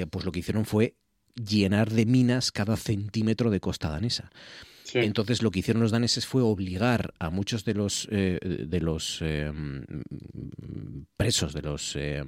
pues 0.09 0.26
lo 0.26 0.32
que 0.32 0.39
hicieron 0.39 0.65
fue 0.65 0.95
llenar 1.36 1.91
de 1.91 2.05
minas 2.05 2.51
cada 2.51 2.78
centímetro 2.78 3.49
de 3.49 3.59
costa 3.59 3.89
danesa. 3.89 4.32
Entonces 4.94 5.42
lo 5.42 5.52
que 5.52 5.60
hicieron 5.60 5.82
los 5.82 5.92
daneses 5.92 6.26
fue 6.26 6.42
obligar 6.42 7.14
a 7.20 7.30
muchos 7.30 7.66
de 7.66 7.74
los, 7.74 8.08
eh, 8.12 8.40
de 8.42 8.80
los 8.80 9.20
eh, 9.22 9.52
presos, 11.18 11.54
de 11.54 11.62
los 11.62 11.96
eh, 11.96 12.24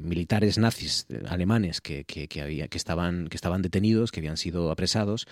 militares 0.00 0.58
nazis 0.58 1.06
alemanes 1.28 1.80
que, 1.80 2.04
que, 2.04 2.40
había, 2.40 2.68
que, 2.68 2.78
estaban, 2.78 3.28
que 3.28 3.36
estaban 3.36 3.62
detenidos, 3.62 4.12
que 4.12 4.20
habían 4.20 4.36
sido 4.36 4.70
apresados, 4.70 5.26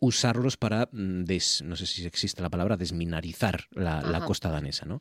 usarlos 0.00 0.56
para, 0.56 0.88
mm, 0.92 1.24
no 1.64 1.76
sé 1.76 1.86
si 1.86 2.06
existe 2.06 2.42
la 2.42 2.50
palabra, 2.50 2.76
desminarizar 2.76 3.66
la, 3.72 4.24
costa 4.26 4.50
danesa. 4.50 4.86
¿no? 4.86 5.00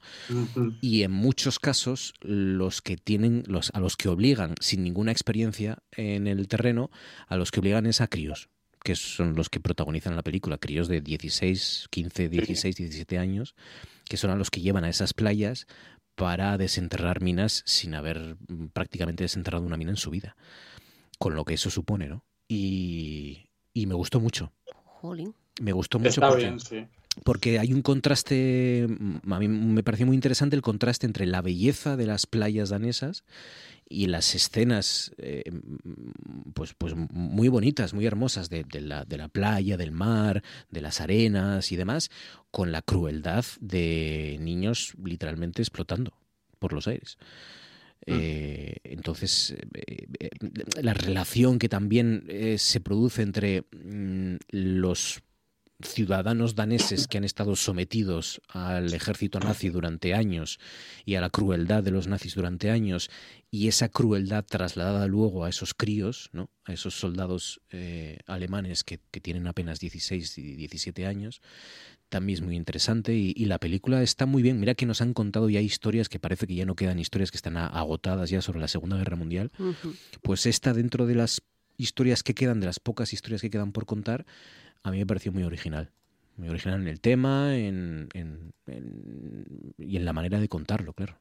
Y 0.81 1.03
en 1.03 1.11
muchos 1.11 1.59
casos 1.59 2.13
los 2.21 2.81
que 2.81 2.97
tienen, 2.97 3.43
los, 3.47 3.71
a 3.73 3.79
los 3.79 3.95
que 3.97 4.09
obligan 4.09 4.55
sin 4.59 4.83
ninguna 4.83 5.11
experiencia 5.11 5.79
en 5.91 6.27
el 6.27 6.47
terreno, 6.47 6.91
a 7.27 7.37
los 7.37 7.51
que 7.51 7.59
obligan 7.59 7.85
es 7.85 8.01
a 8.01 8.07
críos 8.07 8.50
que 8.83 8.95
son 8.95 9.35
los 9.35 9.49
que 9.49 9.59
protagonizan 9.59 10.15
la 10.15 10.23
película, 10.23 10.57
críos 10.57 10.87
de 10.87 11.01
16, 11.01 11.87
15, 11.89 12.29
16, 12.29 12.75
17 12.75 13.17
años, 13.17 13.55
que 14.05 14.17
son 14.17 14.31
a 14.31 14.35
los 14.35 14.49
que 14.49 14.61
llevan 14.61 14.83
a 14.83 14.89
esas 14.89 15.13
playas 15.13 15.67
para 16.15 16.57
desenterrar 16.57 17.21
minas 17.21 17.63
sin 17.65 17.95
haber 17.95 18.37
mm, 18.47 18.67
prácticamente 18.73 19.23
desenterrado 19.23 19.65
una 19.65 19.77
mina 19.77 19.91
en 19.91 19.97
su 19.97 20.09
vida. 20.09 20.35
Con 21.17 21.35
lo 21.35 21.45
que 21.45 21.53
eso 21.53 21.69
supone, 21.69 22.07
¿no? 22.07 22.23
Y, 22.47 23.49
y 23.73 23.85
me 23.85 23.93
gustó 23.93 24.19
mucho. 24.19 24.51
Me 25.61 25.71
gustó 25.71 25.99
mucho. 25.99 26.09
Está 26.09 26.35
bien, 26.35 26.59
sí 26.59 26.87
porque 27.23 27.59
hay 27.59 27.73
un 27.73 27.81
contraste, 27.81 28.87
mm, 28.87 29.33
a 29.33 29.39
mí 29.39 29.47
me 29.47 29.83
pareció 29.83 30.05
muy 30.05 30.15
interesante 30.15 30.55
el 30.55 30.61
contraste 30.61 31.05
entre 31.05 31.25
la 31.25 31.41
belleza 31.41 31.97
de 31.97 32.05
las 32.05 32.25
playas 32.25 32.69
danesas 32.69 33.23
y 33.91 34.07
las 34.07 34.33
escenas 34.35 35.11
eh, 35.17 35.43
mm, 35.51 36.51
pues, 36.53 36.73
pues 36.73 36.95
muy 36.95 37.49
bonitas, 37.49 37.93
muy 37.93 38.05
hermosas 38.05 38.49
de, 38.49 38.65
la, 38.79 39.05
de 39.05 39.17
la 39.17 39.27
playa, 39.27 39.77
del 39.77 39.91
mar, 39.91 40.43
de 40.69 40.81
las 40.81 41.01
arenas 41.01 41.71
y 41.71 41.75
demás, 41.75 42.09
con 42.49 42.71
la 42.71 42.81
crueldad 42.81 43.45
de 43.59 44.37
niños 44.39 44.93
literalmente 45.03 45.61
explotando 45.61 46.13
por 46.59 46.73
los 46.73 46.87
aires. 46.87 47.17
Mm. 48.07 48.13
Eh, 48.13 48.77
entonces, 48.83 49.55
eh, 49.73 50.07
la 50.81 50.93
relación 50.93 51.59
que 51.59 51.69
también 51.69 52.25
se 52.57 52.79
produce 52.79 53.21
entre 53.21 53.65
los 54.49 55.21
ciudadanos 55.83 56.55
daneses 56.55 57.07
que 57.07 57.17
han 57.17 57.23
estado 57.23 57.55
sometidos 57.55 58.41
al 58.47 58.93
ejército 58.93 59.39
nazi 59.39 59.69
durante 59.69 60.13
años 60.13 60.59
y 61.05 61.15
a 61.15 61.21
la 61.21 61.29
crueldad 61.29 61.83
de 61.83 61.91
los 61.91 62.07
nazis 62.07 62.35
durante 62.35 62.69
años 62.71 63.09
y 63.49 63.67
esa 63.67 63.89
crueldad 63.89 64.45
trasladada 64.45 65.07
luego 65.07 65.43
a 65.45 65.49
esos 65.49 65.73
críos, 65.73 66.29
¿no? 66.31 66.49
a 66.65 66.73
esos 66.73 66.93
soldados 66.95 67.61
eh, 67.69 68.19
alemanes 68.27 68.83
que, 68.83 68.97
tienen 68.97 69.47
apenas 69.47 69.79
16 69.79 70.37
y 70.37 70.55
17 70.55 71.05
años, 71.05 71.41
también 72.11 72.39
es 72.39 72.41
muy 72.41 72.55
interesante 72.55 73.13
y, 73.13 73.33
la 73.45 73.57
película 73.57 74.03
está 74.03 74.25
muy 74.25 74.43
bien. 74.43 74.59
Mira 74.59 74.75
que 74.75 74.85
nos 74.85 75.01
han 75.01 75.13
contado 75.13 75.49
ya 75.49 75.61
historias 75.61 76.09
que 76.09 76.19
parece 76.19 76.45
que 76.45 76.55
ya 76.55 76.65
no 76.65 76.75
quedan 76.75 76.99
historias 76.99 77.31
que 77.31 77.37
están 77.37 77.55
agotadas 77.55 78.29
ya 78.29 78.41
sobre 78.41 78.59
la 78.59 78.67
Segunda 78.67 78.97
Guerra 78.97 79.15
Mundial. 79.15 79.51
Pues 80.21 80.45
esta 80.45 80.73
dentro 80.73 81.05
de 81.05 81.15
las 81.15 81.41
historias 81.77 82.21
que 82.21 82.35
quedan, 82.35 82.59
de 82.59 82.65
las 82.65 82.79
pocas 82.79 83.13
historias 83.13 83.41
que 83.41 83.49
quedan 83.49 83.71
por 83.71 83.85
contar, 83.85 84.25
a 84.83 84.91
mí 84.91 84.97
me 84.97 85.05
pareció 85.05 85.31
muy 85.31 85.43
original. 85.43 85.91
Muy 86.37 86.49
original 86.49 86.81
en 86.81 86.87
el 86.87 87.01
tema 87.01 87.57
en, 87.57 88.09
y 89.77 89.97
en 89.97 90.05
la 90.05 90.13
manera 90.13 90.39
de 90.39 90.47
contarlo, 90.47 90.93
claro. 90.93 91.17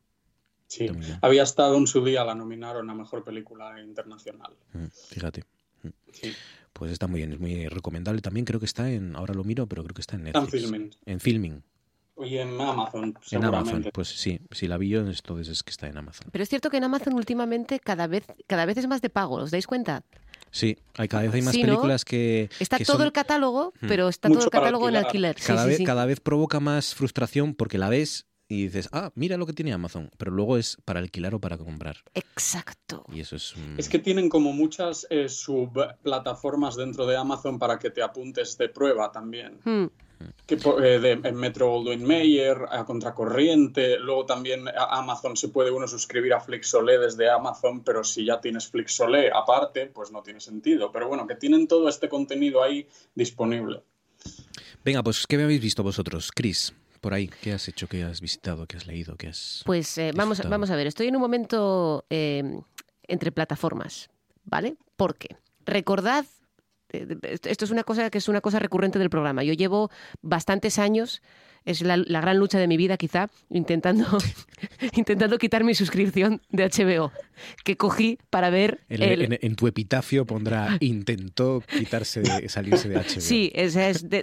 Sí, 0.66 0.88
había 1.20 1.42
estado 1.42 1.76
en 1.76 1.88
su 1.88 2.04
día, 2.04 2.24
la 2.24 2.34
nominaron 2.34 2.88
a 2.88 2.94
Mejor 2.94 3.24
Película 3.24 3.80
Internacional. 3.80 4.56
Mm, 4.72 4.86
fíjate. 5.08 5.42
Mm. 5.82 5.88
Pues 6.72 6.92
está 6.92 7.08
muy 7.08 7.18
bien, 7.18 7.32
es 7.32 7.40
muy 7.40 7.66
recomendable. 7.66 8.20
También 8.20 8.46
creo 8.46 8.60
que 8.60 8.66
está 8.66 8.88
en, 8.88 9.16
ahora 9.16 9.34
lo 9.34 9.42
miro, 9.42 9.66
pero 9.66 9.82
creo 9.82 9.94
que 9.94 10.00
está 10.00 10.14
en 10.14 10.24
Netflix. 10.24 10.54
En 10.54 10.60
filming. 10.60 10.90
En 11.06 11.20
filming. 11.20 11.62
Y 12.22 12.36
en 12.36 12.60
Amazon. 12.60 13.14
En 13.30 13.44
Amazon, 13.44 13.90
pues 13.92 14.08
sí, 14.08 14.40
si 14.50 14.68
la 14.68 14.76
vi 14.76 14.90
yo, 14.90 15.00
entonces 15.00 15.48
es 15.48 15.62
que 15.62 15.70
está 15.70 15.88
en 15.88 15.96
Amazon. 15.96 16.28
Pero 16.30 16.42
es 16.42 16.48
cierto 16.48 16.70
que 16.70 16.76
en 16.76 16.84
Amazon 16.84 17.14
últimamente 17.14 17.80
cada 17.80 18.06
vez, 18.06 18.26
cada 18.46 18.66
vez 18.66 18.76
es 18.76 18.86
más 18.86 19.00
de 19.00 19.10
pago, 19.10 19.36
¿os 19.36 19.50
dais 19.50 19.66
cuenta? 19.66 20.04
Sí, 20.50 20.76
hay 20.96 21.08
cada 21.08 21.24
vez 21.24 21.34
hay 21.34 21.42
más 21.42 21.56
películas 21.56 22.04
que... 22.04 22.50
Está 22.58 22.78
todo 22.78 23.04
el 23.04 23.12
catálogo, 23.12 23.72
hmm. 23.80 23.88
pero 23.88 24.08
está 24.08 24.28
todo 24.28 24.44
el 24.44 24.50
catálogo 24.50 24.88
en 24.88 24.96
alquiler. 24.96 25.36
Cada, 25.36 25.66
vez, 25.66 25.80
cada 25.84 26.06
vez 26.06 26.20
provoca 26.20 26.60
más 26.60 26.94
frustración 26.94 27.54
porque 27.54 27.78
la 27.78 27.88
ves 27.88 28.26
y 28.48 28.64
dices, 28.64 28.88
ah, 28.90 29.12
mira 29.14 29.36
lo 29.36 29.46
que 29.46 29.52
tiene 29.52 29.72
Amazon, 29.72 30.10
pero 30.18 30.32
luego 30.32 30.58
es 30.58 30.76
para 30.84 30.98
alquilar 30.98 31.36
o 31.36 31.40
para 31.40 31.56
comprar. 31.56 31.98
Exacto. 32.14 33.04
Y 33.12 33.20
eso 33.20 33.36
es... 33.36 33.54
Es 33.78 33.88
que 33.88 34.00
tienen 34.00 34.28
como 34.28 34.52
muchas 34.52 35.06
eh, 35.08 35.28
subplataformas 35.28 36.74
dentro 36.74 37.06
de 37.06 37.16
Amazon 37.16 37.60
para 37.60 37.78
que 37.78 37.90
te 37.90 38.02
apuntes 38.02 38.58
de 38.58 38.68
prueba 38.68 39.12
también. 39.12 39.60
Hmm. 39.64 39.86
Que, 40.46 40.54
eh, 40.54 40.98
de, 40.98 41.12
en 41.12 41.34
Metro 41.34 41.68
Goldwyn 41.68 42.06
Mayer, 42.06 42.66
a 42.70 42.84
Contracorriente, 42.84 43.98
luego 43.98 44.26
también 44.26 44.68
a 44.68 44.98
Amazon 44.98 45.36
se 45.36 45.48
puede 45.48 45.70
uno 45.70 45.86
suscribir 45.86 46.34
a 46.34 46.40
Flixolé 46.40 46.98
desde 46.98 47.30
Amazon, 47.30 47.82
pero 47.84 48.04
si 48.04 48.24
ya 48.24 48.40
tienes 48.40 48.68
Flixolé 48.68 49.30
aparte, 49.32 49.86
pues 49.86 50.10
no 50.10 50.22
tiene 50.22 50.40
sentido. 50.40 50.92
Pero 50.92 51.08
bueno, 51.08 51.26
que 51.26 51.36
tienen 51.36 51.68
todo 51.68 51.88
este 51.88 52.08
contenido 52.08 52.62
ahí 52.62 52.86
disponible. 53.14 53.82
Venga, 54.84 55.02
pues 55.02 55.26
¿qué 55.26 55.36
habéis 55.36 55.60
visto 55.60 55.82
vosotros? 55.82 56.30
Chris, 56.34 56.74
por 57.00 57.14
ahí, 57.14 57.28
¿qué 57.28 57.52
has 57.52 57.68
hecho, 57.68 57.86
qué 57.86 58.04
has 58.04 58.20
visitado, 58.20 58.66
qué 58.66 58.76
has 58.76 58.86
leído, 58.86 59.16
qué 59.16 59.28
has... 59.28 59.62
Pues 59.64 59.96
eh, 59.98 60.12
vamos, 60.14 60.42
vamos 60.48 60.70
a 60.70 60.76
ver, 60.76 60.86
estoy 60.86 61.08
en 61.08 61.16
un 61.16 61.22
momento 61.22 62.04
eh, 62.10 62.60
entre 63.08 63.32
plataformas, 63.32 64.10
¿vale? 64.44 64.76
Porque 64.96 65.36
recordad 65.64 66.24
eh, 66.24 66.39
esto 66.92 67.64
es 67.64 67.70
una 67.70 67.84
cosa 67.84 68.10
que 68.10 68.18
es 68.18 68.28
una 68.28 68.40
cosa 68.40 68.58
recurrente 68.58 68.98
del 68.98 69.10
programa. 69.10 69.42
Yo 69.42 69.52
llevo 69.52 69.90
bastantes 70.22 70.78
años 70.78 71.22
es 71.64 71.82
la, 71.82 71.96
gran 71.96 72.38
lucha 72.38 72.58
de 72.58 72.66
mi 72.66 72.76
vida 72.76 72.96
quizá, 72.96 73.28
intentando, 73.50 74.06
intentando 74.96 75.38
quitar 75.38 75.64
mi 75.64 75.74
suscripción 75.74 76.40
de 76.50 76.68
HBO, 76.68 77.12
que 77.64 77.76
cogí 77.76 78.18
para 78.30 78.50
ver... 78.50 78.80
En, 78.88 79.56
tu 79.56 79.66
epitafio 79.66 80.24
pondrá 80.24 80.76
intentó 80.80 81.62
quitarse 81.66 82.20
de, 82.20 82.48
salirse 82.48 82.88
de 82.88 82.96
HBO. 82.96 83.20
Sí, 83.20 83.50
es, 83.54 83.76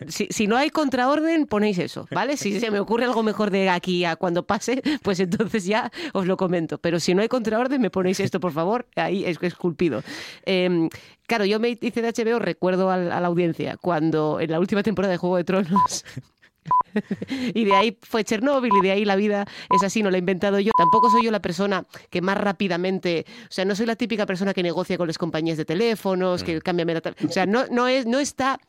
si, 0.07 0.47
no 0.47 0.57
hay 0.57 0.69
contraorden, 0.69 1.45
ponéis 1.45 1.77
eso, 1.77 2.07
¿vale? 2.11 2.37
Si 2.37 2.59
se 2.59 2.71
me 2.71 2.79
ocurre 2.79 3.05
algo 3.05 3.23
mejor 3.23 3.51
de 3.51 3.69
aquí 3.69 4.05
a 4.05 4.15
cuando 4.15 4.45
pase, 4.45 4.81
pues 5.03 5.19
entonces 5.19 5.65
ya 5.65 5.91
os 6.13 6.25
lo 6.25 6.37
comento. 6.37 6.77
Pero 6.79 6.99
si 6.99 7.13
no 7.13 7.21
hay 7.21 7.27
contraorden, 7.27 7.81
me 7.81 7.89
ponéis 7.89 8.19
esto, 8.19 8.39
por 8.39 8.51
favor, 8.51 8.87
ahí 8.95 9.25
es 9.25 9.37
esculpido. 9.41 10.03
Eh, 10.45 10.89
Claro, 11.27 11.43
yo 11.43 11.59
me 11.59 11.77
hice 11.81 12.01
de 12.01 12.13
HBO, 12.13 12.39
recuerdo 12.39 12.89
a, 12.89 12.97
la 12.97 13.27
audiencia, 13.27 13.75
cuando 13.75 14.39
en 14.39 14.49
la 14.49 14.61
última 14.61 14.81
temporada 14.81 15.11
de 15.11 15.17
Juego 15.17 15.35
de 15.35 15.43
Tronos 15.43 16.05
y 17.53 17.65
de 17.65 17.75
ahí 17.75 17.97
fue 18.01 18.23
Chernóbil 18.23 18.71
y 18.79 18.81
de 18.81 18.91
ahí 18.91 19.05
la 19.05 19.15
vida 19.15 19.45
es 19.75 19.83
así, 19.83 20.03
no 20.03 20.11
la 20.11 20.17
he 20.17 20.19
inventado 20.19 20.59
yo. 20.59 20.71
Tampoco 20.77 21.09
soy 21.09 21.23
yo 21.25 21.31
la 21.31 21.41
persona 21.41 21.85
que 22.09 22.21
más 22.21 22.37
rápidamente, 22.37 23.25
o 23.43 23.51
sea, 23.51 23.65
no 23.65 23.75
soy 23.75 23.85
la 23.85 23.95
típica 23.95 24.25
persona 24.25 24.53
que 24.53 24.63
negocia 24.63 24.97
con 24.97 25.07
las 25.07 25.17
compañías 25.17 25.57
de 25.57 25.65
teléfonos, 25.65 26.43
que 26.43 26.57
mm. 26.57 26.59
cambia 26.59 26.85
la... 26.85 27.01
O 27.27 27.31
sea, 27.31 27.45
no, 27.45 27.65
no, 27.67 27.87
es, 27.87 28.05
no 28.05 28.19
está 28.19 28.59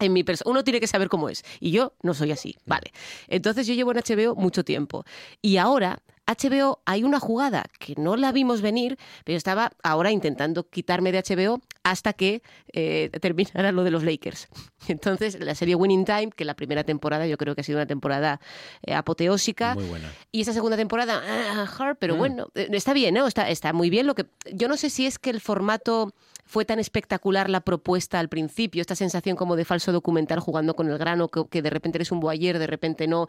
en 0.00 0.12
mi 0.12 0.24
persona. 0.24 0.50
Uno 0.50 0.64
tiene 0.64 0.80
que 0.80 0.86
saber 0.86 1.08
cómo 1.08 1.28
es. 1.28 1.44
Y 1.60 1.70
yo 1.70 1.94
no 2.02 2.14
soy 2.14 2.32
así. 2.32 2.56
Mm. 2.64 2.68
Vale. 2.68 2.92
Entonces 3.28 3.66
yo 3.66 3.74
llevo 3.74 3.92
en 3.92 3.98
HBO 3.98 4.34
mucho 4.34 4.64
tiempo. 4.64 5.04
Y 5.40 5.56
ahora 5.56 6.02
HBO 6.26 6.80
hay 6.84 7.04
una 7.04 7.20
jugada 7.20 7.64
que 7.78 7.94
no 7.96 8.16
la 8.16 8.32
vimos 8.32 8.60
venir, 8.60 8.98
pero 9.24 9.36
estaba 9.36 9.72
ahora 9.82 10.10
intentando 10.10 10.68
quitarme 10.68 11.12
de 11.12 11.22
HBO 11.22 11.60
hasta 11.82 12.12
que 12.12 12.42
eh, 12.72 13.10
terminara 13.20 13.72
lo 13.72 13.84
de 13.84 13.90
los 13.90 14.04
Lakers. 14.04 14.48
Entonces, 14.88 15.38
la 15.40 15.54
serie 15.54 15.74
Winning 15.74 16.04
Time, 16.04 16.30
que 16.34 16.44
la 16.44 16.54
primera 16.54 16.84
temporada 16.84 17.26
yo 17.26 17.36
creo 17.36 17.54
que 17.54 17.62
ha 17.62 17.64
sido 17.64 17.78
una 17.78 17.86
temporada 17.86 18.40
eh, 18.82 18.94
apoteósica. 18.94 19.74
Muy 19.74 19.84
buena. 19.84 20.12
Y 20.30 20.42
esa 20.42 20.52
segunda 20.52 20.76
temporada, 20.76 21.22
ah, 21.24 21.68
hard, 21.78 21.96
pero 21.98 22.14
mm. 22.14 22.18
bueno, 22.18 22.46
eh, 22.54 22.68
está 22.72 22.92
bien, 22.92 23.14
¿no? 23.14 23.26
Está, 23.26 23.48
está 23.50 23.72
muy 23.72 23.90
bien. 23.90 24.06
Lo 24.06 24.14
que, 24.14 24.26
yo 24.52 24.68
no 24.68 24.76
sé 24.76 24.90
si 24.90 25.06
es 25.06 25.18
que 25.18 25.30
el 25.30 25.40
formato 25.40 26.14
fue 26.44 26.64
tan 26.64 26.78
espectacular 26.78 27.48
la 27.48 27.60
propuesta 27.60 28.18
al 28.20 28.28
principio, 28.28 28.80
esta 28.80 28.94
sensación 28.94 29.36
como 29.36 29.56
de 29.56 29.64
falso 29.64 29.92
documental 29.92 30.40
jugando 30.40 30.74
con 30.74 30.90
el 30.90 30.98
grano, 30.98 31.28
que, 31.28 31.46
que 31.48 31.62
de 31.62 31.70
repente 31.70 31.98
eres 31.98 32.12
un 32.12 32.20
boyer, 32.20 32.58
de 32.58 32.66
repente 32.66 33.06
no. 33.06 33.28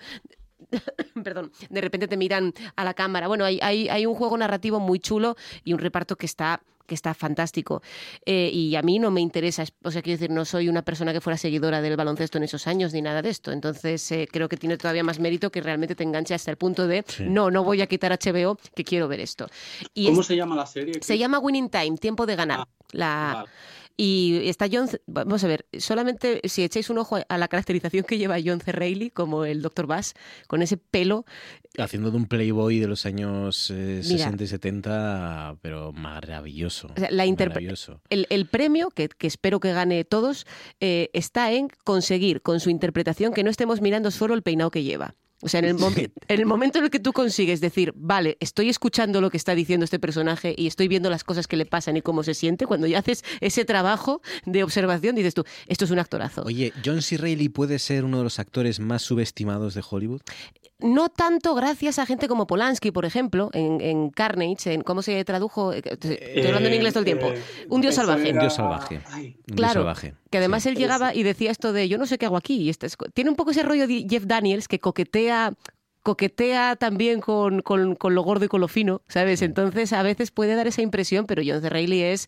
perdón, 1.23 1.51
de 1.69 1.81
repente 1.81 2.07
te 2.07 2.17
miran 2.17 2.53
a 2.75 2.83
la 2.83 2.93
cámara. 2.93 3.27
Bueno, 3.27 3.45
hay, 3.45 3.59
hay, 3.61 4.05
un 4.05 4.15
juego 4.15 4.37
narrativo 4.37 4.79
muy 4.79 4.99
chulo 4.99 5.35
y 5.63 5.73
un 5.73 5.79
reparto 5.79 6.15
que 6.15 6.25
está 6.25 6.61
que 6.85 6.95
está 6.95 7.13
fantástico. 7.13 7.81
Eh, 8.25 8.49
y 8.53 8.75
a 8.75 8.81
mí 8.81 8.99
no 8.99 9.09
me 9.09 9.21
interesa, 9.21 9.63
o 9.83 9.89
sea, 9.89 10.01
quiero 10.01 10.19
decir, 10.19 10.29
no 10.29 10.43
soy 10.43 10.67
una 10.67 10.81
persona 10.81 11.13
que 11.13 11.21
fuera 11.21 11.37
seguidora 11.37 11.81
del 11.81 11.95
baloncesto 11.95 12.37
en 12.37 12.43
esos 12.43 12.67
años 12.67 12.91
ni 12.93 13.01
nada 13.01 13.21
de 13.21 13.29
esto. 13.29 13.53
Entonces, 13.53 14.11
eh, 14.11 14.27
creo 14.29 14.49
que 14.49 14.57
tiene 14.57 14.77
todavía 14.77 15.01
más 15.01 15.17
mérito 15.17 15.49
que 15.49 15.61
realmente 15.61 15.95
te 15.95 16.03
enganche 16.03 16.33
hasta 16.33 16.51
el 16.51 16.57
punto 16.57 16.85
de, 16.85 17.05
no, 17.19 17.49
no 17.49 17.63
voy 17.63 17.81
a 17.81 17.87
quitar 17.87 18.11
HBO, 18.11 18.57
que 18.75 18.83
quiero 18.83 19.07
ver 19.07 19.21
esto. 19.21 19.47
¿Cómo 19.95 20.23
se 20.23 20.35
llama 20.35 20.57
la 20.57 20.65
serie? 20.65 20.95
Se 21.01 21.17
llama 21.17 21.39
Winning 21.39 21.69
Time, 21.69 21.97
Tiempo 21.97 22.25
de 22.25 22.35
Ganar. 22.35 22.59
Ah, 22.59 22.67
la, 22.91 23.45
y 23.95 24.49
está 24.49 24.67
John, 24.71 24.89
vamos 25.05 25.43
a 25.43 25.47
ver, 25.47 25.65
solamente 25.77 26.41
si 26.45 26.63
echáis 26.63 26.89
un 26.89 26.97
ojo 26.97 27.19
a 27.27 27.37
la 27.37 27.47
caracterización 27.47 28.03
que 28.05 28.17
lleva 28.17 28.37
John 28.43 28.59
C. 28.59 28.71
Reilly 28.71 29.11
como 29.11 29.45
el 29.45 29.61
Dr. 29.61 29.85
Bass, 29.85 30.15
con 30.47 30.61
ese 30.63 30.77
pelo. 30.77 31.25
Haciendo 31.77 32.09
de 32.09 32.17
un 32.17 32.25
playboy 32.25 32.79
de 32.79 32.87
los 32.87 33.05
años 33.05 33.55
60 33.57 34.43
eh, 34.43 34.45
y 34.45 34.47
70, 34.47 35.57
pero 35.61 35.91
maravilloso. 35.93 36.91
la 37.09 37.25
maravilloso. 37.25 38.01
El, 38.09 38.25
el, 38.29 38.47
premio, 38.47 38.89
que, 38.89 39.09
que, 39.09 39.27
espero 39.27 39.59
que 39.59 39.73
gane 39.73 40.03
todos, 40.05 40.47
eh, 40.79 41.09
está 41.13 41.51
en 41.51 41.69
conseguir 41.83 42.41
con 42.41 42.59
su 42.59 42.69
interpretación 42.69 43.33
que 43.33 43.43
no 43.43 43.51
estemos 43.51 43.81
mirando 43.81 44.09
solo 44.09 44.33
el 44.33 44.41
peinado 44.41 44.71
que 44.71 44.83
lleva. 44.83 45.15
O 45.43 45.49
sea, 45.49 45.59
en 45.59 45.65
el, 45.65 45.77
en 46.27 46.39
el, 46.39 46.45
momento 46.45 46.79
en 46.79 46.85
el 46.85 46.89
que 46.89 46.99
tú 46.99 47.13
consigues 47.13 47.61
decir, 47.61 47.93
vale, 47.95 48.37
estoy 48.39 48.69
escuchando 48.69 49.21
lo 49.21 49.29
que 49.29 49.37
está 49.37 49.55
diciendo 49.55 49.83
este 49.83 49.99
personaje 49.99 50.55
y 50.57 50.67
estoy 50.67 50.87
viendo 50.87 51.09
las 51.09 51.23
cosas 51.23 51.47
que 51.47 51.57
le 51.57 51.65
pasan 51.65 51.97
y 51.97 52.01
cómo 52.01 52.23
se 52.23 52.33
siente, 52.33 52.65
cuando 52.65 52.87
ya 52.87 52.99
haces 52.99 53.23
ese 53.41 53.65
trabajo 53.65 54.21
de 54.45 54.63
observación, 54.63 55.15
dices 55.15 55.33
tú, 55.33 55.43
esto 55.67 55.85
es 55.85 55.91
un 55.91 55.99
actorazo. 55.99 56.43
Oye, 56.43 56.73
¿John 56.83 57.01
C. 57.01 57.17
Reilly 57.17 57.49
puede 57.49 57.79
ser 57.79 58.05
uno 58.05 58.17
de 58.19 58.23
los 58.23 58.39
actores 58.39 58.79
más 58.79 59.01
subestimados 59.01 59.73
de 59.73 59.83
Hollywood? 59.87 60.21
no 60.83 61.09
tanto 61.09 61.55
gracias 61.55 61.97
a 61.97 62.05
gente 62.05 62.27
como 62.27 62.45
Polanski, 62.45 62.91
por 62.91 63.05
ejemplo, 63.05 63.49
en, 63.53 64.09
Carnage, 64.09 64.73
en 64.73 64.81
cómo 64.81 65.01
se 65.01 65.23
tradujo, 65.23 65.73
eh, 65.73 65.81
estoy 65.85 66.45
hablando 66.45 66.67
en 66.67 66.75
inglés 66.75 66.93
todo 66.93 66.99
el 66.99 67.05
tiempo, 67.05 67.27
eh, 67.27 67.41
un 67.69 67.81
dios 67.81 67.95
salvaje. 67.95 68.31
Un 68.33 68.39
dios 68.39 68.53
salvaje. 68.53 69.01
claro, 69.55 69.91
que 70.29 70.37
además 70.39 70.65
él 70.65 70.75
llegaba 70.75 71.15
y 71.15 71.23
decía 71.23 71.51
esto 71.51 71.73
de 71.73 71.87
yo 71.87 71.97
no 71.97 72.05
sé 72.05 72.17
qué 72.17 72.25
hago 72.25 72.37
aquí. 72.37 72.55
Y 72.55 72.69
este 72.69 72.87
tiene 73.13 73.29
un 73.29 73.35
poco 73.35 73.51
ese 73.51 73.63
rollo 73.63 73.87
de 73.87 74.05
Jeff 74.09 74.25
Daniels 74.25 74.67
que 74.67 74.79
coquetea 74.79 75.32
coquetea 76.01 76.75
también 76.75 77.21
con, 77.21 77.61
con, 77.61 77.97
lo 78.15 78.21
gordo 78.23 78.45
y 78.45 78.47
con 78.49 78.61
lo 78.61 78.67
fino, 78.67 79.01
¿sabes? 79.07 79.41
Entonces 79.41 79.93
a 79.93 80.03
veces 80.03 80.31
puede 80.31 80.55
dar 80.55 80.67
esa 80.67 80.81
impresión, 80.81 81.25
pero 81.25 81.41
John 81.45 81.61
C. 81.61 81.69
Reilly 81.69 82.01
es... 82.01 82.27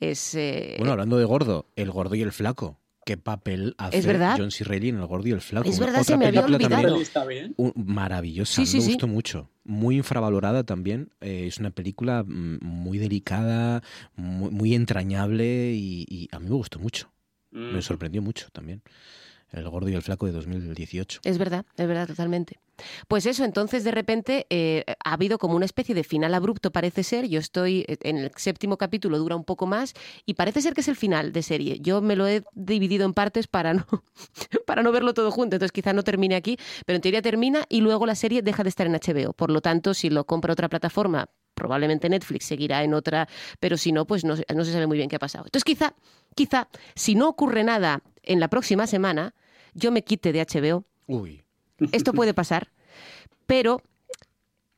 es 0.00 0.34
eh, 0.34 0.76
Bueno, 0.78 0.92
hablando 0.92 1.18
de 1.18 1.24
gordo, 1.26 1.66
el 1.76 1.90
gordo 1.90 2.14
y 2.14 2.22
el 2.22 2.32
flaco 2.32 2.80
qué 3.04 3.16
papel 3.16 3.74
hace 3.78 4.02
John 4.36 4.50
C. 4.50 4.64
Reilly 4.64 4.90
en 4.90 4.98
El 4.98 5.06
Gordo 5.06 5.26
y 5.26 5.32
el 5.32 5.40
Flaco. 5.40 5.68
Es 5.68 5.80
verdad, 5.80 6.02
se 6.02 6.16
me 6.16 6.26
había 6.26 6.44
olvidado. 6.44 6.96
maravillosa, 7.74 8.62
me 8.62 8.78
gustó 8.78 9.08
mucho. 9.08 9.50
Muy 9.64 9.96
infravalorada 9.96 10.64
también. 10.64 11.10
Eh, 11.20 11.46
es 11.46 11.58
una 11.58 11.70
película 11.70 12.22
mm, 12.22 12.58
muy 12.62 12.98
delicada, 12.98 13.82
muy, 14.14 14.74
entrañable 14.74 15.72
y, 15.74 16.28
a 16.30 16.38
mí 16.38 16.48
me 16.48 16.54
gustó 16.54 16.78
mucho. 16.78 17.10
Me 17.50 17.78
mm. 17.78 17.82
sorprendió 17.82 18.22
mucho 18.22 18.48
también. 18.52 18.82
El 19.52 19.68
gordo 19.68 19.88
y 19.88 19.94
el 19.94 20.02
flaco 20.02 20.26
de 20.26 20.32
2018. 20.32 21.20
Es 21.24 21.38
verdad, 21.38 21.64
es 21.76 21.88
verdad, 21.88 22.06
totalmente. 22.06 22.58
Pues 23.08 23.26
eso, 23.26 23.44
entonces 23.44 23.84
de 23.84 23.90
repente 23.90 24.46
eh, 24.50 24.84
ha 25.04 25.12
habido 25.12 25.38
como 25.38 25.54
una 25.54 25.64
especie 25.64 25.94
de 25.94 26.04
final 26.04 26.34
abrupto, 26.34 26.70
parece 26.70 27.02
ser. 27.02 27.28
Yo 27.28 27.38
estoy 27.38 27.84
eh, 27.88 27.96
en 28.02 28.18
el 28.18 28.30
séptimo 28.36 28.76
capítulo, 28.76 29.18
dura 29.18 29.36
un 29.36 29.44
poco 29.44 29.66
más, 29.66 29.94
y 30.26 30.34
parece 30.34 30.62
ser 30.62 30.74
que 30.74 30.80
es 30.80 30.88
el 30.88 30.96
final 30.96 31.32
de 31.32 31.42
serie. 31.42 31.78
Yo 31.80 32.00
me 32.00 32.16
lo 32.16 32.26
he 32.26 32.42
dividido 32.54 33.04
en 33.04 33.14
partes 33.14 33.46
para 33.46 33.74
no, 33.74 33.86
para 34.66 34.82
no 34.82 34.92
verlo 34.92 35.14
todo 35.14 35.30
junto, 35.30 35.56
entonces 35.56 35.72
quizá 35.72 35.92
no 35.92 36.04
termine 36.04 36.36
aquí, 36.36 36.58
pero 36.86 36.96
en 36.96 37.02
teoría 37.02 37.22
termina 37.22 37.64
y 37.68 37.80
luego 37.80 38.06
la 38.06 38.14
serie 38.14 38.42
deja 38.42 38.62
de 38.62 38.68
estar 38.68 38.86
en 38.86 38.94
HBO. 38.94 39.32
Por 39.32 39.50
lo 39.50 39.60
tanto, 39.60 39.94
si 39.94 40.10
lo 40.10 40.24
compra 40.24 40.52
otra 40.52 40.68
plataforma, 40.68 41.28
probablemente 41.60 42.08
Netflix 42.08 42.46
seguirá 42.46 42.82
en 42.82 42.94
otra, 42.94 43.28
pero 43.60 43.76
si 43.76 43.92
no, 43.92 44.06
pues 44.06 44.24
no, 44.24 44.34
no 44.34 44.64
se 44.64 44.72
sabe 44.72 44.86
muy 44.86 44.96
bien 44.96 45.10
qué 45.10 45.16
ha 45.16 45.20
pasado. 45.20 45.44
Entonces 45.44 45.64
quizá, 45.64 45.94
quizá, 46.34 46.68
si 46.94 47.14
no 47.14 47.28
ocurre 47.28 47.62
nada 47.64 48.00
en 48.22 48.40
la 48.40 48.48
próxima 48.48 48.86
semana, 48.86 49.34
yo 49.74 49.92
me 49.92 50.02
quite 50.02 50.32
de 50.32 50.40
HBO. 50.40 50.84
Uy. 51.06 51.44
Esto 51.92 52.14
puede 52.14 52.32
pasar, 52.32 52.70
pero 53.46 53.82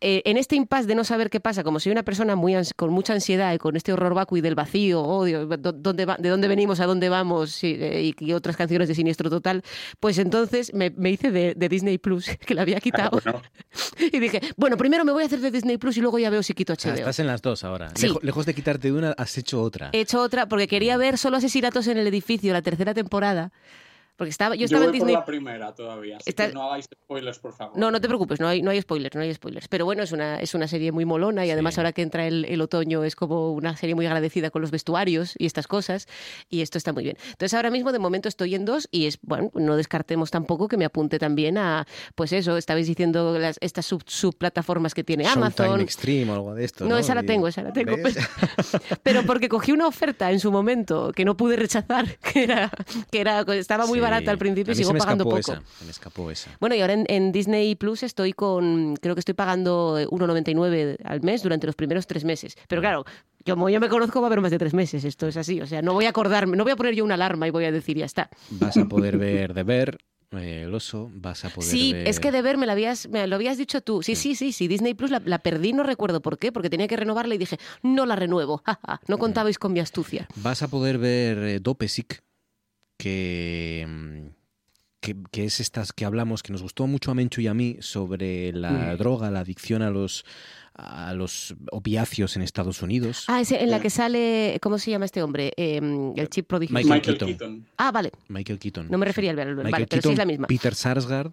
eh, 0.05 0.23
en 0.25 0.37
este 0.37 0.57
impasse 0.57 0.89
de 0.89 0.97
no 0.97 1.05
saber 1.05 1.31
qué 1.31 1.39
pasa, 1.39 1.63
como 1.63 1.79
soy 1.79 1.93
una 1.93 2.03
persona 2.03 2.35
muy 2.35 2.57
con 2.75 2.91
mucha 2.91 3.13
ansiedad 3.13 3.55
y 3.55 3.59
con 3.59 3.77
este 3.77 3.93
horror 3.93 4.15
vacui 4.15 4.41
del 4.41 4.57
vacío, 4.57 5.01
odio, 5.01 5.47
dónde 5.47 6.07
de 6.19 6.29
dónde 6.29 6.49
venimos, 6.49 6.81
a 6.81 6.87
dónde 6.87 7.09
vamos 7.09 7.63
eh, 7.63 8.13
y, 8.19 8.33
otras 8.33 8.57
canciones 8.57 8.89
de 8.89 8.97
Siniestro 8.97 9.31
Total, 9.31 9.63
pues 10.01 10.19
entonces 10.19 10.75
me, 10.75 10.93
hice 11.09 11.31
de, 11.31 11.55
Disney 11.69 11.99
Plus, 11.99 12.27
que 12.47 12.53
la 12.53 12.63
había 12.63 12.81
quitado. 12.81 13.21
y 14.13 14.19
dije, 14.19 14.41
bueno, 14.57 14.77
primero 14.77 15.05
me 15.05 15.13
voy 15.13 15.23
a 15.23 15.27
hacer 15.27 15.39
de 15.39 15.53
Disney 15.53 15.79
Plus 15.79 15.97
y 15.97 16.01
luego 16.01 16.19
ya 16.19 16.31
veo 16.31 16.43
si 16.43 16.53
quito 16.53 16.73
HBO. 16.73 16.95
estás 16.95 17.21
en 17.21 17.29
las 17.29 17.41
dos 17.41 17.63
ahora. 17.63 17.93
Lejos, 18.23 18.45
de 18.45 18.55
quitarte 18.55 18.91
una, 18.91 19.13
has 19.13 19.39
hecho 19.39 19.63
otra. 19.63 19.91
He 19.93 20.01
hecho 20.01 20.21
otra 20.21 20.47
porque 20.47 20.67
quería 20.67 20.97
ver 20.97 21.17
solo 21.17 21.37
asesinatos 21.37 21.87
en 21.87 21.99
el 21.99 22.09
edificio, 22.09 22.53
la 22.53 22.63
tercera 22.63 22.93
temporada 22.93 23.53
Porque 24.23 24.31
estaba, 24.31 24.55
yo 24.55 24.67
estaba 24.67 24.85
en 24.85 24.93
Disney. 24.93 25.15
la 25.15 25.25
primera 25.25 25.75
todavía, 25.75 26.19
así 26.19 26.33
que 26.33 26.53
no 26.53 26.63
hagáis 26.63 26.85
spoilers, 26.85 27.41
por 27.41 27.53
favor. 27.55 27.77
No, 27.77 27.91
no 27.91 28.01
te 28.01 28.07
preocupes, 28.07 28.39
no 28.39 28.47
hay, 28.47 28.63
no 28.63 28.71
hay 28.71 28.81
spoilers, 28.81 29.17
no 29.17 29.23
hay 29.23 29.35
spoilers. 29.35 29.67
Pero 29.67 29.85
bueno, 29.85 30.05
es 30.05 30.13
una, 30.13 30.39
es 30.39 30.55
una 30.55 30.69
serie 30.69 30.93
muy 30.93 31.05
molona 31.05 31.45
y 31.45 31.51
además 31.51 31.77
ahora 31.77 31.93
que 31.93 32.03
entra 32.03 32.25
el, 32.25 32.61
otoño 32.63 33.03
es 33.03 33.17
como 33.17 33.51
una 33.51 33.77
serie 33.77 33.97
muy 33.97 34.07
agradecida 34.07 34.51
con 34.51 34.63
los 34.63 34.71
vestuarios 34.71 35.35
y 35.39 35.47
estas 35.47 35.67
cosas. 35.67 36.07
Y 36.49 36.61
esto 36.61 36.79
está 36.79 36.93
muy 36.93 37.03
bien. 37.03 37.17
Entonces 37.33 37.53
ahora 37.55 37.71
mismo 37.71 37.91
de 37.91 37.99
momento 37.99 38.29
estoy 38.29 38.55
en 38.55 38.65
dos 38.65 38.87
y 38.93 39.07
es, 39.07 39.19
bueno, 39.23 39.51
no 39.55 39.75
descartemos 39.75 40.31
tampoco 40.31 40.69
que 40.69 40.77
me 40.77 40.85
apunte 40.85 41.19
también 41.19 41.59
a, 41.59 41.85
pues 42.15 42.33
eso, 42.33 42.57
estabais 42.57 42.87
diciendo 42.87 43.37
las, 43.41 43.59
estas 43.61 43.87
sub, 43.87 44.05
subplataformas 44.07 44.95
que 44.95 45.03
tiene 45.03 45.27
Amazon. 45.27 45.81
Extreme 45.81 46.31
o 46.31 46.35
algo 46.35 46.55
de 46.55 46.65
esto. 46.65 46.85
No, 46.85 46.97
esa 46.97 47.17
la 47.17 47.25
tengo, 47.25 47.49
esa 47.49 47.65
la 47.65 47.73
tengo. 47.73 47.97
Pero, 49.03 49.25
porque 49.25 49.49
cogí 49.49 49.73
una 49.73 49.89
oferta 49.89 50.31
en 50.31 50.39
su 50.39 50.53
momento 50.53 51.11
que 51.11 51.25
no 51.25 51.37
pude 51.37 51.57
rechazar, 51.57 52.17
que 52.33 52.45
era, 52.45 52.71
que 53.11 53.21
era 53.21 53.43
estaba 53.51 53.87
muy 53.87 53.99
barata 53.99 54.12
al 54.13 54.39
principio 54.39 54.73
y 54.73 54.77
sigo 54.77 54.95
pagando 54.95 55.25
poco. 55.25 55.39
Esa, 55.39 55.63
me 55.85 55.91
escapó 55.91 56.31
esa. 56.31 56.51
Bueno, 56.61 56.75
y 56.75 56.81
ahora 56.81 56.95
en, 57.07 57.33
Disney 57.33 57.75
Plus 57.75 58.03
estoy 58.03 58.33
con, 58.33 58.97
creo 58.97 59.15
que 59.15 59.21
estoy 59.21 59.35
pagando 59.35 59.99
1,99 60.11 60.99
al 61.05 61.23
mes 61.23 61.43
durante 61.43 61.67
los 61.67 61.77
primeros 61.77 62.07
tres 62.07 62.25
meses. 62.25 62.57
Pero 62.69 62.81
claro, 62.83 63.05
yo, 63.45 63.55
como 63.55 63.69
yo 63.69 63.81
me 63.81 63.89
conozco 63.89 64.21
va 64.21 64.27
a 64.27 64.29
haber 64.29 64.41
más 64.41 64.51
de 64.51 64.59
tres 64.59 64.75
meses, 64.75 65.05
esto 65.05 65.27
es 65.29 65.37
así. 65.37 65.61
O 65.61 65.67
sea, 65.67 65.83
no 65.83 65.95
voy 65.95 66.07
a 66.07 66.11
acordarme, 66.11 66.57
no 66.57 66.65
voy 66.65 66.73
a 66.73 66.77
poner 66.77 66.95
yo 66.95 67.05
una 67.05 67.15
alarma 67.15 67.47
y 67.47 67.51
voy 67.51 67.65
a 67.65 67.73
decir 67.73 67.97
ya 67.97 68.07
está. 68.07 68.29
Vas 68.51 68.77
a 68.77 68.85
poder 68.87 69.19
ver 69.19 69.55
de 69.55 69.63
ver 69.63 69.99
eh, 70.33 70.63
el 70.67 70.75
oso, 70.75 71.11
vas 71.15 71.45
a 71.45 71.51
poder 71.51 71.71
Sí, 71.71 71.93
ver... 71.93 72.09
es 72.09 72.19
que 72.19 72.33
de 72.33 72.43
ver 72.43 72.57
me 72.57 72.67
lo 72.67 72.73
habías, 72.73 73.09
me 73.09 73.27
lo 73.27 73.37
habías 73.37 73.59
dicho 73.59 73.81
tú. 73.81 74.03
Sí, 74.03 74.17
sí, 74.17 74.35
sí, 74.35 74.53
sí, 74.53 74.69
Disney 74.69 74.95
Plus 74.95 75.11
la, 75.11 75.39
perdí, 75.41 75.73
no 75.73 75.83
recuerdo 75.83 76.23
por 76.23 76.39
qué, 76.39 76.53
porque 76.53 76.71
tenía 76.71 76.89
que 76.89 76.97
renovarla 76.97 77.35
y 77.35 77.39
dije, 77.39 77.59
no 77.83 78.07
la 78.07 78.17
renuevo, 78.17 78.63
no 79.09 79.19
contabais 79.19 79.59
con 79.59 79.73
mi 79.73 79.81
astucia. 79.81 80.29
Vas 80.37 80.63
a 80.63 80.69
poder 80.69 80.99
ver 80.99 81.39
eh, 81.39 81.61
Dopesic, 81.61 82.23
que, 83.03 84.31
que, 85.01 85.17
que, 85.33 85.45
es 85.45 85.59
estas 85.59 85.93
que 85.93 86.05
hablamos, 86.05 86.45
que 86.45 86.53
nos 86.53 86.63
gustó 86.63 86.87
mucho 86.87 87.11
a 87.11 87.15
Menchu 87.15 87.41
y 87.41 87.49
a 87.49 87.55
mí, 87.55 87.79
sobre 87.81 88.53
la 88.53 88.95
droga, 88.97 89.29
la 89.33 89.41
adicción 89.41 89.83
a 89.83 89.91
los 89.91 90.25
a 90.75 91.13
los 91.13 91.55
opiáceos 91.71 92.37
en 92.37 92.43
Estados 92.43 92.81
Unidos. 92.81 93.25
Ah, 93.27 93.41
es 93.41 93.51
en 93.51 93.71
la 93.71 93.81
que 93.81 93.91
sale, 93.91 94.59
¿cómo 94.63 94.79
se 94.79 94.91
llama 94.93 95.05
este 95.05 95.23
hombre? 95.23 95.53
Em, 95.57 96.15
el 96.17 96.31
chip 96.31 96.47
prodigioso. 96.47 96.89
Michael, 96.89 97.19
Keaton. 97.19 97.67
Ah, 97.77 97.91
vale. 97.91 98.13
Michael 98.29 98.59
Keaton. 98.59 98.89
No 98.89 98.97
me 98.97 99.05
refería 99.05 99.31
al 99.31 99.37
verlo, 99.37 99.63
vale, 99.65 99.87
pero 99.87 100.01
sí 100.01 100.11
es 100.11 100.19
la 100.19 100.25
misma. 100.25 100.47
Peter 100.47 100.75
Sarsgaard, 100.75 101.33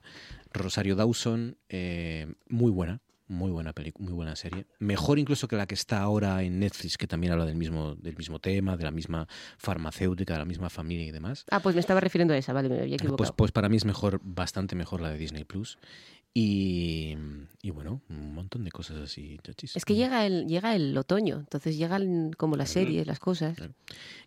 Rosario 0.52 0.96
Dawson, 0.96 1.56
eh, 1.70 2.34
muy 2.50 2.72
buena. 2.72 3.00
Muy 3.30 3.52
buena 3.52 3.74
película, 3.74 4.06
muy 4.06 4.14
buena 4.14 4.36
serie. 4.36 4.66
Mejor 4.80 5.20
incluso 5.20 5.48
que 5.48 5.56
la 5.56 5.68
que 5.68 5.76
está 5.76 6.02
ahora 6.02 6.42
en 6.42 6.60
Netflix, 6.60 6.98
que 6.98 7.06
también 7.06 7.32
habla 7.32 7.46
del 7.46 7.56
mismo, 7.56 7.94
del 7.94 8.18
mismo 8.18 8.40
tema, 8.40 8.76
de 8.76 8.84
la 8.84 8.90
misma 8.90 9.28
farmacéutica, 9.60 10.34
de 10.34 10.40
la 10.40 10.46
misma 10.46 10.72
familia 10.72 11.06
y 11.06 11.12
demás. 11.12 11.46
Ah, 11.52 11.60
pues 11.60 11.76
me 11.76 11.82
estaba 11.82 12.00
refiriendo 12.00 12.34
a 12.34 12.38
esa, 12.38 12.54
vale, 12.54 12.70
me 12.70 12.76
había 12.76 12.88
pues, 12.88 13.02
equivocado. 13.02 13.18
Pues, 13.18 13.32
pues 13.38 13.52
para 13.52 13.70
mí 13.70 13.78
es 13.78 13.86
mejor, 13.86 14.20
bastante 14.24 14.76
mejor 14.76 15.00
la 15.00 15.12
de 15.12 15.20
Disney 15.20 15.44
Plus. 15.44 15.78
Y, 16.34 17.16
bueno, 17.72 18.02
un 18.10 18.34
montón 18.34 18.64
de 18.64 18.72
cosas 18.72 18.98
así, 18.98 19.38
chachis. 19.44 19.76
Es 19.76 19.86
que 19.86 19.94
llega 19.94 20.26
el, 20.26 20.48
llega 20.48 20.76
el 20.76 20.98
otoño, 20.98 21.38
entonces 21.38 21.78
llegan 21.78 22.32
como 22.34 22.56
las 22.56 22.72
series, 22.72 23.06
las 23.06 23.20
cosas. 23.20 23.58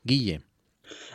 Guille. 0.04 0.42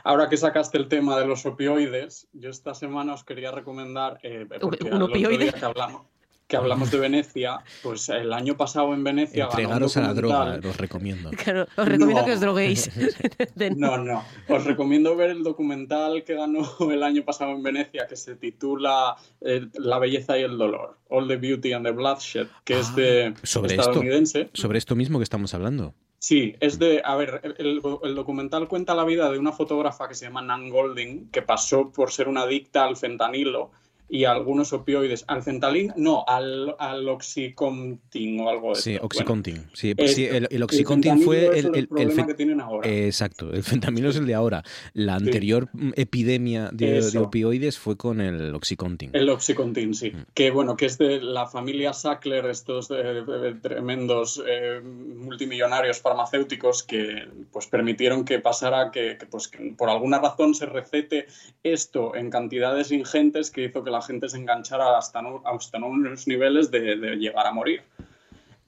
Ahora 0.04 0.28
que 0.28 0.36
sacaste 0.36 0.78
el 0.78 0.88
tema 0.88 1.18
de 1.20 1.26
los 1.26 1.46
opioides, 1.46 2.28
yo 2.34 2.50
esta 2.50 2.74
semana 2.74 3.14
os 3.14 3.24
quería 3.24 3.52
recomendar. 3.52 4.20
Eh, 4.24 4.48
¿Un 4.92 5.02
opioide? 5.02 5.54
Que 5.54 5.66
hablamos, 5.66 6.08
que 6.48 6.56
hablamos 6.56 6.92
de 6.92 6.98
Venecia, 6.98 7.60
pues 7.84 8.08
el 8.08 8.32
año 8.32 8.56
pasado 8.56 8.94
en 8.94 9.04
Venecia. 9.04 9.46
Entregaros 9.46 9.98
a 9.98 10.02
la 10.02 10.14
droga, 10.14 10.58
los 10.58 10.78
recomiendo. 10.78 11.30
Claro, 11.32 11.68
os 11.76 11.88
recomiendo 11.88 12.26
que 12.26 12.32
os 12.32 12.40
droguéis. 12.40 12.90
no, 13.76 13.98
no. 13.98 14.24
Os 14.48 14.64
recomiendo 14.64 15.16
ver 15.16 15.32
el 15.32 15.44
documental 15.44 16.24
que 16.24 16.36
ganó 16.36 16.66
el 16.92 17.04
año 17.04 17.24
pasado 17.24 17.52
en 17.52 17.64
Venecia, 17.64 18.08
que 18.08 18.16
se 18.16 18.36
titula 18.36 19.18
eh, 19.42 19.68
La 19.74 20.00
belleza 20.00 20.38
y 20.40 20.44
el 20.44 20.58
dolor, 20.58 20.98
All 21.10 21.28
the 21.28 21.36
Beauty 21.36 21.74
and 21.74 21.86
the 21.86 21.92
Bloodshed, 21.92 22.48
que 22.64 22.80
es 22.80 22.96
de 22.96 23.34
ah, 23.36 23.40
sobre 23.44 23.76
estadounidense. 23.76 24.42
Esto, 24.42 24.62
sobre 24.62 24.78
esto 24.78 24.96
mismo 24.96 25.20
que 25.20 25.24
estamos 25.24 25.54
hablando. 25.54 25.94
Sí, 26.20 26.56
es 26.62 26.80
de, 26.80 27.02
a 27.06 27.16
ver, 27.16 27.42
el, 27.60 27.82
el, 28.04 28.16
documental 28.16 28.68
cuenta 28.68 28.96
la 28.96 29.04
vida 29.04 29.30
de 29.32 29.38
una 29.38 29.52
fotógrafa 29.52 30.08
que 30.08 30.16
se 30.16 30.26
llama 30.26 30.42
Nan 30.42 30.70
Golding, 30.70 31.30
que 31.30 31.44
pasó 31.44 31.92
por 31.92 32.12
ser 32.12 32.28
una 32.28 32.42
adicta 32.42 32.86
al 32.86 32.98
fentanilo 32.98 33.72
y 34.10 34.26
algunos 34.26 34.74
opioides. 34.74 35.26
Al 35.28 35.44
centalín, 35.44 35.94
no, 35.98 36.24
al, 36.28 36.76
al 36.80 37.08
oxicontin 37.10 38.40
o 38.40 38.50
algo 38.50 38.70
de 38.70 38.82
Sí, 38.82 38.98
oxicontin. 39.02 39.66
sí, 39.74 39.96
pues 39.96 40.18
el, 40.18 40.48
el, 40.50 40.64
oxicontin 40.64 41.22
fue 41.22 41.60
el, 41.60 41.76
el, 41.76 41.88
problema 41.88 42.26
que 42.28 42.34
tienen 42.34 42.62
ahora. 42.62 42.88
exacto, 42.90 43.52
el 43.52 43.64
fentanilo 43.64 44.10
es 44.10 44.16
el 44.16 44.26
de 44.26 44.34
ahora. 44.34 44.64
La 44.94 45.16
anterior 45.16 45.70
epidemia 45.96 46.70
de, 46.72 47.18
opioides 47.18 47.78
fue 47.78 47.98
con 47.98 48.22
el 48.22 48.54
oxicontin. 48.56 49.12
El 49.14 49.30
oxicontin, 49.30 49.94
sí. 49.94 50.12
Mm. 50.12 50.26
Que 50.34 50.52
bueno, 50.52 50.78
que 50.78 50.86
es 50.86 50.98
de 50.98 51.22
la 51.22 51.48
familia 51.48 51.94
Sackler, 51.94 52.46
estos 52.46 52.90
eh, 52.92 53.56
tremendos 53.62 54.42
eh, 54.48 54.82
multimillonarios 54.82 56.00
farmacéuticos 56.00 56.84
que 56.84 57.28
pues 57.52 57.68
permitieron 57.68 58.24
que 58.24 58.40
pasara 58.40 58.92
que, 58.92 59.18
pues 59.30 59.48
que 59.48 59.74
por 59.78 59.90
alguna 59.90 60.20
razón 60.20 60.56
se 60.56 60.66
recete 60.66 61.28
esto 61.64 62.16
en 62.16 62.30
cantidades 62.30 62.92
ingentes 62.92 63.52
que 63.52 63.66
hizo 63.66 63.84
que 63.84 63.92
la 63.92 63.97
la 63.98 64.02
gente 64.04 64.30
se 64.30 64.38
enganchara 64.38 64.98
hasta, 64.98 65.22
hasta 65.46 65.78
unos 65.78 66.28
niveles 66.28 66.72
de, 66.72 66.96
llegar 67.18 67.48
a 67.48 67.52
morir. 67.52 67.82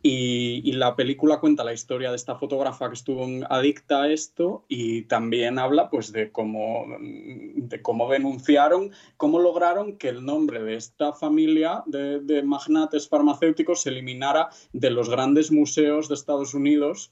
Y, 0.01 0.71
la 0.71 0.95
película 0.95 1.41
cuenta 1.41 1.65
la 1.65 1.73
historia 1.73 2.09
de 2.09 2.15
esta 2.15 2.36
fotógrafa 2.36 2.88
que 2.88 2.93
estuvo 2.93 3.27
adicta 3.49 4.03
a 4.03 4.09
esto 4.09 4.63
y 4.69 5.01
también 5.03 5.59
habla 5.59 5.89
pues 5.89 6.13
de 6.13 6.32
cómo, 6.32 6.86
de 6.99 7.82
cómo 7.82 8.09
denunciaron, 8.09 8.91
cómo 9.17 9.39
lograron 9.39 9.97
que 9.97 10.07
el 10.07 10.23
nombre 10.23 10.63
de 10.63 10.75
esta 10.75 11.11
familia 11.11 11.84
de 11.86 12.41
magnates 12.43 13.09
farmacéuticos 13.09 13.82
se 13.82 13.89
eliminara 13.89 14.49
de 14.71 14.89
los 14.89 15.09
grandes 15.09 15.51
museos 15.51 16.07
de 16.07 16.15
Estados 16.15 16.53
Unidos 16.53 17.11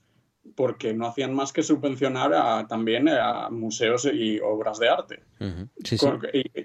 porque 0.56 0.94
no 0.94 1.08
hacían 1.08 1.34
más 1.34 1.54
que 1.54 1.64
subvencionar 1.64 2.68
también 2.68 3.10
a 3.10 3.50
museos 3.50 4.06
y 4.06 4.40
obras 4.40 4.80
de 4.80 4.90
arte. 4.90 5.24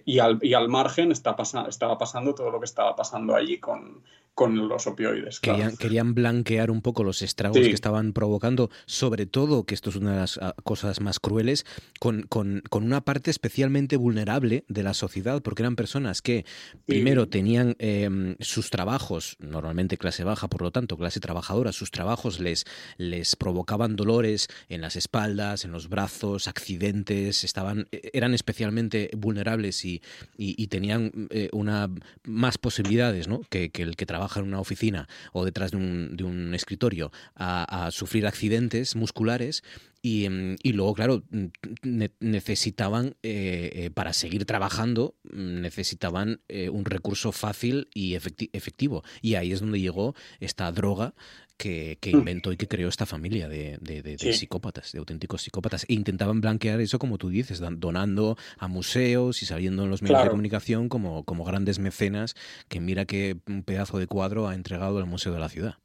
Y, 0.05 0.18
al, 0.18 0.68
margen 0.68 1.12
está 1.12 1.37
estaba 1.68 1.99
pasando 1.99 2.35
todo 2.35 2.51
lo 2.51 2.59
que 2.59 2.66
estaba 2.66 2.97
pasando 2.97 3.35
allí 3.35 3.59
con, 3.59 4.03
con 4.35 4.68
los 4.68 4.87
opioides. 4.87 5.41
Querían, 5.41 6.14
blanquear 6.14 6.70
un 6.70 6.80
poco 6.80 7.05
los 7.05 7.20
estragos 7.22 7.59
que 7.59 7.70
estaban 7.70 8.12
provocando, 8.12 8.70
sobre 8.87 9.26
todo, 9.26 9.64
que 9.64 9.74
esto 9.74 9.91
es 9.91 9.97
una 9.97 10.12
de 10.12 10.20
las 10.20 10.39
ah, 10.39 10.55
cosas 10.64 11.01
más 11.01 11.20
crueles, 11.20 11.66
con, 12.01 12.22
con, 12.22 12.62
una 12.72 13.03
parte 13.03 13.30
especialmente 13.30 13.97
vulnerable 13.97 14.64
de 14.68 14.83
la 14.83 14.95
sociedad, 14.95 15.43
porque 15.43 15.62
eran 15.62 15.76
personas 15.76 16.22
que 16.22 16.47
primero 16.87 17.28
tenían 17.28 17.76
em, 17.78 18.37
sus 18.41 18.70
trabajos, 18.70 19.37
normalmente 19.39 19.99
clase 19.99 20.24
baja, 20.24 20.49
por 20.49 20.62
lo 20.62 20.70
tanto, 20.70 20.97
clase 20.97 21.20
trabajadora, 21.20 21.72
sus 21.72 21.91
trabajos 21.91 22.41
les, 22.41 22.64
les 22.97 23.37
provocaban 23.37 23.72
dolores 23.97 24.49
en 24.68 24.81
las 24.81 24.97
espaldas, 24.97 25.64
en 25.64 25.73
los 25.73 25.89
brazos, 25.89 26.49
accidentes, 26.49 27.45
estaban, 27.45 27.89
e, 27.93 28.11
eran 28.12 28.35
especialmente 28.35 29.11
vulnerables 29.16 29.85
y, 29.85 30.03
y, 30.37 30.66
tenían 30.68 31.29
eh, 31.31 31.49
una 31.53 31.91
más 32.25 32.59
posibilidades 32.59 33.29
¿no? 33.29 33.43
que, 33.51 33.70
que 33.70 33.83
el 33.83 33.97
que 33.97 34.07
trabaja 34.07 34.41
en 34.41 34.47
una 34.47 34.61
oficina 34.61 35.09
o 35.33 35.45
detrás 35.45 35.73
de 35.73 35.77
un, 35.77 36.16
de 36.16 36.25
un 36.25 36.55
escritorio 36.55 37.12
a, 37.35 37.91
sufrir 37.91 38.27
accidentes 38.27 38.97
musculares 38.97 39.62
y, 40.03 40.28
mm, 40.28 40.57
y, 40.62 40.72
luego, 40.72 40.94
claro, 40.94 41.22
mm, 41.30 42.05
necesitaban, 42.18 43.14
eh, 43.22 43.70
eh, 43.72 43.90
para 43.90 44.12
seguir 44.12 44.44
trabajando, 44.44 45.14
mm, 45.22 45.61
necesitaban 45.61 46.40
eh, 46.48 46.68
un 46.68 46.84
recurso 46.84 47.30
fácil 47.30 47.88
y 47.94 48.14
efectivo. 48.14 49.05
Y 49.22 49.36
ahí 49.36 49.53
es 49.53 49.61
donde 49.61 49.80
llegó 49.80 50.14
esta 50.40 50.70
droga 50.72 51.14
que, 51.57 51.98
que 52.00 52.11
inventó 52.11 52.50
y 52.50 52.57
que 52.57 52.66
creó 52.66 52.88
esta 52.88 53.07
familia 53.07 53.48
de, 53.48 53.78
de, 53.80 54.18
psicópatas, 54.18 54.90
de 54.90 54.98
auténticos 54.98 55.42
psicópatas. 55.42 55.84
E 55.88 55.94
intentaban 55.94 56.40
blanquear 56.40 56.80
eso, 56.80 56.98
como 56.98 57.18
tú 57.18 57.28
dices, 57.28 57.61
donando 57.61 58.36
a 58.59 58.66
museos 58.66 59.42
y 59.42 59.46
saliendo 59.46 59.84
en 59.84 59.90
los 59.90 60.03
medios 60.03 60.24
de 60.24 60.30
comunicación 60.30 60.88
como, 60.88 61.22
como 61.24 61.44
grandes 61.44 61.78
mecenas 61.78 62.34
que 62.68 62.80
mira 62.80 63.05
qué 63.05 63.36
pedazo 63.64 63.98
de 63.98 64.09
cuadro 64.09 64.48
ha 64.48 64.57
entregado 64.57 64.98
al 64.98 65.07
Museo 65.07 65.32
de 65.32 65.38
la 65.38 65.48
Ciudad. 65.48 65.76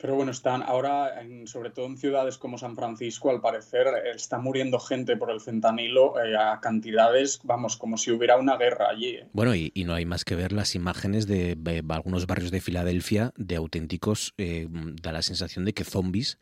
Pero 0.00 0.14
bueno, 0.14 0.30
están 0.30 0.62
ahora, 0.62 1.12
sobre 1.44 1.68
todo 1.68 1.84
en 1.84 1.98
ciudades 1.98 2.38
como 2.38 2.56
San 2.56 2.74
Francisco, 2.74 3.30
al 3.30 3.42
parecer 3.42 3.86
está 4.14 4.38
muriendo 4.38 4.80
gente 4.80 5.16
por 5.16 5.30
el 5.30 5.42
fentanilo 5.42 6.18
eh, 6.18 6.36
a 6.38 6.58
cantidades, 6.60 7.40
vamos, 7.44 7.76
como 7.76 7.98
si 7.98 8.10
hubiera 8.10 8.38
una 8.38 8.56
guerra 8.56 8.88
allí. 8.88 9.16
¿eh? 9.16 9.28
Bueno, 9.34 9.54
y, 9.54 9.70
no 9.84 9.94
hay 9.94 10.06
más 10.06 10.24
que 10.24 10.36
ver 10.36 10.52
las 10.52 10.74
imágenes 10.74 11.26
de, 11.26 11.82
algunos 11.90 12.26
barrios 12.26 12.50
de 12.50 12.62
Filadelfia 12.62 13.32
de 13.36 13.56
auténticos, 13.56 14.32
eh, 14.38 14.68
da 14.70 15.12
la 15.12 15.22
sensación 15.22 15.66
de 15.66 15.74
que 15.74 15.84
zombies 15.84 16.38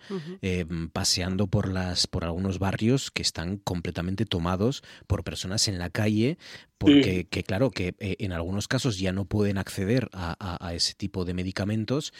paseando 0.92 1.48
por, 1.48 1.72
las, 1.72 2.06
por 2.06 2.24
algunos 2.24 2.58
barrios 2.58 3.10
que 3.10 3.22
están 3.22 3.56
completamente 3.56 4.24
tomados 4.24 4.82
por 5.06 5.24
personas 5.24 5.66
en 5.66 5.78
la 5.78 5.90
calle, 5.90 6.38
porque 6.76 7.26
que, 7.28 7.42
claro, 7.42 7.70
que 7.70 7.94
en 7.98 8.32
algunos 8.32 8.68
casos 8.68 8.98
ya 8.98 9.12
no 9.12 9.24
pueden 9.24 9.58
acceder 9.58 10.08
a, 10.12 10.72
ese 10.74 10.94
tipo 10.94 11.24
de 11.24 11.34
medicamentos 11.34 12.12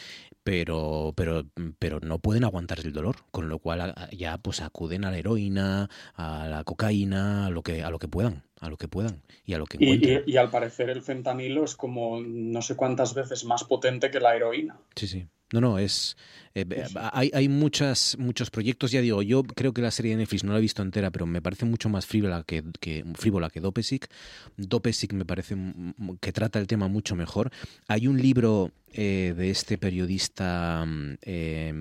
pero, 0.45 1.12
pero, 1.16 1.45
pero 1.78 2.01
no 2.01 2.18
pueden 2.18 2.45
aguantar 2.45 2.80
el 2.80 2.93
dolor, 2.93 3.16
con 3.31 3.48
lo 3.48 3.59
cual 3.59 3.94
ya 4.12 4.39
pues 4.39 4.60
acuden 4.60 5.05
a 5.05 5.10
la 5.10 5.19
heroína, 5.19 5.89
a 6.15 6.48
la 6.48 6.65
cocaína, 6.65 7.47
a 7.47 7.51
lo 7.51 7.62
que, 7.62 7.82
a 7.82 7.90
lo 7.90 7.98
que 7.98 8.09
puedan, 8.09 8.44
a 8.60 8.69
lo 8.69 8.77
que 8.77 8.89
puedan 8.89 9.23
y 9.44 9.55
a 9.55 9.59
lo 9.59 9.66
que 9.66 9.77
encuentren. 9.77 10.24
Y, 10.27 10.32
y 10.32 10.36
al 10.36 10.51
parecer 10.51 10.90
el 10.90 11.02
fentanilo 11.02 11.65
es 11.65 11.77
como 11.77 12.20
no 12.20 12.62
sé 12.62 12.77
cuántas 12.77 13.15
veces 13.15 13.44
más 13.44 13.65
potente 13.65 14.10
que 14.10 14.20
la 14.20 14.35
heroína. 14.36 14.78
Sí, 14.97 15.06
sí. 15.06 15.28
No, 15.53 15.62
no, 15.62 15.79
es. 15.79 16.16
Eh, 16.55 16.66
hay, 17.12 17.31
hay 17.33 17.49
muchas, 17.49 18.16
muchos 18.19 18.51
proyectos, 18.51 18.91
ya 18.91 19.01
digo, 19.01 19.23
yo 19.23 19.43
creo 19.43 19.73
que 19.73 19.81
la 19.81 19.91
serie 19.91 20.12
de 20.12 20.19
Netflix 20.19 20.45
no 20.45 20.53
la 20.53 20.59
he 20.59 20.62
visto 20.62 20.83
entera, 20.83 21.11
pero 21.11 21.25
me 21.27 21.41
parece 21.41 21.65
mucho 21.65 21.89
más 21.89 22.05
frívola 22.05 22.43
que, 22.47 22.62
que, 22.81 23.05
frívola 23.15 23.49
que 23.49 23.61
Dopesic. 23.61 24.09
Dopesic 24.57 25.12
me 25.15 25.25
parece 25.25 25.57
que 26.20 26.33
trata 26.33 26.59
el 26.59 26.66
tema 26.66 26.89
mucho 26.89 27.16
mejor. 27.16 27.51
Hay 27.87 28.07
un 28.09 28.20
libro 28.20 28.73
eh, 28.93 29.35
de 29.37 29.51
este 29.51 29.79
periodista, 29.79 30.87
eh, 31.23 31.73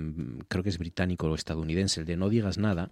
creo 0.47 0.63
que 0.63 0.69
es 0.69 0.77
británico 0.77 1.27
o 1.27 1.35
estadounidense, 1.35 2.01
el 2.01 2.05
de 2.05 2.15
No 2.15 2.29
digas 2.29 2.57
nada, 2.57 2.89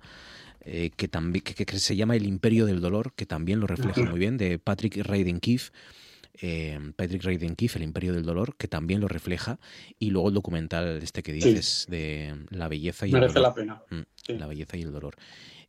que, 0.66 1.08
también, 1.08 1.44
que, 1.44 1.80
se 1.80 1.96
llama 1.96 2.16
El 2.16 2.26
Imperio 2.26 2.66
del 2.66 2.82
Dolor, 2.82 3.14
que 3.16 3.28
también 3.28 3.60
lo 3.60 3.68
refleja 3.68 4.02
muy 4.10 4.20
bien, 4.20 4.36
de 4.38 4.58
Patrick 4.58 4.98
Radden 4.98 5.40
Keefe 5.40 5.72
eh, 6.42 6.80
Patrick 6.96 7.24
Radden 7.24 7.56
Keefe, 7.56 7.80
El 7.80 7.84
Imperio 7.84 8.14
del 8.14 8.24
Dolor, 8.24 8.56
que 8.58 8.68
también 8.68 9.02
lo 9.02 9.08
refleja, 9.08 9.60
y 10.00 10.10
luego 10.10 10.30
el 10.30 10.36
documental 10.36 11.00
este 11.02 11.24
que 11.24 11.34
dices 11.34 11.86
de 11.90 12.36
la 12.50 12.68
belleza 12.68 13.08
y 13.08 13.12
el 13.12 13.22
dolor. 13.22 13.40
la 13.40 13.54
pena. 13.54 13.82
Mm, 13.90 14.38
la 14.38 14.48
belleza 14.48 14.78
y 14.78 14.82
el 14.82 14.92
dolor. 14.92 15.16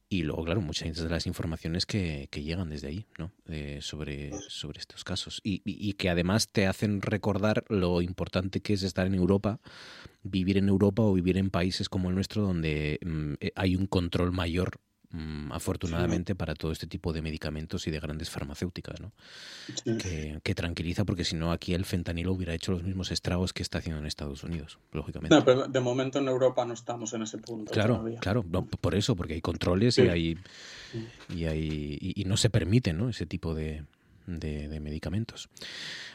Y 0.09 0.23
luego, 0.23 0.45
claro, 0.45 0.61
muchas 0.61 0.97
de 0.97 1.09
las 1.09 1.27
informaciones 1.27 1.85
que, 1.85 2.29
llegan 2.33 2.71
desde 2.71 2.87
ahí, 2.87 3.07
¿no? 3.19 3.33
sobre, 3.81 4.31
sobre 4.49 4.79
estos 4.79 5.03
casos. 5.03 5.41
Y, 5.43 5.95
que 5.95 6.11
además 6.11 6.49
te 6.49 6.69
hacen 6.69 7.03
recordar 7.03 7.65
lo 7.69 8.01
importante 8.03 8.61
que 8.61 8.75
es 8.75 8.85
estar 8.85 9.09
en 9.09 9.17
Europa, 9.17 9.59
vivir 10.23 10.59
en 10.59 10.69
Europa 10.69 11.03
o 11.03 11.13
vivir 11.13 11.39
en 11.39 11.51
países 11.51 11.89
como 11.89 12.09
el 12.09 12.15
nuestro, 12.15 12.43
donde 12.43 13.01
mm, 13.05 13.33
eh, 13.41 13.53
hay 13.57 13.75
un 13.75 13.87
control 13.87 14.31
mayor 14.31 14.81
Mm, 15.11 15.53
afortunadamente 15.53 16.35
para 16.35 16.55
todo 16.55 16.73
este 16.73 16.87
tipo 16.87 17.13
de 17.13 17.23
medicamentos 17.23 17.87
y 17.87 17.91
de 17.91 18.01
grandes 18.01 18.29
farmacéuticas, 18.29 19.01
¿no? 19.01 19.13
Que, 19.85 20.55
tranquiliza 20.55 21.05
porque 21.05 21.25
si 21.25 21.37
no 21.37 21.53
aquí 21.53 21.75
el 21.75 21.85
fentanilo 21.85 22.33
hubiera 22.33 22.55
hecho 22.55 22.73
los 22.73 22.83
mismos 22.83 23.13
estragos 23.13 23.53
que 23.53 23.63
está 23.63 23.79
haciendo 23.79 24.01
en 24.01 24.07
Estados 24.07 24.43
Unidos, 24.43 24.79
lógicamente. 24.93 25.37
pero 25.45 25.69
de 25.69 25.81
momento 25.81 26.19
en 26.19 26.29
Europa 26.29 26.65
no 26.65 26.75
estamos 26.75 27.13
en 27.13 27.23
ese 27.23 27.39
punto. 27.39 27.73
Claro, 27.73 28.05
claro, 28.21 28.43
por 28.43 28.95
eso, 28.95 29.15
porque 29.15 29.35
hay 29.35 29.41
controles 29.41 29.99
y 29.99 30.09
hay 30.09 30.39
y 31.29 31.45
hay 31.45 31.99
y, 32.01 32.25
no 32.25 32.37
se 32.37 32.51
permite, 32.51 32.93
¿no? 32.93 33.09
Ese 33.09 33.27
tipo 33.27 33.55
de, 33.55 33.85
de, 34.27 34.81
medicamentos. 34.81 35.49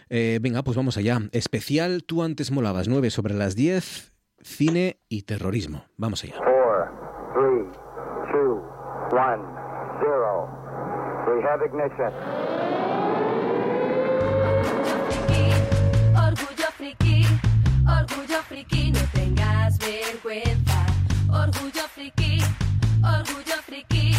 Eh, 0.10 0.40
venga, 0.42 0.64
pues 0.64 0.76
vamos 0.76 0.98
allá. 0.98 1.22
Especial, 1.32 2.04
tú 2.04 2.24
antes 2.24 2.52
molabas 2.52 2.90
9 2.90 3.10
sobre 3.10 3.36
las 3.36 3.56
10, 3.56 4.12
cine 4.42 4.98
y 5.08 5.22
terrorismo. 5.22 5.86
Vamos 5.98 6.24
allá. 6.24 6.36
One, 9.12 9.42
zero. 10.00 10.48
We 11.28 11.42
have 11.44 11.62
ignition. 11.62 12.12
Orgullo 16.16 16.70
friki, 16.78 17.26
orgullo 17.86 18.42
friki, 18.48 18.92
no 18.92 19.00
tengas 19.14 19.78
vergüenza. 19.80 20.86
Orgullo 21.30 21.86
friki, 21.94 22.42
orgullo 23.04 23.58
friki, 23.68 24.16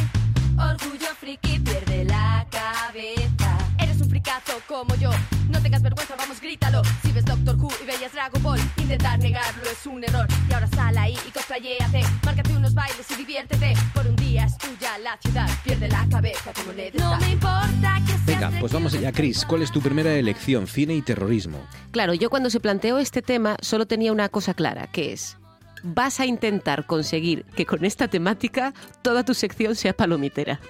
orgullo 0.58 1.14
friki, 1.20 1.58
pierde 1.60 2.04
la 2.04 2.46
cabeza. 2.50 3.21
Como 4.66 4.94
yo, 4.94 5.10
no 5.50 5.60
tengas 5.60 5.82
vergüenza, 5.82 6.16
vamos, 6.16 6.40
grítalo. 6.40 6.80
Si 7.02 7.12
ves 7.12 7.26
Doctor 7.26 7.54
Who 7.56 7.68
y 7.82 7.84
veías 7.84 8.12
Dragon 8.12 8.42
Ball, 8.42 8.58
intentar 8.78 9.18
negarlo 9.18 9.62
es 9.70 9.86
un 9.86 10.02
error. 10.02 10.26
Y 10.48 10.52
ahora 10.54 10.66
sal 10.68 10.96
ahí 10.96 11.18
y 11.28 11.30
cosplayéate, 11.30 12.00
márcate 12.24 12.56
unos 12.56 12.72
bailes 12.72 13.10
y 13.10 13.14
diviértete. 13.16 13.74
Por 13.92 14.06
un 14.06 14.16
día 14.16 14.46
es 14.46 14.56
tuya 14.56 14.96
la 14.98 15.18
ciudad, 15.18 15.46
pierde 15.64 15.86
la 15.88 16.06
cabeza 16.10 16.50
como 16.54 16.72
le 16.72 16.90
No 16.92 17.18
me 17.18 17.32
importa 17.32 18.00
que 18.06 18.32
Venga, 18.32 18.50
pues 18.58 18.72
vamos 18.72 18.94
allá, 18.94 19.12
Chris. 19.12 19.44
¿Cuál 19.44 19.60
es 19.60 19.70
tu 19.70 19.82
primera 19.82 20.14
elección? 20.14 20.66
Cine 20.66 20.94
y 20.94 21.02
terrorismo. 21.02 21.58
Claro, 21.90 22.14
yo 22.14 22.30
cuando 22.30 22.48
se 22.48 22.58
planteó 22.58 22.98
este 22.98 23.20
tema 23.20 23.56
solo 23.60 23.84
tenía 23.84 24.12
una 24.12 24.30
cosa 24.30 24.54
clara, 24.54 24.86
que 24.86 25.12
es 25.12 25.36
vas 25.82 26.20
a 26.20 26.26
intentar 26.26 26.86
conseguir 26.86 27.44
que 27.56 27.66
con 27.66 27.84
esta 27.84 28.08
temática 28.08 28.72
toda 29.02 29.24
tu 29.24 29.34
sección 29.34 29.74
sea 29.74 29.92
palomitera. 29.92 30.60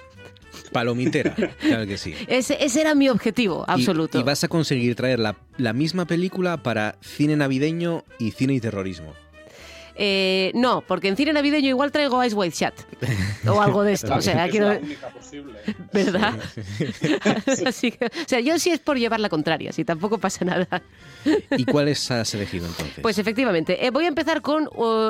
Palomitera, 0.71 1.35
claro 1.59 1.85
que 1.85 1.97
sí. 1.97 2.13
Ese, 2.27 2.57
era 2.79 2.95
mi 2.95 3.09
objetivo, 3.09 3.65
absoluto. 3.67 4.19
Y, 4.19 4.23
vas 4.23 4.43
a 4.43 4.47
conseguir 4.47 4.95
traer 4.95 5.19
la, 5.19 5.35
la 5.57 5.73
misma 5.73 6.05
película 6.05 6.57
para 6.63 6.95
cine 7.01 7.35
navideño 7.35 8.03
y 8.19 8.31
cine 8.31 8.53
y 8.53 8.59
terrorismo. 8.59 9.13
Eh, 9.95 10.51
no, 10.55 10.81
porque 10.81 11.07
en 11.07 11.15
cine 11.15 11.33
navideño 11.33 11.69
igual 11.69 11.91
traigo 11.91 12.23
Ice 12.23 12.35
White 12.35 12.55
Chat 12.55 12.73
o 13.47 13.61
algo 13.61 13.83
de 13.83 13.93
esto. 13.93 14.13
o 14.15 14.21
sea, 14.21 14.49
quiero... 14.49 14.79
¿Verdad? 15.91 16.33
o 17.67 17.71
sea, 18.25 18.39
yo 18.39 18.57
sí 18.57 18.71
es 18.71 18.79
por 18.79 18.97
llevar 18.97 19.19
la 19.19 19.29
contraria, 19.29 19.71
si 19.71 19.85
tampoco 19.85 20.17
pasa 20.17 20.45
nada. 20.45 20.81
¿Y 21.51 21.65
cuáles 21.65 22.09
has 22.09 22.33
elegido 22.33 22.65
entonces? 22.65 22.99
Pues 23.01 23.19
efectivamente, 23.19 23.85
eh, 23.85 23.91
voy 23.91 24.05
a 24.05 24.07
empezar 24.07 24.41
con 24.41 24.67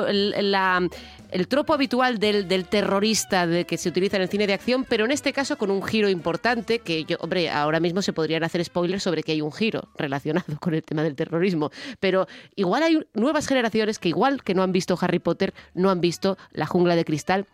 la, 0.08 0.86
el 1.34 1.48
tropo 1.48 1.74
habitual 1.74 2.20
del, 2.20 2.46
terrorista 2.66 3.44
de 3.48 3.64
que 3.64 3.76
se 3.76 3.88
utiliza 3.88 4.16
en 4.16 4.22
el 4.22 4.28
cine 4.28 4.46
de 4.46 4.52
acción, 4.52 4.86
pero 4.88 5.04
en 5.04 5.10
este 5.10 5.32
caso 5.32 5.58
con 5.58 5.68
un 5.72 5.82
giro 5.82 6.08
importante 6.08 6.78
que 6.78 7.04
yo, 7.04 7.16
hombre, 7.18 7.50
ahora 7.50 7.80
mismo 7.80 8.02
se 8.02 8.12
podrían 8.12 8.44
hacer 8.44 8.64
spoilers 8.64 9.02
sobre 9.02 9.24
que 9.24 9.32
hay 9.32 9.40
un 9.40 9.50
giro 9.50 9.88
relacionado 9.96 10.46
con 10.60 10.74
el 10.74 10.84
tema 10.84 11.02
del 11.02 11.16
terrorismo, 11.16 11.72
pero 11.98 12.28
igual 12.54 12.84
hay 12.84 13.04
nuevas 13.14 13.48
generaciones 13.48 13.98
que 13.98 14.10
igual 14.10 14.44
que 14.44 14.54
no 14.54 14.62
han 14.62 14.70
visto 14.70 14.96
Harry 15.00 15.18
Potter, 15.18 15.54
no 15.74 15.90
han 15.90 16.00
visto 16.00 16.38
La 16.52 16.66
jungla 16.66 16.94
de 16.94 17.04
cristal. 17.04 17.46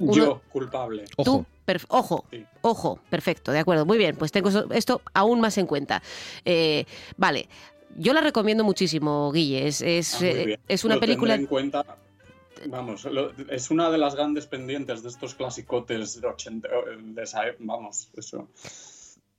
Yo, 0.00 0.42
culpable. 0.50 1.04
Ojo. 1.16 1.46
ojo, 1.88 2.24
ojo, 2.62 3.00
perfecto, 3.08 3.52
de 3.52 3.60
acuerdo, 3.60 3.86
muy 3.86 3.98
bien, 3.98 4.16
pues 4.16 4.32
tengo 4.32 4.50
esto 4.72 5.00
aún 5.14 5.40
más 5.40 5.58
en 5.58 5.66
cuenta. 5.66 6.02
Eh, 6.44 6.86
vale, 7.16 7.48
yo 7.96 8.12
la 8.12 8.20
recomiendo 8.20 8.64
muchísimo, 8.64 9.30
Guille. 9.30 9.68
Es, 9.68 9.80
es, 9.80 10.14
ah, 10.14 10.26
eh, 10.26 10.58
una 10.82 10.98
película. 10.98 11.36
En 11.36 11.46
cuenta, 11.46 11.84
vamos, 12.66 13.06
es 13.48 13.70
una 13.70 13.90
de 13.90 13.98
las 13.98 14.14
grandes 14.14 14.46
pendientes 14.46 15.02
de 15.02 15.08
estos 15.08 15.34
clasicotes 15.34 16.20
de 16.20 16.26
80. 16.26 16.68
De 16.98 17.22
esa, 17.22 17.42
vamos, 17.58 18.10
eso. 18.16 18.48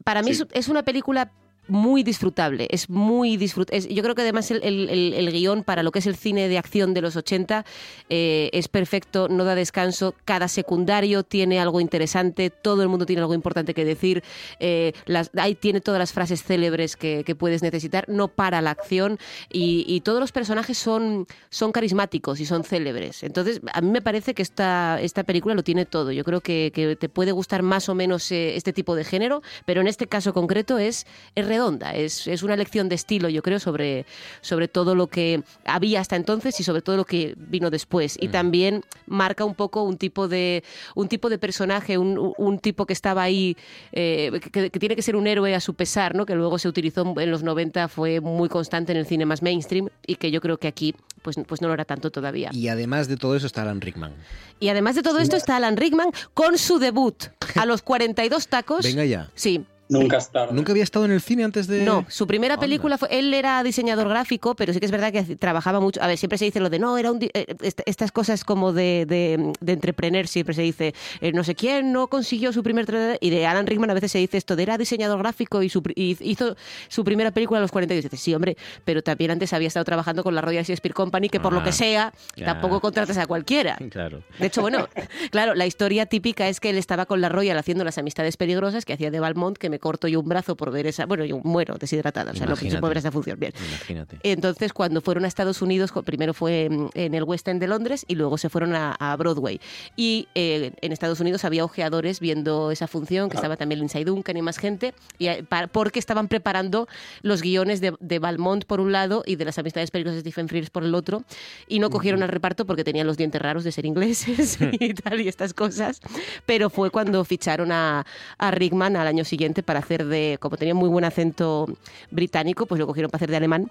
Para 0.04 0.22
mí 0.22 0.32
es 0.52 0.68
una 0.68 0.84
película 0.84 1.32
muy 1.70 2.04
disfrutable, 2.04 2.68
es 2.70 2.90
muy 2.90 3.38
disfrutable. 3.38 3.94
Yo 3.94 4.04
creo 4.04 4.16
que 4.16 4.22
además 4.22 4.52
el, 4.52 4.62
el, 4.64 5.32
guion 5.32 5.64
para 5.64 5.84
lo 5.84 5.92
que 5.92 6.00
es 6.00 6.08
el 6.08 6.16
cine 6.16 6.48
de 6.48 6.58
acción 6.58 6.94
de 6.94 7.02
los 7.02 7.16
80 7.16 7.66
eh, 8.10 8.50
es 8.54 8.68
perfecto, 8.68 9.28
no 9.30 9.44
da 9.44 9.56
descanso, 9.56 10.16
cada 10.26 10.48
secundario 10.48 11.24
tiene 11.24 11.60
algo 11.60 11.82
interesante, 11.82 12.50
todo 12.50 12.82
el 12.82 12.90
mundo 12.90 13.06
tiene 13.06 13.22
algo 13.22 13.34
importante 13.34 13.74
que 13.74 13.86
decir, 13.86 14.24
eh, 14.60 14.94
las, 15.06 15.32
ahí 15.38 15.56
tiene 15.56 15.82
todas 15.82 16.00
las 16.00 16.14
frases 16.14 16.44
célebres 16.44 16.96
que, 16.96 17.30
puedes 17.38 17.62
necesitar, 17.62 18.06
no 18.10 18.28
para 18.28 18.60
la 18.60 18.72
acción 18.72 19.20
y, 19.50 20.02
todos 20.04 20.20
los 20.20 20.32
personajes 20.32 20.78
son, 20.78 21.28
son 21.50 21.72
carismáticos 21.72 22.40
y 22.40 22.46
son 22.46 22.64
célebres. 22.64 23.22
Entonces, 23.24 23.62
a 23.72 23.82
mí 23.82 23.92
me 23.92 24.02
parece 24.02 24.34
que 24.34 24.42
esta, 24.42 25.00
esta 25.02 25.24
película 25.24 25.54
lo 25.54 25.64
tiene 25.64 25.86
todo. 25.86 26.12
Yo 26.12 26.24
creo 26.24 26.42
que, 26.42 26.98
te 27.00 27.10
puede 27.10 27.32
gustar 27.32 27.62
más 27.62 27.90
o 27.90 27.96
menos 27.96 28.32
eh, 28.32 28.56
este 28.56 28.74
tipo 28.74 28.96
de 28.96 29.04
género, 29.04 29.42
pero 29.66 29.82
en 29.82 29.88
este 29.88 30.08
caso 30.08 30.34
concreto 30.34 30.80
es, 30.80 31.06
es 31.36 31.46
es, 31.94 32.44
una 32.44 32.56
lección 32.56 32.90
de 32.90 32.96
estilo, 32.96 33.30
yo 33.30 33.42
creo, 33.42 33.60
sobre, 33.60 34.06
sobre 34.42 34.68
todo 34.68 34.96
lo 34.96 35.08
que 35.08 35.44
había 35.66 36.02
hasta 36.02 36.16
entonces 36.16 36.60
y 36.60 36.64
sobre 36.64 36.82
todo 36.82 36.98
lo 36.98 37.06
que 37.06 37.36
vino 37.38 37.70
después. 37.70 38.18
Y 38.20 38.28
mm. 38.28 38.32
también 38.32 38.84
marca 39.08 39.46
un 39.46 39.56
poco 39.56 39.84
un 39.84 39.98
tipo 39.98 40.28
de, 40.28 40.64
un 40.96 41.08
tipo 41.08 41.30
de 41.30 41.38
personaje, 41.38 41.98
un, 41.98 42.60
tipo 42.60 42.86
que 42.86 42.94
estaba 42.94 43.24
ahí, 43.24 43.58
eh, 43.92 44.40
que, 44.52 44.70
tiene 44.70 44.96
que 44.96 45.02
ser 45.02 45.16
un 45.16 45.28
héroe 45.28 45.56
a 45.56 45.60
su 45.60 45.74
pesar, 45.74 46.16
¿no? 46.16 46.26
que 46.26 46.36
luego 46.36 46.58
se 46.60 46.68
utilizó 46.68 47.14
en 47.20 47.32
los 47.32 47.44
90, 47.44 47.88
fue 47.88 48.20
muy 48.22 48.50
constante 48.50 48.92
en 48.92 48.98
el 48.98 49.06
cine 49.06 49.26
más 49.26 49.42
mainstream 49.42 49.90
y 50.06 50.16
que 50.16 50.32
yo 50.32 50.42
creo 50.42 50.58
que 50.58 50.68
aquí 50.68 50.96
pues, 51.22 51.38
pues 51.48 51.62
no 51.62 51.68
lo 51.68 51.74
era 51.74 51.86
tanto 51.86 52.12
todavía. 52.12 52.50
Y 52.54 52.68
además 52.70 53.08
de 53.08 53.18
todo 53.18 53.36
eso 53.36 53.48
está 53.48 53.64
Alan 53.64 53.82
Rickman. 53.82 54.14
Y 54.60 54.70
además 54.70 54.96
de 54.96 55.04
todo 55.04 55.20
esto 55.20 55.36
está 55.36 55.58
Alan 55.58 55.78
Rickman 55.78 56.10
con 56.34 56.58
su 56.58 56.80
debut 56.80 57.26
a 57.56 57.66
los 57.66 57.82
42 57.82 58.48
tacos. 58.48 58.84
Venga 58.84 59.06
ya. 59.06 59.30
Sí, 59.36 59.66
Nunca 59.90 60.18
estado. 60.18 60.54
¿Nunca 60.54 60.72
había 60.72 60.84
estado 60.84 61.06
en 61.06 61.12
el 61.12 61.20
cine 61.20 61.44
antes 61.44 61.68
de...? 61.68 61.84
No, 61.84 62.06
su 62.10 62.28
primera 62.28 62.60
película 62.60 62.98
fue... 62.98 63.10
Él 63.12 63.34
era 63.34 63.62
diseñador 63.64 64.08
gráfico, 64.08 64.56
pero 64.56 64.72
sí 64.72 64.80
que 64.80 64.86
es 64.86 64.92
verdad 64.92 65.12
que 65.12 65.36
trabajaba 65.36 65.80
mucho... 65.80 66.02
A 66.02 66.08
ver, 66.08 66.18
siempre 66.18 66.38
se 66.38 66.46
dice 66.46 66.60
lo 66.60 66.70
de, 66.70 66.78
no, 66.78 66.98
era 66.98 67.12
un... 67.12 67.20
Eh, 67.22 67.56
estas 67.86 68.12
cosas 68.12 68.44
como 68.44 68.72
de, 68.72 69.06
de, 69.08 69.52
de 69.60 69.74
entrepreneur, 69.74 70.28
siempre 70.28 70.54
se 70.54 70.62
dice, 70.62 70.94
eh, 71.22 71.32
no 71.32 71.44
sé 71.44 71.56
quién 71.56 71.92
no 71.92 72.08
consiguió 72.08 72.54
su 72.54 72.62
primer... 72.62 72.86
Y 73.20 73.30
de 73.32 73.48
Alan 73.48 73.66
Rickman 73.66 73.90
a 73.90 73.94
veces 73.96 74.12
se 74.12 74.20
dice 74.20 74.38
esto 74.38 74.56
de, 74.56 74.64
era 74.64 74.78
diseñador 74.78 75.18
gráfico 75.20 75.64
y, 75.64 75.70
su, 75.70 75.82
hizo 75.96 76.56
su 76.88 77.04
primera 77.04 77.32
película 77.32 77.58
a 77.58 77.62
los 77.62 77.72
40 77.72 77.96
y 77.96 78.02
dice, 78.02 78.16
sí, 78.16 78.34
hombre, 78.36 78.58
pero 78.86 79.02
también 79.02 79.32
antes 79.32 79.54
había 79.54 79.68
estado 79.68 79.86
trabajando 79.86 80.24
con 80.24 80.36
la 80.36 80.42
Royal 80.42 80.64
Shakespeare 80.64 80.94
Company, 80.94 81.30
que 81.30 81.40
por 81.40 81.52
lo 81.52 81.64
que 81.64 81.70
ah, 81.70 81.74
sea, 81.74 82.14
tampoco 82.46 82.80
contratas 82.80 83.18
a 83.18 83.26
cualquiera. 83.26 83.78
Claro. 83.90 84.22
De 84.38 84.46
hecho, 84.46 84.62
bueno, 84.62 84.88
claro, 85.32 85.56
la 85.56 85.66
historia 85.66 86.06
típica 86.06 86.48
es 86.48 86.60
que 86.60 86.70
él 86.70 86.78
estaba 86.78 87.08
con 87.08 87.22
la 87.22 87.30
Royal 87.30 87.58
haciendo 87.58 87.84
las 87.84 87.98
amistades 87.98 88.38
peligrosas 88.38 88.86
que 88.86 88.94
hacía 88.94 89.10
de 89.10 89.20
Valmont, 89.20 89.58
que 89.58 89.70
me 89.70 89.79
me 89.80 89.80
corto 89.80 90.08
yo 90.08 90.20
un 90.20 90.28
brazo 90.28 90.56
por 90.56 90.72
ver 90.72 90.88
esa, 90.88 91.06
bueno, 91.06 91.24
yo 91.26 91.40
muero 91.44 91.78
deshidratada, 91.78 92.32
o 92.32 92.36
sea, 92.36 92.46
no 92.46 92.56
puedo 92.56 92.88
ver 92.90 92.98
esa 92.98 93.12
función, 93.12 93.40
bien. 93.40 93.54
Imagínate. 93.68 94.20
Entonces, 94.24 94.74
cuando 94.74 95.02
fueron 95.02 95.26
a 95.26 95.28
Estados 95.28 95.62
Unidos, 95.62 95.92
primero 96.04 96.34
fue 96.34 96.70
en 96.94 97.14
el 97.14 97.24
West 97.24 97.48
End 97.48 97.62
de 97.62 97.68
Londres 97.68 98.06
y 98.08 98.16
luego 98.16 98.38
se 98.38 98.50
fueron 98.50 98.76
a, 98.76 99.16
Broadway. 99.18 99.60
Y 99.96 100.28
eh, 100.36 100.72
en 100.82 100.92
Estados 100.92 101.20
Unidos 101.20 101.44
había 101.46 101.66
ojeadores 101.66 102.20
viendo 102.20 102.72
esa 102.72 102.88
función, 102.88 103.30
que 103.30 103.36
estaba 103.36 103.58
también 103.58 103.80
Lindsay 103.80 104.04
Duncan 104.04 104.38
y 104.38 104.42
más 104.42 104.58
gente, 104.58 104.94
y, 105.18 105.28
eh, 105.28 105.46
porque 105.72 106.00
estaban 106.00 106.28
preparando 106.28 106.88
los 107.22 107.42
guiones 107.42 107.82
de, 107.82 107.94
de, 108.00 108.20
Balmont 108.20 108.66
por 108.66 108.80
un 108.80 108.92
lado 108.92 109.24
y 109.26 109.36
de 109.36 109.46
las 109.46 109.58
amistades 109.58 109.92
peligrosas 109.92 110.24
de 110.24 110.30
Stephen 110.30 110.48
Frears 110.48 110.70
por 110.70 110.84
el 110.84 110.96
otro, 110.96 111.24
y 111.68 111.80
no 111.80 111.90
cogieron 111.90 112.24
al 112.24 112.30
reparto 112.30 112.66
porque 112.66 112.84
tenían 112.84 113.08
los 113.08 113.18
dientes 113.18 113.42
raros 113.42 113.64
de 113.64 113.72
ser 113.72 113.86
ingleses 113.86 114.58
y 114.80 114.94
tal, 114.94 115.22
y 115.22 115.28
estas 115.28 115.54
cosas. 115.54 116.02
Pero 116.46 116.70
fue 116.70 116.90
cuando 116.90 117.24
ficharon 117.24 117.72
a, 117.72 118.06
a 118.38 118.52
Rickman 118.52 118.96
al 118.96 119.08
año 119.08 119.26
siguiente 119.26 119.64
para 119.70 119.82
hacer 119.82 120.06
de, 120.06 120.40
como 120.40 120.58
tenía 120.58 120.74
muy 120.74 120.90
buen 120.90 121.06
acento 121.06 121.68
británico, 122.10 122.66
pues 122.66 122.80
lo 122.80 122.88
cogieron 122.88 123.12
para 123.12 123.20
hacer 123.20 123.30
de 123.30 123.38
alemán 123.38 123.70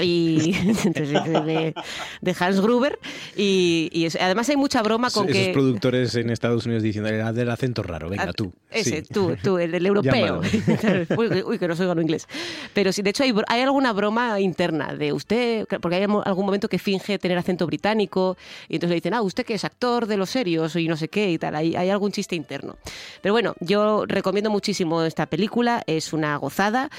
y 0.00 0.52
de, 0.84 1.74
de, 2.20 2.36
Hans 2.38 2.60
Gruber. 2.60 2.98
Y, 3.36 4.06
además 4.20 4.48
hay 4.48 4.56
mucha 4.56 4.82
broma 4.82 5.10
con 5.10 5.28
Esos 5.28 5.46
que 5.46 5.52
productores 5.52 6.14
en 6.14 6.30
Estados 6.30 6.66
Unidos 6.66 6.82
diciendo 6.82 7.08
era 7.08 7.32
del 7.32 7.50
acento 7.50 7.82
raro 7.82 8.08
venga 8.08 8.24
ah, 8.24 8.32
tú 8.32 8.52
ese 8.70 9.02
tú 9.02 9.36
tú 9.42 9.58
el, 9.58 9.74
el 9.74 9.86
europeo. 9.86 10.40
Uy, 11.46 11.58
que 11.58 11.68
no 11.68 11.76
soy 11.76 11.86
inglés. 12.00 12.26
Pero 12.72 12.92
sí 12.92 13.02
de 13.02 13.10
hecho 13.10 13.22
hay, 13.22 13.32
hay, 13.48 13.62
alguna 13.62 13.92
broma 13.92 14.40
interna 14.40 14.94
de 14.94 15.12
usted 15.12 15.66
porque 15.80 15.96
hay 15.96 16.02
algún 16.02 16.46
momento 16.46 16.68
que 16.68 16.78
finge 16.78 17.18
tener 17.18 17.38
acento 17.38 17.66
británico 17.66 18.36
y 18.68 18.74
entonces 18.74 18.90
le 18.90 18.94
dicen 18.96 19.14
ah 19.14 19.22
usted 19.22 19.44
que 19.44 19.54
es 19.54 19.64
actor 19.64 20.06
de 20.06 20.16
los 20.16 20.30
serios 20.30 20.76
y 20.76 20.88
no 20.88 20.96
sé 20.96 21.08
qué 21.08 21.30
y 21.30 21.38
tal 21.38 21.54
hay, 21.54 21.76
hay 21.76 21.90
algún 21.90 22.12
chiste 22.12 22.36
interno. 22.36 22.76
Pero 23.22 23.32
bueno 23.32 23.54
yo 23.60 24.04
recomiendo 24.06 24.50
muchísimo 24.50 25.02
esta 25.02 25.26
película 25.26 25.82
es 25.86 26.12
una 26.12 26.36
gozada 26.36 26.90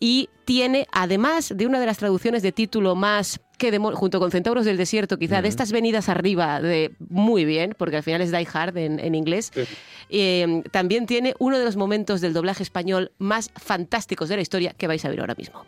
y 0.00 0.28
tiene, 0.44 0.86
además 0.92 1.52
de 1.54 1.66
una 1.66 1.80
de 1.80 1.86
las 1.86 1.98
traducciones 1.98 2.42
de 2.42 2.52
título 2.52 2.94
más 2.94 3.40
que 3.58 3.76
junto 3.78 4.18
con 4.18 4.30
Centauros 4.30 4.64
del 4.64 4.76
Desierto, 4.76 5.18
quizá 5.18 5.40
de 5.40 5.48
estas 5.48 5.72
venidas 5.72 6.08
arriba 6.08 6.60
de 6.60 6.94
muy 7.08 7.44
bien, 7.44 7.74
porque 7.78 7.96
al 7.96 8.02
final 8.02 8.20
es 8.20 8.30
Die 8.30 8.48
Hard 8.52 8.76
en, 8.76 9.14
inglés, 9.14 9.52
em, 10.08 10.62
también 10.64 11.06
tiene 11.06 11.34
uno 11.38 11.58
de 11.58 11.64
los 11.64 11.76
momentos 11.76 12.20
del 12.20 12.32
doblaje 12.32 12.62
español 12.62 13.12
más 13.18 13.50
fantásticos 13.56 14.28
de 14.28 14.36
la 14.36 14.42
historia 14.42 14.74
que 14.76 14.86
vais 14.86 15.04
a 15.04 15.08
ver 15.08 15.20
ahora 15.20 15.34
mismo. 15.34 15.64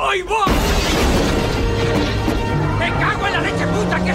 ¡Ay, 0.00 0.22
va! 0.22 0.46
¡Me 2.78 2.88
cago 3.00 3.26
en 3.26 3.32
la 3.32 3.40
leche 3.40 3.66
puta 3.66 4.04
que 4.04 4.12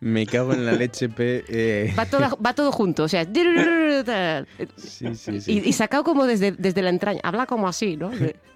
Me 0.00 0.26
cago 0.26 0.52
en 0.52 0.66
la 0.66 0.72
leche, 0.72 1.08
P. 1.08 1.44
Eh. 1.48 1.94
Va, 1.98 2.06
todo, 2.06 2.38
va 2.44 2.54
todo 2.54 2.72
junto, 2.72 3.04
o 3.04 3.08
sea. 3.08 3.24
Sí, 4.76 5.14
sí, 5.14 5.40
sí. 5.40 5.62
Y, 5.64 5.72
sacado 5.72 6.04
como 6.04 6.26
desde, 6.26 6.52
desde 6.52 6.82
la 6.82 6.90
entraña. 6.90 7.20
Habla 7.22 7.46
como 7.46 7.68
así, 7.68 7.96
¿no? 7.96 8.10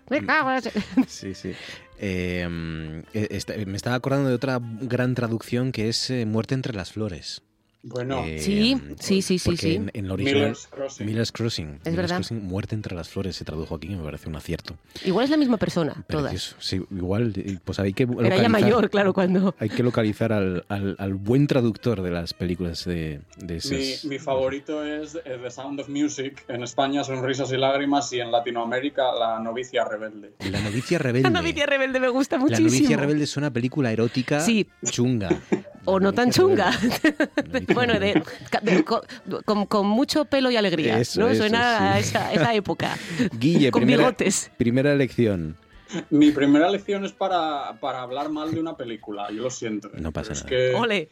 Me 0.08 0.24
cago 0.24 0.50
en 0.50 0.54
la 0.54 0.60
leche. 0.60 0.72
Sí, 1.08 1.34
sí. 1.34 1.52
Em, 1.98 3.00
eh, 3.14 3.28
este, 3.30 3.64
me 3.64 3.76
estaba 3.76 3.96
acordando 3.96 4.28
de 4.28 4.34
otra 4.34 4.60
gran 4.60 5.14
traducción 5.14 5.72
que 5.72 5.88
es 5.88 6.10
eh, 6.10 6.26
Muerte 6.26 6.54
entre 6.54 6.74
las 6.74 6.92
flores. 6.92 7.42
Bueno, 7.88 8.24
eh, 8.24 8.40
sí, 8.40 8.76
sí, 8.98 9.22
sí, 9.22 9.38
sí, 9.38 9.56
sí. 9.56 9.74
En, 9.76 9.92
en, 9.94 10.10
original, 10.10 10.40
Miller's 10.40 10.66
Crossing. 10.66 11.06
Miller's 11.06 11.30
Crossing. 11.32 11.80
Es 11.84 11.94
verdad. 11.94 12.16
Crossing, 12.16 12.44
Muerte 12.44 12.74
entre 12.74 12.96
las 12.96 13.08
flores 13.08 13.36
se 13.36 13.44
tradujo 13.44 13.76
aquí 13.76 13.86
y 13.86 13.94
me 13.94 14.02
parece 14.02 14.28
un 14.28 14.34
acierto. 14.34 14.76
Igual 15.04 15.24
es 15.24 15.30
la 15.30 15.36
misma 15.36 15.56
persona, 15.56 16.04
todas. 16.08 16.56
Sí, 16.58 16.82
igual, 16.90 17.32
pues 17.64 17.78
hay 17.78 17.92
que 17.92 18.08
Era 18.24 18.38
ya 18.38 18.48
mayor, 18.48 18.90
claro, 18.90 19.14
cuando... 19.14 19.54
Hay 19.60 19.68
que 19.68 19.84
localizar 19.84 20.32
al, 20.32 20.64
al, 20.68 20.96
al 20.98 21.14
buen 21.14 21.46
traductor 21.46 22.02
de 22.02 22.10
las 22.10 22.34
películas 22.34 22.84
de, 22.84 23.20
de 23.36 23.60
mi, 24.04 24.18
favorito 24.18 24.84
es 24.84 25.14
eh, 25.14 25.38
The 25.40 25.50
Sound 25.50 25.80
of 25.80 25.88
Music. 25.88 26.44
En 26.48 26.64
España, 26.64 27.04
Sonrisas 27.04 27.52
y 27.52 27.56
Lágrimas. 27.56 28.12
Y 28.12 28.20
en 28.20 28.32
Latinoamérica, 28.32 29.14
La 29.14 29.38
novicia 29.38 29.84
rebelde. 29.84 30.32
La 30.50 30.60
novicia 30.60 30.98
rebelde. 31.06 31.30
la 31.30 31.40
novicia 31.40 31.66
rebelde 31.66 32.00
me 32.00 32.08
gusta 32.08 32.36
muchísimo. 32.36 32.68
La 32.68 32.74
novicia 32.74 32.96
rebelde 32.96 33.24
es 33.24 33.36
una 33.36 33.52
película 33.52 33.92
erótica 33.92 34.40
sí. 34.40 34.66
chunga. 34.84 35.28
o 35.86 35.98
no 35.98 36.12
tan 36.12 36.30
chunga. 36.30 36.70
bueno, 37.74 37.98
de, 37.98 38.22
con, 39.68 39.86
mucho 39.86 40.26
pelo 40.26 40.50
y 40.50 40.56
alegría. 40.56 40.98
¿no? 41.16 41.34
Suena 41.34 41.94
a 41.94 41.98
esa, 41.98 42.54
época. 42.54 42.96
Guille, 43.38 43.70
con 43.70 43.80
primera, 43.80 44.04
bigotes. 44.04 44.50
Primera 44.56 44.94
lección. 44.94 45.56
Mi 46.10 46.32
primera 46.32 46.68
lección 46.70 47.04
es 47.04 47.12
para, 47.12 47.78
para, 47.80 48.02
hablar 48.02 48.28
mal 48.28 48.52
de 48.52 48.60
una 48.60 48.76
película, 48.76 49.28
yo 49.30 49.42
lo 49.42 49.50
siento. 49.50 49.90
No 49.94 50.12
pasa 50.12 50.34
nada. 50.34 50.46
que 50.46 50.74
Ole. 50.74 51.08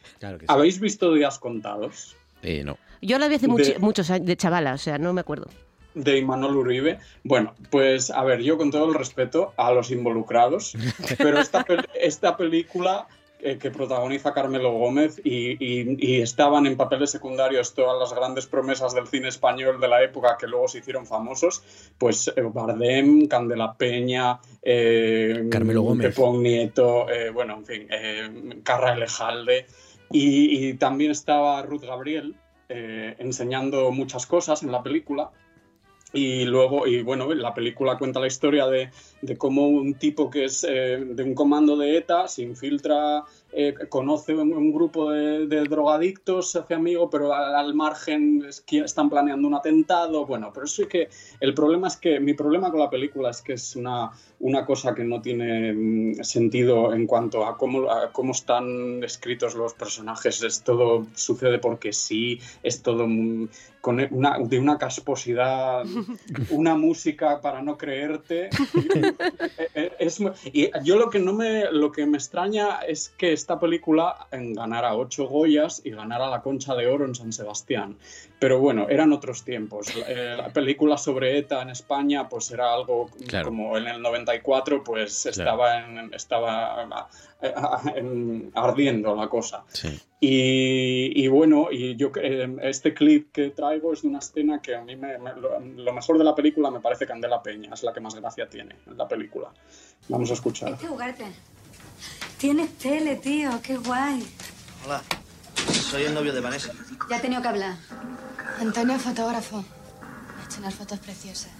¿Habéis 0.47 0.79
visto 0.79 1.13
Días 1.13 1.39
Contados? 1.39 2.15
Eh, 2.43 2.63
no. 2.63 2.77
Yo 3.01 3.17
la 3.17 3.27
vi 3.27 3.35
hace 3.35 3.47
muchos 3.47 4.09
años, 4.09 4.27
de 4.27 4.37
chavala, 4.37 4.73
o 4.73 4.77
sea, 4.77 4.97
no 4.97 5.13
me 5.13 5.21
acuerdo 5.21 5.47
de 5.95 6.17
Imanol 6.17 6.57
Uribe. 6.57 6.99
Bueno, 7.23 7.55
pues 7.71 8.11
a 8.11 8.23
ver, 8.23 8.41
yo 8.41 8.57
con 8.57 8.69
todo 8.69 8.87
el 8.87 8.93
respeto 8.93 9.53
a 9.57 9.71
los 9.71 9.89
involucrados, 9.91 10.75
pero 11.17 11.39
esta, 11.39 11.65
esta 11.99 12.37
película 12.37 13.07
eh, 13.45 13.59
que 13.59 13.69
protagoniza 13.69 14.33
Carmelo 14.33 14.71
Gómez 14.71 15.21
y, 15.23 16.19
estaban 16.19 16.65
en 16.65 16.75
papeles 16.75 17.11
secundarios 17.11 17.75
todas 17.75 17.99
las 17.99 18.11
grandes 18.19 18.47
promesas 18.47 18.95
del 18.95 19.05
cine 19.05 19.27
español 19.27 19.79
de 19.79 19.87
la 19.87 20.01
época 20.01 20.35
que 20.39 20.47
luego 20.47 20.67
se 20.67 20.79
hicieron 20.79 21.05
famosos, 21.05 21.61
pues 21.99 22.33
eh, 22.35 22.41
Bardem, 22.41 23.27
Candela 23.27 23.75
Peña, 23.75 24.39
eh, 24.63 25.47
Carmelo 25.51 25.83
Gómez, 25.83 26.07
Pepón 26.07 26.41
Nieto, 26.41 27.05
bueno, 27.35 27.57
en 27.57 27.65
fin, 27.65 27.87
Carra 28.63 28.93
Elejalde 28.93 29.67
y, 30.09 30.69
y, 30.69 30.73
también 30.73 31.11
estaba 31.11 31.61
Ruth 31.61 31.83
Gabriel 31.83 32.35
enseñando 32.67 33.91
muchas 33.91 34.25
cosas 34.25 34.63
en 34.63 34.71
la 34.71 34.81
película. 34.81 35.29
Y 36.15 36.45
luego, 36.45 36.87
y 36.87 37.03
bueno, 37.03 37.31
la 37.33 37.53
película 37.53 37.97
cuenta 37.97 38.19
la 38.19 38.27
historia 38.27 38.65
de, 38.67 38.89
de 39.21 39.37
cómo 39.37 39.67
un 39.67 39.95
tipo 39.95 40.29
que 40.29 40.45
es 40.45 40.61
de 40.61 41.23
un 41.23 41.35
comando 41.35 41.77
de 41.77 41.97
ETA 41.97 42.27
se 42.27 42.41
infiltra 42.41 43.23
eh, 43.57 43.73
conoce 43.87 44.35
un, 44.35 44.73
grupo 44.73 45.11
de, 45.11 45.47
drogadictos, 45.47 46.51
se 46.51 46.59
hace 46.59 46.73
amigo, 46.73 47.09
pero 47.09 47.33
al, 47.33 47.73
margen 47.73 48.45
están 48.69 49.09
planeando 49.09 49.47
un 49.47 49.53
atentado. 49.53 50.25
Bueno, 50.25 50.51
pero 50.53 50.65
eso 50.65 50.81
es 50.81 50.89
que 50.89 51.07
el 51.39 51.53
problema 51.53 51.87
es 51.87 51.95
que 51.95 52.19
mi 52.19 52.33
problema 52.33 52.69
con 52.69 52.81
la 52.81 52.89
película 52.89 53.29
es 53.29 53.41
que 53.41 53.53
es 53.53 53.77
una, 53.77 54.11
una 54.39 54.65
cosa 54.65 54.93
que 54.93 55.03
no 55.03 55.21
tiene 55.21 55.73
mm, 55.73 56.23
sentido 56.23 56.93
en 56.93 57.07
cuanto 57.07 57.45
a 57.45 57.57
cómo, 57.57 57.87
cómo 58.11 58.31
están 58.31 59.03
escritos 59.03 59.55
los 59.55 59.73
personajes. 59.73 60.43
Es 60.43 60.63
todo, 60.63 61.05
sucede 61.15 61.59
porque 61.59 61.93
sí, 61.93 62.39
es 62.63 62.81
todo 62.81 63.07
con 63.85 63.99
una, 64.09 64.39
de 64.39 64.57
una 64.57 64.79
casposidad, 64.79 65.85
una 66.49 66.75
música 66.75 67.39
para 67.39 67.61
no 67.61 67.77
creerte. 67.77 68.49
Es, 69.99 70.19
y 70.51 70.69
yo 70.83 70.97
lo 70.97 71.09
que 71.09 71.19
no 71.19 71.33
me, 71.33 71.71
lo 71.71 71.91
que 71.91 72.05
me 72.05 72.17
extraña 72.17 72.79
es 72.87 73.09
que 73.09 73.33
esta 73.33 73.59
película 73.59 74.27
ganara 74.31 74.95
ocho 74.95 75.27
Goyas 75.27 75.81
y 75.83 75.91
ganara 75.91 76.29
la 76.29 76.41
Concha 76.41 76.75
de 76.75 76.87
Oro 76.87 77.05
en 77.05 77.15
San 77.15 77.31
Sebastián. 77.31 77.97
Pero 78.39 78.59
bueno, 78.59 78.87
eran 78.89 79.13
otros 79.13 79.43
tiempos. 79.43 79.87
Eh, 80.07 80.35
la 80.37 80.49
película 80.49 80.97
sobre 80.97 81.37
ETA 81.37 81.61
en 81.61 81.69
España 81.69 82.27
pues 82.27 82.51
era 82.51 82.73
algo 82.73 83.09
como 83.43 83.77
en 83.77 83.87
el 83.87 84.01
94 84.01 84.83
pues 84.83 85.25
estaba, 85.25 85.79
en, 85.79 86.13
estaba 86.13 87.07
eh, 87.41 88.51
ardiendo 88.53 89.15
la 89.15 89.27
cosa. 89.27 89.63
Y, 90.19 91.27
bueno, 91.27 91.67
y 91.71 91.95
yo 91.95 92.11
eh, 92.21 92.55
este 92.63 92.93
clip 92.93 93.31
que 93.31 93.51
traigo 93.51 93.93
es 93.93 94.01
de 94.01 94.07
una 94.07 94.19
escena 94.19 94.61
que 94.61 94.75
a 94.75 94.81
mí 94.81 94.95
me, 94.95 95.17
lo, 95.17 95.93
mejor 95.93 96.17
de 96.17 96.23
la 96.23 96.33
película 96.33 96.71
me 96.71 96.79
parece 96.79 97.05
Candela 97.05 97.43
Peña, 97.43 97.73
es 97.73 97.83
la 97.83 97.93
que 97.93 97.99
más 97.99 98.15
gracia 98.15 98.49
tiene 98.49 98.75
en 98.87 98.97
la 98.97 99.07
película. 99.07 99.51
Vamos 100.09 100.31
a 100.31 100.33
escuchar. 100.33 100.77
Tienes 102.37 102.77
tele, 102.77 103.15
tío, 103.15 103.51
qué 103.61 103.77
guay. 103.77 104.25
Hola, 104.85 105.01
soy 105.73 106.03
el 106.03 106.13
novio 106.13 106.33
de 106.33 106.41
Vanessa. 106.41 106.71
Ya 107.09 107.17
he 107.17 107.19
tenido 107.19 107.41
que 107.41 107.47
hablar. 107.47 107.75
Antonio, 108.59 108.97
fotógrafo. 108.99 109.57
Me 109.57 110.43
ha 110.43 110.45
hecho 110.45 110.59
unas 110.59 110.75
fotos 110.75 110.99
preciosas. 110.99 111.51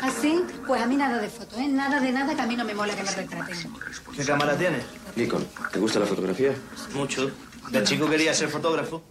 ¿Ah, 0.00 0.10
sí? 0.20 0.42
Pues 0.66 0.82
a 0.82 0.86
mí 0.86 0.96
nada 0.96 1.18
de 1.18 1.28
fotos, 1.28 1.58
¿eh? 1.58 1.68
Nada 1.68 2.00
de 2.00 2.12
nada 2.12 2.34
que 2.34 2.40
a 2.40 2.46
mí 2.46 2.56
no 2.56 2.64
me 2.64 2.74
mola 2.74 2.94
que 2.94 3.02
me 3.02 3.10
retraten. 3.10 3.74
¿Qué 4.16 4.24
cámara 4.24 4.56
tienes? 4.56 4.84
Nikon. 5.16 5.46
¿Te 5.72 5.78
gusta 5.78 5.98
la 5.98 6.06
fotografía? 6.06 6.54
Mucho. 6.94 7.30
De 7.70 7.84
chico 7.84 8.08
quería 8.08 8.34
ser 8.34 8.48
fotógrafo. 8.48 9.02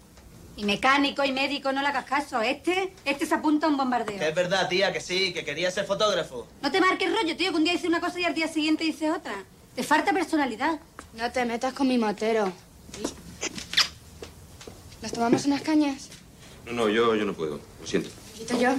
Y 0.58 0.66
mecánico 0.66 1.24
y 1.24 1.32
médico, 1.32 1.72
no 1.72 1.82
le 1.82 1.88
hagas 1.88 2.04
caso. 2.04 2.42
Este, 2.42 2.94
este 3.06 3.26
se 3.26 3.36
apunta 3.36 3.68
a 3.68 3.70
un 3.70 3.78
bombardeo. 3.78 4.22
es 4.22 4.36
verdad, 4.36 4.68
tía, 4.68 4.92
que 4.92 5.00
sí, 5.00 5.32
que 5.32 5.46
quería 5.46 5.72
ser 5.72 5.86
fotógrafo. 5.86 6.48
No 6.62 6.70
te 6.70 6.82
marques 6.82 7.10
rollo, 7.10 7.38
tío, 7.38 7.52
que 7.52 7.58
un 7.58 7.64
día 7.64 7.74
dice 7.74 7.88
una 7.88 8.02
cosa 8.02 8.20
y 8.20 8.26
al 8.26 8.34
día 8.34 8.48
siguiente 8.50 8.84
dice 8.84 9.10
otra. 9.10 9.36
Te 9.76 9.84
falta 9.84 10.12
personalidad. 10.12 10.80
No 11.14 11.32
te 11.32 11.46
metas 11.46 11.74
con 11.74 11.88
mi 11.88 11.98
motero. 11.98 12.52
¿Nos 15.02 15.12
tomamos 15.12 15.46
unas 15.46 15.62
cañas? 15.62 16.10
No, 16.66 16.74
no, 16.74 16.90
yo, 16.90 17.16
yo 17.16 17.26
no 17.26 17.34
puedo. 17.34 17.60
Lo 17.82 17.88
siento. 17.88 18.10
¿Quito 18.38 18.60
yo? 18.60 18.72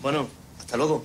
Bueno, 0.00 0.28
hasta 0.58 0.76
luego. 0.76 1.04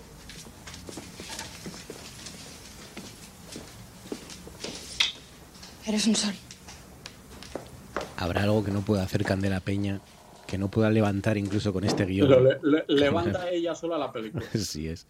Eres 5.85 6.05
un 6.05 6.15
sol. 6.15 6.33
¿Habrá 8.17 8.43
algo 8.43 8.63
que 8.63 8.71
no 8.71 8.81
pueda 8.81 9.03
hacer 9.03 9.23
Candela 9.23 9.59
Peña 9.59 10.01
que 10.49 10.57
no 10.57 10.71
pueda 10.71 10.89
levantar 10.89 11.37
incluso 11.37 11.71
con 11.71 11.83
este 11.83 12.05
guion. 12.05 12.29
levanta 12.87 13.49
ella 13.49 13.75
sola 13.75 13.97
la 13.97 14.11
película. 14.11 14.45
Sí 14.59 14.87
es. 14.87 15.07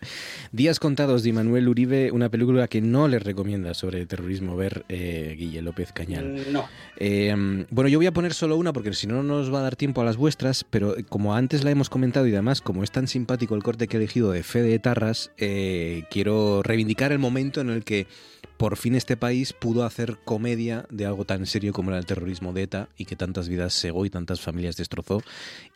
Días 0.51 0.79
contados 0.79 1.23
de 1.23 1.33
Manuel 1.33 1.67
Uribe, 1.67 2.11
una 2.11 2.29
película 2.29 2.67
que 2.67 2.81
no 2.81 3.07
le 3.07 3.19
recomienda 3.19 3.73
sobre 3.73 4.05
terrorismo 4.05 4.55
ver 4.55 4.85
eh, 4.89 5.35
Guille 5.37 5.61
López 5.61 5.91
Cañal. 5.91 6.25
Mm, 6.25 6.51
no. 6.53 6.65
Eh, 6.97 7.65
bueno, 7.69 7.87
yo 7.87 7.99
voy 7.99 8.07
a 8.07 8.13
poner 8.13 8.33
solo 8.33 8.57
una 8.57 8.73
porque 8.73 8.93
si 8.93 9.07
no 9.07 9.23
nos 9.23 9.53
va 9.53 9.59
a 9.59 9.63
dar 9.63 9.75
tiempo 9.75 10.01
a 10.01 10.05
las 10.05 10.17
vuestras, 10.17 10.65
pero 10.69 10.95
como 11.07 11.35
antes 11.35 11.63
la 11.63 11.71
hemos 11.71 11.89
comentado 11.89 12.27
y 12.27 12.33
además 12.33 12.61
como 12.61 12.83
es 12.83 12.91
tan 12.91 13.07
simpático 13.07 13.55
el 13.55 13.63
corte 13.63 13.87
que 13.87 13.97
he 13.97 13.99
elegido 13.99 14.31
de 14.31 14.43
Fede 14.43 14.77
Tarras, 14.79 15.31
eh, 15.37 16.03
quiero 16.11 16.61
reivindicar 16.63 17.11
el 17.11 17.19
momento 17.19 17.61
en 17.61 17.69
el 17.69 17.83
que 17.83 18.07
por 18.57 18.77
fin 18.77 18.95
este 18.95 19.17
país 19.17 19.53
pudo 19.53 19.85
hacer 19.85 20.17
comedia 20.25 20.85
de 20.89 21.05
algo 21.05 21.25
tan 21.25 21.45
serio 21.45 21.73
como 21.73 21.91
era 21.91 21.99
el 21.99 22.05
terrorismo 22.05 22.53
de 22.53 22.63
ETA 22.63 22.89
y 22.97 23.05
que 23.05 23.15
tantas 23.15 23.47
vidas 23.47 23.73
cegó 23.73 24.05
y 24.05 24.09
tantas 24.09 24.41
familias 24.41 24.75
destrozó 24.75 25.21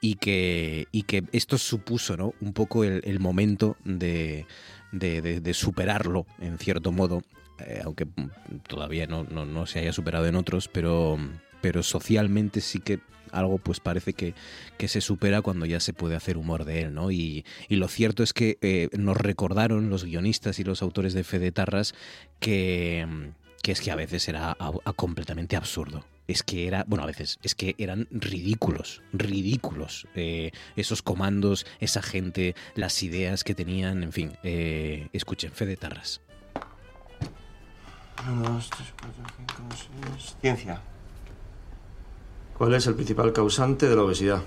y 0.02 0.16
que, 0.16 0.88
y 0.92 1.04
que 1.04 1.24
esto 1.32 1.58
supuso 1.58 2.18
¿no? 2.18 2.34
un 2.42 2.54
poco 2.54 2.84
el, 2.84 3.20
momento 3.20 3.78
de, 3.86 4.46
de, 4.92 5.54
superarlo 5.54 6.26
en 6.40 6.58
cierto 6.58 6.92
modo, 6.92 7.24
eh, 7.60 7.82
aunque 7.84 8.08
todavía 8.68 9.08
no, 9.08 9.24
no, 9.24 9.46
no, 9.46 9.66
se 9.66 9.80
haya 9.80 9.94
superado 9.94 10.28
en 10.28 10.36
otros, 10.36 10.68
pero, 10.68 11.18
pero 11.62 11.84
socialmente 11.84 12.60
sí 12.62 12.80
que 12.80 13.00
algo 13.34 13.58
pues 13.58 13.80
parece 13.80 14.14
que, 14.14 14.34
se 14.88 15.02
supera 15.02 15.42
cuando 15.42 15.66
ya 15.66 15.80
se 15.80 15.94
puede 15.94 16.16
hacer 16.16 16.38
humor 16.38 16.66
de 16.66 16.82
él, 16.82 16.94
¿no? 16.94 17.12
Y, 17.12 17.46
lo 17.70 17.88
cierto 17.88 18.24
es 18.24 18.34
que 18.34 18.58
eh, 18.62 18.90
nos 18.98 19.18
recordaron 19.18 19.90
los 19.90 20.06
guionistas 20.06 20.60
y 20.60 20.64
los 20.64 20.82
autores 20.82 21.14
de 21.14 21.24
Fede 21.24 21.52
Tarras 21.52 21.96
que, 22.40 23.06
que 23.62 23.72
es 23.72 23.82
que 23.82 23.92
a 23.92 23.96
veces 23.96 24.28
era 24.28 24.56
completamente 24.96 25.56
absurdo 25.56 26.06
es 26.28 26.44
que 26.44 26.68
era, 26.68 26.86
bueno, 26.88 27.04
a 27.04 27.08
veces, 27.08 27.40
es 27.44 27.56
que 27.56 27.76
eran 27.78 28.08
ridículos, 28.12 29.02
ridículos. 29.12 30.08
Eh, 30.16 30.52
esos 30.76 31.02
comandos, 31.02 31.66
esa 31.80 32.02
gente, 32.02 32.56
las 32.76 33.04
ideas 33.04 33.44
que 33.44 33.56
tenían, 33.56 34.04
en 34.04 34.14
fin. 34.14 34.38
Eh, 34.44 35.10
escuchen, 35.14 35.52
Fede 35.52 35.76
Tarras. 35.76 36.22
Ciencia. 40.42 40.82
¿Cuál 42.64 42.76
es 42.76 42.88
el 42.88 42.96
principal 42.96 43.34
causante 43.34 43.90
de 43.90 43.96
la 43.98 44.04
obesidad? 44.04 44.42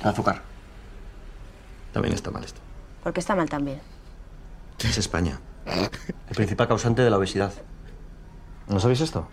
El 0.00 0.08
azúcar. 0.08 0.42
También 1.92 2.14
está 2.14 2.30
mal 2.30 2.42
esto. 2.42 2.62
¿Por 3.04 3.12
qué 3.12 3.20
está 3.20 3.36
mal 3.36 3.50
también? 3.50 3.78
Es 4.78 4.96
España. 4.96 5.38
El 5.66 6.34
principal 6.34 6.66
causante 6.66 7.02
de 7.02 7.10
la 7.10 7.18
obesidad. 7.18 7.52
¿No 8.68 8.80
sabéis 8.80 9.02
esto? 9.02 9.28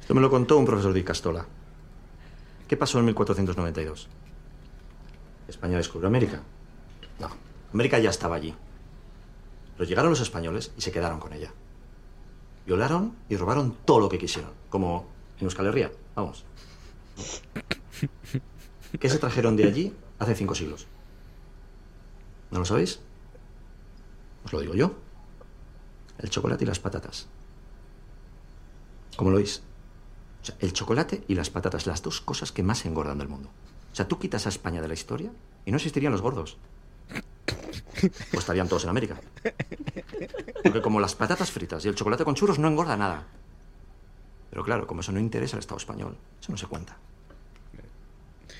Esto 0.00 0.14
me 0.14 0.22
lo 0.22 0.30
contó 0.30 0.56
un 0.56 0.64
profesor 0.64 0.94
de 0.94 1.00
Icastola. 1.00 1.44
¿Qué 2.66 2.78
pasó 2.78 2.98
en 2.98 3.04
1492? 3.04 4.08
¿España 5.48 5.76
descubrió 5.76 6.08
América? 6.08 6.40
No, 7.18 7.28
América 7.74 7.98
ya 7.98 8.08
estaba 8.08 8.36
allí. 8.36 8.54
Pero 9.76 9.86
llegaron 9.86 10.12
los 10.12 10.20
españoles 10.22 10.72
y 10.78 10.80
se 10.80 10.92
quedaron 10.92 11.20
con 11.20 11.34
ella. 11.34 11.52
Violaron 12.64 13.14
y 13.28 13.36
robaron 13.36 13.76
todo 13.84 14.00
lo 14.00 14.08
que 14.08 14.16
quisieron, 14.16 14.52
como 14.70 15.12
en 15.44 15.50
Euskal 15.50 15.92
vamos. 16.14 16.44
¿Qué 18.98 19.08
se 19.08 19.18
trajeron 19.18 19.56
de 19.56 19.64
allí 19.64 19.94
hace 20.18 20.34
cinco 20.34 20.54
siglos? 20.54 20.86
¿No 22.50 22.60
lo 22.60 22.64
sabéis? 22.64 23.00
Os 24.44 24.52
lo 24.52 24.60
digo 24.60 24.74
yo. 24.74 24.94
El 26.18 26.30
chocolate 26.30 26.64
y 26.64 26.66
las 26.66 26.78
patatas. 26.78 27.26
¿Cómo 29.16 29.30
lo 29.30 29.36
oís? 29.36 29.62
O 30.42 30.46
sea, 30.46 30.56
el 30.60 30.72
chocolate 30.72 31.24
y 31.28 31.34
las 31.34 31.50
patatas, 31.50 31.86
las 31.86 32.02
dos 32.02 32.20
cosas 32.20 32.52
que 32.52 32.62
más 32.62 32.84
engordan 32.86 33.18
del 33.18 33.28
mundo. 33.28 33.50
O 33.92 33.94
sea, 33.94 34.08
tú 34.08 34.18
quitas 34.18 34.46
a 34.46 34.48
España 34.48 34.80
de 34.80 34.88
la 34.88 34.94
historia 34.94 35.30
y 35.64 35.70
no 35.70 35.76
existirían 35.76 36.12
los 36.12 36.22
gordos. 36.22 36.56
O 38.34 38.38
estarían 38.38 38.68
todos 38.68 38.84
en 38.84 38.90
América. 38.90 39.20
Porque 40.62 40.82
como 40.82 41.00
las 41.00 41.14
patatas 41.14 41.50
fritas 41.50 41.84
y 41.84 41.88
el 41.88 41.94
chocolate 41.94 42.24
con 42.24 42.34
churros 42.34 42.58
no 42.58 42.68
engorda 42.68 42.96
nada. 42.96 43.26
Pero 44.54 44.64
claro, 44.64 44.86
como 44.86 45.00
eso 45.00 45.10
no 45.10 45.18
interesa 45.18 45.56
al 45.56 45.60
Estado 45.60 45.78
español, 45.78 46.16
eso 46.40 46.52
no 46.52 46.56
se 46.56 46.68
cuenta. 46.68 46.96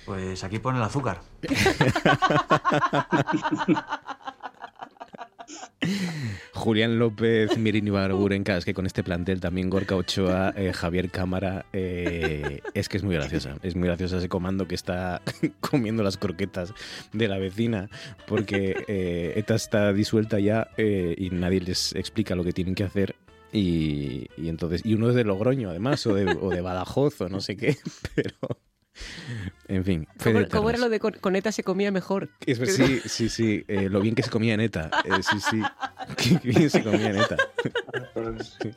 Pues 0.04 0.42
aquí 0.42 0.58
pone 0.58 0.78
el 0.78 0.82
azúcar. 0.82 1.20
Julián 6.52 6.98
López, 6.98 7.56
Mirini 7.56 7.90
Barburenca, 7.90 8.56
es 8.56 8.64
que 8.64 8.74
con 8.74 8.86
este 8.86 9.04
plantel 9.04 9.38
también 9.38 9.70
Gorka 9.70 9.94
Ochoa, 9.94 10.52
eh, 10.56 10.72
Javier 10.72 11.10
Cámara, 11.10 11.66
eh, 11.72 12.60
es 12.74 12.88
que 12.88 12.96
es 12.96 13.04
muy 13.04 13.14
graciosa. 13.14 13.58
Es 13.62 13.76
muy 13.76 13.86
graciosa 13.86 14.18
ese 14.18 14.28
comando 14.28 14.66
que 14.66 14.74
está 14.74 15.22
comiendo 15.60 16.02
las 16.02 16.16
croquetas 16.16 16.74
de 17.12 17.28
la 17.28 17.38
vecina, 17.38 17.88
porque 18.26 18.84
eh, 18.88 19.34
ETA 19.36 19.54
está 19.54 19.92
disuelta 19.92 20.40
ya 20.40 20.66
y 20.76 21.30
nadie 21.30 21.60
les 21.60 21.94
explica 21.94 22.34
lo 22.34 22.42
que 22.42 22.52
tienen 22.52 22.74
que 22.74 22.82
hacer 22.82 23.14
y, 23.56 24.26
entonces, 24.36 24.82
y 24.84 24.94
uno 24.94 25.10
es 25.10 25.14
de 25.14 25.22
Logroño, 25.22 25.70
además, 25.70 26.04
o 26.08 26.14
de, 26.14 26.26
o 26.40 26.50
de 26.50 26.60
Badajoz, 26.60 27.20
o 27.20 27.28
no 27.28 27.40
sé 27.40 27.56
qué, 27.56 27.76
pero. 28.14 28.34
En 29.66 29.84
fin. 29.84 30.06
¿Cómo, 30.52 30.70
era 30.70 30.78
lo 30.78 30.88
de 30.88 31.00
con, 31.00 31.36
ETA 31.36 31.50
se 31.50 31.64
comía 31.64 31.90
mejor? 31.90 32.30
sí, 32.46 33.00
sí, 33.04 33.28
sí. 33.28 33.64
Eh, 33.66 33.88
lo 33.88 34.00
bien 34.00 34.14
que 34.14 34.22
se 34.22 34.30
comía 34.30 34.54
en 34.54 34.60
ETA. 34.60 34.90
Eh, 35.04 35.22
sí, 35.22 35.40
sí. 35.40 35.60
Qué 36.16 36.38
bien 36.48 36.70
se 36.70 36.82
comía 36.82 37.10
en 37.10 37.16
ETA. 37.16 37.36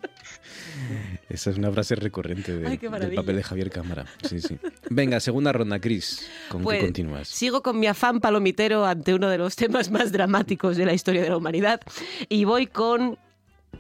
Esa 1.30 1.49
es 1.52 1.58
una 1.58 1.72
frase 1.72 1.95
recurrente 1.95 2.58
del 2.58 2.80
papel 3.16 3.36
de 3.36 3.44
Javier 3.44 3.70
Cámara. 3.70 4.06
Sí, 4.24 4.40
sí. 4.41 4.58
Venga, 4.90 5.20
segunda 5.20 5.52
ronda, 5.52 5.80
Cris. 5.80 6.28
¿Con 6.49 6.62
qué 6.62 6.66
pues, 6.66 6.84
continúas? 6.84 7.28
Sigo 7.28 7.62
con 7.62 7.80
mi 7.80 7.86
afán 7.86 8.20
palomitero 8.20 8.86
ante 8.86 9.14
uno 9.14 9.30
de 9.30 9.38
los 9.38 9.56
temas 9.56 9.91
más 9.91 10.12
dramáticos 10.12 10.78
de 10.78 10.86
la 10.86 10.94
historia 10.94 11.22
de 11.22 11.30
la 11.30 11.38
humanidad. 11.38 11.82
Y 12.30 12.45
voy 12.45 12.66
con 12.66 13.20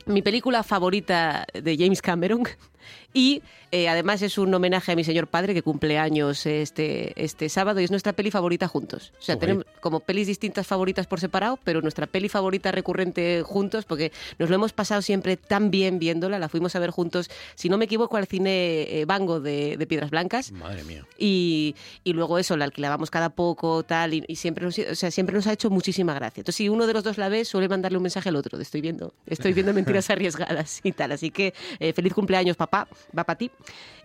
mi 0.05 0.21
película 0.21 0.63
favorita 0.63 1.45
de 1.53 1.77
James 1.77 2.01
Cameron 2.01 2.43
y 3.13 3.41
eh, 3.71 3.89
además 3.89 4.21
es 4.21 4.37
un 4.37 4.53
homenaje 4.53 4.93
a 4.93 4.95
mi 4.95 5.03
señor 5.03 5.27
padre 5.27 5.53
que 5.53 5.61
cumple 5.61 5.97
años 5.97 6.45
este, 6.45 7.13
este 7.21 7.49
sábado 7.49 7.81
y 7.81 7.83
es 7.83 7.91
nuestra 7.91 8.13
peli 8.13 8.31
favorita 8.31 8.67
juntos. 8.67 9.11
O 9.19 9.21
sea, 9.21 9.37
tenemos 9.37 9.65
como 9.81 9.99
pelis 9.99 10.27
distintas 10.27 10.65
favoritas 10.67 11.07
por 11.07 11.19
separado, 11.19 11.59
pero 11.63 11.81
nuestra 11.81 12.07
peli 12.07 12.29
favorita 12.29 12.71
recurrente 12.71 13.41
juntos 13.43 13.85
porque 13.85 14.11
nos 14.39 14.49
lo 14.49 14.55
hemos 14.55 14.71
pasado 14.71 15.01
siempre 15.01 15.35
tan 15.35 15.69
bien 15.69 15.99
viéndola. 15.99 16.39
La 16.39 16.47
fuimos 16.47 16.75
a 16.75 16.79
ver 16.79 16.91
juntos, 16.91 17.29
si 17.55 17.69
no 17.69 17.77
me 17.77 17.85
equivoco, 17.85 18.17
al 18.17 18.27
cine 18.27 19.03
Bango 19.05 19.37
eh, 19.45 19.75
de, 19.77 19.87
Piedras 19.87 20.11
Blancas. 20.11 20.51
Madre 20.51 20.83
mía. 20.83 21.05
Y, 21.17 21.75
y, 22.03 22.13
luego 22.13 22.37
eso, 22.37 22.55
la 22.55 22.65
alquilábamos 22.65 23.09
cada 23.09 23.29
poco, 23.29 23.83
tal, 23.83 24.13
y, 24.13 24.35
siempre, 24.35 24.65
nos, 24.65 24.77
o 24.77 24.95
sea, 24.95 25.11
siempre 25.11 25.35
nos 25.35 25.47
ha 25.47 25.53
hecho 25.53 25.69
muchísima 25.69 26.13
gracia. 26.13 26.41
Entonces, 26.41 26.57
si 26.57 26.69
uno 26.69 26.87
de 26.87 26.93
los 26.93 27.03
dos 27.03 27.17
la 27.17 27.29
ve, 27.29 27.45
suele 27.45 27.67
mandarle 27.67 27.97
un 27.97 28.03
mensaje 28.03 28.29
al 28.29 28.35
otro, 28.35 28.57
de 28.57 28.63
estoy 28.63 28.81
viendo, 28.81 29.13
estoy 29.25 29.53
viendo 29.53 29.73
mentiras 29.73 30.09
arriesgadas 30.09 30.81
y 30.83 30.91
tal. 30.91 31.11
Así 31.11 31.31
que 31.31 31.53
eh, 31.79 31.93
feliz 31.93 32.13
cumpleaños, 32.13 32.55
papá, 32.55 32.76
va 33.15 33.23
para 33.23 33.37
ti. 33.37 33.51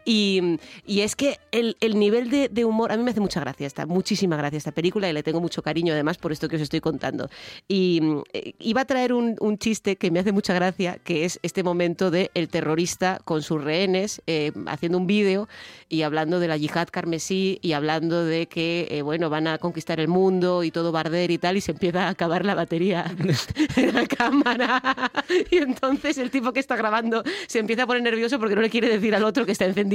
Y, 0.04 0.58
es 0.86 1.16
que 1.16 1.38
el, 1.50 1.76
nivel 1.98 2.30
de, 2.30 2.64
humor, 2.64 2.92
a 2.92 2.96
mí 2.96 3.02
me 3.02 3.10
hace 3.10 3.20
mucha 3.20 3.40
gracia 3.40 3.66
esta, 3.66 3.86
muchísima 3.86 4.36
gracia 4.36 4.56
esta 4.56 4.72
película 4.72 5.08
y 5.08 5.12
le 5.12 5.22
tengo 5.22 5.40
mucho 5.40 5.62
cariño 5.62 5.92
además 5.92 6.18
por 6.18 6.32
esto 6.32 6.48
que 6.48 6.56
os 6.56 6.62
estoy 6.62 6.80
contando. 6.80 7.28
Y 7.68 8.00
eh, 8.32 8.54
iba 8.58 8.82
a 8.82 8.84
traer 8.84 9.12
un, 9.12 9.36
chiste 9.58 9.96
que 9.96 10.10
me 10.10 10.18
hace 10.18 10.32
mucha 10.32 10.54
gracia, 10.54 10.98
que 11.04 11.24
es 11.24 11.38
este 11.42 11.62
momento 11.62 12.10
de 12.10 12.30
el 12.34 12.48
terrorista 12.48 13.20
con 13.24 13.42
sus 13.42 13.62
rehenes 13.62 14.22
eh, 14.26 14.50
haciendo 14.66 14.98
un 14.98 15.06
vídeo 15.06 15.46
y 15.88 16.02
hablando 16.02 16.40
de 16.40 16.48
la 16.48 16.56
yihad 16.56 16.88
carmesí 16.90 17.58
y 17.60 17.74
hablando 17.74 18.24
de 18.24 18.46
que, 18.46 18.88
eh, 18.90 19.02
bueno, 19.02 19.30
van 19.30 19.46
a 19.46 19.58
conquistar 19.58 20.00
el 20.00 20.08
mundo 20.08 20.64
y 20.64 20.70
todo 20.70 20.90
barder 20.90 21.30
y 21.30 21.38
tal, 21.38 21.56
y 21.56 21.60
se 21.60 21.72
empieza 21.72 22.06
a 22.06 22.08
acabar 22.08 22.44
la 22.44 22.54
batería 22.54 23.04
en 23.76 23.94
la 23.94 24.06
cámara. 24.06 25.12
Y 25.50 25.58
entonces 25.58 26.18
el 26.18 26.30
tipo 26.30 26.52
que 26.52 26.60
está 26.60 26.76
grabando 26.76 27.22
se 27.46 27.58
empieza 27.58 27.82
a 27.82 27.86
poner 27.86 28.02
nervioso 28.02 28.38
porque 28.38 28.54
no 28.54 28.62
le 28.62 28.70
quiere 28.70 28.88
decir 28.88 29.14
al 29.14 29.24
otro 29.24 29.44
que 29.44 29.52
está 29.52 29.66
encendido 29.66 29.91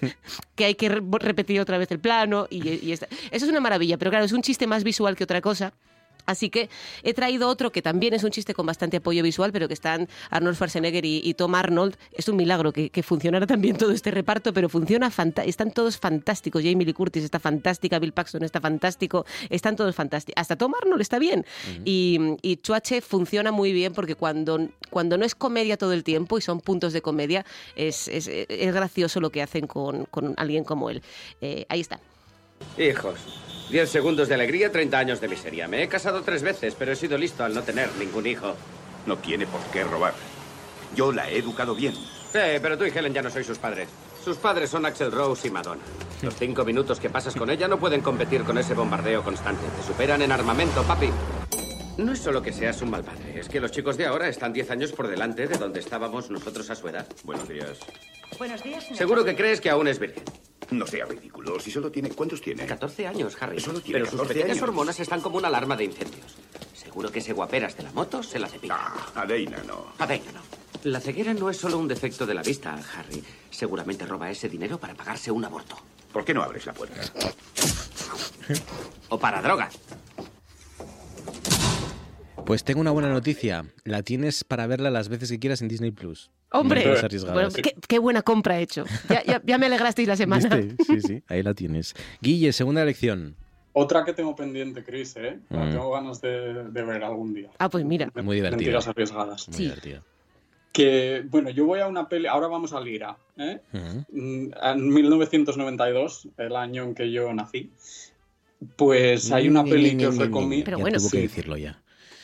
que 0.54 0.64
hay 0.64 0.74
que 0.74 0.88
repetir 0.88 1.60
otra 1.60 1.78
vez 1.78 1.90
el 1.90 1.98
plano 1.98 2.46
y, 2.50 2.92
eso 2.92 3.06
es 3.30 3.42
una 3.44 3.60
maravilla, 3.60 3.98
pero 3.98 4.10
claro, 4.10 4.24
es 4.24 4.32
un 4.32 4.42
chiste 4.42 4.66
más 4.66 4.84
visual 4.84 5.16
que 5.16 5.24
otra 5.24 5.40
cosa 5.40 5.72
Así 6.26 6.50
que 6.50 6.68
he 7.02 7.14
traído 7.14 7.48
otro 7.48 7.72
que 7.72 7.82
también 7.82 8.14
es 8.14 8.24
un 8.24 8.30
chiste 8.30 8.54
con 8.54 8.66
bastante 8.66 8.98
apoyo 8.98 9.22
visual, 9.22 9.52
pero 9.52 9.68
que 9.68 9.74
están 9.74 10.08
Arnold 10.30 10.56
Schwarzenegger 10.56 11.04
y, 11.04 11.34
Tom 11.34 11.54
Arnold. 11.54 11.96
Es 12.12 12.28
un 12.28 12.36
milagro 12.36 12.72
que, 12.72 13.02
funcionara 13.02 13.46
también 13.46 13.76
todo 13.76 13.92
este 13.92 14.10
reparto, 14.10 14.52
pero 14.52 14.68
funciona 14.68 15.10
están 15.44 15.70
todos 15.72 15.98
fantásticos. 15.98 16.62
Jamie 16.62 16.86
Lee 16.86 16.92
Curtis 16.92 17.24
está 17.24 17.38
fantástica, 17.38 17.98
Bill 17.98 18.12
Paxton 18.12 18.44
está 18.44 18.60
fantástico, 18.60 19.24
están 19.50 19.76
todos 19.76 19.94
fantásticos. 19.94 20.40
Hasta 20.40 20.56
Tom 20.56 20.72
Arnold 20.80 21.00
está 21.00 21.18
bien. 21.18 21.44
Y, 21.84 22.18
y 22.42 22.56
Chuache 22.56 23.00
funciona 23.00 23.52
muy 23.52 23.72
bien 23.72 23.92
porque 23.92 24.14
cuando, 24.14 24.68
cuando 24.90 25.18
no 25.18 25.24
es 25.24 25.34
comedia 25.34 25.76
todo 25.76 25.92
el 25.92 26.04
tiempo 26.04 26.38
y 26.38 26.40
son 26.40 26.60
puntos 26.60 26.92
de 26.92 27.02
comedia, 27.02 27.44
es, 27.76 28.08
es, 28.08 28.28
gracioso 28.72 29.20
lo 29.20 29.30
que 29.30 29.42
hacen 29.42 29.66
con, 29.66 30.06
alguien 30.36 30.64
como 30.64 30.90
él. 30.90 31.02
Eh, 31.40 31.66
ahí 31.68 31.80
está. 31.80 32.00
Hijos, 32.78 33.18
Diez 33.72 33.88
segundos 33.88 34.28
de 34.28 34.34
alegría, 34.34 34.70
30 34.70 34.98
años 34.98 35.20
de 35.22 35.28
miseria. 35.28 35.66
Me 35.66 35.82
he 35.82 35.88
casado 35.88 36.20
tres 36.20 36.42
veces, 36.42 36.74
pero 36.78 36.92
he 36.92 36.96
sido 36.96 37.16
listo 37.16 37.42
al 37.42 37.54
no 37.54 37.62
tener 37.62 37.88
ningún 37.98 38.26
hijo. 38.26 38.54
No 39.06 39.16
tiene 39.16 39.46
por 39.46 39.62
qué 39.72 39.82
robar. 39.82 40.12
Yo 40.94 41.10
la 41.10 41.30
he 41.30 41.38
educado 41.38 41.74
bien. 41.74 41.94
Sí, 41.94 42.38
pero 42.60 42.76
tú 42.76 42.84
y 42.84 42.90
Helen 42.90 43.14
ya 43.14 43.22
no 43.22 43.30
sois 43.30 43.46
sus 43.46 43.56
padres. 43.56 43.88
Sus 44.22 44.36
padres 44.36 44.68
son 44.68 44.84
Axel 44.84 45.10
Rose 45.10 45.48
y 45.48 45.50
Madonna. 45.50 45.80
Los 46.20 46.34
cinco 46.36 46.66
minutos 46.66 47.00
que 47.00 47.08
pasas 47.08 47.34
con 47.34 47.48
ella 47.48 47.66
no 47.66 47.78
pueden 47.78 48.02
competir 48.02 48.42
con 48.42 48.58
ese 48.58 48.74
bombardeo 48.74 49.22
constante. 49.22 49.62
Te 49.74 49.82
superan 49.86 50.20
en 50.20 50.32
armamento, 50.32 50.82
papi. 50.82 51.08
No 51.96 52.12
es 52.12 52.18
solo 52.18 52.42
que 52.42 52.52
seas 52.52 52.82
un 52.82 52.90
mal 52.90 53.04
padre, 53.04 53.40
es 53.40 53.48
que 53.48 53.60
los 53.60 53.70
chicos 53.70 53.96
de 53.96 54.04
ahora 54.04 54.28
están 54.28 54.52
diez 54.52 54.70
años 54.70 54.92
por 54.92 55.08
delante 55.08 55.46
de 55.46 55.56
donde 55.56 55.80
estábamos 55.80 56.30
nosotros 56.30 56.68
a 56.68 56.74
su 56.74 56.88
edad. 56.88 57.06
Buenos 57.24 57.48
días. 57.48 57.78
Buenos 58.38 58.62
días, 58.62 58.82
señor. 58.84 58.98
Seguro 58.98 59.24
que 59.24 59.36
crees 59.36 59.60
que 59.60 59.70
aún 59.70 59.88
es 59.88 59.98
virgen. 59.98 60.24
No 60.70 60.86
sea 60.86 61.04
ridículo. 61.04 61.60
Si 61.60 61.70
solo 61.70 61.90
tiene... 61.90 62.10
¿Cuántos 62.10 62.40
tiene? 62.40 62.64
14 62.64 63.06
años, 63.06 63.36
Harry. 63.40 63.60
Solo 63.60 63.80
tiene 63.80 64.00
Pero 64.00 64.06
sus 64.10 64.20
14 64.20 64.34
pequeñas 64.34 64.56
años. 64.56 64.68
hormonas 64.68 65.00
están 65.00 65.20
como 65.20 65.36
una 65.36 65.48
alarma 65.48 65.76
de 65.76 65.84
incendios. 65.84 66.36
Seguro 66.74 67.10
que 67.12 67.18
ese 67.18 67.32
guaperas 67.32 67.76
de 67.76 67.82
la 67.84 67.92
moto 67.92 68.22
se 68.22 68.38
la 68.38 68.48
cepilla. 68.48 68.76
Ah, 68.78 69.12
a 69.22 69.26
Deina 69.26 69.58
no. 69.64 69.92
A 69.98 70.06
Deina 70.06 70.32
no. 70.32 70.40
La 70.84 71.00
ceguera 71.00 71.32
no 71.34 71.48
es 71.50 71.58
solo 71.58 71.78
un 71.78 71.86
defecto 71.88 72.26
de 72.26 72.34
la 72.34 72.42
vista, 72.42 72.76
Harry. 72.96 73.22
Seguramente 73.50 74.06
roba 74.06 74.30
ese 74.30 74.48
dinero 74.48 74.78
para 74.78 74.94
pagarse 74.94 75.30
un 75.30 75.44
aborto. 75.44 75.76
¿Por 76.12 76.24
qué 76.24 76.34
no 76.34 76.42
abres 76.42 76.66
la 76.66 76.72
puerta? 76.72 77.00
O 79.10 79.18
para 79.18 79.40
droga. 79.42 79.70
Pues 82.44 82.64
tengo 82.64 82.80
una 82.80 82.90
buena 82.90 83.08
noticia. 83.10 83.64
La 83.84 84.02
tienes 84.02 84.42
para 84.42 84.66
verla 84.66 84.90
las 84.90 85.08
veces 85.08 85.30
que 85.30 85.38
quieras 85.38 85.62
en 85.62 85.68
Disney 85.68 85.92
Plus. 85.92 86.30
Hombre, 86.52 86.84
bueno, 87.32 87.48
qué, 87.50 87.74
qué 87.88 87.98
buena 87.98 88.22
compra 88.22 88.58
he 88.58 88.62
hecho. 88.62 88.84
Ya, 89.08 89.22
ya- 89.24 89.42
ya 89.44 89.58
me 89.58 89.66
alegrasteis 89.66 90.06
la 90.08 90.16
semana. 90.16 90.56
¿Viste? 90.56 90.76
Sí, 90.86 91.00
sí, 91.00 91.22
ahí 91.28 91.42
la 91.42 91.54
tienes. 91.54 91.94
Guille, 92.20 92.52
segunda 92.52 92.82
elección. 92.82 93.36
Otra 93.74 94.04
que 94.04 94.12
tengo 94.12 94.36
pendiente, 94.36 94.84
Chris, 94.84 95.16
¿eh? 95.16 95.38
La 95.48 95.64
Mm. 95.64 95.70
tengo 95.70 95.90
ganas 95.92 96.20
de, 96.20 96.64
de 96.64 96.82
ver 96.82 97.02
algún 97.04 97.32
día. 97.32 97.48
Ah, 97.58 97.70
pues 97.70 97.84
mira. 97.84 98.10
Muy 98.22 98.36
divertida. 98.36 98.56
Mentiras 98.58 98.86
arriesgadas. 98.88 99.48
Muy 99.48 99.58
divertida. 99.58 100.02
Que, 100.72 101.22
bueno, 101.28 101.50
yo 101.50 101.66
voy 101.66 101.80
a 101.80 101.86
una 101.86 102.08
peli... 102.08 102.26
Ahora 102.26 102.48
vamos 102.48 102.72
a 102.72 102.80
Lira, 102.80 103.16
¿eh? 103.36 103.60
Mm, 104.10 104.48
En 104.62 104.88
1992, 104.92 106.28
el 106.38 106.56
año 106.56 106.82
en 106.84 106.94
que 106.94 107.10
yo 107.10 107.32
nací, 107.32 107.70
pues 108.76 109.30
hay 109.32 109.48
una 109.48 109.64
peli 109.64 109.96
que 109.96 110.06
os 110.06 110.16
recomiendo... 110.18 110.70
Ya 110.78 110.96
tuvo 110.98 111.10
que 111.10 111.20
decirlo 111.20 111.56
ya. 111.56 111.81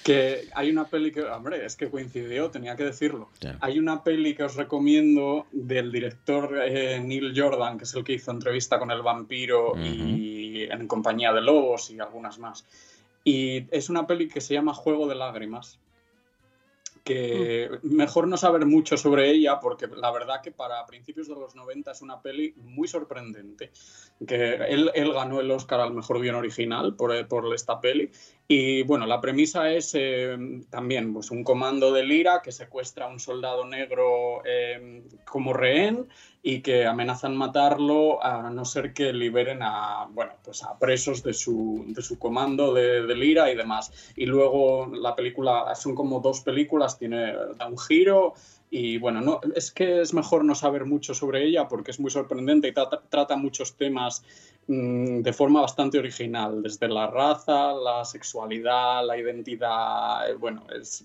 Que 0.08 0.48
hay 0.54 0.70
una 0.70 0.84
peli 0.84 1.12
que, 1.12 1.22
hombre, 1.22 1.64
es 1.66 1.76
que 1.76 1.90
coincidió, 1.90 2.50
tenía 2.50 2.76
que 2.76 2.84
decirlo. 2.84 3.28
Hay 3.60 3.78
una 3.78 4.02
peli 4.02 4.34
que 4.34 4.44
os 4.44 4.56
recomiendo 4.56 5.46
del 5.52 5.92
director 5.92 6.58
eh, 6.64 6.98
Neil 6.98 7.32
Jordan, 7.36 7.76
que 7.76 7.84
es 7.84 7.94
el 7.94 8.04
que 8.04 8.14
hizo 8.14 8.30
entrevista 8.30 8.78
con 8.78 8.90
el 8.90 9.02
vampiro 9.02 9.74
y 9.76 10.62
en 10.62 10.86
compañía 10.86 11.32
de 11.32 11.42
lobos 11.42 11.90
y 11.90 12.00
algunas 12.00 12.38
más. 12.38 12.64
Y 13.22 13.66
es 13.70 13.90
una 13.90 14.06
peli 14.06 14.28
que 14.28 14.40
se 14.40 14.54
llama 14.54 14.72
Juego 14.72 15.06
de 15.06 15.14
Lágrimas. 15.14 15.78
Que 17.08 17.70
mejor 17.84 18.28
no 18.28 18.36
saber 18.36 18.66
mucho 18.66 18.98
sobre 18.98 19.30
ella, 19.30 19.58
porque 19.60 19.86
la 19.86 20.10
verdad 20.10 20.42
que 20.42 20.52
para 20.52 20.84
principios 20.84 21.26
de 21.26 21.36
los 21.36 21.54
90 21.54 21.90
es 21.90 22.02
una 22.02 22.20
peli 22.20 22.52
muy 22.56 22.86
sorprendente. 22.86 23.70
Que 24.26 24.56
él, 24.56 24.90
él 24.94 25.12
ganó 25.14 25.40
el 25.40 25.50
Oscar 25.50 25.80
al 25.80 25.94
mejor 25.94 26.20
guion 26.20 26.34
original 26.34 26.96
por, 26.96 27.26
por 27.28 27.54
esta 27.54 27.80
peli. 27.80 28.10
Y 28.46 28.82
bueno, 28.82 29.06
la 29.06 29.22
premisa 29.22 29.70
es 29.72 29.94
eh, 29.94 30.36
también 30.68 31.14
pues, 31.14 31.30
un 31.30 31.44
comando 31.44 31.92
de 31.92 32.02
Lira 32.02 32.42
que 32.42 32.52
secuestra 32.52 33.06
a 33.06 33.08
un 33.08 33.20
soldado 33.20 33.64
negro 33.64 34.42
eh, 34.44 35.02
como 35.24 35.54
rehén 35.54 36.08
y 36.48 36.62
que 36.62 36.86
amenazan 36.86 37.36
matarlo 37.36 38.24
a 38.24 38.48
no 38.48 38.64
ser 38.64 38.94
que 38.94 39.12
liberen 39.12 39.58
a, 39.60 40.08
bueno, 40.10 40.32
pues 40.42 40.62
a 40.62 40.78
presos 40.78 41.22
de 41.22 41.34
su, 41.34 41.84
de 41.88 42.00
su 42.00 42.18
comando 42.18 42.72
de, 42.72 43.02
de 43.02 43.14
Lira 43.14 43.52
y 43.52 43.54
demás. 43.54 44.14
Y 44.16 44.24
luego 44.24 44.86
la 44.86 45.14
película, 45.14 45.74
son 45.74 45.94
como 45.94 46.20
dos 46.20 46.40
películas, 46.40 46.98
tiene, 46.98 47.34
da 47.58 47.66
un 47.66 47.76
giro 47.76 48.32
y 48.70 48.98
bueno, 48.98 49.20
no, 49.20 49.40
es 49.54 49.70
que 49.72 50.00
es 50.02 50.12
mejor 50.12 50.44
no 50.44 50.54
saber 50.54 50.84
mucho 50.84 51.14
sobre 51.14 51.44
ella 51.44 51.68
porque 51.68 51.90
es 51.90 52.00
muy 52.00 52.10
sorprendente 52.10 52.68
y 52.68 52.72
trata, 52.72 53.36
muchos 53.36 53.76
temas 53.76 54.22
mm, 54.66 55.20
de 55.22 55.32
forma 55.32 55.62
bastante 55.62 55.98
original, 55.98 56.62
desde 56.62 56.86
la 56.88 57.06
raza, 57.06 57.72
la 57.72 58.04
sexualidad, 58.04 59.06
la 59.06 59.16
identidad. 59.16 60.30
eh, 60.30 60.34
Bueno, 60.34 60.66
es- 60.78 61.02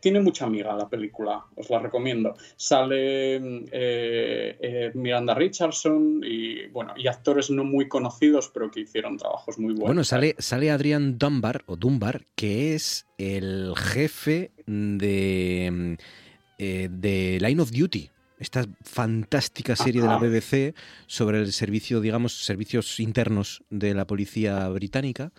tiene 0.00 0.20
mucha 0.20 0.46
amiga 0.46 0.74
la 0.74 0.88
película, 0.88 1.44
os 1.56 1.68
la 1.68 1.78
recomiendo. 1.78 2.34
Sale 2.56 3.38
mm, 3.38 3.64
eh, 3.72 4.56
eh, 4.60 4.90
Miranda 4.94 5.34
Richardson 5.34 6.22
y 6.24 6.66
bueno, 6.68 6.94
y 6.96 7.06
actores 7.06 7.50
no 7.50 7.64
muy 7.64 7.88
conocidos, 7.88 8.50
pero 8.52 8.70
que 8.70 8.80
hicieron 8.80 9.18
trabajos 9.18 9.58
muy 9.58 9.72
buenos. 9.74 9.88
Bueno, 9.88 10.04
sale, 10.04 10.34
sale 10.38 10.70
Adrian 10.70 11.18
Dunbar, 11.18 11.64
o 11.66 11.76
Dunbar, 11.76 12.26
que 12.34 12.74
es 12.74 13.06
el 13.18 13.74
jefe 13.76 14.52
de, 14.66 15.68
mm, 15.72 15.94
eh, 16.58 16.88
de 16.90 17.38
Line 17.40 17.60
of 17.62 17.70
Duty. 17.70 18.10
Esta 18.38 18.66
fantástica 18.82 19.74
serie 19.74 20.00
de 20.00 20.06
la 20.08 20.16
Ajá. 20.16 20.26
BBC 20.26 20.74
sobre 21.06 21.40
el 21.40 21.52
servicio, 21.52 22.00
digamos, 22.00 22.44
servicios 22.44 23.00
internos 23.00 23.64
de 23.70 23.94
la 23.94 24.06
policía 24.06 24.68
británica, 24.68 25.32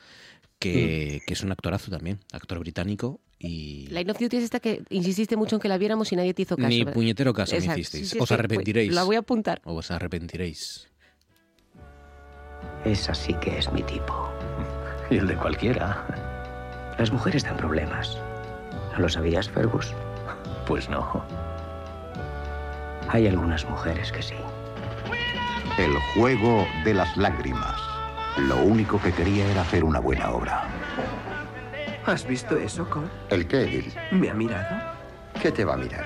que, 0.60 1.22
que 1.26 1.34
es 1.34 1.42
un 1.44 1.52
actorazo 1.54 1.90
también, 1.92 2.20
actor 2.34 2.60
británico 2.60 3.22
y 3.42 3.88
Line 3.88 4.12
of 4.12 4.20
Duty 4.20 4.36
es 4.36 4.44
esta 4.44 4.60
que 4.60 4.84
insististe 4.90 5.38
mucho 5.38 5.56
en 5.56 5.62
que 5.62 5.70
la 5.70 5.78
viéramos 5.78 6.12
y 6.12 6.18
nadie 6.18 6.34
te 6.34 6.42
hizo 6.42 6.58
caso. 6.58 6.68
ni 6.68 6.80
¿verdad? 6.80 6.94
puñetero 6.94 7.34
caso 7.34 7.54
me 7.54 7.60
Exacto. 7.60 7.80
hicisteis. 7.80 8.10
Sí, 8.10 8.16
sí, 8.16 8.20
Os 8.22 8.28
sí, 8.28 8.34
arrepentiréis. 8.34 8.90
pues 8.90 8.96
La 8.96 9.04
voy 9.04 9.16
a 9.16 9.20
apuntar. 9.20 9.62
O 9.64 9.76
os 9.76 9.92
arrepentiréis. 9.92 10.90
Esa 12.84 13.14
sí 13.16 13.34
que 13.42 13.58
es 13.58 13.72
mi 13.72 13.82
tipo. 13.84 14.30
Y 15.10 15.16
el 15.18 15.28
de 15.28 15.36
cualquiera. 15.38 16.94
Las 17.00 17.12
mujeres 17.12 17.44
dan 17.44 17.56
problemas. 17.58 18.18
¿No 18.94 19.00
lo 19.00 19.10
sabías, 19.10 19.50
Fergus? 19.50 19.88
Pues 20.70 20.88
no. 20.88 21.26
Hay 23.08 23.28
algunas 23.28 23.68
mujeres 23.68 24.12
que 24.12 24.22
sí. 24.22 24.36
El 25.80 25.96
juego 26.14 26.68
de 26.86 26.94
las 26.94 27.18
lágrimas. 27.18 27.82
Lo 28.38 28.58
único 28.58 29.02
que 29.02 29.12
quería 29.12 29.50
era 29.50 29.62
hacer 29.64 29.84
una 29.84 30.00
buena 30.00 30.30
obra. 30.30 30.68
¿Has 32.06 32.24
visto 32.24 32.56
eso, 32.56 32.88
Cole? 32.88 33.08
¿El 33.32 33.48
qué, 33.48 33.68
Gil? 33.68 33.94
¿Me 34.12 34.30
ha 34.30 34.36
mirado? 34.36 34.96
¿Qué 35.42 35.52
te 35.52 35.66
va 35.66 35.74
a 35.74 35.78
mirar? 35.78 36.06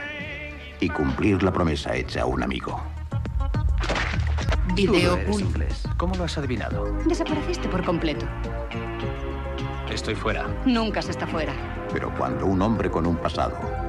Y 0.80 0.88
cumplir 0.88 1.44
la 1.44 1.52
promesa 1.52 1.94
hecha 1.94 2.22
a 2.22 2.26
un 2.26 2.42
amigo. 2.42 2.82
No 4.70 4.76
Video 4.76 5.20
inglés. 5.28 5.84
¿Cómo 5.98 6.16
lo 6.16 6.24
has 6.24 6.38
adivinado? 6.38 6.86
Desapareciste 7.06 7.68
por 7.68 7.84
completo. 7.84 8.26
Estoy 9.92 10.16
fuera. 10.16 10.48
Nunca 10.66 11.02
se 11.02 11.12
está 11.12 11.28
fuera. 11.28 11.52
Pero 11.92 12.16
cuando 12.18 12.46
un 12.46 12.62
hombre 12.62 12.90
con 12.90 13.06
un 13.06 13.18
pasado 13.18 13.83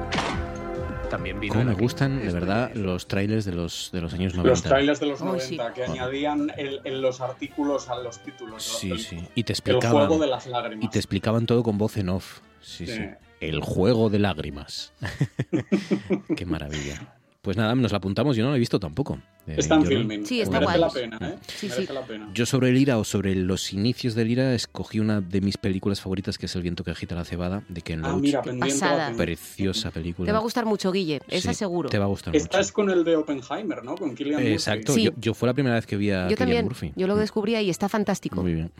También 1.09 1.39
vino 1.39 1.53
Cómo 1.53 1.61
él 1.61 1.67
me 1.67 1.81
gustan, 1.81 2.19
de 2.19 2.31
verdad, 2.31 2.73
los 2.73 3.07
trailers 3.07 3.45
de 3.45 3.53
los, 3.53 3.89
de 3.93 4.01
los 4.01 4.13
años 4.13 4.33
90. 4.33 4.49
Los 4.49 4.63
trailers 4.63 4.99
de 4.99 5.05
los 5.05 5.21
Ay, 5.21 5.27
90 5.27 5.73
que 5.73 5.83
añadían 5.83 6.51
el- 6.57 6.81
en 6.83 7.01
los 7.01 7.21
artículos 7.21 7.89
a 7.89 7.95
los 7.99 8.19
títulos. 8.19 8.63
Sí, 8.63 8.89
película. 8.89 9.21
sí. 9.21 9.27
Y 9.35 9.43
te 9.43 9.53
El 9.53 9.55
explicaban. 9.55 10.07
juego 10.07 10.21
de 10.21 10.27
las 10.27 10.47
lágrimas. 10.47 10.83
Y 10.85 10.89
te 10.89 10.99
explicaban 10.99 11.45
todo 11.45 11.63
con 11.63 11.77
voz 11.77 11.95
en 11.97 12.09
off. 12.09 12.39
Sí, 12.61 12.87
sí. 12.87 12.93
Sí. 12.95 13.03
El 13.39 13.61
juego 13.61 14.09
de 14.09 14.19
lágrimas. 14.19 14.93
Qué 16.35 16.45
maravilla. 16.45 17.15
Pues 17.45 17.57
nada, 17.57 17.75
nos 17.75 17.91
la 17.91 17.99
apuntamos, 17.99 18.35
yo 18.35 18.43
no 18.43 18.49
la 18.49 18.55
he 18.55 18.59
visto 18.59 18.79
tampoco. 18.79 19.19
Eh, 19.45 19.53
Está 19.57 19.75
en 19.75 19.85
filming. 19.85 20.25
Sí, 20.25 20.41
está 20.41 20.59
Merece 20.59 20.79
guay. 20.79 20.81
la 20.81 20.89
pena, 20.89 21.29
¿eh? 21.29 21.35
Sí, 21.45 21.67
Merece 21.67 21.85
sí. 21.87 21.93
la 21.93 22.01
pena. 22.01 22.29
Yo 22.33 22.47
sobre 22.47 22.69
el 22.69 22.77
IRA 22.79 22.97
o 22.97 23.03
sobre 23.03 23.35
los 23.35 23.71
inicios 23.71 24.15
del 24.15 24.31
IRA 24.31 24.55
escogí 24.55 24.99
una 24.99 25.21
de 25.21 25.39
mis 25.41 25.55
películas 25.57 26.01
favoritas 26.01 26.39
que 26.39 26.47
es 26.47 26.55
El 26.55 26.63
viento 26.63 26.83
que 26.83 26.89
agita 26.89 27.13
la 27.13 27.23
cebada 27.23 27.61
de 27.69 27.81
Ken 27.83 28.03
Ah, 28.03 28.09
Loach. 28.09 28.21
mira, 28.21 28.41
pendiente 28.41 28.73
pasada. 28.73 28.97
la 28.97 29.05
peli. 29.15 29.17
Preciosa 29.35 29.91
película. 29.91 30.25
Te 30.25 30.31
va 30.31 30.39
a 30.39 30.41
gustar 30.41 30.65
mucho, 30.65 30.91
Guille. 30.91 31.21
Esa 31.27 31.53
Sí, 31.53 31.59
seguro. 31.59 31.87
Te 31.89 31.99
va 31.99 32.05
a 32.05 32.07
gustar 32.07 32.35
Esta 32.35 32.57
mucho. 32.57 32.65
es 32.65 32.71
con 32.71 32.89
el 32.89 33.03
de 33.03 33.15
Oppenheimer, 33.15 33.83
¿no? 33.83 33.93
Con 33.95 34.15
Killian 34.15 34.39
Murphy. 34.41 34.53
Exacto, 34.53 34.93
Sí. 34.93 35.03
yo, 35.03 35.11
yo 35.17 35.35
fue 35.35 35.45
la 35.47 35.53
primera 35.53 35.75
vez 35.75 35.85
que 35.85 35.97
vi 35.97 36.09
a 36.09 36.27
Yo 36.27 36.35
también. 36.35 36.65
Murphy. 36.65 36.93
Yo 36.95 37.05
lo 37.05 37.15
descubrí 37.15 37.55
y 37.55 37.69
está 37.69 37.87
fantástico. 37.87 38.41
Muy 38.41 38.55
bien. 38.55 38.71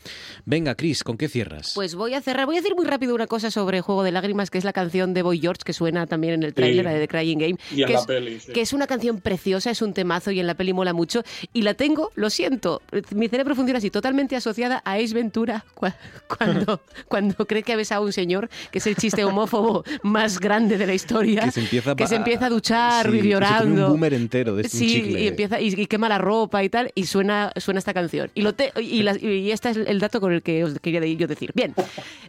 Venga, 0.45 0.73
Chris, 0.73 1.03
¿con 1.03 1.17
qué 1.17 1.27
cierras? 1.29 1.73
Pues 1.75 1.93
voy 1.93 2.15
a 2.15 2.21
cerrar. 2.21 2.47
Voy 2.47 2.55
a 2.55 2.61
decir 2.61 2.75
muy 2.75 2.85
rápido 2.87 3.13
una 3.13 3.27
cosa 3.27 3.51
sobre 3.51 3.81
Juego 3.81 4.01
de 4.01 4.11
Lágrimas, 4.11 4.49
que 4.49 4.57
es 4.57 4.63
la 4.63 4.73
canción 4.73 5.13
de 5.13 5.21
Boy 5.21 5.39
George, 5.39 5.61
que 5.63 5.73
suena 5.73 6.07
también 6.07 6.33
en 6.33 6.41
el 6.43 6.55
tráiler, 6.55 6.85
la 6.85 6.93
de 6.93 7.01
The 7.01 7.07
Crying 7.07 7.37
Game. 7.37 7.57
Y 7.75 7.81
en 7.83 7.87
que 7.87 7.93
la 7.93 7.99
es, 7.99 8.05
peli, 8.07 8.39
sí. 8.39 8.51
Que 8.55 8.61
es 8.61 8.71
una 8.71 8.87
canción 8.87 9.19
preciosa, 9.19 9.69
es 9.69 9.81
un 9.81 9.93
temazo 9.93 10.31
y 10.31 10.39
en 10.39 10.47
la 10.47 10.53
peli 10.53 10.71
mola 10.71 10.93
mucho. 10.93 11.23
Y 11.51 11.63
la 11.63 11.73
tengo, 11.73 12.11
lo 12.15 12.29
siento, 12.29 12.81
mi 13.13 13.27
cerebro 13.27 13.53
funciona 13.53 13.79
así, 13.79 13.89
totalmente 13.91 14.37
asociada 14.37 14.81
a 14.85 14.93
Ace 14.93 15.13
Ventura 15.13 15.65
cua- 15.75 15.93
cuando, 16.29 16.79
cuando 17.09 17.45
cree 17.45 17.63
que 17.63 17.73
ha 17.73 17.75
besado 17.75 18.03
a 18.03 18.05
un 18.05 18.13
señor, 18.13 18.49
que 18.71 18.77
es 18.77 18.87
el 18.87 18.95
chiste 18.95 19.25
homófobo 19.25 19.83
más 20.03 20.39
grande 20.39 20.77
de 20.77 20.87
la 20.87 20.93
historia. 20.93 21.41
que 21.43 21.51
se 21.51 21.59
empieza, 21.59 21.95
que 21.97 22.07
se 22.07 22.15
a- 22.15 22.17
empieza 22.19 22.45
a 22.45 22.49
duchar 22.49 23.11
sí, 23.11 23.19
se 23.19 23.27
llorando. 23.27 23.87
un 23.87 23.91
boomer 23.91 24.13
entero 24.13 24.55
de 24.55 24.69
Sí, 24.69 24.87
chicle. 24.87 25.21
y 25.21 25.27
empieza 25.27 25.59
y, 25.59 25.73
y 25.73 25.85
quema 25.87 26.07
la 26.07 26.17
ropa 26.17 26.63
y 26.63 26.69
tal, 26.69 26.93
y 26.95 27.07
suena, 27.07 27.51
suena 27.57 27.79
esta 27.79 27.93
canción. 27.93 28.31
Y, 28.35 28.41
lo 28.41 28.53
te- 28.53 28.71
y, 28.81 29.03
la- 29.03 29.17
y 29.17 29.51
este 29.51 29.71
es 29.71 29.75
el 29.85 29.99
dato 29.99 30.21
con 30.21 30.31
el 30.31 30.41
que 30.41 30.63
os 30.63 30.79
quería 30.79 31.05
yo 31.05 31.27
decir. 31.27 31.51
Bien, 31.53 31.75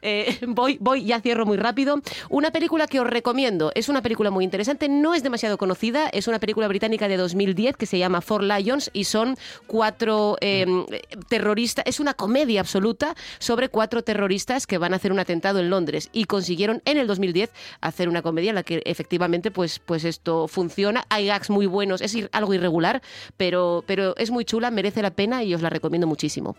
eh, 0.03 0.39
voy, 0.49 0.77
voy, 0.81 1.05
ya 1.05 1.21
cierro 1.21 1.47
muy 1.47 1.57
rápido. 1.57 2.01
Una 2.31 2.51
película 2.51 2.89
que 2.89 2.99
os 2.99 3.07
recomiendo, 3.07 3.71
es 3.77 3.89
una 3.89 4.03
película 4.03 4.31
muy 4.33 4.43
interesante, 4.45 4.89
no 4.89 5.15
es 5.15 5.23
demasiado 5.23 5.57
conocida, 5.57 6.09
es 6.17 6.29
una 6.29 6.39
película 6.39 6.67
británica 6.69 7.09
de 7.09 7.17
2010 7.17 7.77
que 7.77 7.87
se 7.87 7.99
llama 7.99 8.21
Four 8.21 8.43
Lions 8.43 8.91
y 8.93 9.05
son 9.05 9.37
cuatro 9.67 10.37
em, 10.41 10.87
terroristas, 11.29 11.85
es 11.87 12.01
una 12.01 12.15
comedia 12.15 12.61
absoluta 12.61 13.15
sobre 13.39 13.69
cuatro 13.69 14.03
terroristas 14.03 14.67
que 14.67 14.79
van 14.79 14.93
a 14.93 14.97
hacer 14.97 15.13
un 15.13 15.19
atentado 15.19 15.59
en 15.61 15.71
Londres 15.71 16.09
y 16.13 16.25
consiguieron 16.25 16.81
en 16.85 16.97
el 16.97 17.07
2010 17.07 17.53
hacer 17.81 18.09
una 18.09 18.23
comedia 18.23 18.51
en 18.51 18.55
la 18.55 18.63
que 18.63 18.83
efectivamente 18.87 19.51
pues, 19.51 19.79
pues 19.79 20.05
esto 20.05 20.49
funciona, 20.49 21.05
hay 21.11 21.27
gags 21.27 21.51
muy 21.51 21.67
buenos, 21.67 22.01
es 22.01 22.17
algo 22.33 22.55
irregular, 22.55 23.03
pero, 23.37 23.85
pero 23.87 24.17
es 24.17 24.31
muy 24.31 24.45
chula, 24.45 24.71
merece 24.71 25.03
la 25.03 25.11
pena 25.11 25.45
y 25.45 25.55
os 25.55 25.63
la 25.63 25.71
recomiendo 25.71 26.07
muchísimo. 26.07 26.57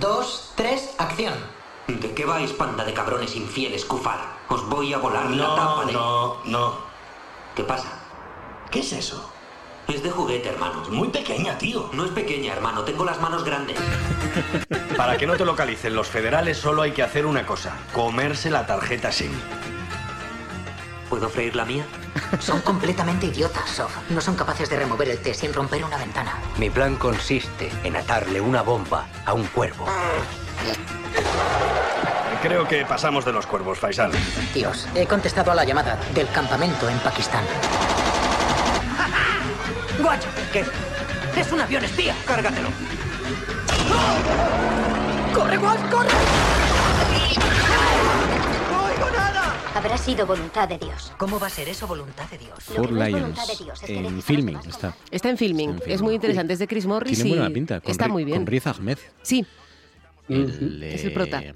Dos, 0.00 0.52
tres, 0.56 0.94
acción. 0.98 1.34
¿De 1.86 2.12
qué 2.14 2.24
vais, 2.24 2.52
panda 2.52 2.84
de 2.84 2.94
cabrones 2.94 3.34
infieles, 3.36 3.84
Kufar? 3.84 4.20
Os 4.48 4.68
voy 4.68 4.92
a 4.92 4.98
volar 4.98 5.30
la 5.30 5.54
tapa 5.54 5.84
de... 5.86 5.92
No, 5.92 6.44
no. 6.44 6.74
¿Qué 7.54 7.64
pasa? 7.64 8.09
¿Qué 8.70 8.80
es 8.80 8.92
eso? 8.92 9.32
Es 9.88 10.02
de 10.02 10.10
juguete, 10.10 10.48
hermano. 10.48 10.82
Es 10.84 10.88
muy 10.90 11.08
pequeña, 11.08 11.58
tío. 11.58 11.90
No 11.92 12.04
es 12.04 12.12
pequeña, 12.12 12.52
hermano. 12.52 12.84
Tengo 12.84 13.04
las 13.04 13.20
manos 13.20 13.44
grandes. 13.44 13.76
Para 14.96 15.16
que 15.16 15.26
no 15.26 15.36
te 15.36 15.44
localicen 15.44 15.94
los 15.94 16.06
federales, 16.06 16.58
solo 16.58 16.82
hay 16.82 16.92
que 16.92 17.02
hacer 17.02 17.26
una 17.26 17.44
cosa. 17.44 17.76
Comerse 17.92 18.48
la 18.48 18.66
tarjeta 18.66 19.10
SIM. 19.10 19.32
¿Puedo 21.08 21.28
freír 21.28 21.56
la 21.56 21.64
mía? 21.64 21.84
Son 22.38 22.60
completamente 22.60 23.26
idiotas, 23.26 23.68
Sof. 23.68 23.90
No 24.10 24.20
son 24.20 24.36
capaces 24.36 24.70
de 24.70 24.76
remover 24.76 25.08
el 25.08 25.18
té 25.18 25.34
sin 25.34 25.52
romper 25.52 25.84
una 25.84 25.96
ventana. 25.96 26.38
Mi 26.56 26.70
plan 26.70 26.94
consiste 26.94 27.72
en 27.82 27.96
atarle 27.96 28.40
una 28.40 28.62
bomba 28.62 29.08
a 29.26 29.32
un 29.32 29.44
cuervo. 29.48 29.86
Creo 32.42 32.68
que 32.68 32.86
pasamos 32.86 33.24
de 33.24 33.32
los 33.32 33.46
cuervos, 33.46 33.78
Faisal. 33.78 34.12
Dios, 34.54 34.88
he 34.94 35.06
contestado 35.06 35.50
a 35.50 35.54
la 35.56 35.64
llamada 35.64 35.98
del 36.14 36.28
campamento 36.30 36.88
en 36.88 36.98
Pakistán. 37.00 37.44
¡Guacho! 40.02 40.28
¿Qué? 40.52 40.64
¡Es 41.38 41.52
un 41.52 41.60
avión 41.60 41.84
espía! 41.84 42.14
¡Cárgatelo! 42.26 42.68
¡Corre, 45.34 45.56
Guacho, 45.58 45.90
corre! 45.90 46.08
¡No 48.70 48.84
oigo 48.84 49.10
nada! 49.10 49.54
Habrá 49.74 49.98
sido 49.98 50.26
voluntad 50.26 50.68
de 50.68 50.78
Dios. 50.78 51.12
¿Cómo 51.16 51.38
va 51.38 51.46
a 51.46 51.50
ser 51.50 51.68
eso 51.68 51.86
voluntad 51.86 52.28
de 52.30 52.38
Dios? 52.38 52.58
Four 52.60 52.92
Lions. 52.92 53.38
En 53.86 54.22
filming 54.22 54.58
está. 54.68 54.96
Está 55.10 55.30
en 55.30 55.38
filming. 55.38 55.80
Es 55.86 56.02
muy 56.02 56.14
interesante. 56.14 56.52
Es 56.54 56.58
de 56.58 56.66
Chris 56.66 56.86
Morris. 56.86 57.18
Tiene 57.18 57.30
y 57.30 57.38
buena 57.38 57.54
pinta. 57.54 57.80
Con 57.80 57.90
está 57.90 58.08
muy 58.08 58.24
bien. 58.24 58.38
Con 58.38 58.46
Riz 58.46 58.66
Ahmed. 58.66 58.98
Sí. 59.22 59.46
El 60.28 60.82
Es 60.82 61.04
el 61.04 61.12
prota. 61.12 61.40
de, 61.40 61.54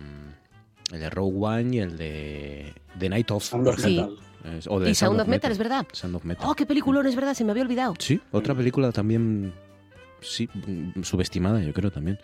El 0.93 1.01
de 1.01 1.11
Rogue 1.11 1.39
One 1.39 1.77
y 1.77 1.79
el 1.81 1.97
de 1.97 2.75
The 2.99 3.09
Night 3.09 3.31
of. 3.31 3.45
Sound 3.45 4.24
Es- 4.45 4.67
o 4.69 4.79
de 4.79 4.91
Y 4.91 4.95
Sound 4.95 5.21
of 5.21 5.27
Metal, 5.29 5.51
es 5.51 5.59
verdad. 5.59 5.87
Sound 5.93 6.17
of 6.17 6.25
Metal. 6.25 6.47
Oh, 6.49 6.55
qué 6.55 6.67
peliculón, 6.67 7.07
es 7.07 7.17
verdad, 7.17 7.35
se 7.35 7.45
me 7.45 7.51
había 7.53 7.63
olvidado. 7.63 7.95
Sí, 7.99 8.21
otra 8.31 8.55
película 8.55 8.93
también. 8.93 9.53
Sí, 10.21 10.49
mm, 10.55 11.03
subestimada, 11.03 11.61
yo 11.61 11.73
creo 11.75 11.91
también. 11.91 12.19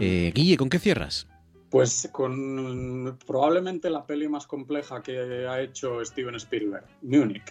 Eh, 0.00 0.32
Guille, 0.34 0.56
¿con 0.56 0.68
qué 0.68 0.78
cierras? 0.78 1.26
Pues 1.70 2.08
con 2.12 3.18
probablemente 3.26 3.90
la 3.90 4.06
peli 4.06 4.28
más 4.28 4.46
compleja 4.46 5.02
que 5.02 5.46
ha 5.48 5.60
hecho 5.60 6.04
Steven 6.04 6.36
Spielberg, 6.36 6.84
Munich, 7.02 7.42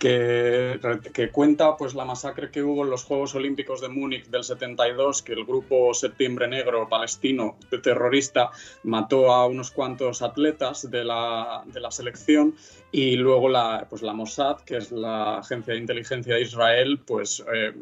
que, 0.00 1.30
cuenta 1.30 1.76
pues 1.76 1.94
la 1.94 2.06
masacre 2.06 2.50
que 2.50 2.62
hubo 2.62 2.84
en 2.84 2.90
los 2.90 3.04
Juegos 3.04 3.34
Olímpicos 3.34 3.82
de 3.82 3.90
Múnich 3.90 4.26
del 4.28 4.44
72, 4.44 5.22
que 5.22 5.34
el 5.34 5.44
grupo 5.44 5.92
Septiembre 5.92 6.48
Negro 6.48 6.88
palestino 6.88 7.58
terrorista 7.82 8.50
mató 8.82 9.30
a 9.30 9.46
unos 9.46 9.70
cuantos 9.70 10.22
atletas 10.22 10.90
de 10.90 11.04
la, 11.04 11.62
de 11.66 11.80
la 11.80 11.90
selección 11.90 12.54
y 12.90 13.16
luego 13.16 13.50
la, 13.50 13.86
pues 13.90 14.00
la 14.00 14.14
Mossad, 14.14 14.60
que 14.62 14.78
es 14.78 14.90
la 14.90 15.38
agencia 15.38 15.74
de 15.74 15.80
inteligencia 15.80 16.34
de 16.34 16.42
Israel, 16.42 16.98
pues 17.06 17.44
eh, 17.52 17.74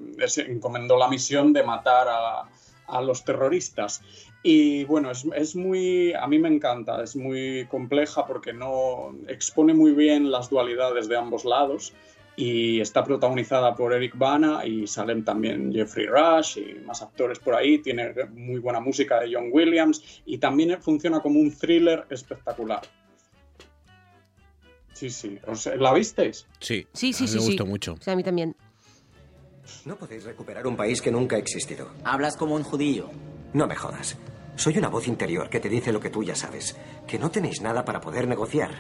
encomendó 0.49 0.99
la 0.99 1.09
misión 1.09 1.53
de 1.53 1.63
matar 1.63 2.09
a, 2.09 2.49
a 2.89 3.01
los 3.03 3.25
terroristas. 3.25 4.03
Y 4.43 4.85
bueno, 4.85 5.11
es, 5.11 5.27
es 5.37 5.55
muy, 5.57 6.13
a 6.15 6.27
mí 6.27 6.39
me 6.39 6.49
encanta, 6.49 7.03
es 7.03 7.15
muy 7.17 7.67
compleja 7.71 8.27
porque 8.27 8.53
no 8.53 9.15
expone 9.29 9.75
muy 9.75 9.93
bien 9.93 10.31
las 10.31 10.49
dualidades 10.51 11.09
de 11.09 11.17
ambos 11.17 11.45
lados 11.45 11.93
y 12.37 12.81
está 12.81 13.03
protagonizada 13.03 13.75
por 13.75 13.93
Eric 13.93 14.17
Bana 14.17 14.65
y 14.65 14.87
salen 14.87 15.25
también 15.25 15.73
Jeffrey 15.73 16.07
Rush 16.07 16.59
y 16.59 16.75
más 16.87 17.03
actores 17.03 17.41
por 17.41 17.55
ahí, 17.57 17.79
tiene 17.79 18.15
muy 18.33 18.61
buena 18.61 18.79
música 18.79 19.19
de 19.19 19.35
John 19.35 19.49
Williams 19.51 20.23
y 20.25 20.39
también 20.39 20.81
funciona 20.81 21.19
como 21.21 21.41
un 21.41 21.51
thriller 21.53 22.07
espectacular. 22.11 22.83
Sí, 24.93 25.11
sí, 25.11 25.39
¿Os- 25.47 25.67
¿la 25.67 25.93
visteis? 25.95 26.47
Sí, 26.61 26.87
Sí, 26.93 27.13
sí, 27.13 27.25
a 27.25 27.27
mí 27.27 27.29
sí. 27.29 27.35
me 27.37 27.41
sí. 27.43 27.47
gustó 27.49 27.67
mucho. 27.67 27.97
Sí, 28.01 28.11
a 28.11 28.17
mí 28.17 28.23
también. 28.23 28.57
No 29.85 29.97
podéis 29.97 30.25
recuperar 30.25 30.67
un 30.67 30.77
país 30.77 31.01
que 31.03 31.11
nunca 31.11 31.37
ha 31.37 31.39
existido. 31.39 31.91
Hablas 32.05 32.37
como 32.37 32.55
un 32.55 32.63
judío. 32.63 33.11
No 33.53 33.67
me 33.67 33.77
jodas. 33.77 34.17
Soy 34.57 34.77
una 34.79 34.89
voz 34.89 35.07
interior 35.07 35.49
que 35.49 35.61
te 35.61 35.69
dice 35.69 35.93
lo 35.93 36.01
que 36.01 36.11
tú 36.11 36.23
ya 36.25 36.35
sabes. 36.35 36.77
Que 37.07 37.19
no 37.19 37.31
tenéis 37.31 37.61
nada 37.61 37.85
para 37.85 38.01
poder 38.01 38.27
negociar. 38.27 38.71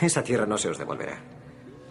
Esa 0.00 0.22
tierra 0.22 0.46
no 0.46 0.58
se 0.58 0.68
os 0.68 0.78
devolverá. 0.78 1.22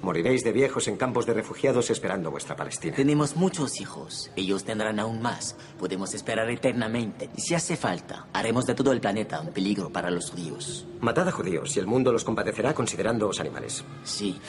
Moriréis 0.02 0.44
de 0.44 0.52
viejos 0.52 0.90
en 0.90 0.98
campos 0.98 1.26
de 1.26 1.34
refugiados 1.34 1.90
esperando 1.90 2.30
vuestra 2.30 2.58
Palestina. 2.58 2.94
Tenemos 2.94 3.38
muchos 3.38 3.80
hijos. 3.80 4.32
Ellos 4.36 4.66
tendrán 4.66 5.00
aún 5.00 5.22
más. 5.22 5.56
Podemos 5.80 6.14
esperar 6.14 6.50
eternamente. 6.50 7.30
Y 7.38 7.42
si 7.42 7.56
hace 7.56 7.78
falta, 7.78 8.28
haremos 8.34 8.66
de 8.66 8.76
todo 8.76 8.92
el 8.92 9.00
planeta 9.00 9.40
un 9.40 9.54
peligro 9.54 9.90
para 9.90 10.12
los 10.12 10.30
judíos. 10.32 10.86
Matad 11.00 11.30
a 11.30 11.32
judíos 11.32 11.78
y 11.78 11.80
el 11.80 11.88
mundo 11.88 12.12
los 12.12 12.26
compadecerá 12.26 12.74
considerándoos 12.74 13.40
animales. 13.40 13.86
Sí. 14.04 14.40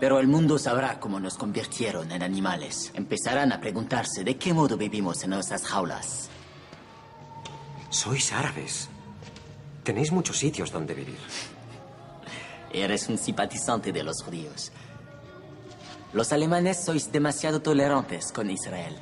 Pero 0.00 0.18
el 0.18 0.28
mundo 0.28 0.58
sabrá 0.58 0.98
cómo 0.98 1.20
nos 1.20 1.36
convirtieron 1.36 2.10
en 2.10 2.22
animales. 2.22 2.90
Empezarán 2.94 3.52
a 3.52 3.60
preguntarse 3.60 4.24
de 4.24 4.38
qué 4.38 4.54
modo 4.54 4.78
vivimos 4.78 5.22
en 5.22 5.30
nuestras 5.30 5.66
jaulas. 5.66 6.30
Sois 7.90 8.32
árabes. 8.32 8.88
Tenéis 9.84 10.10
muchos 10.10 10.38
sitios 10.38 10.72
donde 10.72 10.94
vivir. 10.94 11.18
Eres 12.72 13.08
un 13.10 13.18
simpatizante 13.18 13.92
de 13.92 14.02
los 14.02 14.22
judíos. 14.22 14.72
Los 16.14 16.32
alemanes 16.32 16.82
sois 16.82 17.12
demasiado 17.12 17.60
tolerantes 17.60 18.32
con 18.32 18.50
Israel. 18.50 18.96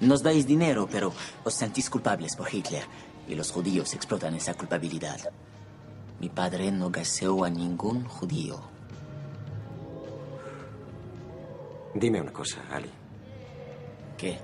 Nos 0.00 0.22
dais 0.22 0.46
dinero, 0.46 0.88
pero 0.90 1.12
os 1.44 1.54
sentís 1.54 1.88
culpables 1.88 2.34
por 2.34 2.52
Hitler. 2.52 2.84
Y 3.28 3.36
los 3.36 3.52
judíos 3.52 3.94
explotan 3.94 4.34
esa 4.34 4.54
culpabilidad. 4.54 5.20
Mi 6.18 6.28
padre 6.28 6.72
no 6.72 6.90
gaseó 6.90 7.44
a 7.44 7.50
ningún 7.50 8.04
judío. 8.04 8.73
Dime 11.94 12.20
una 12.20 12.32
cosa, 12.32 12.62
Ali. 12.72 12.90
¿Qué? 14.18 14.38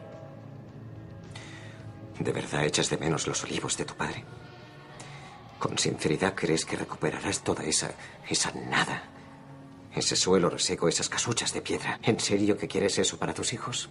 ¿De 2.19 2.33
verdad 2.33 2.65
echas 2.65 2.91
de 2.91 2.99
menos 2.99 3.27
los 3.27 3.43
olivos 3.45 3.77
de 3.77 3.85
tu 3.85 3.95
padre? 3.95 4.25
¿Con 5.59 5.77
sinceridad 5.79 6.35
crees 6.35 6.65
que 6.65 6.77
recuperarás 6.77 7.43
toda 7.43 7.65
esa... 7.65 7.93
esa 8.29 8.53
nada? 8.53 9.03
Ese 9.95 10.15
suelo 10.15 10.49
reseco, 10.49 10.89
esas 10.89 11.09
casuchas 11.09 11.53
de 11.53 11.63
piedra. 11.63 11.99
¿En 12.03 12.21
serio 12.21 12.57
que 12.57 12.69
quieres 12.69 12.99
eso 12.99 13.19
para 13.19 13.35
tus 13.35 13.53
hijos? 13.53 13.89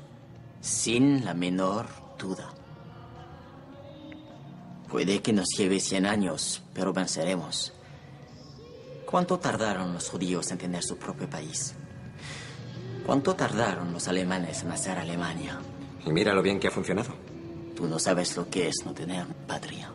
Sin 0.61 1.25
la 1.25 1.33
menor 1.33 1.87
duda. 2.17 2.53
Puede 4.87 5.21
que 5.21 5.33
nos 5.33 5.49
lleve 5.57 5.79
100 5.79 6.05
años, 6.05 6.63
pero 6.73 6.93
venceremos. 6.93 7.73
¿Cuánto 9.05 9.37
tardaron 9.37 9.93
los 9.93 10.09
judíos 10.09 10.49
en 10.51 10.57
tener 10.57 10.83
su 10.83 10.97
propio 10.97 11.29
país? 11.29 11.75
¿Cuánto 13.05 13.35
tardaron 13.35 13.91
los 13.91 14.07
alemanes 14.07 14.63
en 14.63 14.71
hacer 14.71 14.97
Alemania? 14.97 15.59
Y 16.05 16.11
mira 16.11 16.33
lo 16.33 16.41
bien 16.41 16.59
que 16.59 16.67
ha 16.67 16.71
funcionado. 16.71 17.15
Tú 17.75 17.87
no 17.87 17.97
sabes 17.99 18.35
lo 18.37 18.49
que 18.49 18.67
es 18.67 18.75
no 18.85 18.93
tener 18.93 19.25
patria. 19.47 19.89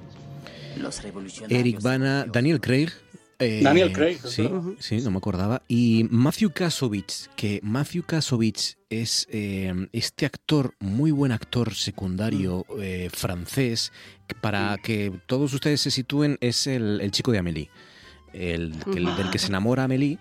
Los 0.79 1.03
revolucionarios... 1.03 1.61
Eric 1.61 1.81
Bana, 1.83 2.25
Daniel 2.25 2.61
Craig. 2.61 2.89
eh, 3.39 3.61
Daniel 3.63 3.93
Craig, 3.93 4.19
Sí, 4.25 4.49
sí, 4.81 5.01
no 5.03 5.11
me 5.13 5.19
acordaba. 5.19 5.63
Y 5.69 6.07
Matthew 6.11 6.51
Kasovich, 6.53 7.29
que 7.37 7.61
Matthew 7.63 8.05
Kasovich 8.05 8.77
es 8.91 9.27
eh, 9.31 9.73
este 9.93 10.27
actor, 10.27 10.75
muy 10.81 11.11
buen 11.13 11.31
actor 11.33 11.75
secundario 11.75 12.65
eh, 12.81 13.11
francés, 13.13 13.93
para 14.41 14.77
que 14.79 15.13
todos 15.27 15.53
ustedes 15.53 15.81
se 15.81 15.91
sitúen, 15.91 16.39
es 16.41 16.67
el, 16.67 17.01
el 17.01 17.11
chico 17.13 17.31
de 17.33 17.39
Amélie, 17.39 17.71
el, 18.33 18.75
el 18.97 19.17
del 19.17 19.31
que 19.31 19.39
se 19.39 19.49
enamora 19.49 19.85
Amélie. 19.85 20.19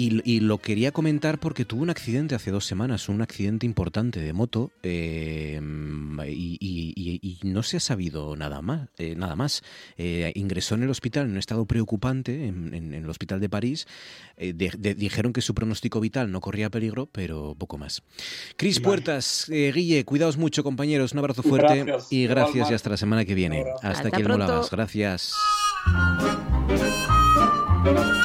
Y, 0.00 0.22
y 0.24 0.38
lo 0.38 0.58
quería 0.58 0.92
comentar 0.92 1.40
porque 1.40 1.64
tuvo 1.64 1.82
un 1.82 1.90
accidente 1.90 2.36
hace 2.36 2.52
dos 2.52 2.64
semanas, 2.64 3.08
un 3.08 3.20
accidente 3.20 3.66
importante 3.66 4.20
de 4.20 4.32
moto, 4.32 4.70
eh, 4.84 5.60
y, 6.28 6.56
y- 6.60 6.92
y- 6.94 7.20
y 7.20 7.38
no 7.48 7.64
se 7.64 7.78
ha 7.78 7.80
sabido 7.80 8.36
nada 8.36 8.62
más. 8.62 8.88
eh, 8.96 9.16
nada 9.16 9.34
más. 9.34 9.62
Eh, 9.96 10.30
ingresó 10.36 10.76
en 10.76 10.84
el 10.84 10.90
hospital 10.90 11.24
en 11.24 11.32
un 11.32 11.38
estado 11.38 11.66
preocupante, 11.66 12.46
en, 12.46 12.72
en- 12.74 12.94
en 12.94 13.02
el 13.04 13.10
hospital 13.10 13.40
de 13.40 13.48
París. 13.48 13.88
Eh, 14.36 14.52
de- 14.52 14.72
de- 14.78 14.94
dijeron 14.94 15.32
que 15.32 15.40
su 15.40 15.52
pronóstico 15.52 15.98
vital 15.98 16.30
no 16.30 16.40
corría 16.40 16.70
peligro, 16.70 17.06
pero 17.06 17.56
poco 17.58 17.76
más. 17.76 18.02
Cris 18.56 18.76
Vale. 18.76 18.84
Puertas, 18.84 19.48
eh, 19.50 19.72
Guille, 19.74 20.04
cuidaos 20.04 20.36
mucho, 20.36 20.62
compañeros. 20.62 21.10
Un 21.12 21.18
abrazo 21.18 21.42
fuerte 21.42 21.82
Gracias. 21.82 22.12
y 22.12 22.28
gracias 22.28 22.54
Igual, 22.54 22.70
y 22.70 22.74
hasta 22.76 22.90
la 22.90 22.96
semana 22.98 23.24
que 23.24 23.34
viene. 23.34 23.64
Hasta, 23.74 23.88
Hasta 23.90 24.08
aquí 24.08 24.18
el 24.18 24.24
pronto. 24.28 24.44
Molagas. 24.46 24.70
Gracias. 24.70 25.32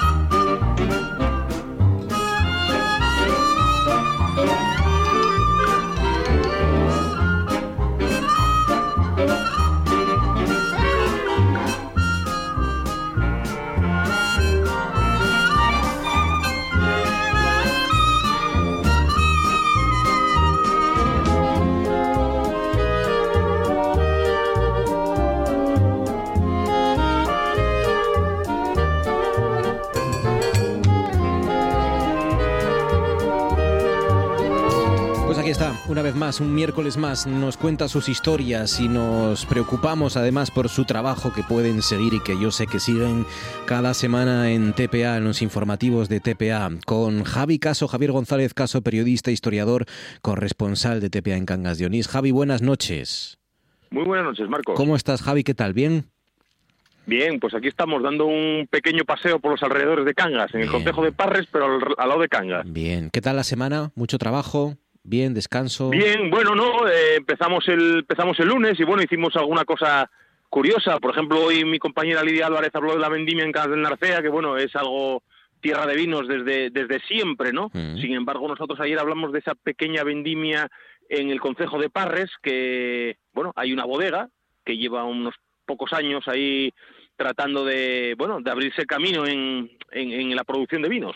una 35.87 36.01
vez 36.01 36.15
más, 36.15 36.39
un 36.39 36.53
miércoles 36.55 36.97
más, 36.97 37.27
nos 37.27 37.57
cuenta 37.57 37.87
sus 37.87 38.07
historias 38.07 38.79
y 38.79 38.87
nos 38.87 39.45
preocupamos 39.45 40.15
además 40.15 40.49
por 40.51 40.69
su 40.69 40.85
trabajo 40.85 41.33
que 41.33 41.43
pueden 41.43 41.81
seguir 41.81 42.13
y 42.13 42.19
que 42.21 42.39
yo 42.39 42.51
sé 42.51 42.67
que 42.67 42.79
siguen 42.79 43.25
cada 43.65 43.93
semana 43.93 44.51
en 44.51 44.73
TPA, 44.73 45.17
en 45.17 45.25
los 45.25 45.41
informativos 45.41 46.09
de 46.09 46.19
TPA, 46.19 46.69
con 46.85 47.23
Javi 47.23 47.59
Caso, 47.59 47.87
Javier 47.87 48.11
González 48.11 48.53
Caso, 48.53 48.81
periodista, 48.81 49.31
historiador, 49.31 49.85
corresponsal 50.21 51.01
de 51.01 51.09
TPA 51.09 51.35
en 51.35 51.45
Cangas 51.45 51.77
de 51.77 51.87
Onís. 51.87 52.07
Javi, 52.07 52.31
buenas 52.31 52.61
noches. 52.61 53.39
Muy 53.91 54.05
buenas 54.05 54.25
noches, 54.25 54.47
Marcos. 54.47 54.75
¿Cómo 54.75 54.95
estás, 54.95 55.21
Javi? 55.21 55.43
¿Qué 55.43 55.53
tal? 55.53 55.73
¿Bien? 55.73 56.05
Bien, 57.05 57.39
pues 57.39 57.53
aquí 57.53 57.67
estamos 57.67 58.01
dando 58.01 58.25
un 58.25 58.67
pequeño 58.71 59.03
paseo 59.03 59.39
por 59.39 59.51
los 59.51 59.63
alrededores 59.63 60.05
de 60.05 60.13
Cangas, 60.13 60.53
en 60.55 60.61
el 60.61 60.69
concejo 60.69 61.03
de 61.03 61.11
Parres, 61.11 61.47
pero 61.51 61.65
al, 61.65 62.09
lado 62.09 62.21
de 62.21 62.29
Cangas. 62.29 62.63
Bien, 62.65 63.09
¿qué 63.11 63.19
tal 63.19 63.35
la 63.35 63.43
semana? 63.43 63.91
¿Mucho 63.95 64.17
trabajo? 64.17 64.77
¿Bien? 65.03 65.33
¿Descanso? 65.33 65.89
Bien, 65.89 66.29
bueno, 66.29 66.55
no, 66.55 66.87
eh, 66.87 67.15
empezamos, 67.17 67.67
el, 67.67 67.99
empezamos 67.99 68.39
el 68.39 68.47
lunes 68.47 68.79
y 68.79 68.83
bueno, 68.83 69.03
hicimos 69.03 69.35
alguna 69.35 69.65
cosa 69.65 70.09
curiosa. 70.49 70.99
Por 70.99 71.11
ejemplo, 71.11 71.43
hoy 71.43 71.65
mi 71.65 71.79
compañera 71.79 72.23
Lidia 72.23 72.47
Álvarez 72.47 72.71
habló 72.73 72.93
de 72.93 72.99
la 72.99 73.09
vendimia 73.09 73.43
en 73.43 73.51
Cangas 73.51 73.71
del 73.71 73.81
Narcea, 73.81 74.21
que 74.21 74.29
bueno, 74.29 74.57
es 74.57 74.75
algo 74.75 75.23
tierra 75.59 75.85
de 75.85 75.95
vinos 75.95 76.27
desde, 76.27 76.69
desde 76.69 76.99
siempre, 77.07 77.51
¿no? 77.51 77.69
Mm. 77.73 77.97
Sin 77.97 78.13
embargo, 78.13 78.47
nosotros 78.47 78.79
ayer 78.79 78.99
hablamos 78.99 79.31
de 79.31 79.39
esa 79.39 79.55
pequeña 79.55 80.03
vendimia 80.03 80.69
en 81.09 81.29
el 81.29 81.39
concejo 81.39 81.79
de 81.79 81.89
Parres, 81.89 82.29
que, 82.41 83.17
bueno, 83.33 83.51
hay 83.55 83.73
una 83.73 83.85
bodega 83.85 84.29
que 84.65 84.77
lleva 84.77 85.03
unos 85.03 85.35
pocos 85.65 85.93
años 85.93 86.27
ahí 86.27 86.71
tratando 87.15 87.63
de, 87.65 88.15
bueno, 88.17 88.41
de 88.41 88.51
abrirse 88.51 88.85
camino 88.85 89.25
en, 89.25 89.69
en, 89.91 90.35
la 90.35 90.43
producción 90.43 90.81
de 90.81 90.89
vinos. 90.89 91.15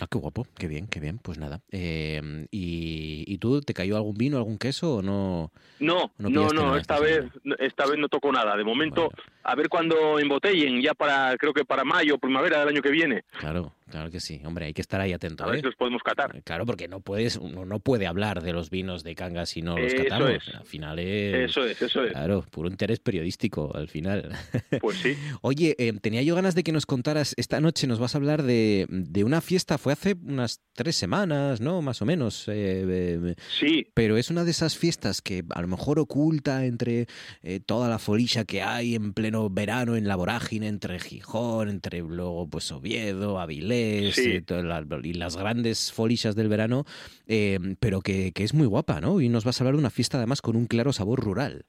Ah, 0.00 0.06
qué 0.10 0.18
guapo, 0.18 0.46
qué 0.58 0.68
bien, 0.68 0.86
qué 0.86 1.00
bien. 1.00 1.18
Pues 1.18 1.38
nada. 1.38 1.60
Eh, 1.70 2.46
¿y, 2.50 3.24
¿y, 3.26 3.38
tú 3.38 3.60
te 3.60 3.74
cayó 3.74 3.96
algún 3.96 4.14
vino, 4.14 4.38
algún 4.38 4.56
queso 4.56 4.96
o 4.96 5.02
no? 5.02 5.52
No, 5.80 6.10
no, 6.16 6.48
no, 6.48 6.76
esta, 6.76 6.98
vez, 6.98 7.24
esta 7.58 7.86
vez 7.86 7.98
no 7.98 8.08
tocó 8.08 8.32
nada. 8.32 8.56
De 8.56 8.64
momento, 8.64 9.10
a 9.42 9.54
ver 9.54 9.68
cuándo 9.68 10.18
embotellen, 10.18 10.80
ya 10.80 10.94
para, 10.94 11.36
creo 11.36 11.52
que 11.52 11.66
para 11.66 11.84
mayo, 11.84 12.18
primavera 12.18 12.60
del 12.60 12.68
año 12.68 12.82
que 12.82 12.90
viene. 12.90 13.24
Claro, 13.38 13.74
Claro 13.92 14.10
que 14.10 14.20
sí, 14.20 14.40
hombre, 14.46 14.64
hay 14.64 14.72
que 14.72 14.80
estar 14.80 15.02
ahí 15.02 15.12
atento. 15.12 15.44
A 15.44 15.48
ver 15.48 15.56
¿eh? 15.56 15.58
si 15.58 15.66
los 15.66 15.76
podemos 15.76 16.02
catar. 16.02 16.42
Claro, 16.44 16.64
porque 16.64 16.88
no 16.88 17.00
puedes, 17.00 17.36
uno 17.36 17.66
no 17.66 17.78
puede 17.78 18.06
hablar 18.06 18.42
de 18.42 18.54
los 18.54 18.70
vinos 18.70 19.04
de 19.04 19.14
Cangas 19.14 19.50
si 19.50 19.60
no 19.60 19.76
los 19.76 19.92
catamos. 19.92 20.48
Al 20.54 20.64
final 20.64 20.98
es. 20.98 21.50
Eso 21.50 21.66
es, 21.66 21.82
eso 21.82 22.02
es. 22.02 22.12
Claro, 22.12 22.42
puro 22.50 22.70
interés 22.70 23.00
periodístico 23.00 23.70
al 23.76 23.88
final. 23.88 24.32
Pues 24.80 24.96
sí. 24.96 25.14
Oye, 25.42 25.76
eh, 25.78 25.92
tenía 26.00 26.22
yo 26.22 26.34
ganas 26.34 26.54
de 26.54 26.62
que 26.62 26.72
nos 26.72 26.86
contaras, 26.86 27.34
esta 27.36 27.60
noche 27.60 27.86
nos 27.86 27.98
vas 27.98 28.14
a 28.14 28.18
hablar 28.18 28.44
de, 28.44 28.86
de 28.88 29.24
una 29.24 29.42
fiesta, 29.42 29.76
fue 29.76 29.92
hace 29.92 30.16
unas 30.24 30.62
tres 30.72 30.96
semanas, 30.96 31.60
¿no? 31.60 31.82
Más 31.82 32.00
o 32.00 32.06
menos. 32.06 32.46
Eh, 32.48 33.34
sí. 33.60 33.88
Pero 33.92 34.16
es 34.16 34.30
una 34.30 34.44
de 34.44 34.52
esas 34.52 34.78
fiestas 34.78 35.20
que 35.20 35.44
a 35.54 35.60
lo 35.60 35.68
mejor 35.68 35.98
oculta 35.98 36.64
entre 36.64 37.08
toda 37.66 37.90
la 37.90 37.98
folilla 37.98 38.46
que 38.46 38.62
hay 38.62 38.94
en 38.94 39.12
pleno 39.12 39.50
verano 39.50 39.96
en 39.96 40.08
la 40.08 40.16
vorágine, 40.16 40.68
entre 40.68 40.98
Gijón, 40.98 41.68
entre 41.68 42.00
luego 42.00 42.48
pues 42.48 42.72
Oviedo, 42.72 43.38
Avilés 43.38 43.81
eh, 43.82 44.42
y 45.02 45.14
las 45.14 45.36
grandes 45.36 45.92
folillas 45.92 46.36
del 46.36 46.48
verano, 46.48 46.84
eh, 47.26 47.58
pero 47.80 48.00
que, 48.00 48.32
es 48.34 48.54
muy 48.54 48.66
guapa, 48.66 49.00
¿no? 49.00 49.20
Y 49.20 49.28
nos 49.28 49.44
vas 49.44 49.60
a 49.60 49.64
hablar 49.64 49.74
de 49.74 49.80
una 49.80 49.90
fiesta 49.90 50.18
además 50.18 50.42
con 50.42 50.56
un 50.56 50.66
claro 50.66 50.92
sabor 50.92 51.20
rural. 51.20 51.64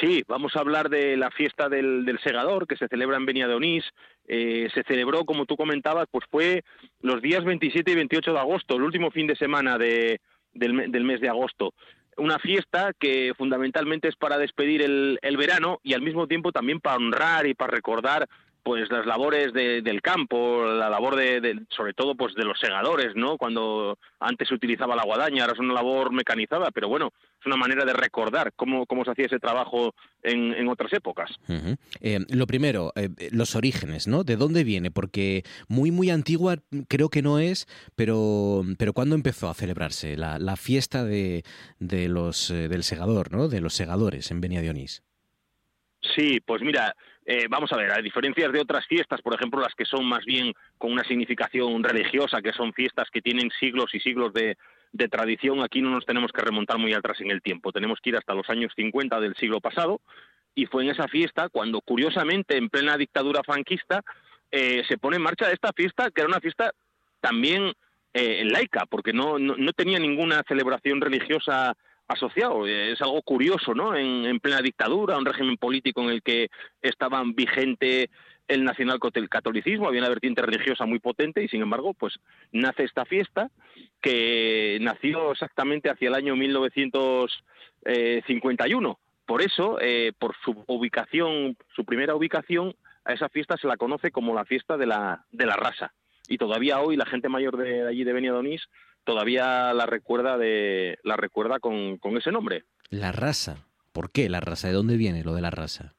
Sí, 0.00 0.22
vamos 0.28 0.54
a 0.56 0.60
hablar 0.60 0.90
de 0.90 1.16
la 1.16 1.30
fiesta 1.30 1.68
del, 1.68 2.18
segador 2.22 2.66
que 2.66 2.76
se 2.76 2.88
celebra 2.88 3.16
en 3.16 3.26
Beniadonís. 3.26 3.84
Eh, 4.28 4.68
se 4.74 4.82
celebró, 4.82 5.24
como 5.24 5.46
tú 5.46 5.56
comentabas, 5.56 6.06
pues 6.10 6.26
fue 6.30 6.64
los 7.00 7.22
días 7.22 7.44
27 7.44 7.90
y 7.90 7.94
28 7.94 8.32
de 8.32 8.38
agosto, 8.38 8.76
el 8.76 8.82
último 8.82 9.10
fin 9.10 9.26
de 9.26 9.36
semana 9.36 9.78
de, 9.78 10.20
del, 10.52 10.90
del, 10.90 11.04
mes 11.04 11.20
de 11.20 11.28
agosto. 11.28 11.72
Una 12.18 12.38
fiesta 12.38 12.92
que 12.98 13.32
fundamentalmente 13.38 14.08
es 14.08 14.16
para 14.16 14.38
despedir 14.38 14.82
el, 14.82 15.18
el 15.22 15.36
verano 15.36 15.80
y 15.82 15.94
al 15.94 16.02
mismo 16.02 16.26
tiempo 16.26 16.52
también 16.52 16.80
para 16.80 16.96
honrar 16.96 17.46
y 17.46 17.54
para 17.54 17.72
recordar 17.72 18.28
pues 18.66 18.90
las 18.90 19.06
labores 19.06 19.52
del 19.52 20.02
campo, 20.02 20.64
la 20.64 20.90
labor 20.90 21.14
de, 21.14 21.62
sobre 21.68 21.94
todo 21.94 22.16
pues 22.16 22.34
de 22.34 22.42
los 22.42 22.58
segadores, 22.58 23.14
¿no? 23.14 23.38
Cuando 23.38 23.96
antes 24.18 24.48
se 24.48 24.54
utilizaba 24.54 24.96
la 24.96 25.04
guadaña, 25.04 25.42
ahora 25.42 25.52
es 25.52 25.60
una 25.60 25.72
labor 25.72 26.12
mecanizada, 26.12 26.72
pero 26.72 26.88
bueno, 26.88 27.12
es 27.38 27.46
una 27.46 27.54
manera 27.54 27.84
de 27.84 27.92
recordar 27.92 28.52
cómo, 28.56 28.84
cómo 28.86 29.04
se 29.04 29.12
hacía 29.12 29.26
ese 29.26 29.38
trabajo 29.38 29.94
en, 30.20 30.66
otras 30.66 30.92
épocas. 30.92 31.30
Eh, 32.00 32.18
lo 32.28 32.48
primero, 32.48 32.92
eh, 32.96 33.08
los 33.30 33.54
orígenes, 33.54 34.08
¿no? 34.08 34.24
¿De 34.24 34.34
dónde 34.34 34.64
viene? 34.64 34.90
Porque 34.90 35.44
muy, 35.68 35.92
muy 35.92 36.10
antigua 36.10 36.56
creo 36.88 37.08
que 37.08 37.22
no 37.22 37.38
es, 37.38 37.68
pero, 37.94 38.64
pero 38.78 38.92
¿cuándo 38.94 39.14
empezó 39.14 39.48
a 39.48 39.54
celebrarse 39.54 40.16
la, 40.16 40.40
la 40.40 40.56
fiesta 40.56 41.04
de, 41.04 41.44
de 41.78 42.08
los, 42.08 42.50
eh, 42.50 42.66
del 42.66 42.82
segador, 42.82 43.30
¿no? 43.30 43.46
De 43.46 43.60
los 43.60 43.74
segadores 43.74 44.32
en 44.32 44.40
Beniadionís. 44.40 45.04
Sí, 46.16 46.40
pues 46.40 46.62
mira, 46.62 46.94
eh, 47.28 47.48
vamos 47.50 47.72
a 47.72 47.76
ver, 47.76 47.90
a 47.90 48.00
diferencias 48.00 48.52
de 48.52 48.60
otras 48.60 48.86
fiestas, 48.86 49.20
por 49.20 49.34
ejemplo, 49.34 49.60
las 49.60 49.74
que 49.74 49.84
son 49.84 50.04
más 50.04 50.24
bien 50.24 50.52
con 50.78 50.92
una 50.92 51.02
significación 51.02 51.82
religiosa, 51.82 52.40
que 52.40 52.52
son 52.52 52.72
fiestas 52.72 53.10
que 53.10 53.20
tienen 53.20 53.50
siglos 53.58 53.92
y 53.94 54.00
siglos 54.00 54.32
de, 54.32 54.56
tradición, 55.10 55.62
aquí 55.62 55.82
no 55.82 55.90
nos 55.90 56.06
tenemos 56.06 56.32
que 56.32 56.40
remontar 56.40 56.78
muy 56.78 56.94
atrás 56.94 57.20
en 57.20 57.30
el 57.30 57.42
tiempo, 57.42 57.70
tenemos 57.70 58.00
que 58.00 58.10
ir 58.10 58.16
hasta 58.16 58.32
los 58.32 58.48
años 58.48 58.72
50 58.76 59.20
del 59.20 59.34
siglo 59.34 59.60
pasado, 59.60 60.00
y 60.54 60.64
fue 60.66 60.84
en 60.84 60.90
esa 60.90 61.06
fiesta 61.06 61.50
cuando, 61.50 61.82
curiosamente, 61.82 62.56
en 62.56 62.70
plena 62.70 62.96
dictadura 62.96 63.42
franquista, 63.42 64.02
eh, 64.50 64.84
se 64.88 64.96
pone 64.96 65.16
en 65.16 65.22
marcha 65.22 65.50
esta 65.50 65.72
fiesta, 65.74 66.10
que 66.10 66.22
era 66.22 66.28
una 66.28 66.40
fiesta 66.40 66.72
también 67.20 67.72
eh, 68.14 68.44
laica, 68.46 68.86
porque 68.88 69.12
no, 69.12 69.38
no 69.38 69.72
tenía 69.74 69.98
ninguna 69.98 70.42
celebración 70.48 71.00
religiosa 71.00 71.76
asociado. 72.08 72.66
Es 72.66 73.00
algo 73.00 73.22
curioso, 73.22 73.72
¿no? 73.74 73.96
En, 73.96 74.40
plena 74.40 74.60
dictadura, 74.60 75.16
un 75.18 75.24
régimen 75.24 75.56
político 75.56 76.02
en 76.02 76.10
el 76.10 76.22
que 76.22 76.50
estaban 76.82 77.34
vigente 77.34 78.10
el 78.48 78.64
nacionalcatolicismo, 78.64 79.86
había 79.88 80.02
una 80.02 80.08
vertiente 80.08 80.40
religiosa 80.40 80.86
muy 80.86 81.00
potente 81.00 81.42
y 81.42 81.48
sin 81.48 81.62
embargo, 81.62 81.94
pues 81.94 82.14
nace 82.52 82.84
esta 82.84 83.04
fiesta 83.04 83.50
que 84.00 84.78
nació 84.80 85.32
exactamente 85.32 85.90
hacia 85.90 86.06
el 86.08 86.14
año 86.14 86.36
1951. 86.36 89.00
Por 89.26 89.42
eso, 89.42 89.78
eh, 89.80 90.12
por 90.16 90.36
su 90.44 90.62
ubicación, 90.68 91.56
su 91.74 91.84
primera 91.84 92.14
ubicación, 92.14 92.76
a 93.04 93.14
esa 93.14 93.28
fiesta 93.28 93.56
se 93.56 93.66
la 93.66 93.76
conoce 93.76 94.12
como 94.12 94.32
la 94.32 94.44
fiesta 94.44 94.76
de 94.76 94.86
la, 94.86 95.24
de 95.32 95.46
la 95.46 95.56
raza. 95.56 95.92
Y 96.28 96.38
todavía 96.38 96.78
hoy 96.80 96.96
la 96.96 97.06
gente 97.06 97.28
mayor 97.28 97.56
de 97.56 97.88
allí 97.88 98.04
de 98.04 98.12
Beniadonís 98.12 98.68
todavía 99.06 99.72
la 99.72 99.86
recuerda 99.86 100.36
de 100.36 100.98
la 101.04 101.16
recuerda 101.16 101.60
con, 101.60 101.98
ese 102.18 102.32
nombre. 102.32 102.64
La 102.90 103.12
raza. 103.12 103.64
¿Por 103.92 104.10
qué 104.10 104.28
la 104.28 104.40
raza? 104.40 104.68
¿De 104.68 104.74
dónde 104.74 104.98
viene 104.98 105.24
lo 105.24 105.34
de 105.34 105.40
la 105.40 105.50
raza? 105.50 105.94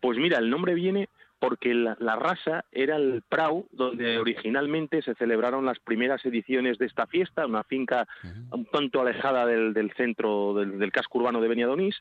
Pues 0.00 0.18
mira, 0.18 0.38
el 0.38 0.50
nombre 0.50 0.74
viene 0.74 1.08
porque 1.38 1.72
la, 1.72 2.16
raza 2.16 2.64
era 2.72 2.96
el 2.96 3.22
prau 3.26 3.68
donde 3.70 4.18
originalmente 4.18 5.02
se 5.02 5.14
celebraron 5.14 5.64
las 5.64 5.78
primeras 5.78 6.24
ediciones 6.26 6.78
de 6.78 6.86
esta 6.86 7.06
fiesta, 7.06 7.46
una 7.46 7.62
finca 7.62 8.08
un 8.50 8.66
tanto 8.66 9.00
alejada 9.00 9.46
del, 9.46 9.72
del 9.72 9.92
centro 9.92 10.52
del, 10.54 10.80
del, 10.80 10.90
casco 10.90 11.18
urbano 11.18 11.40
de 11.40 11.48
Beniadonís, 11.48 11.94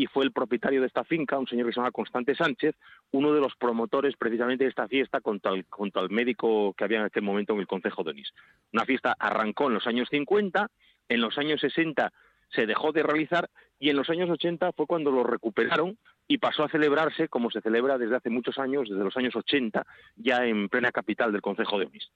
y 0.00 0.06
fue 0.06 0.24
el 0.24 0.32
propietario 0.32 0.80
de 0.80 0.86
esta 0.86 1.04
finca, 1.04 1.38
un 1.38 1.46
señor 1.46 1.66
que 1.66 1.74
se 1.74 1.76
llama 1.78 1.90
Constante 1.90 2.34
Sánchez, 2.34 2.74
uno 3.10 3.34
de 3.34 3.40
los 3.42 3.54
promotores 3.56 4.16
precisamente 4.16 4.64
de 4.64 4.70
esta 4.70 4.88
fiesta 4.88 5.20
contra 5.20 5.52
el, 5.52 5.66
médico 6.08 6.72
que 6.72 6.84
había 6.84 7.00
en 7.00 7.04
aquel 7.04 7.22
momento 7.22 7.52
en 7.52 7.60
el 7.60 7.66
Concejo 7.66 8.02
de 8.02 8.12
Onís. 8.12 8.32
Una 8.72 8.86
fiesta 8.86 9.14
arrancó 9.18 9.66
en 9.66 9.74
los 9.74 9.86
años 9.86 10.08
50, 10.10 10.70
en 11.10 11.20
los 11.20 11.36
años 11.36 11.60
60 11.60 12.10
se 12.54 12.66
dejó 12.66 12.92
de 12.92 13.02
realizar 13.02 13.48
y 13.78 13.88
en 13.88 13.96
los 13.96 14.10
años 14.10 14.28
80 14.28 14.72
fue 14.72 14.86
cuando 14.86 15.10
lo 15.10 15.24
recuperaron 15.24 15.96
y 16.28 16.38
pasó 16.38 16.62
a 16.62 16.68
celebrarse 16.68 17.28
como 17.28 17.50
se 17.50 17.60
celebra 17.60 17.98
desde 17.98 18.14
hace 18.14 18.30
muchos 18.30 18.58
años, 18.58 18.88
desde 18.88 19.02
los 19.02 19.16
años 19.16 19.34
80, 19.34 19.84
ya 20.16 20.44
en 20.44 20.68
plena 20.68 20.92
capital 20.92 21.32
del 21.32 21.40
Concejo 21.40 21.78
de 21.78 21.86
Onís. 21.86 22.10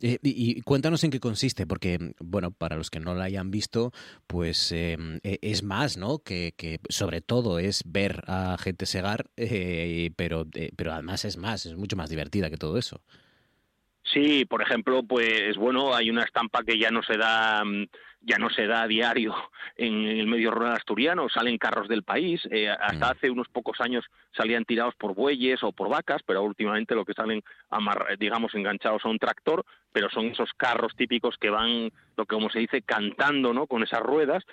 Eh, 0.00 0.18
y, 0.22 0.62
cuéntanos 0.62 1.04
en 1.04 1.10
qué 1.10 1.20
consiste, 1.20 1.66
porque, 1.66 1.98
bueno, 2.18 2.52
para 2.52 2.76
los 2.76 2.88
que 2.88 3.00
no 3.00 3.14
la 3.14 3.24
hayan 3.24 3.50
visto, 3.50 3.92
pues 4.26 4.72
eh, 4.72 4.96
e, 5.22 5.38
es 5.42 5.64
más, 5.64 5.98
¿no? 5.98 6.20
Que, 6.20 6.54
sobre 6.88 7.20
todo 7.20 7.58
es 7.58 7.82
ver 7.84 8.22
a 8.26 8.56
gente 8.58 8.86
segar, 8.86 9.26
eh, 9.36 10.12
pero, 10.16 10.46
pero 10.76 10.92
además 10.92 11.26
es 11.26 11.36
más, 11.36 11.66
es 11.66 11.76
mucho 11.76 11.96
más 11.96 12.08
divertida 12.08 12.48
que 12.48 12.56
todo 12.56 12.78
eso. 12.78 13.02
Sí, 14.04 14.44
por 14.44 14.62
ejemplo, 14.62 15.02
pues 15.02 15.56
bueno, 15.56 15.94
hay 15.94 16.10
una 16.10 16.24
estampa 16.24 16.62
que 16.64 16.78
ya 16.78 16.90
no 16.90 17.02
se 17.02 17.16
da 17.16 17.64
mm, 17.64 17.86
ya 18.24 18.38
no 18.38 18.50
se 18.50 18.66
da 18.66 18.82
a 18.82 18.86
diario 18.86 19.34
en, 19.76 20.06
el 20.06 20.26
medio 20.26 20.50
rural 20.50 20.72
asturiano, 20.72 21.28
salen 21.28 21.58
carros 21.58 21.88
del 21.88 22.02
país, 22.02 22.40
eh, 22.50 22.68
hasta 22.68 23.06
mm. 23.06 23.10
hace 23.10 23.30
unos 23.30 23.48
pocos 23.48 23.80
años 23.80 24.04
salían 24.36 24.64
tirados 24.64 24.94
por 24.94 25.14
bueyes 25.14 25.62
o 25.62 25.72
por 25.72 25.88
vacas, 25.88 26.22
pero 26.24 26.42
últimamente 26.42 26.94
lo 26.94 27.04
que 27.04 27.14
salen, 27.14 27.42
digamos, 28.18 28.54
enganchados 28.54 29.04
a 29.04 29.08
un 29.08 29.18
tractor, 29.18 29.64
pero 29.92 30.08
son 30.10 30.26
esos 30.26 30.50
carros 30.56 30.94
típicos 30.96 31.36
que 31.38 31.50
van, 31.50 31.90
lo 32.16 32.26
que 32.26 32.34
como 32.34 32.50
se 32.50 32.60
dice, 32.60 32.82
cantando, 32.82 33.52
¿no?, 33.52 33.66
con 33.66 33.82
esas 33.82 34.00
ruedas, 34.00 34.44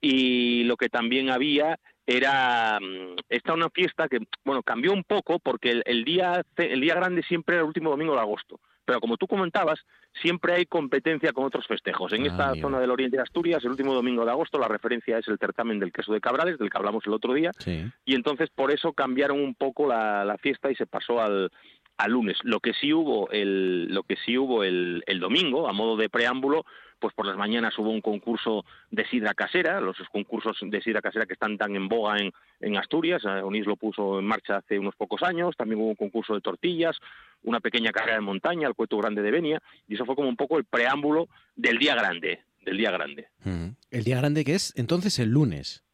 y 0.00 0.64
lo 0.64 0.76
que 0.76 0.88
también 0.88 1.30
había 1.30 1.78
era 2.06 2.78
mm, 2.80 3.16
esta 3.28 3.52
una 3.52 3.68
fiesta 3.68 4.08
que 4.08 4.20
bueno 4.42 4.62
cambió 4.62 4.92
un 4.92 5.04
poco 5.04 5.38
porque 5.38 5.82
el, 5.84 6.04
día 6.04 6.42
el 6.56 6.80
día 6.80 6.94
grande 6.94 7.22
siempre 7.22 7.56
era 7.56 7.62
el 7.62 7.68
último 7.68 7.90
domingo 7.90 8.14
de 8.14 8.20
agosto 8.20 8.60
pero 8.88 9.00
como 9.00 9.18
tú 9.18 9.26
comentabas, 9.26 9.80
siempre 10.22 10.54
hay 10.54 10.64
competencia 10.64 11.34
con 11.34 11.44
otros 11.44 11.66
festejos. 11.66 12.10
En 12.14 12.22
Ah, 12.22 12.26
esta 12.28 12.54
zona 12.54 12.80
del 12.80 12.90
oriente 12.90 13.18
de 13.18 13.22
Asturias, 13.22 13.62
el 13.62 13.72
último 13.72 13.92
domingo 13.92 14.24
de 14.24 14.30
agosto, 14.30 14.58
la 14.58 14.66
referencia 14.66 15.18
es 15.18 15.28
el 15.28 15.36
certamen 15.38 15.78
del 15.78 15.92
queso 15.92 16.14
de 16.14 16.22
Cabrales, 16.22 16.58
del 16.58 16.70
que 16.70 16.78
hablamos 16.78 17.04
el 17.06 17.12
otro 17.12 17.34
día, 17.34 17.50
Sí. 17.58 17.84
y 18.06 18.14
entonces 18.14 18.48
por 18.48 18.72
eso 18.72 18.94
cambiaron 18.94 19.40
un 19.42 19.54
poco 19.54 19.86
la, 19.86 20.24
la 20.24 20.38
fiesta 20.38 20.70
y 20.70 20.74
se 20.74 20.86
pasó 20.86 21.20
al, 21.20 21.52
al 21.98 22.10
lunes. 22.12 22.38
Lo 22.44 22.60
que 22.60 22.72
sí 22.72 22.94
hubo 22.94 23.30
el, 23.30 23.88
lo 23.92 24.04
que 24.04 24.16
sí 24.24 24.38
hubo 24.38 24.64
el, 24.64 25.02
el 25.06 25.20
domingo, 25.20 25.68
a 25.68 25.74
modo 25.74 25.98
de 25.98 26.08
preámbulo, 26.08 26.64
pues 26.98 27.14
por 27.14 27.26
las 27.26 27.36
mañanas 27.36 27.78
hubo 27.78 27.90
un 27.90 28.00
concurso 28.00 28.64
de 28.90 29.06
sidra 29.06 29.34
casera, 29.34 29.80
los 29.80 29.96
concursos 30.10 30.56
de 30.60 30.82
sidra 30.82 31.00
casera 31.00 31.26
que 31.26 31.34
están 31.34 31.56
tan 31.56 31.74
en 31.76 31.88
boga 31.88 32.16
en, 32.60 32.76
Asturias, 32.76 33.22
eh, 33.24 33.42
Onís 33.42 33.66
lo 33.66 33.76
puso 33.76 34.18
en 34.18 34.24
marcha 34.24 34.56
hace 34.56 34.78
unos 34.78 34.94
pocos 34.96 35.22
años, 35.22 35.56
también 35.56 35.80
hubo 35.80 35.88
un 35.88 35.96
concurso 35.96 36.34
de 36.34 36.40
tortillas, 36.40 36.96
una 37.42 37.60
pequeña 37.60 37.92
carrera 37.92 38.16
de 38.16 38.22
montaña, 38.22 38.68
el 38.68 38.74
Cueto 38.74 38.98
Grande 38.98 39.22
de 39.22 39.30
Benia, 39.30 39.62
y 39.86 39.94
eso 39.94 40.04
fue 40.04 40.14
como 40.14 40.28
un 40.28 40.36
poco 40.36 40.58
el 40.58 40.64
preámbulo 40.64 41.28
del 41.56 41.78
día 41.78 41.94
grande, 41.94 42.42
del 42.64 42.76
día 42.76 42.90
grande. 42.90 43.28
Mm. 43.44 43.68
El 43.90 44.04
día 44.04 44.18
grande 44.18 44.44
que 44.44 44.54
es 44.54 44.72
entonces 44.76 45.18
el 45.18 45.30
lunes. 45.30 45.84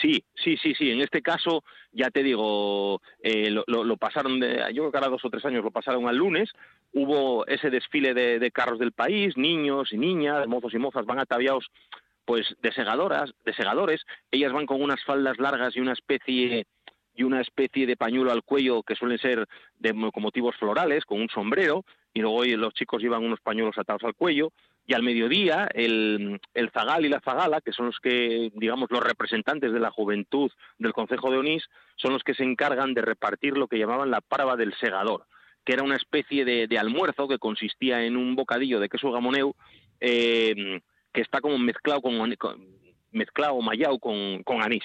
Sí, 0.00 0.24
sí, 0.34 0.56
sí, 0.56 0.74
sí. 0.74 0.90
En 0.90 1.00
este 1.02 1.20
caso, 1.20 1.62
ya 1.92 2.10
te 2.10 2.22
digo, 2.22 3.00
eh, 3.22 3.50
lo, 3.50 3.62
lo- 3.66 3.84
lo 3.84 3.96
pasaron, 3.98 4.40
de, 4.40 4.56
yo 4.72 4.82
creo 4.84 4.90
que 4.90 4.96
ahora 4.98 5.10
dos 5.10 5.24
o 5.24 5.30
tres 5.30 5.44
años 5.44 5.62
lo 5.62 5.70
pasaron 5.70 6.08
al 6.08 6.16
lunes. 6.16 6.50
Hubo 6.94 7.46
ese 7.46 7.68
desfile 7.70 8.14
de, 8.14 8.38
de 8.38 8.50
carros 8.50 8.78
del 8.78 8.92
país, 8.92 9.36
niños 9.36 9.92
y 9.92 9.98
niñas, 9.98 10.46
mozos 10.48 10.72
y 10.74 10.78
mozas 10.78 11.04
van 11.04 11.18
ataviados 11.18 11.66
pues 12.24 12.54
de 12.62 12.72
segadoras, 12.72 13.34
de 13.44 13.52
segadores. 13.52 14.02
Ellas 14.30 14.52
van 14.52 14.64
con 14.66 14.80
unas 14.80 15.02
faldas 15.04 15.38
largas 15.38 15.76
y 15.76 15.80
una 15.80 15.92
especie 15.92 16.66
y 17.14 17.24
una 17.24 17.42
especie 17.42 17.86
de 17.86 17.94
pañuelo 17.96 18.32
al 18.32 18.42
cuello 18.42 18.82
que 18.82 18.94
suelen 18.94 19.18
ser 19.18 19.46
de, 19.78 19.90
con 20.12 20.22
motivos 20.22 20.56
florales, 20.56 21.04
con 21.04 21.20
un 21.20 21.28
sombrero, 21.28 21.84
y 22.14 22.20
luego 22.20 22.42
los 22.44 22.72
chicos 22.72 23.02
llevan 23.02 23.22
unos 23.22 23.40
pañuelos 23.40 23.76
atados 23.76 24.02
al 24.04 24.14
cuello, 24.14 24.50
y 24.86 24.94
al 24.94 25.02
mediodía 25.02 25.68
el, 25.74 26.40
el 26.54 26.70
zagal 26.70 27.04
y 27.04 27.08
la 27.08 27.20
zagala, 27.20 27.60
que 27.60 27.72
son 27.72 27.86
los 27.86 28.00
que, 28.00 28.50
digamos, 28.54 28.90
los 28.90 29.02
representantes 29.02 29.72
de 29.72 29.80
la 29.80 29.90
juventud 29.90 30.50
del 30.78 30.92
Concejo 30.92 31.30
de 31.30 31.38
Onís, 31.38 31.64
son 31.96 32.12
los 32.12 32.22
que 32.24 32.34
se 32.34 32.42
encargan 32.42 32.92
de 32.94 33.02
repartir 33.02 33.56
lo 33.56 33.68
que 33.68 33.78
llamaban 33.78 34.10
la 34.10 34.20
parva 34.20 34.56
del 34.56 34.74
segador, 34.74 35.26
que 35.64 35.74
era 35.74 35.84
una 35.84 35.96
especie 35.96 36.44
de, 36.44 36.78
almuerzo 36.78 37.28
que 37.28 37.38
consistía 37.38 38.04
en 38.04 38.16
un 38.16 38.34
bocadillo 38.34 38.80
de 38.80 38.88
queso 38.88 39.12
gamoneu 39.12 39.54
eh, 40.00 40.80
que 41.12 41.20
está 41.20 41.40
como 41.40 41.58
mezclado 41.58 42.00
con, 42.00 42.34
con- 42.34 42.66
mezclado 43.12 43.60
mallado 43.60 43.98
con, 43.98 44.42
con 44.42 44.62
anís. 44.62 44.84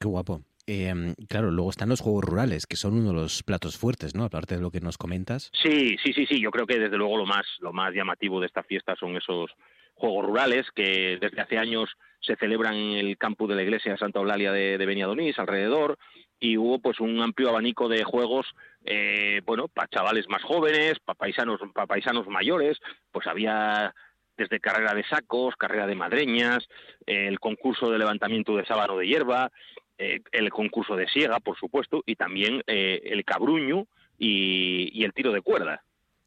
Qué 0.00 0.08
guapo. 0.08 0.40
Eh, 0.70 1.14
claro, 1.30 1.50
luego 1.50 1.70
están 1.70 1.88
los 1.88 2.02
juegos 2.02 2.24
rurales, 2.24 2.66
que 2.66 2.76
son 2.76 2.92
uno 2.92 3.08
de 3.08 3.14
los 3.14 3.42
platos 3.42 3.78
fuertes, 3.78 4.14
¿no? 4.14 4.24
Aparte 4.24 4.56
de 4.56 4.60
lo 4.60 4.70
que 4.70 4.80
nos 4.80 4.98
comentas. 4.98 5.50
Sí, 5.62 5.96
sí, 6.04 6.12
sí, 6.12 6.26
sí. 6.26 6.42
Yo 6.42 6.50
creo 6.50 6.66
que 6.66 6.78
desde 6.78 6.98
luego 6.98 7.16
lo 7.16 7.24
más, 7.24 7.46
lo 7.60 7.72
más 7.72 7.94
llamativo 7.94 8.38
de 8.38 8.48
esta 8.48 8.62
fiesta 8.62 8.94
son 8.94 9.16
esos 9.16 9.50
juegos 9.94 10.26
rurales 10.26 10.66
que 10.74 11.16
desde 11.18 11.40
hace 11.40 11.56
años 11.56 11.88
se 12.20 12.36
celebran 12.36 12.74
en 12.74 12.98
el 12.98 13.16
campus 13.16 13.48
de 13.48 13.54
la 13.54 13.62
iglesia 13.62 13.92
de 13.92 13.98
Santa 13.98 14.18
Eulalia 14.18 14.52
de, 14.52 14.76
de 14.76 14.86
Beniadonís, 14.86 15.38
alrededor, 15.38 15.98
y 16.38 16.58
hubo 16.58 16.80
pues 16.80 17.00
un 17.00 17.18
amplio 17.22 17.48
abanico 17.48 17.88
de 17.88 18.04
juegos, 18.04 18.46
eh, 18.84 19.40
bueno, 19.46 19.68
para 19.68 19.88
chavales 19.88 20.28
más 20.28 20.42
jóvenes, 20.42 20.98
para 21.02 21.16
paisanos, 21.16 21.60
para 21.72 21.86
paisanos 21.86 22.28
mayores, 22.28 22.76
pues 23.10 23.26
había 23.26 23.94
desde 24.36 24.60
carrera 24.60 24.94
de 24.94 25.04
sacos, 25.04 25.56
carrera 25.56 25.86
de 25.86 25.96
madreñas, 25.96 26.68
el 27.06 27.40
concurso 27.40 27.90
de 27.90 27.98
levantamiento 27.98 28.54
de 28.54 28.66
sábano 28.66 28.98
de 28.98 29.06
hierba, 29.06 29.50
eh, 29.98 30.20
el 30.32 30.50
concurso 30.50 30.96
de 30.96 31.06
siega, 31.08 31.40
por 31.40 31.58
supuesto, 31.58 32.02
y 32.06 32.14
también 32.16 32.62
eh, 32.66 33.00
el 33.04 33.24
cabruño 33.24 33.86
y, 34.18 34.90
y 34.98 35.04
el 35.04 35.12
tiro 35.12 35.32
de 35.32 35.42
cuerda. 35.42 35.82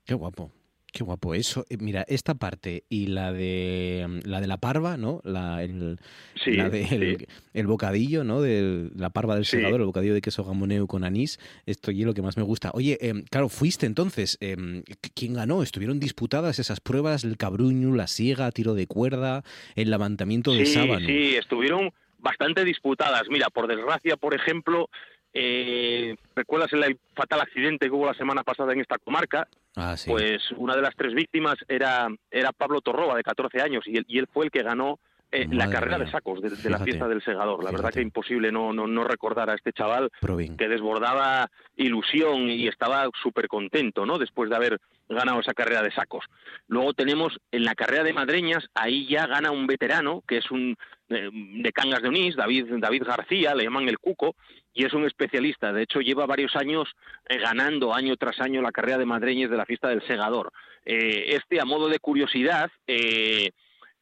Qué 0.05 0.13
guapo. 0.13 0.51
Qué 0.93 1.05
guapo 1.05 1.33
eso. 1.33 1.65
Eh, 1.69 1.77
Mira, 1.79 2.03
esta 2.09 2.33
parte 2.35 2.83
y 2.89 3.07
la 3.07 3.31
de 3.31 4.05
mm, 4.09 4.27
la 4.27 4.41
de 4.41 4.47
la 4.47 4.57
parva, 4.57 4.97
¿no? 4.97 5.21
La, 5.23 5.63
el, 5.63 5.97
Sí, 6.35 6.51
la 6.51 6.69
de 6.69 6.81
el, 6.83 7.17
sí. 7.17 7.25
el 7.53 7.65
bocadillo, 7.67 8.25
¿no? 8.25 8.41
De 8.41 8.89
la 8.97 9.09
parva 9.09 9.35
del 9.35 9.45
Sí. 9.45 9.51
segador, 9.55 9.79
el 9.79 9.85
bocadillo 9.85 10.13
de 10.13 10.19
queso 10.19 10.43
gamoneu 10.43 10.87
con 10.87 11.05
anís. 11.05 11.39
Esto 11.65 11.91
y 11.91 12.01
es 12.01 12.05
lo 12.05 12.13
que 12.13 12.21
más 12.21 12.35
me 12.35 12.43
gusta. 12.43 12.71
Oye, 12.73 12.97
em, 12.99 13.23
claro, 13.23 13.47
fuiste 13.47 13.85
entonces. 13.85 14.37
em, 14.41 14.83
¿Quién 15.15 15.33
ganó? 15.33 15.63
Estuvieron 15.63 15.97
disputadas 16.01 16.59
esas 16.59 16.81
pruebas, 16.81 17.23
el 17.23 17.37
cabruño, 17.37 17.95
la 17.95 18.07
siega, 18.07 18.51
tiro 18.51 18.73
de 18.73 18.85
cuerda, 18.87 19.43
el 19.77 19.91
levantamiento 19.91 20.51
de 20.53 20.65
sí, 20.65 20.73
sábano. 20.73 21.07
Sí, 21.07 21.35
estuvieron 21.37 21.93
bastante 22.21 22.63
disputadas. 22.63 23.23
Mira, 23.29 23.49
por 23.49 23.67
desgracia, 23.67 24.15
por 24.17 24.33
ejemplo, 24.33 24.89
eh, 25.33 26.15
¿recuerdas 26.35 26.71
el 26.73 26.99
fatal 27.15 27.41
accidente 27.41 27.87
que 27.87 27.91
hubo 27.95 28.05
la 28.05 28.13
semana 28.13 28.43
pasada 28.43 28.73
en 28.73 28.81
esta 28.81 28.97
comarca? 28.97 29.47
Ah, 29.75 29.95
sí. 29.95 30.09
Pues 30.09 30.51
una 30.57 30.75
de 30.75 30.81
las 30.81 30.95
tres 30.95 31.13
víctimas 31.13 31.55
era, 31.67 32.07
era 32.29 32.51
Pablo 32.51 32.81
Torroba, 32.81 33.15
de 33.15 33.23
14 33.23 33.61
años, 33.61 33.83
y 33.87 33.97
él, 33.97 34.05
y 34.07 34.19
él 34.19 34.27
fue 34.31 34.45
el 34.45 34.51
que 34.51 34.63
ganó 34.63 34.99
eh, 35.33 35.47
la 35.49 35.69
carrera 35.69 35.97
mía. 35.97 36.05
de 36.05 36.11
sacos 36.11 36.41
de, 36.41 36.49
de 36.49 36.69
la 36.69 36.79
fiesta 36.79 37.07
del 37.07 37.23
segador. 37.23 37.63
La 37.63 37.71
verdad 37.71 37.93
que 37.93 38.01
imposible 38.01 38.51
no, 38.51 38.73
no, 38.73 38.85
no 38.85 39.05
recordar 39.05 39.49
a 39.49 39.53
este 39.55 39.71
chaval 39.71 40.09
Provin. 40.19 40.57
que 40.57 40.67
desbordaba 40.67 41.49
ilusión 41.77 42.49
y 42.49 42.67
estaba 42.67 43.07
súper 43.23 43.47
contento, 43.47 44.05
¿no? 44.05 44.17
Después 44.17 44.49
de 44.49 44.57
haber 44.57 44.81
ganado 45.07 45.39
esa 45.39 45.53
carrera 45.53 45.81
de 45.83 45.91
sacos. 45.93 46.25
Luego 46.67 46.93
tenemos 46.93 47.39
en 47.51 47.63
la 47.63 47.75
carrera 47.75 48.03
de 48.03 48.11
madreñas, 48.13 48.67
ahí 48.73 49.07
ya 49.07 49.25
gana 49.25 49.51
un 49.51 49.67
veterano, 49.67 50.21
que 50.27 50.37
es 50.37 50.51
un 50.51 50.75
de 51.11 51.71
Cangas 51.73 52.01
de 52.01 52.07
Onís, 52.07 52.35
David, 52.35 52.65
David 52.79 53.03
García, 53.03 53.53
le 53.53 53.63
llaman 53.63 53.87
el 53.87 53.99
Cuco, 53.99 54.35
y 54.73 54.85
es 54.85 54.93
un 54.93 55.05
especialista. 55.05 55.73
De 55.73 55.83
hecho, 55.83 55.99
lleva 55.99 56.25
varios 56.25 56.55
años 56.55 56.89
eh, 57.27 57.37
ganando 57.37 57.93
año 57.93 58.15
tras 58.15 58.39
año 58.39 58.61
la 58.61 58.71
carrera 58.71 58.97
de 58.97 59.05
madreñas 59.05 59.49
de 59.49 59.57
la 59.57 59.65
fiesta 59.65 59.89
del 59.89 60.05
segador. 60.07 60.51
Eh, 60.85 61.35
este, 61.35 61.59
a 61.59 61.65
modo 61.65 61.89
de 61.89 61.99
curiosidad, 61.99 62.71
eh, 62.87 63.51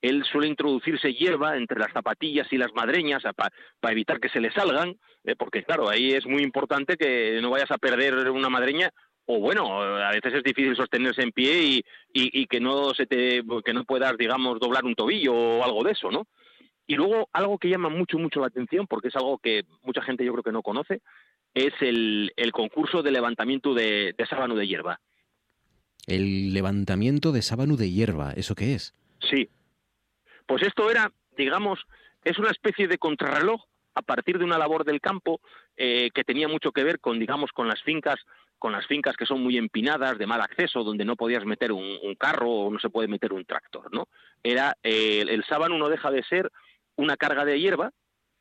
él 0.02 0.23
suele 0.31 0.48
introducirse 0.48 1.14
hierba 1.14 1.57
entre 1.57 1.80
las 1.80 1.91
zapatillas 1.91 2.48
y 2.52 2.57
las 2.57 2.73
madreñas 2.73 3.23
para 3.36 3.91
evitar 3.91 4.19
que 4.19 4.30
se 4.30 4.40
le 4.40 4.52
salgan, 4.52 4.95
eh, 5.26 5.36
porque 5.38 5.64
claro, 5.64 5.90
ahí 5.90 6.11
es 6.11 6.26
muy 6.26 6.41
importante 6.41 6.95
que 6.95 7.40
no 7.41 7.49
vayas 7.49 7.72
a 7.72 7.77
perder 7.77 8.30
una 8.30 8.49
madreña 8.49 8.91
o 9.31 9.40
bueno, 9.40 9.80
a 9.80 10.11
veces 10.11 10.34
es 10.34 10.44
difícil 10.44 10.76
sostenerse 10.76 11.22
en 11.22 11.31
pie 11.31 11.61
y, 11.61 11.77
y, 12.11 12.41
y 12.41 12.48
que 12.48 12.60
no 12.60 12.95
se 12.95 13.06
te 13.06 13.44
que 13.64 13.73
no 13.73 13.84
puedas 13.84 14.18
digamos 14.18 14.60
doblar 14.60 14.86
un 14.86 14.95
tobillo 14.95 15.34
o 15.36 15.64
algo 15.64 15.84
de 15.84 15.91
eso, 15.91 16.10
¿no? 16.10 16.26
Y 16.90 16.95
luego 16.95 17.30
algo 17.34 17.60
que 17.60 17.70
llama 17.70 17.90
mucho 17.90 18.18
mucho 18.18 18.40
la 18.40 18.48
atención 18.48 18.88
porque 18.88 19.10
es 19.10 19.16
algo 19.16 19.38
que 19.38 19.64
mucha 19.84 20.02
gente 20.02 20.26
yo 20.26 20.32
creo 20.32 20.44
que 20.44 20.52
no 20.52 20.64
conoce 20.64 21.03
es 21.53 21.72
el, 21.82 22.34
el 22.36 22.52
concurso 22.52 23.03
de 23.03 23.11
levantamiento 23.11 23.76
de, 23.76 24.16
de 24.18 24.26
sábano 24.26 24.56
de 24.56 24.68
hierba. 24.68 24.99
El 26.07 26.52
levantamiento 26.52 27.32
de 27.32 27.44
sábano 27.44 27.76
de 27.76 27.91
hierba, 27.91 28.32
¿eso 28.32 28.56
qué 28.56 28.74
es? 28.74 28.95
Sí. 29.22 29.49
Pues 30.48 30.64
esto 30.64 30.90
era, 30.90 31.14
digamos, 31.38 31.80
es 32.24 32.40
una 32.40 32.49
especie 32.49 32.88
de 32.88 32.98
contrarreloj 32.98 33.61
a 33.94 34.02
partir 34.02 34.40
de 34.40 34.45
una 34.45 34.57
labor 34.57 34.84
del 34.84 34.99
campo 34.99 35.41
eh, 35.78 36.10
que 36.11 36.24
tenía 36.24 36.48
mucho 36.48 36.72
que 36.72 36.84
ver 36.84 36.99
con, 36.99 37.20
digamos, 37.20 37.52
con 37.52 37.68
las 37.68 37.84
fincas, 37.84 38.20
con 38.57 38.72
las 38.72 38.88
fincas 38.88 39.16
que 39.16 39.28
son 39.28 39.44
muy 39.44 39.57
empinadas, 39.57 40.18
de 40.18 40.26
mal 40.26 40.41
acceso, 40.41 40.84
donde 40.84 41.06
no 41.06 41.16
podías 41.16 41.45
meter 41.45 41.72
un, 41.72 41.99
un 42.02 42.16
carro 42.16 42.49
o 42.49 42.72
no 42.72 42.80
se 42.80 42.90
puede 42.90 43.07
meter 43.07 43.32
un 43.32 43.45
tractor, 43.45 43.94
¿no? 43.94 44.07
Era 44.41 44.76
eh, 44.82 45.22
el, 45.22 45.30
el 45.30 45.44
sábano 45.44 45.78
no 45.78 45.88
deja 45.88 46.10
de 46.10 46.24
ser 46.24 46.52
una 46.99 47.15
carga 47.15 47.45
de 47.45 47.59
hierba, 47.59 47.91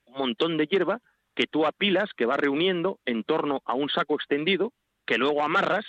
un 0.05 0.19
montón 0.19 0.57
de 0.57 0.67
hierba 0.67 1.01
que 1.35 1.47
tú 1.47 1.65
apilas, 1.65 2.11
que 2.17 2.27
vas 2.27 2.39
reuniendo 2.39 2.99
en 3.07 3.23
torno 3.23 3.63
a 3.65 3.75
un 3.75 3.89
saco 3.89 4.17
extendido, 4.17 4.73
que 5.07 5.17
luego 5.17 5.45
amarras 5.45 5.85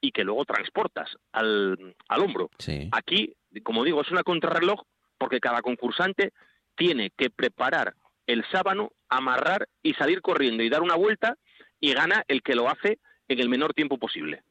y 0.00 0.10
que 0.10 0.24
luego 0.24 0.44
transportas 0.44 1.08
al, 1.30 1.94
al 2.08 2.20
hombro. 2.20 2.50
Sí. 2.58 2.88
Aquí, 2.90 3.34
como 3.62 3.84
digo, 3.84 4.00
es 4.00 4.10
una 4.10 4.24
contrarreloj 4.24 4.82
porque 5.18 5.38
cada 5.38 5.62
concursante 5.62 6.32
tiene 6.76 7.10
que 7.16 7.30
preparar 7.30 7.94
el 8.26 8.44
sábano, 8.50 8.90
amarrar 9.08 9.68
y 9.80 9.94
salir 9.94 10.20
corriendo 10.20 10.64
y 10.64 10.68
dar 10.68 10.82
una 10.82 10.96
vuelta 10.96 11.36
y 11.78 11.92
gana 11.94 12.24
el 12.26 12.42
que 12.42 12.56
lo 12.56 12.68
hace 12.68 12.98
en 13.28 13.38
el 13.38 13.48
menor 13.48 13.72
tiempo 13.72 13.98
posible. 13.98 14.42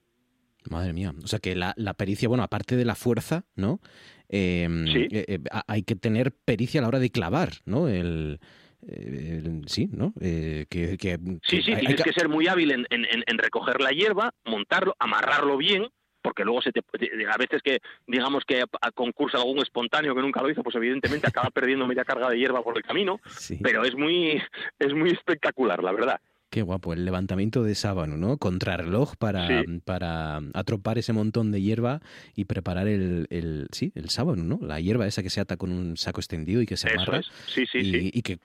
Madre 0.70 0.94
mía. 0.94 1.14
O 1.22 1.28
sea 1.28 1.40
que 1.40 1.56
la, 1.56 1.74
la 1.76 1.94
pericia, 1.94 2.30
bueno, 2.30 2.44
aparte 2.44 2.78
de 2.78 2.86
la 2.86 2.96
fuerza, 2.96 3.44
¿no? 3.56 3.82
Eh, 4.30 4.68
Sí. 4.94 5.08
eh, 5.12 5.26
eh, 5.28 5.40
hay 5.68 5.84
que 5.84 5.96
tener 5.96 6.32
pericia 6.32 6.80
a 6.80 6.84
la 6.84 6.88
hora 6.88 7.00
de 7.00 7.10
clavar, 7.10 7.50
¿no? 7.66 7.88
El, 7.88 8.40
eh, 8.88 9.62
sí, 9.66 9.90
¿no? 9.92 10.14
Eh, 10.22 10.66
que, 10.70 10.98
que- 10.98 11.18
Sí, 11.44 11.62
sí, 11.62 11.74
hay- 11.74 11.80
tienes 11.80 11.98
que- 12.04 12.12
que 12.12 12.14
ser 12.14 12.30
muy 12.30 12.48
hábil 12.48 12.72
en, 12.72 12.86
en- 12.90 13.38
recoger 13.38 13.82
la 13.82 13.90
hierba, 13.92 14.34
montarlo, 14.46 14.96
amarrarlo 15.00 15.58
bien, 15.58 15.88
porque 16.22 16.44
luego 16.44 16.62
se 16.62 16.72
te, 16.72 16.82
a 16.82 17.38
veces 17.38 17.62
que 17.64 17.80
digamos 18.06 18.44
que 18.46 18.64
concursa 18.94 19.38
algún 19.38 19.60
espontáneo 19.60 20.14
que 20.14 20.22
nunca 20.22 20.42
lo 20.42 20.50
hizo, 20.50 20.62
pues 20.64 20.76
evidentemente 20.76 21.28
acaba 21.28 21.50
perdiendo 21.50 21.88
media 21.88 22.04
carga 22.04 22.30
de 22.30 22.38
hierba 22.38 22.62
por 22.62 22.76
el 22.78 22.84
camino, 22.84 23.20
pero 23.64 23.84
es 23.86 23.96
muy 23.96 24.42
es 24.80 24.94
muy 24.94 25.12
espectacular, 25.12 25.82
la 25.84 25.92
verdad. 25.94 26.20
Qué 26.52 26.64
guapo, 26.64 26.94
el 26.94 27.06
levantamiento 27.06 27.62
de 27.64 27.76
sábano, 27.76 28.18
¿no? 28.18 28.38
Contrarreloj 28.38 29.16
para, 29.18 29.64
para 29.86 30.38
atropar 30.56 30.98
ese 30.98 31.14
montón 31.14 31.52
de 31.52 31.62
hierba 31.62 32.02
y 32.36 32.46
preparar 32.46 32.88
el, 32.88 33.28
el, 33.30 33.68
sí, 33.72 33.92
el 33.94 34.10
sábano, 34.10 34.44
¿no? 34.44 34.60
La 34.66 34.80
hierba 34.80 35.06
esa 35.06 35.22
que 35.22 35.30
se 35.30 35.42
ata 35.42 35.58
con 35.58 35.72
un 35.72 35.96
saco 35.96 36.20
extendido 36.20 36.60
y 36.64 36.66
que 36.66 36.76
se 36.76 36.90
amarra. 36.90 37.22
Sí, 37.46 37.68
sí, 37.72 37.78
y, 37.78 37.92
sí. 37.92 38.12
y 38.14 38.22
que 38.24 38.40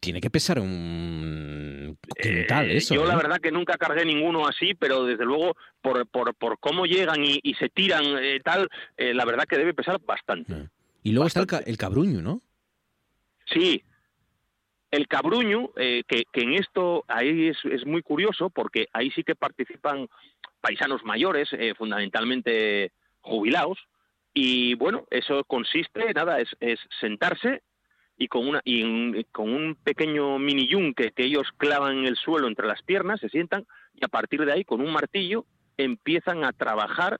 tiene 0.00 0.20
que 0.20 0.30
pesar 0.30 0.60
un 0.60 1.98
quintal 2.22 2.70
Eh, 2.70 2.76
eso. 2.76 2.94
yo 2.94 3.04
la 3.04 3.14
¿eh? 3.14 3.16
verdad 3.16 3.40
que 3.40 3.50
nunca 3.50 3.76
cargué 3.76 4.04
ninguno 4.04 4.46
así, 4.46 4.74
pero 4.74 5.04
desde 5.04 5.24
luego 5.24 5.56
por, 5.82 6.06
por, 6.06 6.32
por 6.36 6.60
cómo 6.60 6.86
llegan 6.86 7.24
y, 7.24 7.40
y 7.42 7.54
se 7.54 7.68
tiran 7.70 8.04
eh, 8.22 8.38
tal, 8.44 8.68
la 8.96 9.24
verdad 9.24 9.46
que 9.48 9.58
debe 9.58 9.74
pesar 9.74 10.00
bastante. 10.06 10.68
Y 11.02 11.10
luego 11.10 11.26
está 11.26 11.40
el, 11.40 11.48
el 11.66 11.76
cabruño, 11.76 12.22
¿no? 12.22 12.40
Sí, 13.52 13.82
el 14.90 15.06
cabruño, 15.06 15.70
eh, 15.76 16.02
que, 16.06 16.24
en 16.32 16.54
esto 16.54 17.04
ahí 17.08 17.48
es, 17.48 17.86
muy 17.86 18.02
curioso 18.02 18.50
porque 18.50 18.88
ahí 18.92 19.10
sí 19.10 19.22
que 19.22 19.34
participan 19.34 20.08
paisanos 20.60 21.04
mayores, 21.04 21.48
eh, 21.52 21.74
fundamentalmente 21.76 22.92
jubilados, 23.20 23.78
y 24.34 24.74
bueno, 24.74 25.06
eso 25.10 25.44
consiste, 25.44 26.12
nada, 26.14 26.40
es, 26.40 26.48
sentarse 27.00 27.62
y 28.16 28.28
con 28.28 28.46
una 28.46 28.60
y 28.64 29.24
con 29.24 29.52
un 29.52 29.76
pequeño 29.76 30.38
mini 30.38 30.68
yunque 30.68 31.12
que 31.12 31.24
ellos 31.24 31.48
clavan 31.56 31.98
en 31.98 32.06
el 32.06 32.16
suelo 32.16 32.48
entre 32.48 32.66
las 32.66 32.82
piernas, 32.82 33.20
se 33.20 33.30
sientan 33.30 33.66
y 33.94 34.04
a 34.04 34.08
partir 34.08 34.44
de 34.44 34.52
ahí 34.52 34.64
con 34.64 34.80
un 34.82 34.92
martillo 34.92 35.46
empiezan 35.78 36.44
a 36.44 36.52
trabajar 36.52 37.18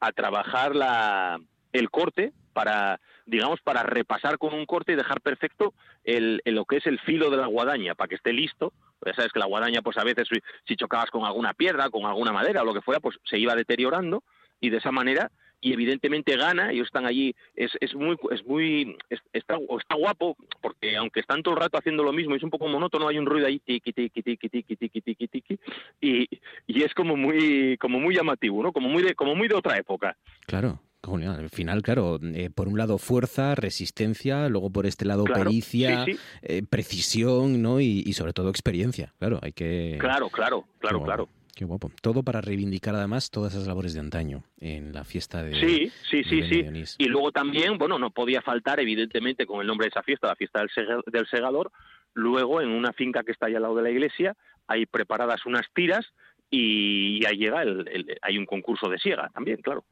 a 0.00 0.12
trabajar 0.12 0.76
la, 0.76 1.40
el 1.72 1.90
corte 1.90 2.34
para 2.54 3.00
digamos 3.26 3.60
para 3.60 3.82
repasar 3.82 4.38
con 4.38 4.54
un 4.54 4.64
corte 4.64 4.92
y 4.92 4.96
dejar 4.96 5.20
perfecto 5.20 5.74
el, 6.04 6.40
el- 6.46 6.54
lo 6.54 6.64
que 6.64 6.76
es 6.78 6.86
el 6.86 6.98
filo 7.00 7.28
de 7.30 7.36
la 7.36 7.46
guadaña 7.46 7.94
para 7.94 8.08
que 8.08 8.14
esté 8.14 8.32
listo. 8.32 8.72
Ya 9.04 9.12
sabes 9.14 9.32
que 9.32 9.38
la 9.40 9.46
guadaña 9.46 9.82
pues 9.82 9.98
a 9.98 10.04
veces 10.04 10.26
si- 10.66 10.76
chocabas 10.76 11.10
con 11.10 11.24
alguna 11.24 11.52
piedra 11.52 11.90
con 11.90 12.06
alguna 12.06 12.32
madera 12.32 12.62
o 12.62 12.64
lo 12.64 12.72
que 12.72 12.80
fuera 12.80 13.00
pues 13.00 13.16
se 13.24 13.38
iba 13.38 13.54
deteriorando 13.54 14.22
y 14.60 14.70
de 14.70 14.78
esa 14.78 14.90
manera 14.92 15.30
y 15.60 15.72
evidentemente 15.72 16.36
gana 16.36 16.72
ellos 16.72 16.86
están 16.86 17.06
allí 17.06 17.34
es, 17.56 17.70
es 17.80 17.94
muy 17.94 18.16
es 18.30 18.44
muy 18.44 18.96
es- 19.08 19.22
está, 19.32 19.56
está 19.80 19.94
guapo 19.94 20.36
porque 20.60 20.96
aunque 20.96 21.20
están 21.20 21.42
todo 21.42 21.54
el 21.54 21.60
rato 21.60 21.78
haciendo 21.78 22.02
lo 22.02 22.12
mismo 22.12 22.34
es 22.34 22.42
un 22.42 22.50
poco 22.50 22.68
monótono 22.68 23.08
hay 23.08 23.18
un 23.18 23.24
ruido 23.26 23.46
ahí 23.46 23.58
tiqui 23.60 23.92
tiqui 23.92 24.22
tiqui 24.22 24.48
tiqui 24.50 24.76
tiqui 24.76 25.00
tiqui 25.00 25.28
tiqui 25.28 25.58
y, 26.02 26.28
y 26.66 26.82
es 26.82 26.92
como 26.92 27.16
muy 27.16 27.76
como 27.78 27.98
muy 27.98 28.14
llamativo 28.14 28.62
no 28.62 28.72
como 28.72 28.88
muy 28.90 29.02
de 29.02 29.14
como 29.14 29.34
muy 29.34 29.48
de 29.48 29.54
otra 29.54 29.76
época. 29.78 30.16
Claro. 30.46 30.80
Julián, 31.06 31.36
al 31.36 31.50
final, 31.50 31.82
claro, 31.82 32.18
eh, 32.22 32.50
por 32.54 32.68
un 32.68 32.78
lado 32.78 32.98
fuerza, 32.98 33.54
resistencia, 33.54 34.48
luego 34.48 34.70
por 34.70 34.86
este 34.86 35.04
lado 35.04 35.24
Claro, 35.24 35.44
pericia, 35.44 36.04
sí, 36.04 36.14
sí. 36.14 36.18
eh, 36.42 36.62
precisión, 36.68 37.62
¿no? 37.62 37.80
Y, 37.80 38.02
y 38.06 38.12
sobre 38.14 38.32
todo 38.32 38.48
experiencia. 38.50 39.12
Claro, 39.18 39.38
hay 39.42 39.52
que... 39.52 39.96
claro 40.00 40.28
claro 40.30 40.64
claro 40.78 41.02
claro 41.02 41.28
Qué 41.56 41.64
guapo. 41.64 41.88
Todo 42.02 42.24
para 42.24 42.40
reivindicar 42.40 42.96
además 42.96 43.30
todas 43.30 43.54
esas 43.54 43.68
labores 43.68 43.94
de 43.94 44.00
antaño 44.00 44.42
en 44.58 44.92
la 44.92 45.04
fiesta 45.04 45.40
de... 45.44 45.54
Sí, 45.54 45.92
sí, 46.10 46.16
de 46.38 46.48
sí, 46.48 46.84
sí. 46.86 46.94
Y 46.98 47.04
luego 47.04 47.30
también, 47.30 47.78
bueno, 47.78 47.96
no 47.96 48.10
podía 48.10 48.42
faltar, 48.42 48.80
evidentemente, 48.80 49.46
con 49.46 49.60
el 49.60 49.68
nombre 49.68 49.84
de 49.84 49.90
esa 49.90 50.02
fiesta, 50.02 50.26
la 50.26 50.34
fiesta 50.34 50.58
del, 50.58 50.68
sega- 50.70 51.04
del 51.06 51.28
segador. 51.28 51.70
Luego, 52.12 52.60
en 52.60 52.70
una 52.70 52.92
finca 52.92 53.22
que 53.22 53.30
está 53.30 53.46
ahí 53.46 53.54
al 53.54 53.62
lado 53.62 53.76
de 53.76 53.82
la 53.84 53.90
iglesia, 53.90 54.36
hay 54.66 54.86
preparadas 54.86 55.46
unas 55.46 55.66
tiras 55.72 56.04
y 56.50 57.24
ahí 57.26 57.36
llega 57.36 57.62
el, 57.62 57.86
el- 57.88 58.18
hay 58.22 58.38
un 58.38 58.46
concurso 58.46 58.88
de 58.88 58.98
siega 58.98 59.28
también, 59.34 59.58
claro. 59.62 59.84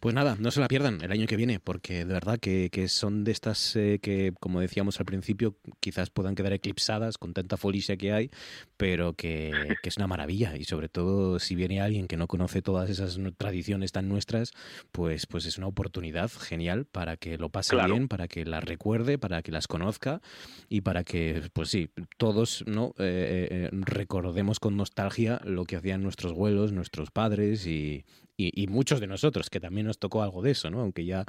Pues 0.00 0.14
nada, 0.14 0.36
no 0.40 0.50
se 0.50 0.60
la 0.60 0.66
pierdan 0.68 1.00
el 1.02 1.12
año 1.12 1.26
que 1.26 1.36
viene, 1.36 1.60
porque 1.60 2.04
de 2.04 2.12
verdad 2.12 2.38
que, 2.40 2.70
que 2.70 2.88
son 2.88 3.22
de 3.24 3.32
estas 3.32 3.76
eh, 3.76 3.98
que, 4.02 4.32
como 4.40 4.60
decíamos 4.60 4.98
al 4.98 5.06
principio, 5.06 5.56
quizás 5.80 6.10
puedan 6.10 6.34
quedar 6.34 6.52
eclipsadas 6.52 7.18
con 7.18 7.34
tanta 7.34 7.56
folicia 7.56 7.96
que 7.96 8.12
hay, 8.12 8.30
pero 8.76 9.12
que, 9.14 9.76
que 9.82 9.88
es 9.88 9.96
una 9.96 10.06
maravilla. 10.06 10.56
Y 10.56 10.64
sobre 10.64 10.88
todo, 10.88 11.38
si 11.38 11.54
viene 11.54 11.80
alguien 11.80 12.08
que 12.08 12.16
no 12.16 12.26
conoce 12.26 12.62
todas 12.62 12.90
esas 12.90 13.18
tradiciones 13.36 13.92
tan 13.92 14.08
nuestras, 14.08 14.52
pues, 14.90 15.26
pues 15.26 15.46
es 15.46 15.58
una 15.58 15.66
oportunidad 15.68 16.30
genial 16.30 16.86
para 16.86 17.16
que 17.16 17.38
lo 17.38 17.50
pase 17.50 17.76
Claro. 17.76 17.92
bien, 17.94 18.08
para 18.08 18.26
que 18.26 18.44
las 18.44 18.64
recuerde, 18.64 19.18
para 19.18 19.42
que 19.42 19.52
las 19.52 19.68
conozca 19.68 20.20
y 20.68 20.80
para 20.80 21.04
que, 21.04 21.42
pues 21.52 21.68
sí, 21.68 21.90
todos 22.16 22.64
no 22.66 22.94
Eh, 22.98 23.48
eh, 23.50 23.70
recordemos 23.72 24.58
con 24.60 24.76
nostalgia 24.76 25.40
lo 25.44 25.64
que 25.68 25.76
hacían 25.76 26.02
nuestros 26.02 26.32
abuelos, 26.32 26.72
nuestros 26.72 27.12
padres 27.12 27.64
y, 27.66 28.04
y- 28.36 28.62
y 28.62 28.66
muchos 28.66 28.98
de 29.00 29.06
nosotros, 29.06 29.50
que 29.50 29.60
también 29.60 29.86
nos 29.86 29.98
tocó 30.00 30.22
algo 30.22 30.42
de 30.42 30.50
eso, 30.52 30.70
¿no? 30.70 30.80
Aunque 30.80 31.04
ya... 31.04 31.24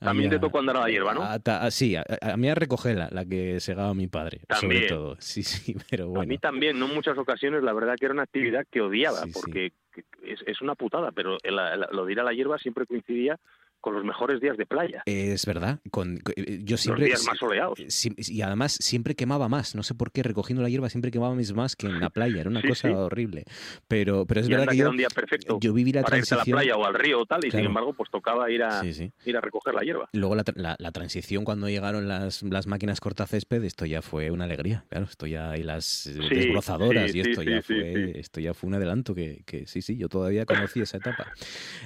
También 0.00 0.30
te 0.30 0.36
había- 0.36 0.40
tocó 0.48 0.58
andar 0.58 0.76
a 0.78 0.80
la 0.80 0.88
hierba, 0.88 1.14
¿no? 1.14 1.22
Ah, 1.22 1.38
ah, 1.44 1.70
sí, 1.70 1.94
a, 1.94 2.04
a 2.20 2.36
mí 2.36 2.48
a 2.48 2.54
recoger 2.56 2.96
la, 2.96 3.24
que 3.24 3.60
segaba 3.60 3.94
mi 3.94 4.08
padre, 4.08 4.40
sobre 4.58 4.86
todo. 4.88 5.16
Sí, 5.20 5.42
sí, 5.44 5.76
pero 5.90 6.04
A 6.04 6.08
bueno. 6.08 6.26
mí 6.28 6.38
también, 6.38 6.78
no 6.78 6.86
en 6.86 6.94
muchas 6.94 7.16
ocasiones, 7.18 7.62
la 7.62 7.72
verdad 7.72 7.94
que 7.98 8.06
era 8.06 8.14
una 8.14 8.22
actividad 8.24 8.64
que 8.70 8.80
odiaba, 8.80 9.20
porque 9.32 9.72
que- 9.92 10.04
es, 10.24 10.40
es 10.46 10.60
una 10.62 10.74
putada, 10.74 11.12
pero 11.12 11.36
el- 11.42 11.58
el- 11.58 11.86
lo 11.92 12.04
de 12.06 12.12
ir 12.12 12.20
a 12.20 12.24
la 12.24 12.32
hierba 12.32 12.58
siempre 12.58 12.86
coincidía 12.86 13.38
con 13.84 13.92
los 13.94 14.02
mejores 14.04 14.40
días 14.40 14.56
de 14.56 14.64
playa. 14.64 15.02
Es 15.04 15.44
verdad, 15.44 15.78
con, 15.90 16.18
eh, 16.36 16.60
yo 16.64 16.78
siempre... 16.78 17.04
días 17.04 17.22
más 17.26 17.36
soleados. 17.36 17.78
si- 17.88 18.14
y 18.16 18.40
además 18.40 18.72
siempre 18.80 19.14
quemaba 19.14 19.50
más, 19.50 19.74
no 19.74 19.82
sé 19.82 19.94
por 19.94 20.10
qué, 20.10 20.22
recogiendo 20.22 20.62
la 20.62 20.70
hierba 20.70 20.88
siempre 20.88 21.10
quemaba 21.10 21.34
más 21.54 21.76
que 21.76 21.86
en 21.88 22.00
la 22.00 22.08
playa, 22.08 22.40
era 22.40 22.48
una 22.48 22.60
Sí, 22.64 22.68
cosa 22.68 22.88
sí. 22.88 22.94
horrible. 22.94 23.44
Pero, 23.86 24.24
pero 24.24 24.40
es 24.40 24.48
y 24.48 24.52
verdad 24.52 24.68
que 24.72 24.78
yo, 24.78 24.88
un 24.88 24.96
día 24.96 25.08
perfecto 25.14 25.58
yo 25.60 25.74
viví 25.74 25.92
la 25.92 26.00
para 26.00 26.16
irse 26.16 26.34
a 26.34 26.38
la 26.38 26.44
playa 26.44 26.76
o 26.76 26.86
al 26.86 26.94
río 26.94 27.20
o 27.20 27.26
tal, 27.26 27.44
y 27.44 27.50
Claro. 27.50 27.62
sin 27.62 27.66
embargo, 27.66 27.92
pues 27.92 28.08
tocaba 28.10 28.50
ir 28.50 28.62
a, 28.62 28.80
Sí, 28.80 29.12
ir 29.26 29.36
a 29.36 29.42
recoger 29.42 29.74
la 29.74 29.82
hierba. 29.82 30.08
Luego 30.14 30.34
la, 30.34 30.44
la- 30.54 30.76
la 30.78 30.90
transición 30.92 31.44
cuando 31.44 31.68
llegaron 31.68 32.08
las, 32.08 32.42
las 32.42 32.66
máquinas 32.66 33.00
cortacésped, 33.00 33.62
esto 33.64 33.84
ya 33.84 34.00
fue 34.00 34.30
una 34.30 34.44
alegría, 34.44 34.86
claro, 34.88 35.04
esto 35.10 35.26
ya 35.26 35.58
y 35.58 35.62
las 35.62 36.06
eh, 36.06 36.14
desbrozadoras 36.30 37.14
y 37.14 37.20
esto 37.20 37.42
ya 37.42 37.60
fue 37.60 38.18
esto 38.18 38.40
ya 38.40 38.54
fue 38.54 38.68
un 38.68 38.74
adelanto 38.76 39.14
que, 39.14 39.42
que 39.44 39.66
sí, 39.66 39.82
sí, 39.82 39.98
yo 39.98 40.08
todavía 40.08 40.46
conocí 40.46 40.80
esa 40.80 40.96
etapa. 40.96 41.26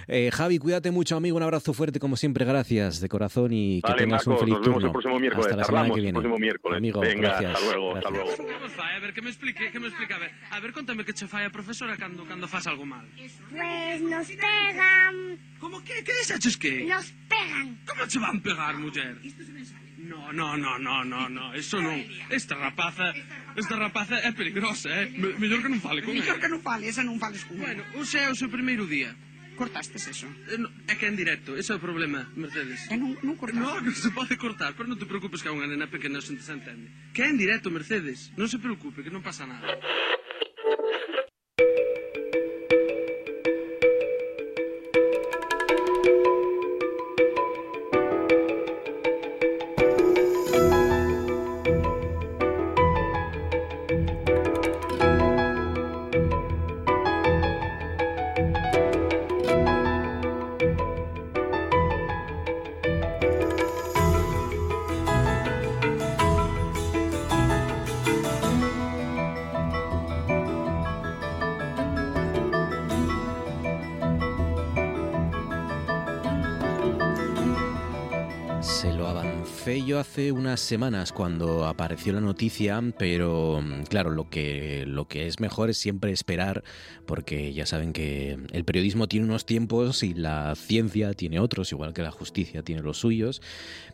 Eh, 0.06 0.30
Javi, 0.32 0.58
cuídate 0.58 0.90
mucho, 0.92 1.16
amigo, 1.16 1.36
un 1.36 1.42
abrazo 1.42 1.72
fuerte 1.72 1.87
suerte 1.88 2.00
como 2.00 2.16
siempre, 2.16 2.44
gracias 2.44 3.00
de 3.00 3.08
corazón 3.08 3.50
y 3.52 3.80
que 3.80 3.88
vale, 3.88 4.02
tengas 4.02 4.26
Marcos, 4.26 4.42
un 4.42 4.46
feliz 4.46 4.58
nos 4.58 4.66
vemos 4.66 4.74
turno. 4.74 4.86
El 4.88 4.92
próximo 4.92 5.20
miércoles. 5.20 5.46
Hasta 5.46 5.56
la 5.56 5.64
semana 5.64 5.80
Hablamos 5.80 5.96
que 5.96 6.02
viene. 6.02 6.18
El 6.18 6.22
próximo 6.22 6.38
miércoles. 6.38 6.76
Amigo, 6.76 7.00
Venga, 7.00 7.28
gracias. 7.28 7.54
Hasta 7.54 7.64
luego, 7.64 7.94
gracias. 7.94 8.04
hasta 8.04 8.42
luego. 8.44 8.58
Como 8.60 8.68
fai? 8.68 8.96
A 8.96 8.98
ver, 9.00 9.14
que 9.14 9.22
me 9.22 9.30
explique, 9.30 9.70
que 9.70 9.80
me 9.80 9.86
explique. 9.88 10.14
A 10.14 10.18
ver, 10.18 10.30
a 10.50 10.60
ver, 10.60 10.72
contame 10.72 11.04
que 11.04 11.14
che 11.14 11.26
fai 11.26 11.44
a 11.46 11.50
profesora 11.50 11.96
cando, 11.96 12.26
cando 12.26 12.46
fas 12.46 12.66
algo 12.66 12.84
mal. 12.84 13.08
Pues 13.16 14.00
nos 14.02 14.28
pegan. 14.28 15.38
Como 15.58 15.82
que? 15.82 16.04
Que 16.04 16.12
desaches 16.12 16.58
que? 16.58 16.84
Nos 16.84 17.08
pegan. 17.26 17.80
Como 17.88 18.04
che 18.06 18.18
van 18.18 18.42
pegar, 18.42 18.76
muller? 18.76 19.16
No, 19.96 20.30
no, 20.32 20.56
no, 20.56 20.78
no, 20.78 21.04
no, 21.04 21.28
no, 21.28 21.54
eso 21.54 21.80
non. 21.80 22.04
Esta 22.28 22.54
rapaza, 22.54 23.12
esta 23.56 23.76
rapaza 23.76 24.20
é 24.20 24.32
peligrosa, 24.32 24.88
eh? 24.92 25.08
Me, 25.08 25.32
mellor 25.40 25.60
que 25.64 25.68
non 25.72 25.80
fale 25.80 26.04
con 26.04 26.12
ela. 26.12 26.20
Mellor 26.20 26.38
que 26.38 26.48
non 26.52 26.60
fale, 26.60 26.84
esa 26.88 27.02
non 27.02 27.16
fales 27.18 27.44
con 27.48 27.56
ela. 27.56 27.64
Bueno, 27.64 27.82
o 27.96 28.04
seu, 28.04 28.28
o 28.30 28.36
seu 28.36 28.48
primeiro 28.48 28.84
día. 28.84 29.16
Cortastes 29.58 30.06
eso? 30.06 30.30
Eh, 30.46 30.54
no, 30.54 30.70
é 30.86 30.94
que 30.94 31.02
é 31.02 31.10
en 31.10 31.18
directo, 31.18 31.58
ese 31.58 31.74
é 31.74 31.76
o 31.76 31.82
problema, 31.82 32.30
Mercedes. 32.38 32.86
E 32.86 32.94
non, 32.94 33.18
non 33.26 33.34
cortaste? 33.34 33.58
Non, 33.58 33.82
non 33.82 33.90
se 33.98 34.14
pode 34.14 34.38
cortar, 34.38 34.78
pero 34.78 34.86
non 34.86 34.94
te 34.94 35.02
preocupes 35.02 35.42
que 35.42 35.50
é 35.50 35.52
unha 35.52 35.66
nena 35.66 35.90
pequena 35.90 36.22
xente 36.22 36.46
se 36.46 36.54
entende. 36.54 36.94
Que 37.10 37.26
é 37.26 37.28
en 37.28 37.34
directo, 37.34 37.66
Mercedes, 37.74 38.30
non 38.38 38.46
se 38.46 38.62
preocupe, 38.62 39.02
que 39.02 39.10
non 39.10 39.18
pasa 39.18 39.50
nada. 39.50 39.66
Hace 79.98 80.32
unas 80.32 80.60
semanas 80.60 81.12
cuando 81.12 81.66
apareció 81.66 82.12
la 82.12 82.20
noticia, 82.20 82.80
pero 82.98 83.60
mm, 83.62 83.82
claro, 83.84 84.10
lo 84.10 84.28
que, 84.30 84.84
lo 84.86 85.08
que 85.08 85.26
es 85.26 85.40
mejor 85.40 85.70
es 85.70 85.78
siempre 85.78 86.12
esperar, 86.12 86.64
porque 87.06 87.52
ya 87.52 87.66
saben 87.66 87.92
que 87.92 88.38
el 88.52 88.64
periodismo 88.64 89.08
tiene 89.08 89.26
unos 89.26 89.46
tiempos 89.46 90.02
y 90.02 90.14
la 90.14 90.54
ciencia 90.54 91.12
tiene 91.14 91.40
otros, 91.40 91.72
igual 91.72 91.92
que 91.92 92.02
la 92.02 92.10
justicia 92.10 92.62
tiene 92.62 92.82
los 92.82 92.98
suyos, 92.98 93.42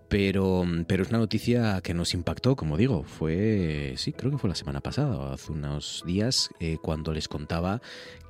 pero, 0.09 0.65
mm, 0.65 0.85
pero 0.85 1.03
es 1.03 1.09
una 1.09 1.19
noticia 1.19 1.81
que 1.83 1.95
nos 1.95 2.15
impactó, 2.15 2.57
como 2.57 2.77
digo, 2.77 3.05
fue, 3.05 3.95
sí, 3.97 4.13
creo 4.13 4.31
que 4.33 4.39
fue 4.39 4.49
la 4.49 4.57
semana 4.57 4.81
pasada, 4.81 5.33
hace 5.33 5.53
unos 5.53 6.03
días, 6.07 6.51
eh, 6.61 6.79
cuando 6.81 7.13
les 7.13 7.29
contaba 7.29 7.81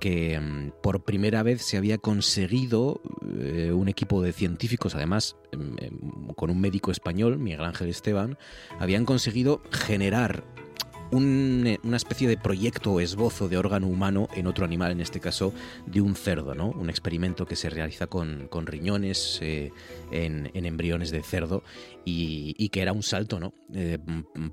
que 0.00 0.38
mm, 0.38 0.82
por 0.82 1.04
primera 1.04 1.42
vez 1.42 1.62
se 1.62 1.76
había 1.76 1.98
conseguido 1.98 3.00
eh, 3.38 3.72
un 3.72 3.88
equipo 3.88 4.22
de 4.22 4.32
científicos, 4.32 4.94
además 4.94 5.36
em, 5.52 5.76
em, 5.78 6.28
con 6.34 6.50
un 6.50 6.60
médico 6.60 6.90
español, 6.90 7.38
Miguel 7.38 7.64
Ángel 7.64 7.88
Esteban, 7.88 8.38
habían 8.78 9.04
conseguido 9.04 9.62
generar 9.70 10.44
una 11.10 11.96
especie 11.96 12.28
de 12.28 12.36
proyecto 12.36 12.92
o 12.92 13.00
esbozo 13.00 13.48
de 13.48 13.56
órgano 13.56 13.86
humano 13.86 14.28
en 14.34 14.46
otro 14.46 14.64
animal, 14.64 14.92
en 14.92 15.00
este 15.00 15.20
caso 15.20 15.52
de 15.86 16.00
un 16.00 16.16
cerdo, 16.16 16.54
¿no? 16.54 16.70
Un 16.70 16.90
experimento 16.90 17.46
que 17.46 17.56
se 17.56 17.70
realiza 17.70 18.06
con, 18.06 18.48
riñones 18.66 19.38
eh, 19.42 19.72
en, 20.10 20.50
embriones 20.54 21.10
de 21.10 21.22
cerdo 21.22 21.62
y, 22.04 22.68
que 22.70 22.82
era 22.82 22.92
un 22.92 23.02
salto, 23.02 23.38
¿no? 23.38 23.54
Eh, 23.72 23.98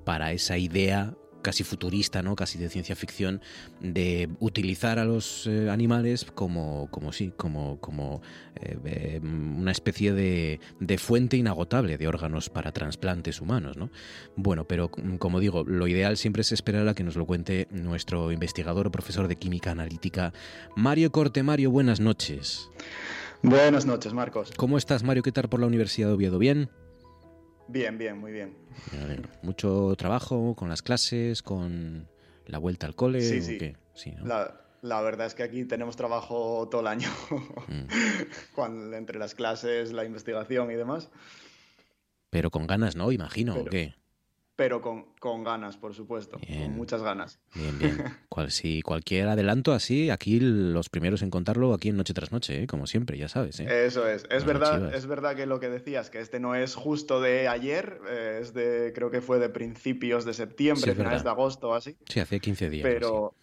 para 0.04 0.32
esa 0.32 0.58
idea 0.58 1.16
casi 1.42 1.64
futurista, 1.64 2.22
¿no? 2.22 2.36
casi 2.36 2.58
de 2.58 2.70
ciencia 2.70 2.96
ficción, 2.96 3.42
de 3.80 4.30
utilizar 4.40 5.00
a 5.00 5.06
los 5.06 5.48
eh, 5.48 5.70
animales 5.70 6.26
como, 6.26 6.90
como 6.92 7.12
sí, 7.12 7.34
como, 7.36 7.80
como 7.80 8.22
eh, 8.56 9.20
una 9.22 9.72
especie 9.72 10.14
de, 10.14 10.60
de, 10.80 10.98
fuente 10.98 11.38
inagotable 11.38 11.98
de 11.98 12.08
órganos 12.08 12.50
para 12.50 12.72
trasplantes 12.72 13.42
humanos. 13.42 13.78
¿no? 13.78 13.92
Bueno, 14.36 14.68
pero 14.68 14.90
como 14.90 15.40
digo, 15.40 15.64
lo 15.64 15.88
ideal 15.88 16.18
siempre 16.18 16.42
es 16.42 16.52
esperar 16.52 16.88
a 16.88 16.94
que 16.94 17.04
nos 17.04 17.16
lo 17.16 17.26
cuente 17.26 17.68
nuestro 17.72 18.32
investigador 18.32 18.88
o 18.88 18.92
profesor 18.92 19.28
de 19.28 19.36
química 19.36 19.72
analítica, 19.72 20.34
Mario 20.76 21.12
Corte. 21.12 21.44
Mario, 21.44 21.72
buenas 21.72 22.00
noches. 22.00 22.70
Buenas 23.44 23.86
noches, 23.86 24.14
Marcos. 24.14 24.52
¿Cómo 24.56 24.78
estás, 24.78 25.04
Mario? 25.04 25.24
¿Qué 25.24 25.32
tal 25.32 25.50
por 25.50 25.60
la 25.60 25.66
Universidad 25.66 26.10
de 26.10 26.14
Oviedo? 26.14 26.38
¿Bien? 26.38 26.70
Bien, 27.72 27.98
bien, 27.98 28.18
muy 28.18 28.32
bien. 28.34 28.54
Mucho 29.42 29.96
trabajo 29.98 30.56
con 30.56 30.68
las 30.68 30.82
clases, 30.82 31.42
con 31.42 32.08
la 32.46 32.58
vuelta 32.58 32.86
al 32.86 32.96
cole. 32.96 33.22
Sí, 33.22 33.42
sí. 33.42 34.14
la, 34.82 35.02
verdad 35.02 35.28
es 35.28 35.36
que 35.36 35.44
aquí 35.44 35.64
tenemos 35.64 35.96
trabajo 35.96 36.68
todo 36.70 36.82
el 36.82 36.88
año, 36.88 37.10
mm. 37.68 38.94
entre 38.94 39.20
las 39.20 39.36
clases, 39.36 39.94
la 39.94 40.04
investigación 40.04 40.70
y 40.72 40.76
demás. 40.76 41.10
Pero 42.30 42.52
con 42.52 42.68
ganas, 42.68 42.96
¿no? 42.96 43.12
Imagino, 43.12 43.56
¿o 43.56 43.66
qué? 43.66 43.94
Pero 44.62 44.80
con, 44.80 45.44
ganas, 45.44 45.76
por 45.76 45.96
supuesto, 45.96 46.38
con 46.40 46.76
muchas 46.76 47.02
ganas. 47.02 47.40
Bien, 47.56 47.80
bien. 47.80 47.98
Cual, 48.30 48.52
si 48.52 48.84
cualquier 48.84 49.28
adelanto 49.28 49.74
así, 49.74 50.12
aquí 50.12 50.40
los 50.40 50.88
primeros 50.88 51.24
en 51.24 51.32
contarlo 51.32 51.74
aquí 51.74 51.90
en 51.90 51.98
Noche 51.98 52.14
tras 52.14 52.32
Noche, 52.32 52.62
¿eh? 52.62 52.68
como 52.68 52.86
siempre, 52.86 53.18
ya 53.18 53.28
sabes. 53.28 53.60
¿eh? 53.60 53.88
Eso 53.88 54.08
es. 54.08 54.26
Es 54.30 54.46
verdad, 54.46 54.94
es 54.94 55.08
verdad 55.08 55.36
que 55.36 55.48
lo 55.48 55.60
que 55.60 55.68
decías, 55.68 56.12
que 56.12 56.20
este 56.20 56.40
no 56.40 56.54
es 56.54 56.76
justo 56.76 57.22
de 57.22 57.48
ayer, 57.48 58.02
eh, 58.08 58.38
es 58.40 58.54
de, 58.54 58.92
creo 58.94 59.10
que 59.10 59.22
fue 59.22 59.40
de 59.40 59.50
principios 59.50 60.26
de 60.26 60.36
septiembre, 60.36 60.94
finales 60.94 61.24
de 61.24 61.30
agosto, 61.32 61.74
así. 61.74 61.98
Sí, 62.08 62.20
hace 62.20 62.40
15 62.40 62.70
días. 62.70 62.84
Pero. 62.84 63.34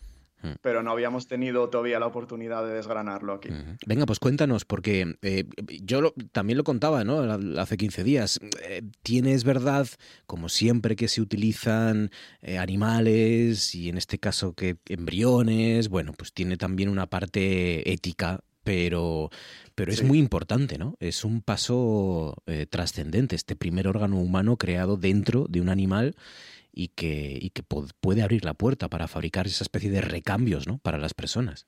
Pero 0.60 0.82
no 0.82 0.90
habíamos 0.90 1.27
tenido 1.27 1.69
todavía 1.69 1.98
la 1.98 2.06
oportunidad 2.06 2.65
de 2.66 2.74
desgranarlo 2.74 3.35
aquí. 3.35 3.48
Venga, 3.86 4.06
pues 4.06 4.19
cuéntanos, 4.19 4.65
porque 4.65 5.16
eh, 5.23 5.44
yo 5.82 6.12
también 6.32 6.56
lo 6.56 6.65
contaba, 6.65 7.05
¿no? 7.05 7.20
Hace 7.60 7.77
15 7.77 8.05
días. 8.05 8.40
Eh, 8.62 8.82
tienes 9.02 9.44
verdad, 9.44 9.86
como 10.27 10.48
siempre 10.48 10.97
que 10.97 11.09
se 11.09 11.20
utilizan 11.20 12.10
eh, 12.43 12.59
animales 12.59 13.74
y 13.74 13.89
en 13.89 13.98
este 13.98 14.19
caso 14.19 14.52
que 14.52 14.77
embriones, 14.86 15.89
bueno, 15.89 16.12
pues 16.16 16.32
tiene 16.32 16.56
también 16.56 16.89
una 16.89 17.06
parte 17.06 17.90
ética 17.93 18.40
pero, 18.65 19.31
pero 19.74 19.90
es 19.90 20.02
muy 20.02 20.19
importante, 20.19 20.77
¿no? 20.77 20.94
Es 21.01 21.24
un 21.24 21.40
paso 21.40 22.35
trascendente, 22.69 23.35
este 23.35 23.56
primer 23.56 23.89
órgano 23.89 24.19
humano 24.19 24.59
creado 24.59 24.98
dentro 24.98 25.47
de 25.48 25.62
un 25.62 25.70
animal 25.70 26.15
y 26.79 26.91
que, 26.91 27.37
y 27.41 27.51
que 27.51 27.65
puede 27.65 28.23
abrir 28.23 28.45
la 28.45 28.55
puerta 28.55 28.89
para 28.89 29.09
fabricar 29.09 29.49
esa 29.49 29.65
especie 29.65 29.91
de 29.91 30.01
recambios 30.01 30.69
¿no? 30.69 30.79
para 30.79 30.97
las 30.97 31.13
personas. 31.13 31.67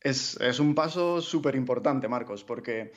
Es, 0.00 0.38
un 0.58 0.74
paso 0.74 1.20
súper 1.20 1.54
importante, 1.54 2.08
Marcos, 2.08 2.42
porque, 2.42 2.92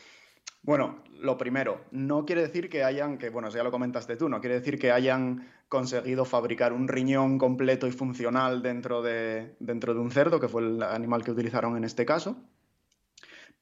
bueno, 0.62 1.04
lo 1.20 1.38
primero, 1.38 1.84
no 1.92 2.26
quiere 2.26 2.44
decir 2.44 2.70
que 2.70 2.86
hayan, 2.86 3.18
que 3.18 3.30
bueno, 3.30 3.50
ya 3.50 3.64
lo 3.64 3.72
comentaste 3.72 4.16
tú, 4.16 4.30
no 4.30 4.40
quiere 4.40 4.56
decir 4.56 4.80
que 4.80 4.94
hayan 4.94 5.52
conseguido 5.68 6.24
fabricar 6.24 6.72
un 6.72 6.88
riñón 6.88 7.38
completo 7.38 7.86
y 7.86 7.92
funcional 7.92 8.62
dentro 8.62 9.02
de, 9.02 9.58
dentro 9.60 9.94
de 9.94 10.00
un 10.00 10.10
cerdo, 10.10 10.40
que 10.40 10.48
fue 10.48 10.62
el 10.62 10.82
animal 10.84 11.26
que 11.26 11.32
utilizaron 11.32 11.76
en 11.76 11.84
este 11.84 12.06
caso, 12.06 12.38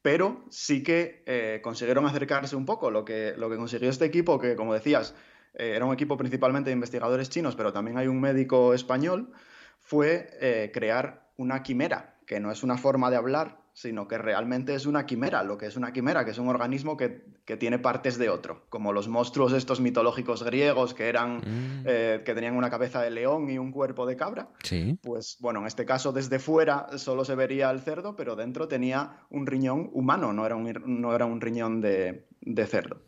pero 0.04 0.46
sí 0.52 0.84
que 0.84 1.24
eh, 1.26 1.60
consiguieron 1.64 2.06
acercarse 2.06 2.56
un 2.56 2.68
poco. 2.68 2.92
Lo 2.92 3.04
que, 3.04 3.34
lo 3.36 3.50
que 3.50 3.58
consiguió 3.58 3.90
este 3.90 4.06
equipo, 4.06 4.40
que 4.40 4.56
como 4.56 4.76
decías, 4.76 5.16
eh, 5.54 5.74
era 5.76 5.86
un 5.86 5.94
equipo 5.94 6.18
principalmente 6.18 6.70
de 6.70 6.76
investigadores 6.76 7.30
chinos, 7.30 7.56
pero 7.56 7.74
también 7.74 7.98
hay 7.98 8.08
un 8.08 8.20
médico 8.20 8.74
español, 8.74 9.32
fue 9.80 10.30
eh, 10.40 10.72
crear 10.74 11.30
una 11.38 11.64
quimera, 11.64 12.16
que 12.26 12.40
no 12.40 12.52
es 12.52 12.64
una 12.64 12.78
forma 12.78 13.10
de 13.10 13.18
hablar, 13.18 13.60
sino 13.74 14.08
que 14.08 14.18
realmente 14.18 14.76
es 14.76 14.86
una 14.86 15.06
quimera, 15.06 15.44
lo 15.44 15.58
que 15.58 15.66
es 15.66 15.78
una 15.78 15.94
quimera, 15.94 16.26
que 16.26 16.32
es 16.32 16.38
un 16.38 16.50
organismo 16.50 16.98
que, 16.98 17.32
tiene 17.60 17.80
partes 17.80 18.18
de 18.18 18.30
otro, 18.30 18.66
como 18.70 18.94
los 18.94 19.10
monstruos 19.10 19.52
estos 19.52 19.82
mitológicos 19.82 20.42
griegos 20.42 20.94
que 20.94 21.10
eran 21.10 21.40
mm. 21.40 21.84
eh, 21.86 22.22
que 22.24 22.34
tenían 22.34 22.56
una 22.56 22.70
cabeza 22.70 23.02
de 23.02 23.12
león 23.12 23.50
y 23.50 23.58
un 23.58 23.74
cuerpo 23.74 24.06
de 24.06 24.16
cabra. 24.16 24.48
Sí. 24.64 24.98
Pues 25.02 25.36
bueno, 25.42 25.60
en 25.60 25.68
este 25.68 25.84
caso 25.84 26.14
desde 26.14 26.40
fuera 26.40 26.98
solo 26.98 27.26
se 27.26 27.36
vería 27.36 27.70
el 27.70 27.82
cerdo, 27.82 28.16
pero 28.16 28.38
dentro 28.38 28.70
tenía 28.70 29.26
un 29.30 29.46
riñón 29.48 29.90
humano, 29.92 30.32
no 30.32 30.46
era 30.46 30.56
un, 30.56 30.72
no 30.86 31.14
era 31.14 31.26
un 31.26 31.42
riñón 31.42 31.82
de 31.82 32.26
cerdo. 32.68 33.02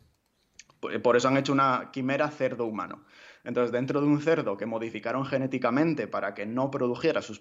Por 1.02 1.16
eso 1.16 1.28
han 1.28 1.36
hecho 1.36 1.52
una 1.52 1.90
quimera 1.92 2.30
cerdo 2.30 2.66
humano. 2.66 3.04
Entonces, 3.44 3.72
dentro 3.72 4.00
de 4.00 4.06
un 4.06 4.20
cerdo 4.20 4.56
que 4.56 4.66
modificaron 4.66 5.26
genéticamente 5.26 6.06
para 6.08 6.34
que 6.34 6.46
no 6.46 6.70
produjera 6.70 7.20
sus, 7.20 7.40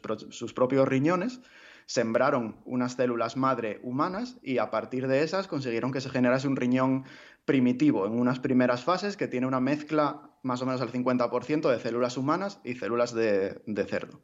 propios 0.53 0.87
riñones, 0.87 1.39
sembraron 1.85 2.57
unas 2.65 2.93
células 2.93 3.37
madre 3.37 3.79
humanas 3.83 4.37
y 4.43 4.57
a 4.57 4.69
partir 4.69 5.07
de 5.07 5.23
esas 5.23 5.47
consiguieron 5.47 5.91
que 5.91 6.01
se 6.01 6.09
generase 6.09 6.47
un 6.47 6.57
riñón 6.57 7.05
primitivo 7.45 8.05
en 8.05 8.19
unas 8.19 8.39
primeras 8.39 8.83
fases 8.83 9.17
que 9.17 9.27
tiene 9.27 9.47
una 9.47 9.59
mezcla 9.59 10.29
más 10.43 10.61
o 10.61 10.65
menos 10.65 10.81
al 10.81 10.91
50% 10.91 11.69
de 11.69 11.79
células 11.79 12.17
humanas 12.17 12.59
y 12.63 12.75
células 12.75 13.13
de, 13.13 13.85
cerdo. 13.87 14.21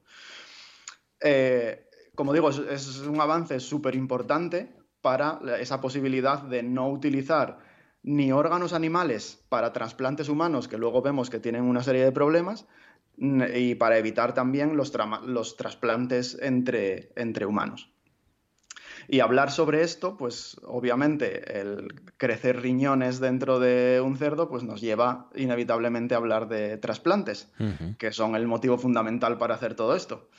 Eh, 1.21 1.85
como 2.15 2.33
digo, 2.33 2.49
es 2.49 2.99
un 2.99 3.21
avance 3.21 3.61
súper 3.61 3.95
importante 3.95 4.75
para 5.01 5.39
esa 5.59 5.79
posibilidad 5.79 6.41
de 6.41 6.63
no 6.63 6.89
utilizar 6.89 7.68
ni 8.03 8.31
órganos 8.31 8.73
animales 8.73 9.43
para 9.49 9.73
trasplantes 9.73 10.29
humanos, 10.29 10.67
que 10.67 10.77
luego 10.77 11.01
vemos 11.01 11.29
que 11.29 11.39
tienen 11.39 11.63
una 11.63 11.83
serie 11.83 12.03
de 12.03 12.11
problemas, 12.11 12.65
y 13.17 13.75
para 13.75 13.97
evitar 13.97 14.33
también 14.33 14.77
los, 14.77 14.93
los 15.25 15.57
trasplantes 15.57 16.37
entre, 16.41 17.11
entre 17.15 17.45
humanos. 17.45 17.91
Y 19.07 19.21
hablar 19.21 19.51
sobre 19.51 19.81
esto, 19.81 20.17
pues 20.17 20.57
obviamente 20.63 21.59
el 21.59 22.01
crecer 22.17 22.61
riñones 22.61 23.19
dentro 23.19 23.59
de 23.59 24.01
un 24.01 24.17
cerdo, 24.17 24.49
pues 24.49 24.63
nos 24.63 24.81
lleva 24.81 25.29
inevitablemente 25.35 26.13
a 26.13 26.17
hablar 26.17 26.47
de 26.47 26.77
trasplantes, 26.77 27.49
que 27.97 28.11
son 28.11 28.35
el 28.35 28.47
motivo 28.47 28.77
fundamental 28.77 29.37
para 29.37 29.55
hacer 29.55 29.73
todo 29.73 29.95
esto. 29.95 30.29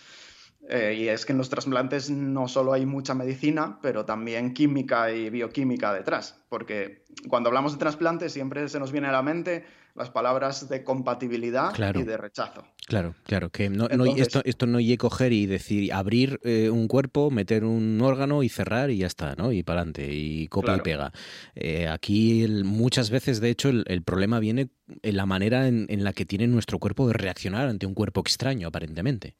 Eh, 0.68 0.94
y 0.98 1.08
es 1.08 1.24
que 1.24 1.32
en 1.32 1.38
los 1.38 1.48
trasplantes 1.48 2.10
no 2.10 2.46
solo 2.46 2.72
hay 2.72 2.86
mucha 2.86 3.14
medicina, 3.14 3.78
pero 3.82 4.04
también 4.04 4.52
química 4.52 5.10
y 5.10 5.30
bioquímica 5.30 5.92
detrás. 5.92 6.44
Porque 6.48 7.04
cuando 7.28 7.48
hablamos 7.48 7.72
de 7.72 7.78
trasplantes 7.78 8.32
siempre 8.32 8.68
se 8.68 8.78
nos 8.78 8.92
viene 8.92 9.08
a 9.08 9.12
la 9.12 9.22
mente 9.22 9.64
las 9.94 10.10
palabras 10.10 10.68
de 10.68 10.84
compatibilidad 10.84 11.72
y 11.94 12.02
de 12.04 12.16
rechazo. 12.16 12.64
Claro, 12.86 13.14
claro, 13.24 13.50
que 13.50 13.68
no, 13.68 13.86
esto, 14.16 14.40
esto 14.44 14.66
no 14.66 14.78
coger 14.98 15.32
y 15.32 15.46
decir, 15.46 15.92
abrir 15.92 16.40
eh, 16.44 16.70
un 16.70 16.88
cuerpo, 16.88 17.30
meter 17.30 17.64
un 17.64 18.00
órgano 18.00 18.42
y 18.42 18.48
cerrar 18.48 18.90
y 18.90 18.98
ya 18.98 19.06
está, 19.06 19.34
¿no? 19.34 19.52
Y 19.52 19.62
para 19.62 19.80
adelante, 19.80 20.08
y 20.12 20.46
copia 20.48 20.76
y 20.76 20.80
pega. 20.80 21.12
Eh, 21.54 21.88
aquí 21.88 22.46
muchas 22.64 23.10
veces, 23.10 23.40
de 23.40 23.50
hecho, 23.50 23.68
el, 23.68 24.02
problema 24.02 24.38
viene 24.40 24.70
en 25.02 25.16
la 25.16 25.26
manera 25.26 25.68
en 25.68 26.04
la 26.04 26.12
que 26.12 26.24
tiene 26.24 26.46
nuestro 26.46 26.78
cuerpo 26.78 27.06
de 27.06 27.14
reaccionar 27.14 27.68
ante 27.68 27.86
un 27.86 27.94
cuerpo 27.94 28.20
extraño, 28.20 28.68
aparentemente. 28.68 29.36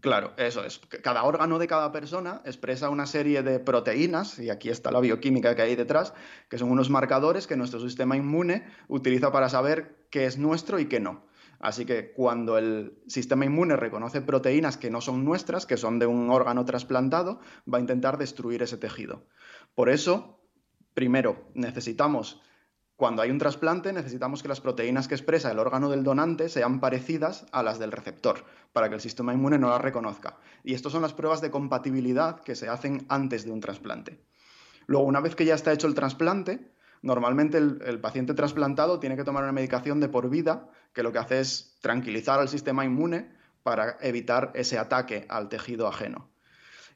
Claro, 0.00 0.32
eso 0.36 0.64
es. 0.64 0.78
Cada 1.02 1.24
órgano 1.24 1.58
de 1.58 1.66
cada 1.66 1.90
persona 1.90 2.40
expresa 2.44 2.88
una 2.88 3.06
serie 3.06 3.42
de 3.42 3.58
proteínas, 3.58 4.38
y 4.38 4.48
aquí 4.48 4.68
está 4.70 4.92
la 4.92 5.00
bioquímica 5.00 5.56
que 5.56 5.62
hay 5.62 5.74
detrás, 5.74 6.14
que 6.48 6.56
son 6.56 6.70
unos 6.70 6.88
marcadores 6.88 7.48
que 7.48 7.56
nuestro 7.56 7.80
sistema 7.80 8.16
inmune 8.16 8.64
utiliza 8.86 9.32
para 9.32 9.48
saber 9.48 10.06
qué 10.10 10.26
es 10.26 10.38
nuestro 10.38 10.78
y 10.78 10.86
qué 10.86 11.00
no. 11.00 11.26
Así 11.58 11.84
que 11.84 12.12
cuando 12.12 12.56
el 12.58 13.02
sistema 13.08 13.44
inmune 13.44 13.74
reconoce 13.74 14.20
proteínas 14.20 14.76
que 14.76 14.90
no 14.90 15.00
son 15.00 15.24
nuestras, 15.24 15.66
que 15.66 15.76
son 15.76 15.98
de 15.98 16.06
un 16.06 16.30
órgano 16.30 16.64
trasplantado, 16.64 17.40
va 17.72 17.78
a 17.78 17.80
intentar 17.80 18.18
destruir 18.18 18.62
ese 18.62 18.76
tejido. 18.76 19.26
Por 19.74 19.88
eso, 19.88 20.40
primero, 20.94 21.50
necesitamos 21.54 22.40
cuando 22.98 23.22
hay 23.22 23.30
un 23.30 23.38
trasplante 23.38 23.92
necesitamos 23.92 24.42
que 24.42 24.48
las 24.48 24.60
proteínas 24.60 25.06
que 25.06 25.14
expresa 25.14 25.52
el 25.52 25.60
órgano 25.60 25.88
del 25.88 26.02
donante 26.02 26.48
sean 26.48 26.80
parecidas 26.80 27.46
a 27.52 27.62
las 27.62 27.78
del 27.78 27.92
receptor, 27.92 28.44
para 28.72 28.88
que 28.88 28.96
el 28.96 29.00
sistema 29.00 29.32
inmune 29.32 29.56
no 29.56 29.68
las 29.68 29.80
reconozca. 29.80 30.36
Y 30.64 30.74
estas 30.74 30.90
son 30.90 31.02
las 31.02 31.14
pruebas 31.14 31.40
de 31.40 31.52
compatibilidad 31.52 32.40
que 32.40 32.56
se 32.56 32.68
hacen 32.68 33.06
antes 33.08 33.44
de 33.44 33.52
un 33.52 33.60
trasplante. 33.60 34.20
Luego, 34.88 35.06
una 35.06 35.20
vez 35.20 35.36
que 35.36 35.44
ya 35.44 35.54
está 35.54 35.72
hecho 35.72 35.86
el 35.86 35.94
trasplante, 35.94 36.72
normalmente 37.00 37.58
el, 37.58 38.00
paciente 38.00 38.34
trasplantado 38.34 38.98
tiene 38.98 39.16
que 39.16 39.22
tomar 39.22 39.44
una 39.44 39.52
medicación 39.52 40.00
de 40.00 40.08
por 40.08 40.28
vida 40.28 40.68
que 40.92 41.04
lo 41.04 41.12
que 41.12 41.20
hace 41.20 41.38
es 41.38 41.78
tranquilizar 41.80 42.40
al 42.40 42.48
sistema 42.48 42.84
inmune 42.84 43.32
para 43.62 43.96
evitar 44.00 44.50
ese 44.56 44.76
ataque 44.76 45.24
al 45.28 45.48
tejido 45.48 45.86
ajeno. 45.86 46.32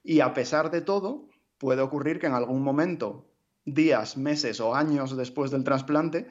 Y 0.02 0.18
a 0.18 0.34
pesar 0.34 0.72
de 0.72 0.80
todo, 0.80 1.28
puede 1.58 1.80
ocurrir 1.80 2.18
que 2.18 2.26
en 2.26 2.34
algún 2.34 2.60
momento 2.60 3.31
días, 3.64 4.16
meses 4.16 4.60
o 4.60 4.74
años 4.74 5.16
después 5.16 5.50
del 5.50 5.64
trasplante, 5.64 6.28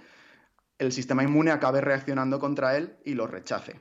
el 0.78 0.92
sistema 0.92 1.24
inmune 1.24 1.52
acabe 1.52 1.82
reaccionando 1.82 2.40
contra 2.40 2.78
él 2.78 2.98
y 3.06 3.14
lo 3.14 3.28
rechace. 3.28 3.80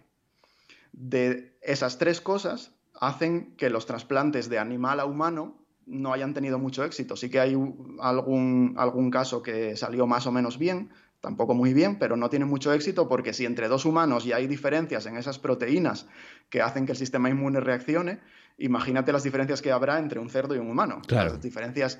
De 0.92 1.56
esas 1.62 1.98
tres 1.98 2.20
cosas 2.20 2.72
hacen 2.94 3.56
que 3.56 3.70
los 3.70 3.86
trasplantes 3.86 4.48
de 4.48 4.58
animal 4.58 5.00
a 5.00 5.06
humano 5.06 5.64
no 5.86 6.12
hayan 6.12 6.34
tenido 6.34 6.58
mucho 6.58 6.84
éxito. 6.84 7.16
Sí 7.16 7.30
que 7.30 7.40
hay 7.40 7.56
algún, 8.00 8.74
algún 8.76 9.10
caso 9.10 9.42
que 9.42 9.76
salió 9.76 10.06
más 10.06 10.26
o 10.26 10.32
menos 10.32 10.58
bien, 10.58 10.90
tampoco 11.20 11.54
muy 11.54 11.74
bien, 11.74 11.98
pero 11.98 12.16
no 12.16 12.30
tiene 12.30 12.44
mucho 12.44 12.72
éxito 12.72 13.08
porque 13.08 13.32
si 13.32 13.44
entre 13.44 13.68
dos 13.68 13.84
humanos 13.84 14.24
ya 14.24 14.36
hay 14.36 14.46
diferencias 14.46 15.06
en 15.06 15.16
esas 15.16 15.38
proteínas 15.38 16.06
que 16.48 16.62
hacen 16.62 16.86
que 16.86 16.92
el 16.92 16.98
sistema 16.98 17.28
inmune 17.30 17.60
reaccione, 17.60 18.20
imagínate 18.60 19.12
las 19.12 19.22
diferencias 19.22 19.62
que 19.62 19.72
habrá 19.72 19.98
entre 19.98 20.20
un 20.20 20.30
cerdo 20.30 20.54
y 20.54 20.58
un 20.58 20.70
humano. 20.70 21.02
Claro. 21.06 21.30
Las 21.30 21.42
diferencias, 21.42 21.98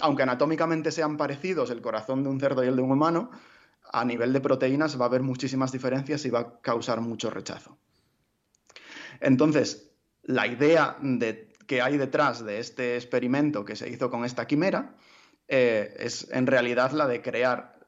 aunque 0.00 0.22
anatómicamente 0.22 0.92
sean 0.92 1.16
parecidos 1.16 1.70
el 1.70 1.80
corazón 1.80 2.22
de 2.22 2.28
un 2.28 2.38
cerdo 2.38 2.62
y 2.62 2.68
el 2.68 2.76
de 2.76 2.82
un 2.82 2.92
humano, 2.92 3.30
a 3.92 4.04
nivel 4.04 4.32
de 4.32 4.40
proteínas 4.40 4.98
va 4.98 5.06
a 5.06 5.08
haber 5.08 5.22
muchísimas 5.22 5.72
diferencias 5.72 6.24
y 6.24 6.30
va 6.30 6.40
a 6.40 6.60
causar 6.60 7.00
mucho 7.00 7.30
rechazo. 7.30 7.78
Entonces, 9.20 9.90
la 10.22 10.46
idea 10.46 10.96
de, 11.00 11.52
que 11.66 11.82
hay 11.82 11.96
detrás 11.96 12.44
de 12.44 12.58
este 12.58 12.96
experimento 12.96 13.64
que 13.64 13.76
se 13.76 13.88
hizo 13.88 14.10
con 14.10 14.24
esta 14.24 14.46
quimera 14.46 14.94
eh, 15.48 15.94
es 15.98 16.28
en 16.30 16.46
realidad 16.46 16.92
la 16.92 17.06
de 17.06 17.22
crear 17.22 17.78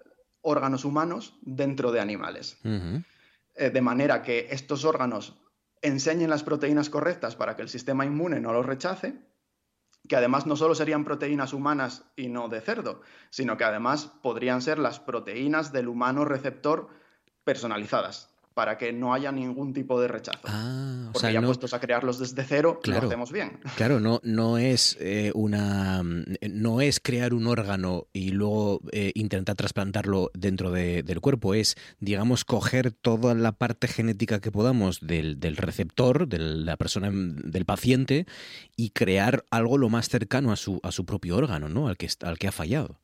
órganos 0.41 0.85
humanos 0.85 1.39
dentro 1.43 1.93
de 1.93 2.01
animales. 2.01 2.59
Eh, 2.63 3.71
de 3.71 3.81
manera 3.81 4.23
que 4.23 4.49
estos 4.51 4.85
órganos 4.85 5.37
enseñen 5.85 6.31
las 6.31 6.43
proteínas 6.43 6.91
correctas 6.91 7.37
para 7.37 7.55
que 7.55 7.63
el 7.63 7.69
sistema 7.69 8.05
inmune 8.05 8.41
no 8.41 8.53
los 8.53 8.67
rechace, 8.67 9.15
que 10.09 10.17
además 10.17 10.47
no 10.47 10.57
solo 10.57 10.75
serían 10.75 11.05
proteínas 11.05 11.53
humanas 11.53 12.05
y 12.17 12.29
no 12.29 12.49
de 12.49 12.61
cerdo, 12.61 13.03
sino 13.31 13.57
que 13.57 13.65
además 13.65 14.07
podrían 14.23 14.63
ser 14.63 14.79
las 14.79 14.99
proteínas 14.99 15.73
del 15.73 15.89
humano 15.89 16.25
receptor 16.25 16.89
personalizadas 17.45 18.34
para 18.55 18.79
que 18.79 18.93
no 18.93 19.13
haya 19.13 19.33
ningún 19.33 19.73
tipo 19.73 20.01
de 20.01 20.07
rechazo. 20.07 20.39
Ah, 20.45 21.11
Porque 21.13 21.33
ya 21.33 21.43
puestos 21.43 21.75
a 21.75 21.81
crearlos 21.81 22.21
desde 22.21 22.45
cero, 22.45 22.81
lo 22.85 22.99
hacemos 22.99 23.33
bien. 23.33 23.61
Claro, 23.77 23.99
no, 23.99 24.21
no 24.23 24.57
es 24.57 24.97
eh, 25.01 25.33
una 25.35 26.03
no 26.03 26.81
es 26.81 27.01
crear 27.01 27.35
un 27.35 27.49
órgano 27.49 28.07
y 28.13 28.31
luego 28.31 28.81
eh, 28.93 29.11
intentar 29.15 29.57
trasplantarlo 29.57 30.31
dentro 30.35 30.71
del 30.71 31.21
cuerpo, 31.21 31.55
es, 31.55 31.77
digamos, 31.99 32.45
coger 32.45 32.93
toda 32.93 33.35
la 33.35 33.53
parte 33.53 33.89
genética 33.89 34.41
que 34.41 34.53
podamos 34.53 35.01
del, 35.01 35.57
receptor, 35.57 36.29
de 36.29 36.39
la 36.39 36.77
persona, 36.77 37.11
del 37.13 37.65
paciente, 37.65 38.27
y 38.77 38.91
crear 38.91 39.45
algo 39.51 39.79
lo 39.79 39.89
más 39.89 40.09
cercano 40.09 40.53
a 40.53 40.57
su, 40.57 40.81
a 40.85 40.93
su 40.93 41.05
propio 41.05 41.37
órgano, 41.37 41.69
¿no? 41.69 41.89
Al 41.89 41.97
que, 41.97 42.09
al 42.23 42.39
que 42.39 42.47
ha 42.47 42.53
fallado. 42.53 43.01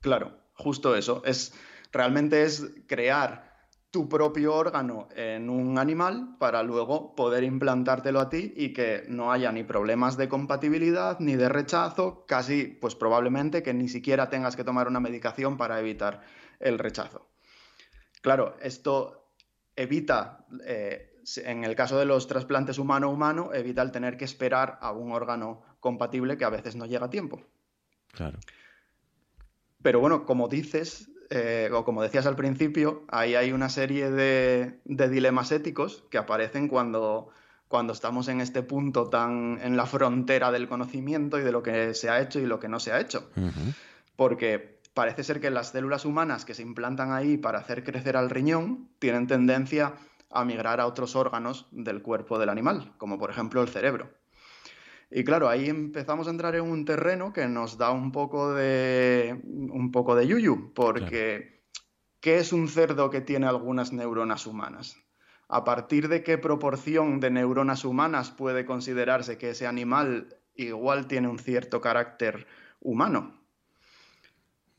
Claro, 0.00 0.36
justo 0.54 0.96
eso. 0.96 1.22
Es, 1.24 1.52
realmente 1.92 2.42
es 2.42 2.64
crear 2.86 3.47
tu 3.90 4.08
propio 4.08 4.54
órgano 4.54 5.08
en 5.16 5.48
un 5.48 5.78
animal 5.78 6.36
para 6.38 6.62
luego 6.62 7.14
poder 7.14 7.42
implantártelo 7.42 8.20
a 8.20 8.28
ti 8.28 8.52
y 8.54 8.72
que 8.72 9.04
no 9.08 9.32
haya 9.32 9.50
ni 9.50 9.64
problemas 9.64 10.16
de 10.16 10.28
compatibilidad 10.28 11.18
ni 11.20 11.36
de 11.36 11.48
rechazo, 11.48 12.26
casi 12.26 12.66
pues 12.66 12.94
probablemente 12.94 13.62
que 13.62 13.72
ni 13.72 13.88
siquiera 13.88 14.28
tengas 14.28 14.56
que 14.56 14.64
tomar 14.64 14.88
una 14.88 15.00
medicación 15.00 15.56
para 15.56 15.80
evitar 15.80 16.22
el 16.60 16.78
rechazo. 16.78 17.28
Claro, 18.20 18.56
esto 18.60 19.32
evita, 19.74 20.44
eh, 20.66 21.22
en 21.36 21.64
el 21.64 21.74
caso 21.74 21.98
de 21.98 22.04
los 22.04 22.26
trasplantes 22.26 22.78
humano-humano, 22.78 23.54
evita 23.54 23.80
el 23.80 23.92
tener 23.92 24.16
que 24.16 24.24
esperar 24.24 24.78
a 24.82 24.92
un 24.92 25.12
órgano 25.12 25.62
compatible 25.80 26.36
que 26.36 26.44
a 26.44 26.50
veces 26.50 26.76
no 26.76 26.84
llega 26.84 27.06
a 27.06 27.10
tiempo. 27.10 27.40
Claro. 28.12 28.38
Pero 29.80 30.00
bueno, 30.00 30.26
como 30.26 30.48
dices, 30.48 31.10
eh, 31.30 31.70
o 31.72 31.84
como 31.84 32.02
decías 32.02 32.26
al 32.26 32.36
principio, 32.36 33.04
ahí 33.08 33.34
hay 33.34 33.52
una 33.52 33.68
serie 33.68 34.10
de, 34.10 34.78
dilemas 34.84 35.52
éticos 35.52 36.04
que 36.10 36.18
aparecen 36.18 36.68
cuando, 36.68 37.28
cuando 37.68 37.92
estamos 37.92 38.28
en 38.28 38.40
este 38.40 38.62
punto 38.62 39.08
tan 39.08 39.58
en 39.62 39.76
la 39.76 39.86
frontera 39.86 40.50
del 40.50 40.68
conocimiento 40.68 41.38
y 41.38 41.42
de 41.42 41.52
lo 41.52 41.62
que 41.62 41.94
se 41.94 42.08
ha 42.08 42.20
hecho 42.20 42.40
y 42.40 42.46
lo 42.46 42.58
que 42.58 42.68
no 42.68 42.80
se 42.80 42.92
ha 42.92 43.00
hecho. 43.00 43.28
Porque 44.16 44.78
parece 44.94 45.22
ser 45.22 45.40
que 45.40 45.50
las 45.50 45.70
células 45.70 46.04
humanas 46.04 46.44
que 46.44 46.54
se 46.54 46.62
implantan 46.62 47.12
ahí 47.12 47.36
para 47.36 47.58
hacer 47.58 47.84
crecer 47.84 48.16
al 48.16 48.30
riñón 48.30 48.88
tienen 48.98 49.26
tendencia 49.26 49.94
a 50.30 50.44
migrar 50.44 50.80
a 50.80 50.86
otros 50.86 51.14
órganos 51.14 51.66
del 51.70 52.02
cuerpo 52.02 52.38
del 52.38 52.48
animal, 52.48 52.92
como 52.98 53.18
por 53.18 53.30
ejemplo 53.30 53.62
el 53.62 53.68
cerebro. 53.68 54.10
Y 55.10 55.24
claro, 55.24 55.48
ahí 55.48 55.68
empezamos 55.68 56.26
a 56.26 56.30
entrar 56.30 56.54
en 56.54 56.62
un 56.62 56.84
terreno 56.84 57.32
que 57.32 57.48
nos 57.48 57.78
da 57.78 57.90
un 57.90 58.12
poco 58.12 58.52
de 58.52 59.40
un 59.44 59.90
poco 59.90 60.14
de 60.14 60.26
yuyu, 60.26 60.72
porque 60.74 61.62
¿qué 62.20 62.38
es 62.38 62.52
un 62.52 62.68
cerdo 62.68 63.08
que 63.08 63.22
tiene 63.22 63.46
algunas 63.46 63.92
neuronas 63.92 64.46
humanas? 64.46 64.96
¿A 65.48 65.64
partir 65.64 66.08
de 66.08 66.22
qué 66.22 66.36
proporción 66.36 67.20
de 67.20 67.30
neuronas 67.30 67.86
humanas 67.86 68.30
puede 68.30 68.66
considerarse 68.66 69.38
que 69.38 69.50
ese 69.50 69.66
animal 69.66 70.36
igual 70.54 71.06
tiene 71.06 71.28
un 71.28 71.38
cierto 71.38 71.80
carácter 71.80 72.46
humano? 72.80 73.34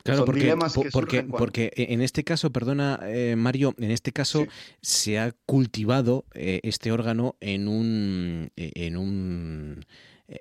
Claro, 0.04 0.24
porque, 0.24 0.56
porque, 0.92 1.22
porque, 1.24 1.72
en 1.76 2.00
este 2.00 2.24
caso, 2.24 2.50
perdona 2.50 3.00
eh, 3.02 3.34
Mario, 3.36 3.74
en 3.78 3.90
este 3.90 4.12
caso 4.12 4.46
se 4.80 5.18
ha 5.18 5.32
cultivado 5.44 6.24
eh, 6.32 6.60
este 6.62 6.90
órgano 6.90 7.36
en 7.40 7.68
un, 7.68 8.50
en 8.56 8.96
un 8.96 9.84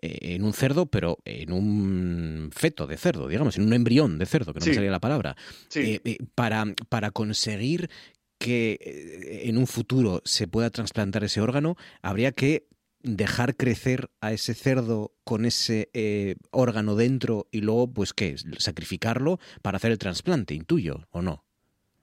en 0.02 0.44
un 0.44 0.53
cerdo, 0.53 0.86
pero 0.86 1.18
en 1.26 1.52
un 1.52 2.49
feto 2.53 2.88
de 2.88 2.98
cerdo, 2.98 3.28
digamos, 3.28 3.57
en 3.57 3.64
un 3.64 3.74
embrión 3.74 4.20
de 4.20 4.26
cerdo, 4.26 4.53
que 4.53 4.60
no 4.60 4.66
me 4.66 4.74
salía 4.74 4.91
la 4.91 4.99
palabra, 4.99 5.36
eh, 5.76 5.99
eh, 6.03 6.18
para, 6.36 6.66
para 6.90 7.11
conseguir 7.11 7.90
que 8.38 9.41
en 9.44 9.57
un 9.57 9.68
futuro 9.68 10.22
se 10.24 10.48
pueda 10.48 10.70
trasplantar 10.70 11.24
ese 11.24 11.41
órgano, 11.41 11.76
habría 12.02 12.32
que 12.32 12.68
dejar 13.02 13.56
crecer 13.56 14.10
a 14.22 14.32
ese 14.32 14.53
cerdo 14.53 15.14
con 15.24 15.45
ese 15.45 16.38
órgano 16.52 16.95
dentro 16.95 17.48
y 17.52 17.61
luego, 17.61 17.91
pues, 17.91 18.14
¿qué? 18.14 18.36
Sacrificarlo 18.57 19.40
para 19.61 19.78
hacer 19.78 19.91
el 19.91 19.98
trasplante, 19.98 20.53
intuyo, 20.53 21.07
¿o 21.11 21.22
no? 21.22 21.48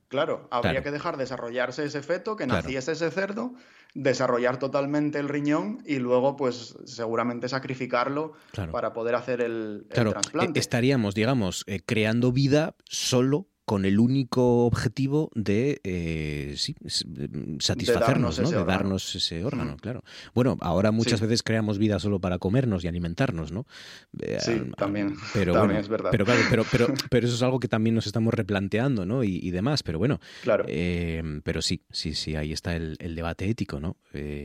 Claro, 0.08 0.48
habría 0.50 0.82
que 0.82 0.90
dejar 0.90 1.16
desarrollarse 1.16 1.84
ese 1.84 2.02
feto, 2.02 2.36
que 2.36 2.46
naciese 2.46 2.92
ese 2.92 3.10
cerdo, 3.10 3.54
desarrollar 3.94 4.58
totalmente 4.58 5.18
el 5.18 5.28
riñón 5.28 5.82
y 5.84 5.96
luego, 5.96 6.36
pues 6.36 6.76
seguramente 6.84 7.48
sacrificarlo 7.48 8.34
para 8.70 8.92
poder 8.92 9.16
hacer 9.16 9.40
el, 9.40 9.86
el 9.90 10.10
trasplante. 10.10 10.60
Estaríamos, 10.60 11.14
digamos, 11.14 11.64
eh, 11.66 11.80
creando 11.84 12.30
vida 12.30 12.76
solo 12.84 13.48
con 13.66 13.84
el 13.84 13.98
único 13.98 14.64
objetivo 14.64 15.28
de 15.34 15.80
eh, 15.82 16.54
satisfacernos, 17.58 18.36
de 18.36 18.64
darnos, 18.64 19.16
ese, 19.16 19.44
órgano, 19.44 19.72
mm. 19.72 19.78
claro. 19.78 20.04
Bueno, 20.36 20.56
ahora 20.60 20.92
muchas 20.92 21.20
veces 21.20 21.42
creamos 21.42 21.76
vida 21.76 21.98
solo 21.98 22.20
para 22.20 22.38
comernos 22.38 22.84
y 22.84 22.88
alimentarnos, 22.88 23.50
¿no? 23.50 23.66
Eh, 24.20 24.38
sí, 24.40 24.62
también, 24.76 25.16
pero 25.34 25.68
es 25.72 25.88
verdad. 25.88 26.10
Pero, 26.12 26.24
pero, 26.24 26.64
pero, 27.10 27.26
eso 27.26 27.34
es 27.34 27.42
algo 27.42 27.58
que 27.58 27.66
también 27.66 27.96
nos 27.96 28.06
estamos 28.06 28.32
replanteando, 28.32 29.04
¿no? 29.04 29.24
Y, 29.24 29.50
demás, 29.50 29.82
pero 29.82 29.98
bueno. 29.98 30.20
Claro. 30.44 30.64
Eh, 30.68 31.40
pero 31.42 31.60
sí, 31.60 31.82
sí, 31.90 32.14
sí, 32.14 32.36
ahí 32.36 32.52
está 32.52 32.76
el, 32.76 32.96
debate 33.16 33.50
ético, 33.50 33.80
¿no? 33.80 33.96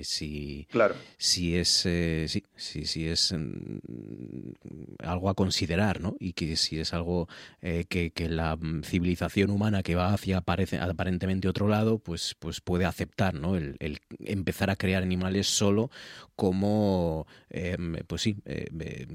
si, 0.01 0.67
claro. 0.71 0.95
si 1.17 1.55
es, 1.55 1.69
sí, 1.69 2.43
sí, 2.55 2.85
sí 2.85 3.07
es 3.07 3.33
mm, 3.33 5.03
algo 5.03 5.29
a 5.29 5.35
considerar, 5.35 6.01
¿no? 6.01 6.15
Y 6.19 6.33
que 6.33 6.55
si 6.55 6.79
es 6.79 6.93
algo 6.93 7.27
que, 7.61 8.11
que 8.11 8.29
la 8.29 8.57
civilización 8.83 9.10
humana 9.49 9.83
que 9.83 9.95
va 9.95 10.13
hacia 10.13 10.37
aparentemente 10.37 11.47
otro 11.47 11.67
lado, 11.67 11.99
pues, 11.99 12.35
pues 12.39 12.61
puede 12.61 12.85
aceptar 12.85 13.33
¿no? 13.33 13.55
el, 13.55 13.99
empezar 14.19 14.69
a 14.69 14.75
crear 14.75 15.03
animales 15.03 15.47
solo 15.47 15.89
como 16.35 17.27
em, 17.49 17.95
pues 18.07 18.21
sí, 18.21 18.37
eh, 18.45 19.07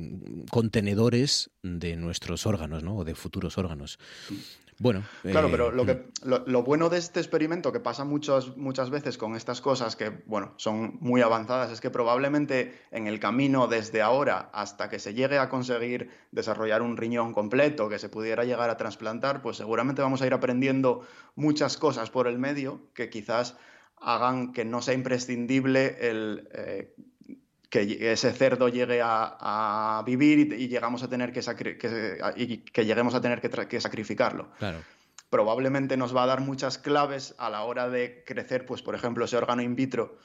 contenedores 0.51 1.51
de 1.63 1.97
nuestros 1.97 2.47
órganos 2.47 2.83
¿no? 2.83 2.97
o 2.97 3.05
de 3.05 3.15
futuros 3.15 3.59
órganos. 3.59 3.99
Bueno, 4.79 5.03
claro, 5.23 5.49
pero 5.51 5.71
lo, 5.71 5.85
eh, 5.85 5.87
que, 5.87 6.29
lo, 6.29 6.63
bueno 6.63 6.91
de 6.91 6.99
este 6.99 7.19
experimento 7.19 7.73
que 7.73 7.81
pasa 7.81 8.05
muchas, 8.05 8.59
muchas 8.59 8.91
veces 8.91 9.17
con 9.17 9.35
estas 9.35 9.63
cosas 9.63 9.97
que, 9.97 10.11
bueno, 10.27 10.53
son 10.57 10.99
muy 11.01 11.23
avanzadas, 11.23 11.71
es 11.71 11.81
que 11.81 11.89
probablemente 11.89 12.79
en 12.91 13.07
el 13.07 13.19
camino 13.19 13.69
desde 13.69 14.03
ahora 14.03 14.51
hasta 14.53 14.91
que 14.91 14.99
se 14.99 15.15
llegue 15.15 15.39
a 15.39 15.49
conseguir 15.49 16.11
desarrollar 16.31 16.83
un 16.83 16.99
riñón 16.99 17.33
completo, 17.33 17.89
que 17.89 17.99
se 17.99 18.11
pudiera 18.11 18.45
llegar 18.45 18.69
a 18.69 18.77
trasplantar, 18.77 19.41
pues 19.41 19.57
seguramente 19.57 20.03
vamos 20.03 20.21
a 20.21 20.27
ir 20.27 20.35
aprendiendo 20.35 21.07
muchas 21.37 21.79
cosas 21.79 22.11
por 22.11 22.27
el 22.27 22.39
medio 22.39 22.83
que 22.93 23.09
quizás 23.09 23.57
hagan 23.99 24.53
que 24.53 24.67
no 24.67 24.83
sea 24.83 24.93
imprescindible 24.93 25.97
el 26.01 26.49
eh, 26.53 26.95
que 27.85 28.13
ese 28.13 28.33
cerdo 28.33 28.69
llegue 28.69 29.01
a, 29.03 30.03
vivir 30.07 30.53
y, 30.53 30.69
llegamos 30.69 31.03
a 31.03 31.09
tener 31.09 31.33
que, 31.33 31.41
que, 31.43 32.85
lleguemos 32.85 33.15
a 33.15 33.21
tener 33.21 33.41
que, 33.41 33.81
sacrificarlo. 33.81 34.49
Claro. 34.59 34.79
Probablemente 35.29 35.97
nos 35.97 36.15
va 36.15 36.23
a 36.23 36.27
dar 36.27 36.41
muchas 36.41 36.79
claves 36.79 37.35
a 37.39 37.51
la 37.51 37.65
hora 37.65 37.89
de 37.89 38.23
crecer, 38.25 38.65
pues, 38.65 38.83
por 38.83 38.95
ejemplo, 38.95 39.25
ese 39.25 39.37
órgano 39.37 39.61
in 39.63 39.75
vitro 39.75 40.19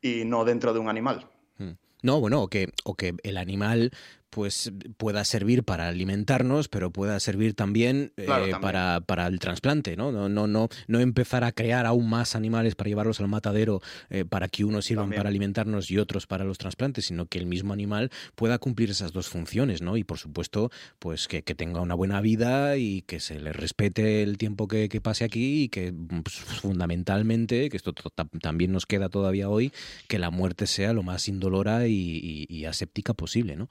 y 0.00 0.24
no 0.24 0.44
dentro 0.44 0.72
de 0.72 0.80
un 0.80 0.88
animal. 0.88 1.28
Hmm. 1.58 1.72
No, 2.02 2.18
bueno, 2.18 2.42
o 2.42 2.48
que, 2.48 2.72
o 2.84 2.94
que 2.94 3.14
el 3.22 3.36
animal 3.36 3.92
pues 4.32 4.72
pueda 4.96 5.24
servir 5.24 5.62
para 5.62 5.88
alimentarnos, 5.88 6.68
pero 6.68 6.90
pueda 6.90 7.20
servir 7.20 7.52
también, 7.52 8.14
eh, 8.16 8.24
Para, 8.62 9.02
para, 9.02 9.26
el 9.26 9.38
trasplante, 9.38 9.94
¿no? 9.94 10.10
No, 10.10 10.30
no, 10.30 10.46
no, 10.46 10.70
no 10.86 11.00
empezar 11.00 11.44
a 11.44 11.52
crear 11.52 11.84
aún 11.84 12.08
más 12.08 12.34
animales 12.34 12.74
para 12.74 12.88
llevarlos 12.88 13.20
al 13.20 13.28
matadero 13.28 13.82
eh, 14.08 14.24
para 14.24 14.48
que 14.48 14.64
unos 14.64 14.86
sirvan 14.86 15.10
para 15.10 15.28
alimentarnos 15.28 15.90
y 15.90 15.98
otros 15.98 16.26
para 16.26 16.44
los 16.44 16.56
trasplantes, 16.56 17.04
sino 17.04 17.26
que 17.26 17.36
el 17.36 17.44
mismo 17.44 17.74
animal 17.74 18.10
pueda 18.34 18.56
cumplir 18.56 18.88
esas 18.88 19.12
dos 19.12 19.28
funciones, 19.28 19.82
¿no? 19.82 19.98
Y 19.98 20.04
por 20.04 20.16
supuesto, 20.16 20.70
pues 20.98 21.28
que, 21.28 21.42
tenga 21.42 21.82
una 21.82 21.94
buena 21.94 22.22
vida 22.22 22.78
y 22.78 23.02
que 23.02 23.20
se 23.20 23.38
le 23.38 23.52
respete 23.52 24.22
el 24.22 24.38
tiempo 24.38 24.66
que, 24.66 24.88
pase 25.02 25.24
aquí 25.24 25.64
y 25.64 25.68
que 25.68 25.92
pues, 26.22 26.36
fundamentalmente, 26.36 27.68
que 27.68 27.76
esto 27.76 27.92
también 28.40 28.72
nos 28.72 28.86
queda 28.86 29.10
todavía 29.10 29.50
hoy, 29.50 29.72
que 30.08 30.18
la 30.18 30.30
muerte 30.30 30.66
sea 30.66 30.94
lo 30.94 31.02
más 31.02 31.28
indolora 31.28 31.86
y, 31.86 32.46
y 32.48 32.64
aséptica 32.64 33.12
posible, 33.12 33.56
¿no? 33.56 33.68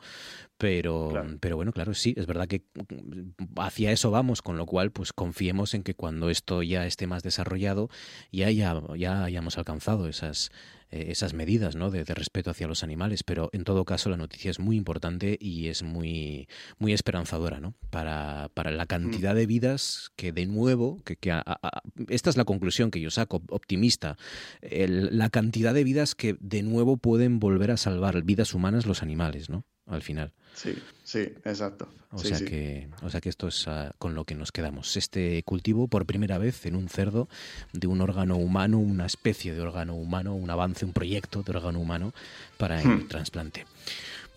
Pero, 0.62 1.12
pero 1.40 1.56
bueno, 1.56 1.74
claro, 1.74 1.96
sí, 1.96 2.14
es 2.16 2.28
verdad 2.28 2.48
que 2.48 2.62
hacia 3.56 3.92
eso 3.92 4.12
vamos, 4.12 4.44
con 4.44 4.58
lo 4.58 4.68
cual, 4.68 4.92
pues 4.92 5.12
confiemos 5.12 5.74
en 5.74 5.82
que 5.82 5.96
cuando 5.96 6.30
esto 6.30 6.62
ya 6.62 6.86
esté 6.86 7.08
más 7.08 7.24
desarrollado, 7.24 7.90
ya, 8.32 8.52
ya, 8.52 8.80
ya 8.96 9.24
hayamos 9.24 9.58
alcanzado 9.58 10.08
esas, 10.08 10.52
eh, 10.92 11.06
esas 11.10 11.34
medidas 11.34 11.76
¿no? 11.76 11.90
de, 11.90 12.04
respeto 12.04 12.52
hacia 12.52 12.68
los 12.68 12.84
animales. 12.84 13.24
Pero 13.24 13.50
en 13.54 13.64
todo 13.64 13.86
caso, 13.86 14.12
la 14.12 14.18
noticia 14.18 14.52
es 14.52 14.60
muy 14.60 14.78
importante 14.78 15.36
y 15.42 15.68
es 15.68 15.82
muy, 15.82 16.48
muy 16.78 16.94
esperanzadora 16.94 17.60
¿no? 17.60 17.74
para, 17.90 18.52
para 18.54 18.70
la 18.70 18.86
cantidad 18.86 19.34
de 19.34 19.48
vidas 19.48 20.12
que, 20.16 20.32
de 20.32 20.46
nuevo, 20.46 21.02
que, 21.04 21.16
que 21.16 21.42
esta 22.08 22.30
es 22.30 22.38
la 22.38 22.46
conclusión 22.46 22.92
que 22.92 23.02
yo 23.02 23.10
saco, 23.10 23.42
optimista, 23.50 24.16
la 24.62 25.32
cantidad 25.32 25.74
de 25.74 25.84
vidas 25.84 26.14
que 26.14 26.38
de 26.40 26.62
nuevo 26.62 26.98
pueden 26.98 27.40
volver 27.40 27.72
a 27.72 27.78
salvar 27.78 28.22
vidas 28.22 28.54
humanas 28.54 28.86
los 28.86 29.02
animales, 29.02 29.50
¿no? 29.50 29.66
Al 29.88 30.04
final. 30.04 30.34
Sí, 30.54 30.76
sí, 31.04 31.20
exacto. 31.46 31.88
O, 32.12 32.20
sea, 32.20 32.38
Que, 32.40 32.90
o 33.02 33.10
sea 33.10 33.22
que 33.22 33.30
esto 33.30 33.48
es 33.48 33.68
ah, 33.68 33.94
con 33.98 34.16
lo 34.16 34.26
que 34.26 34.36
nos 34.36 34.52
quedamos. 34.52 34.98
Este 34.98 35.44
cultivo, 35.44 35.88
por 35.88 36.06
primera 36.06 36.38
vez 36.38 36.66
en 36.66 36.76
un 36.76 36.90
cerdo, 36.90 37.30
de 37.72 37.88
un 37.88 38.02
órgano 38.02 38.36
humano, 38.36 38.80
una 38.80 39.06
especie 39.06 39.54
de 39.54 39.62
órgano 39.62 39.96
humano, 39.96 40.36
un 40.36 40.50
avance, 40.50 40.84
un 40.84 40.94
proyecto 40.94 41.42
de 41.42 41.52
órgano 41.52 41.80
humano 41.80 42.14
para 42.58 42.82
el 42.82 42.88
hmm. 42.88 43.08
trasplante. 43.08 43.66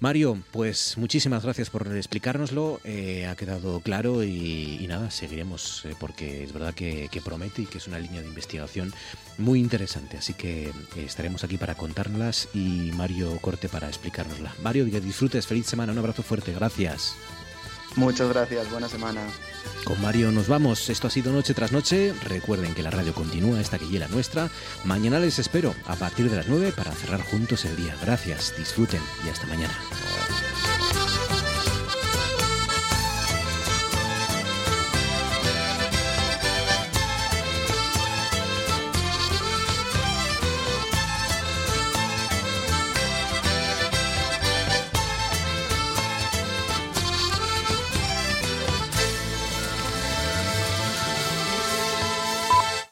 Mario, 0.05 0.39
pues 0.51 0.99
muchísimas 0.99 1.45
gracias 1.45 1.71
por 1.71 1.87
explicárnoslo, 1.97 2.79
eh, 2.85 3.25
ha 3.25 3.35
quedado 3.37 3.81
claro 3.81 4.23
y, 4.23 4.85
nada, 4.87 5.11
seguiremos 5.11 5.83
eh, 5.87 5.95
porque 5.99 6.45
es 6.45 6.53
verdad 6.53 6.75
que, 6.75 7.09
promete 7.25 7.63
y 7.63 7.65
que 7.65 7.79
es 7.79 7.89
una 7.89 7.99
línea 7.99 8.21
de 8.21 8.29
investigación 8.29 8.93
muy 9.39 9.61
interesante, 9.61 10.19
así 10.19 10.35
que 10.35 10.65
eh, 10.67 10.73
estaremos 11.07 11.43
aquí 11.43 11.57
para 11.57 11.75
contárnoslas 11.75 12.51
y 12.53 12.93
Mario 12.93 13.39
Corte 13.41 13.71
para 13.71 13.89
explicárnosla. 13.89 14.53
Mario, 14.63 14.85
que 14.91 15.01
disfrutes, 15.01 15.47
feliz 15.47 15.65
semana, 15.65 15.93
un 15.93 15.99
abrazo 15.99 16.23
fuerte, 16.23 16.53
gracias. 16.53 17.17
Muchas 17.97 18.29
gracias, 18.29 18.71
buena 18.71 18.89
semana. 18.89 19.21
Con 19.85 20.01
Mario 20.01 20.33
nos 20.33 20.49
vamos. 20.49 20.89
Esto 20.89 21.09
ha 21.09 21.11
sido 21.11 21.33
Noche 21.33 21.55
tras 21.55 21.73
Noche. 21.73 22.15
Recuerden 22.25 22.75
que 22.75 22.83
la 22.83 22.91
radio 22.91 23.15
continúa 23.15 23.61
esta 23.61 23.79
que 23.79 23.87
la 23.99 24.09
nuestra. 24.09 24.51
Mañana 24.85 25.19
les 25.21 25.39
espero 25.39 25.75
a 25.87 25.95
partir 25.95 26.31
de 26.31 26.37
las 26.37 26.49
9 26.49 26.73
para 26.73 26.93
cerrar 26.93 27.23
juntos 27.23 27.65
el 27.65 27.77
día. 27.77 27.95
Gracias, 28.03 28.55
disfruten 28.57 29.01
y 29.27 29.29
hasta 29.29 29.47
mañana. 29.47 29.75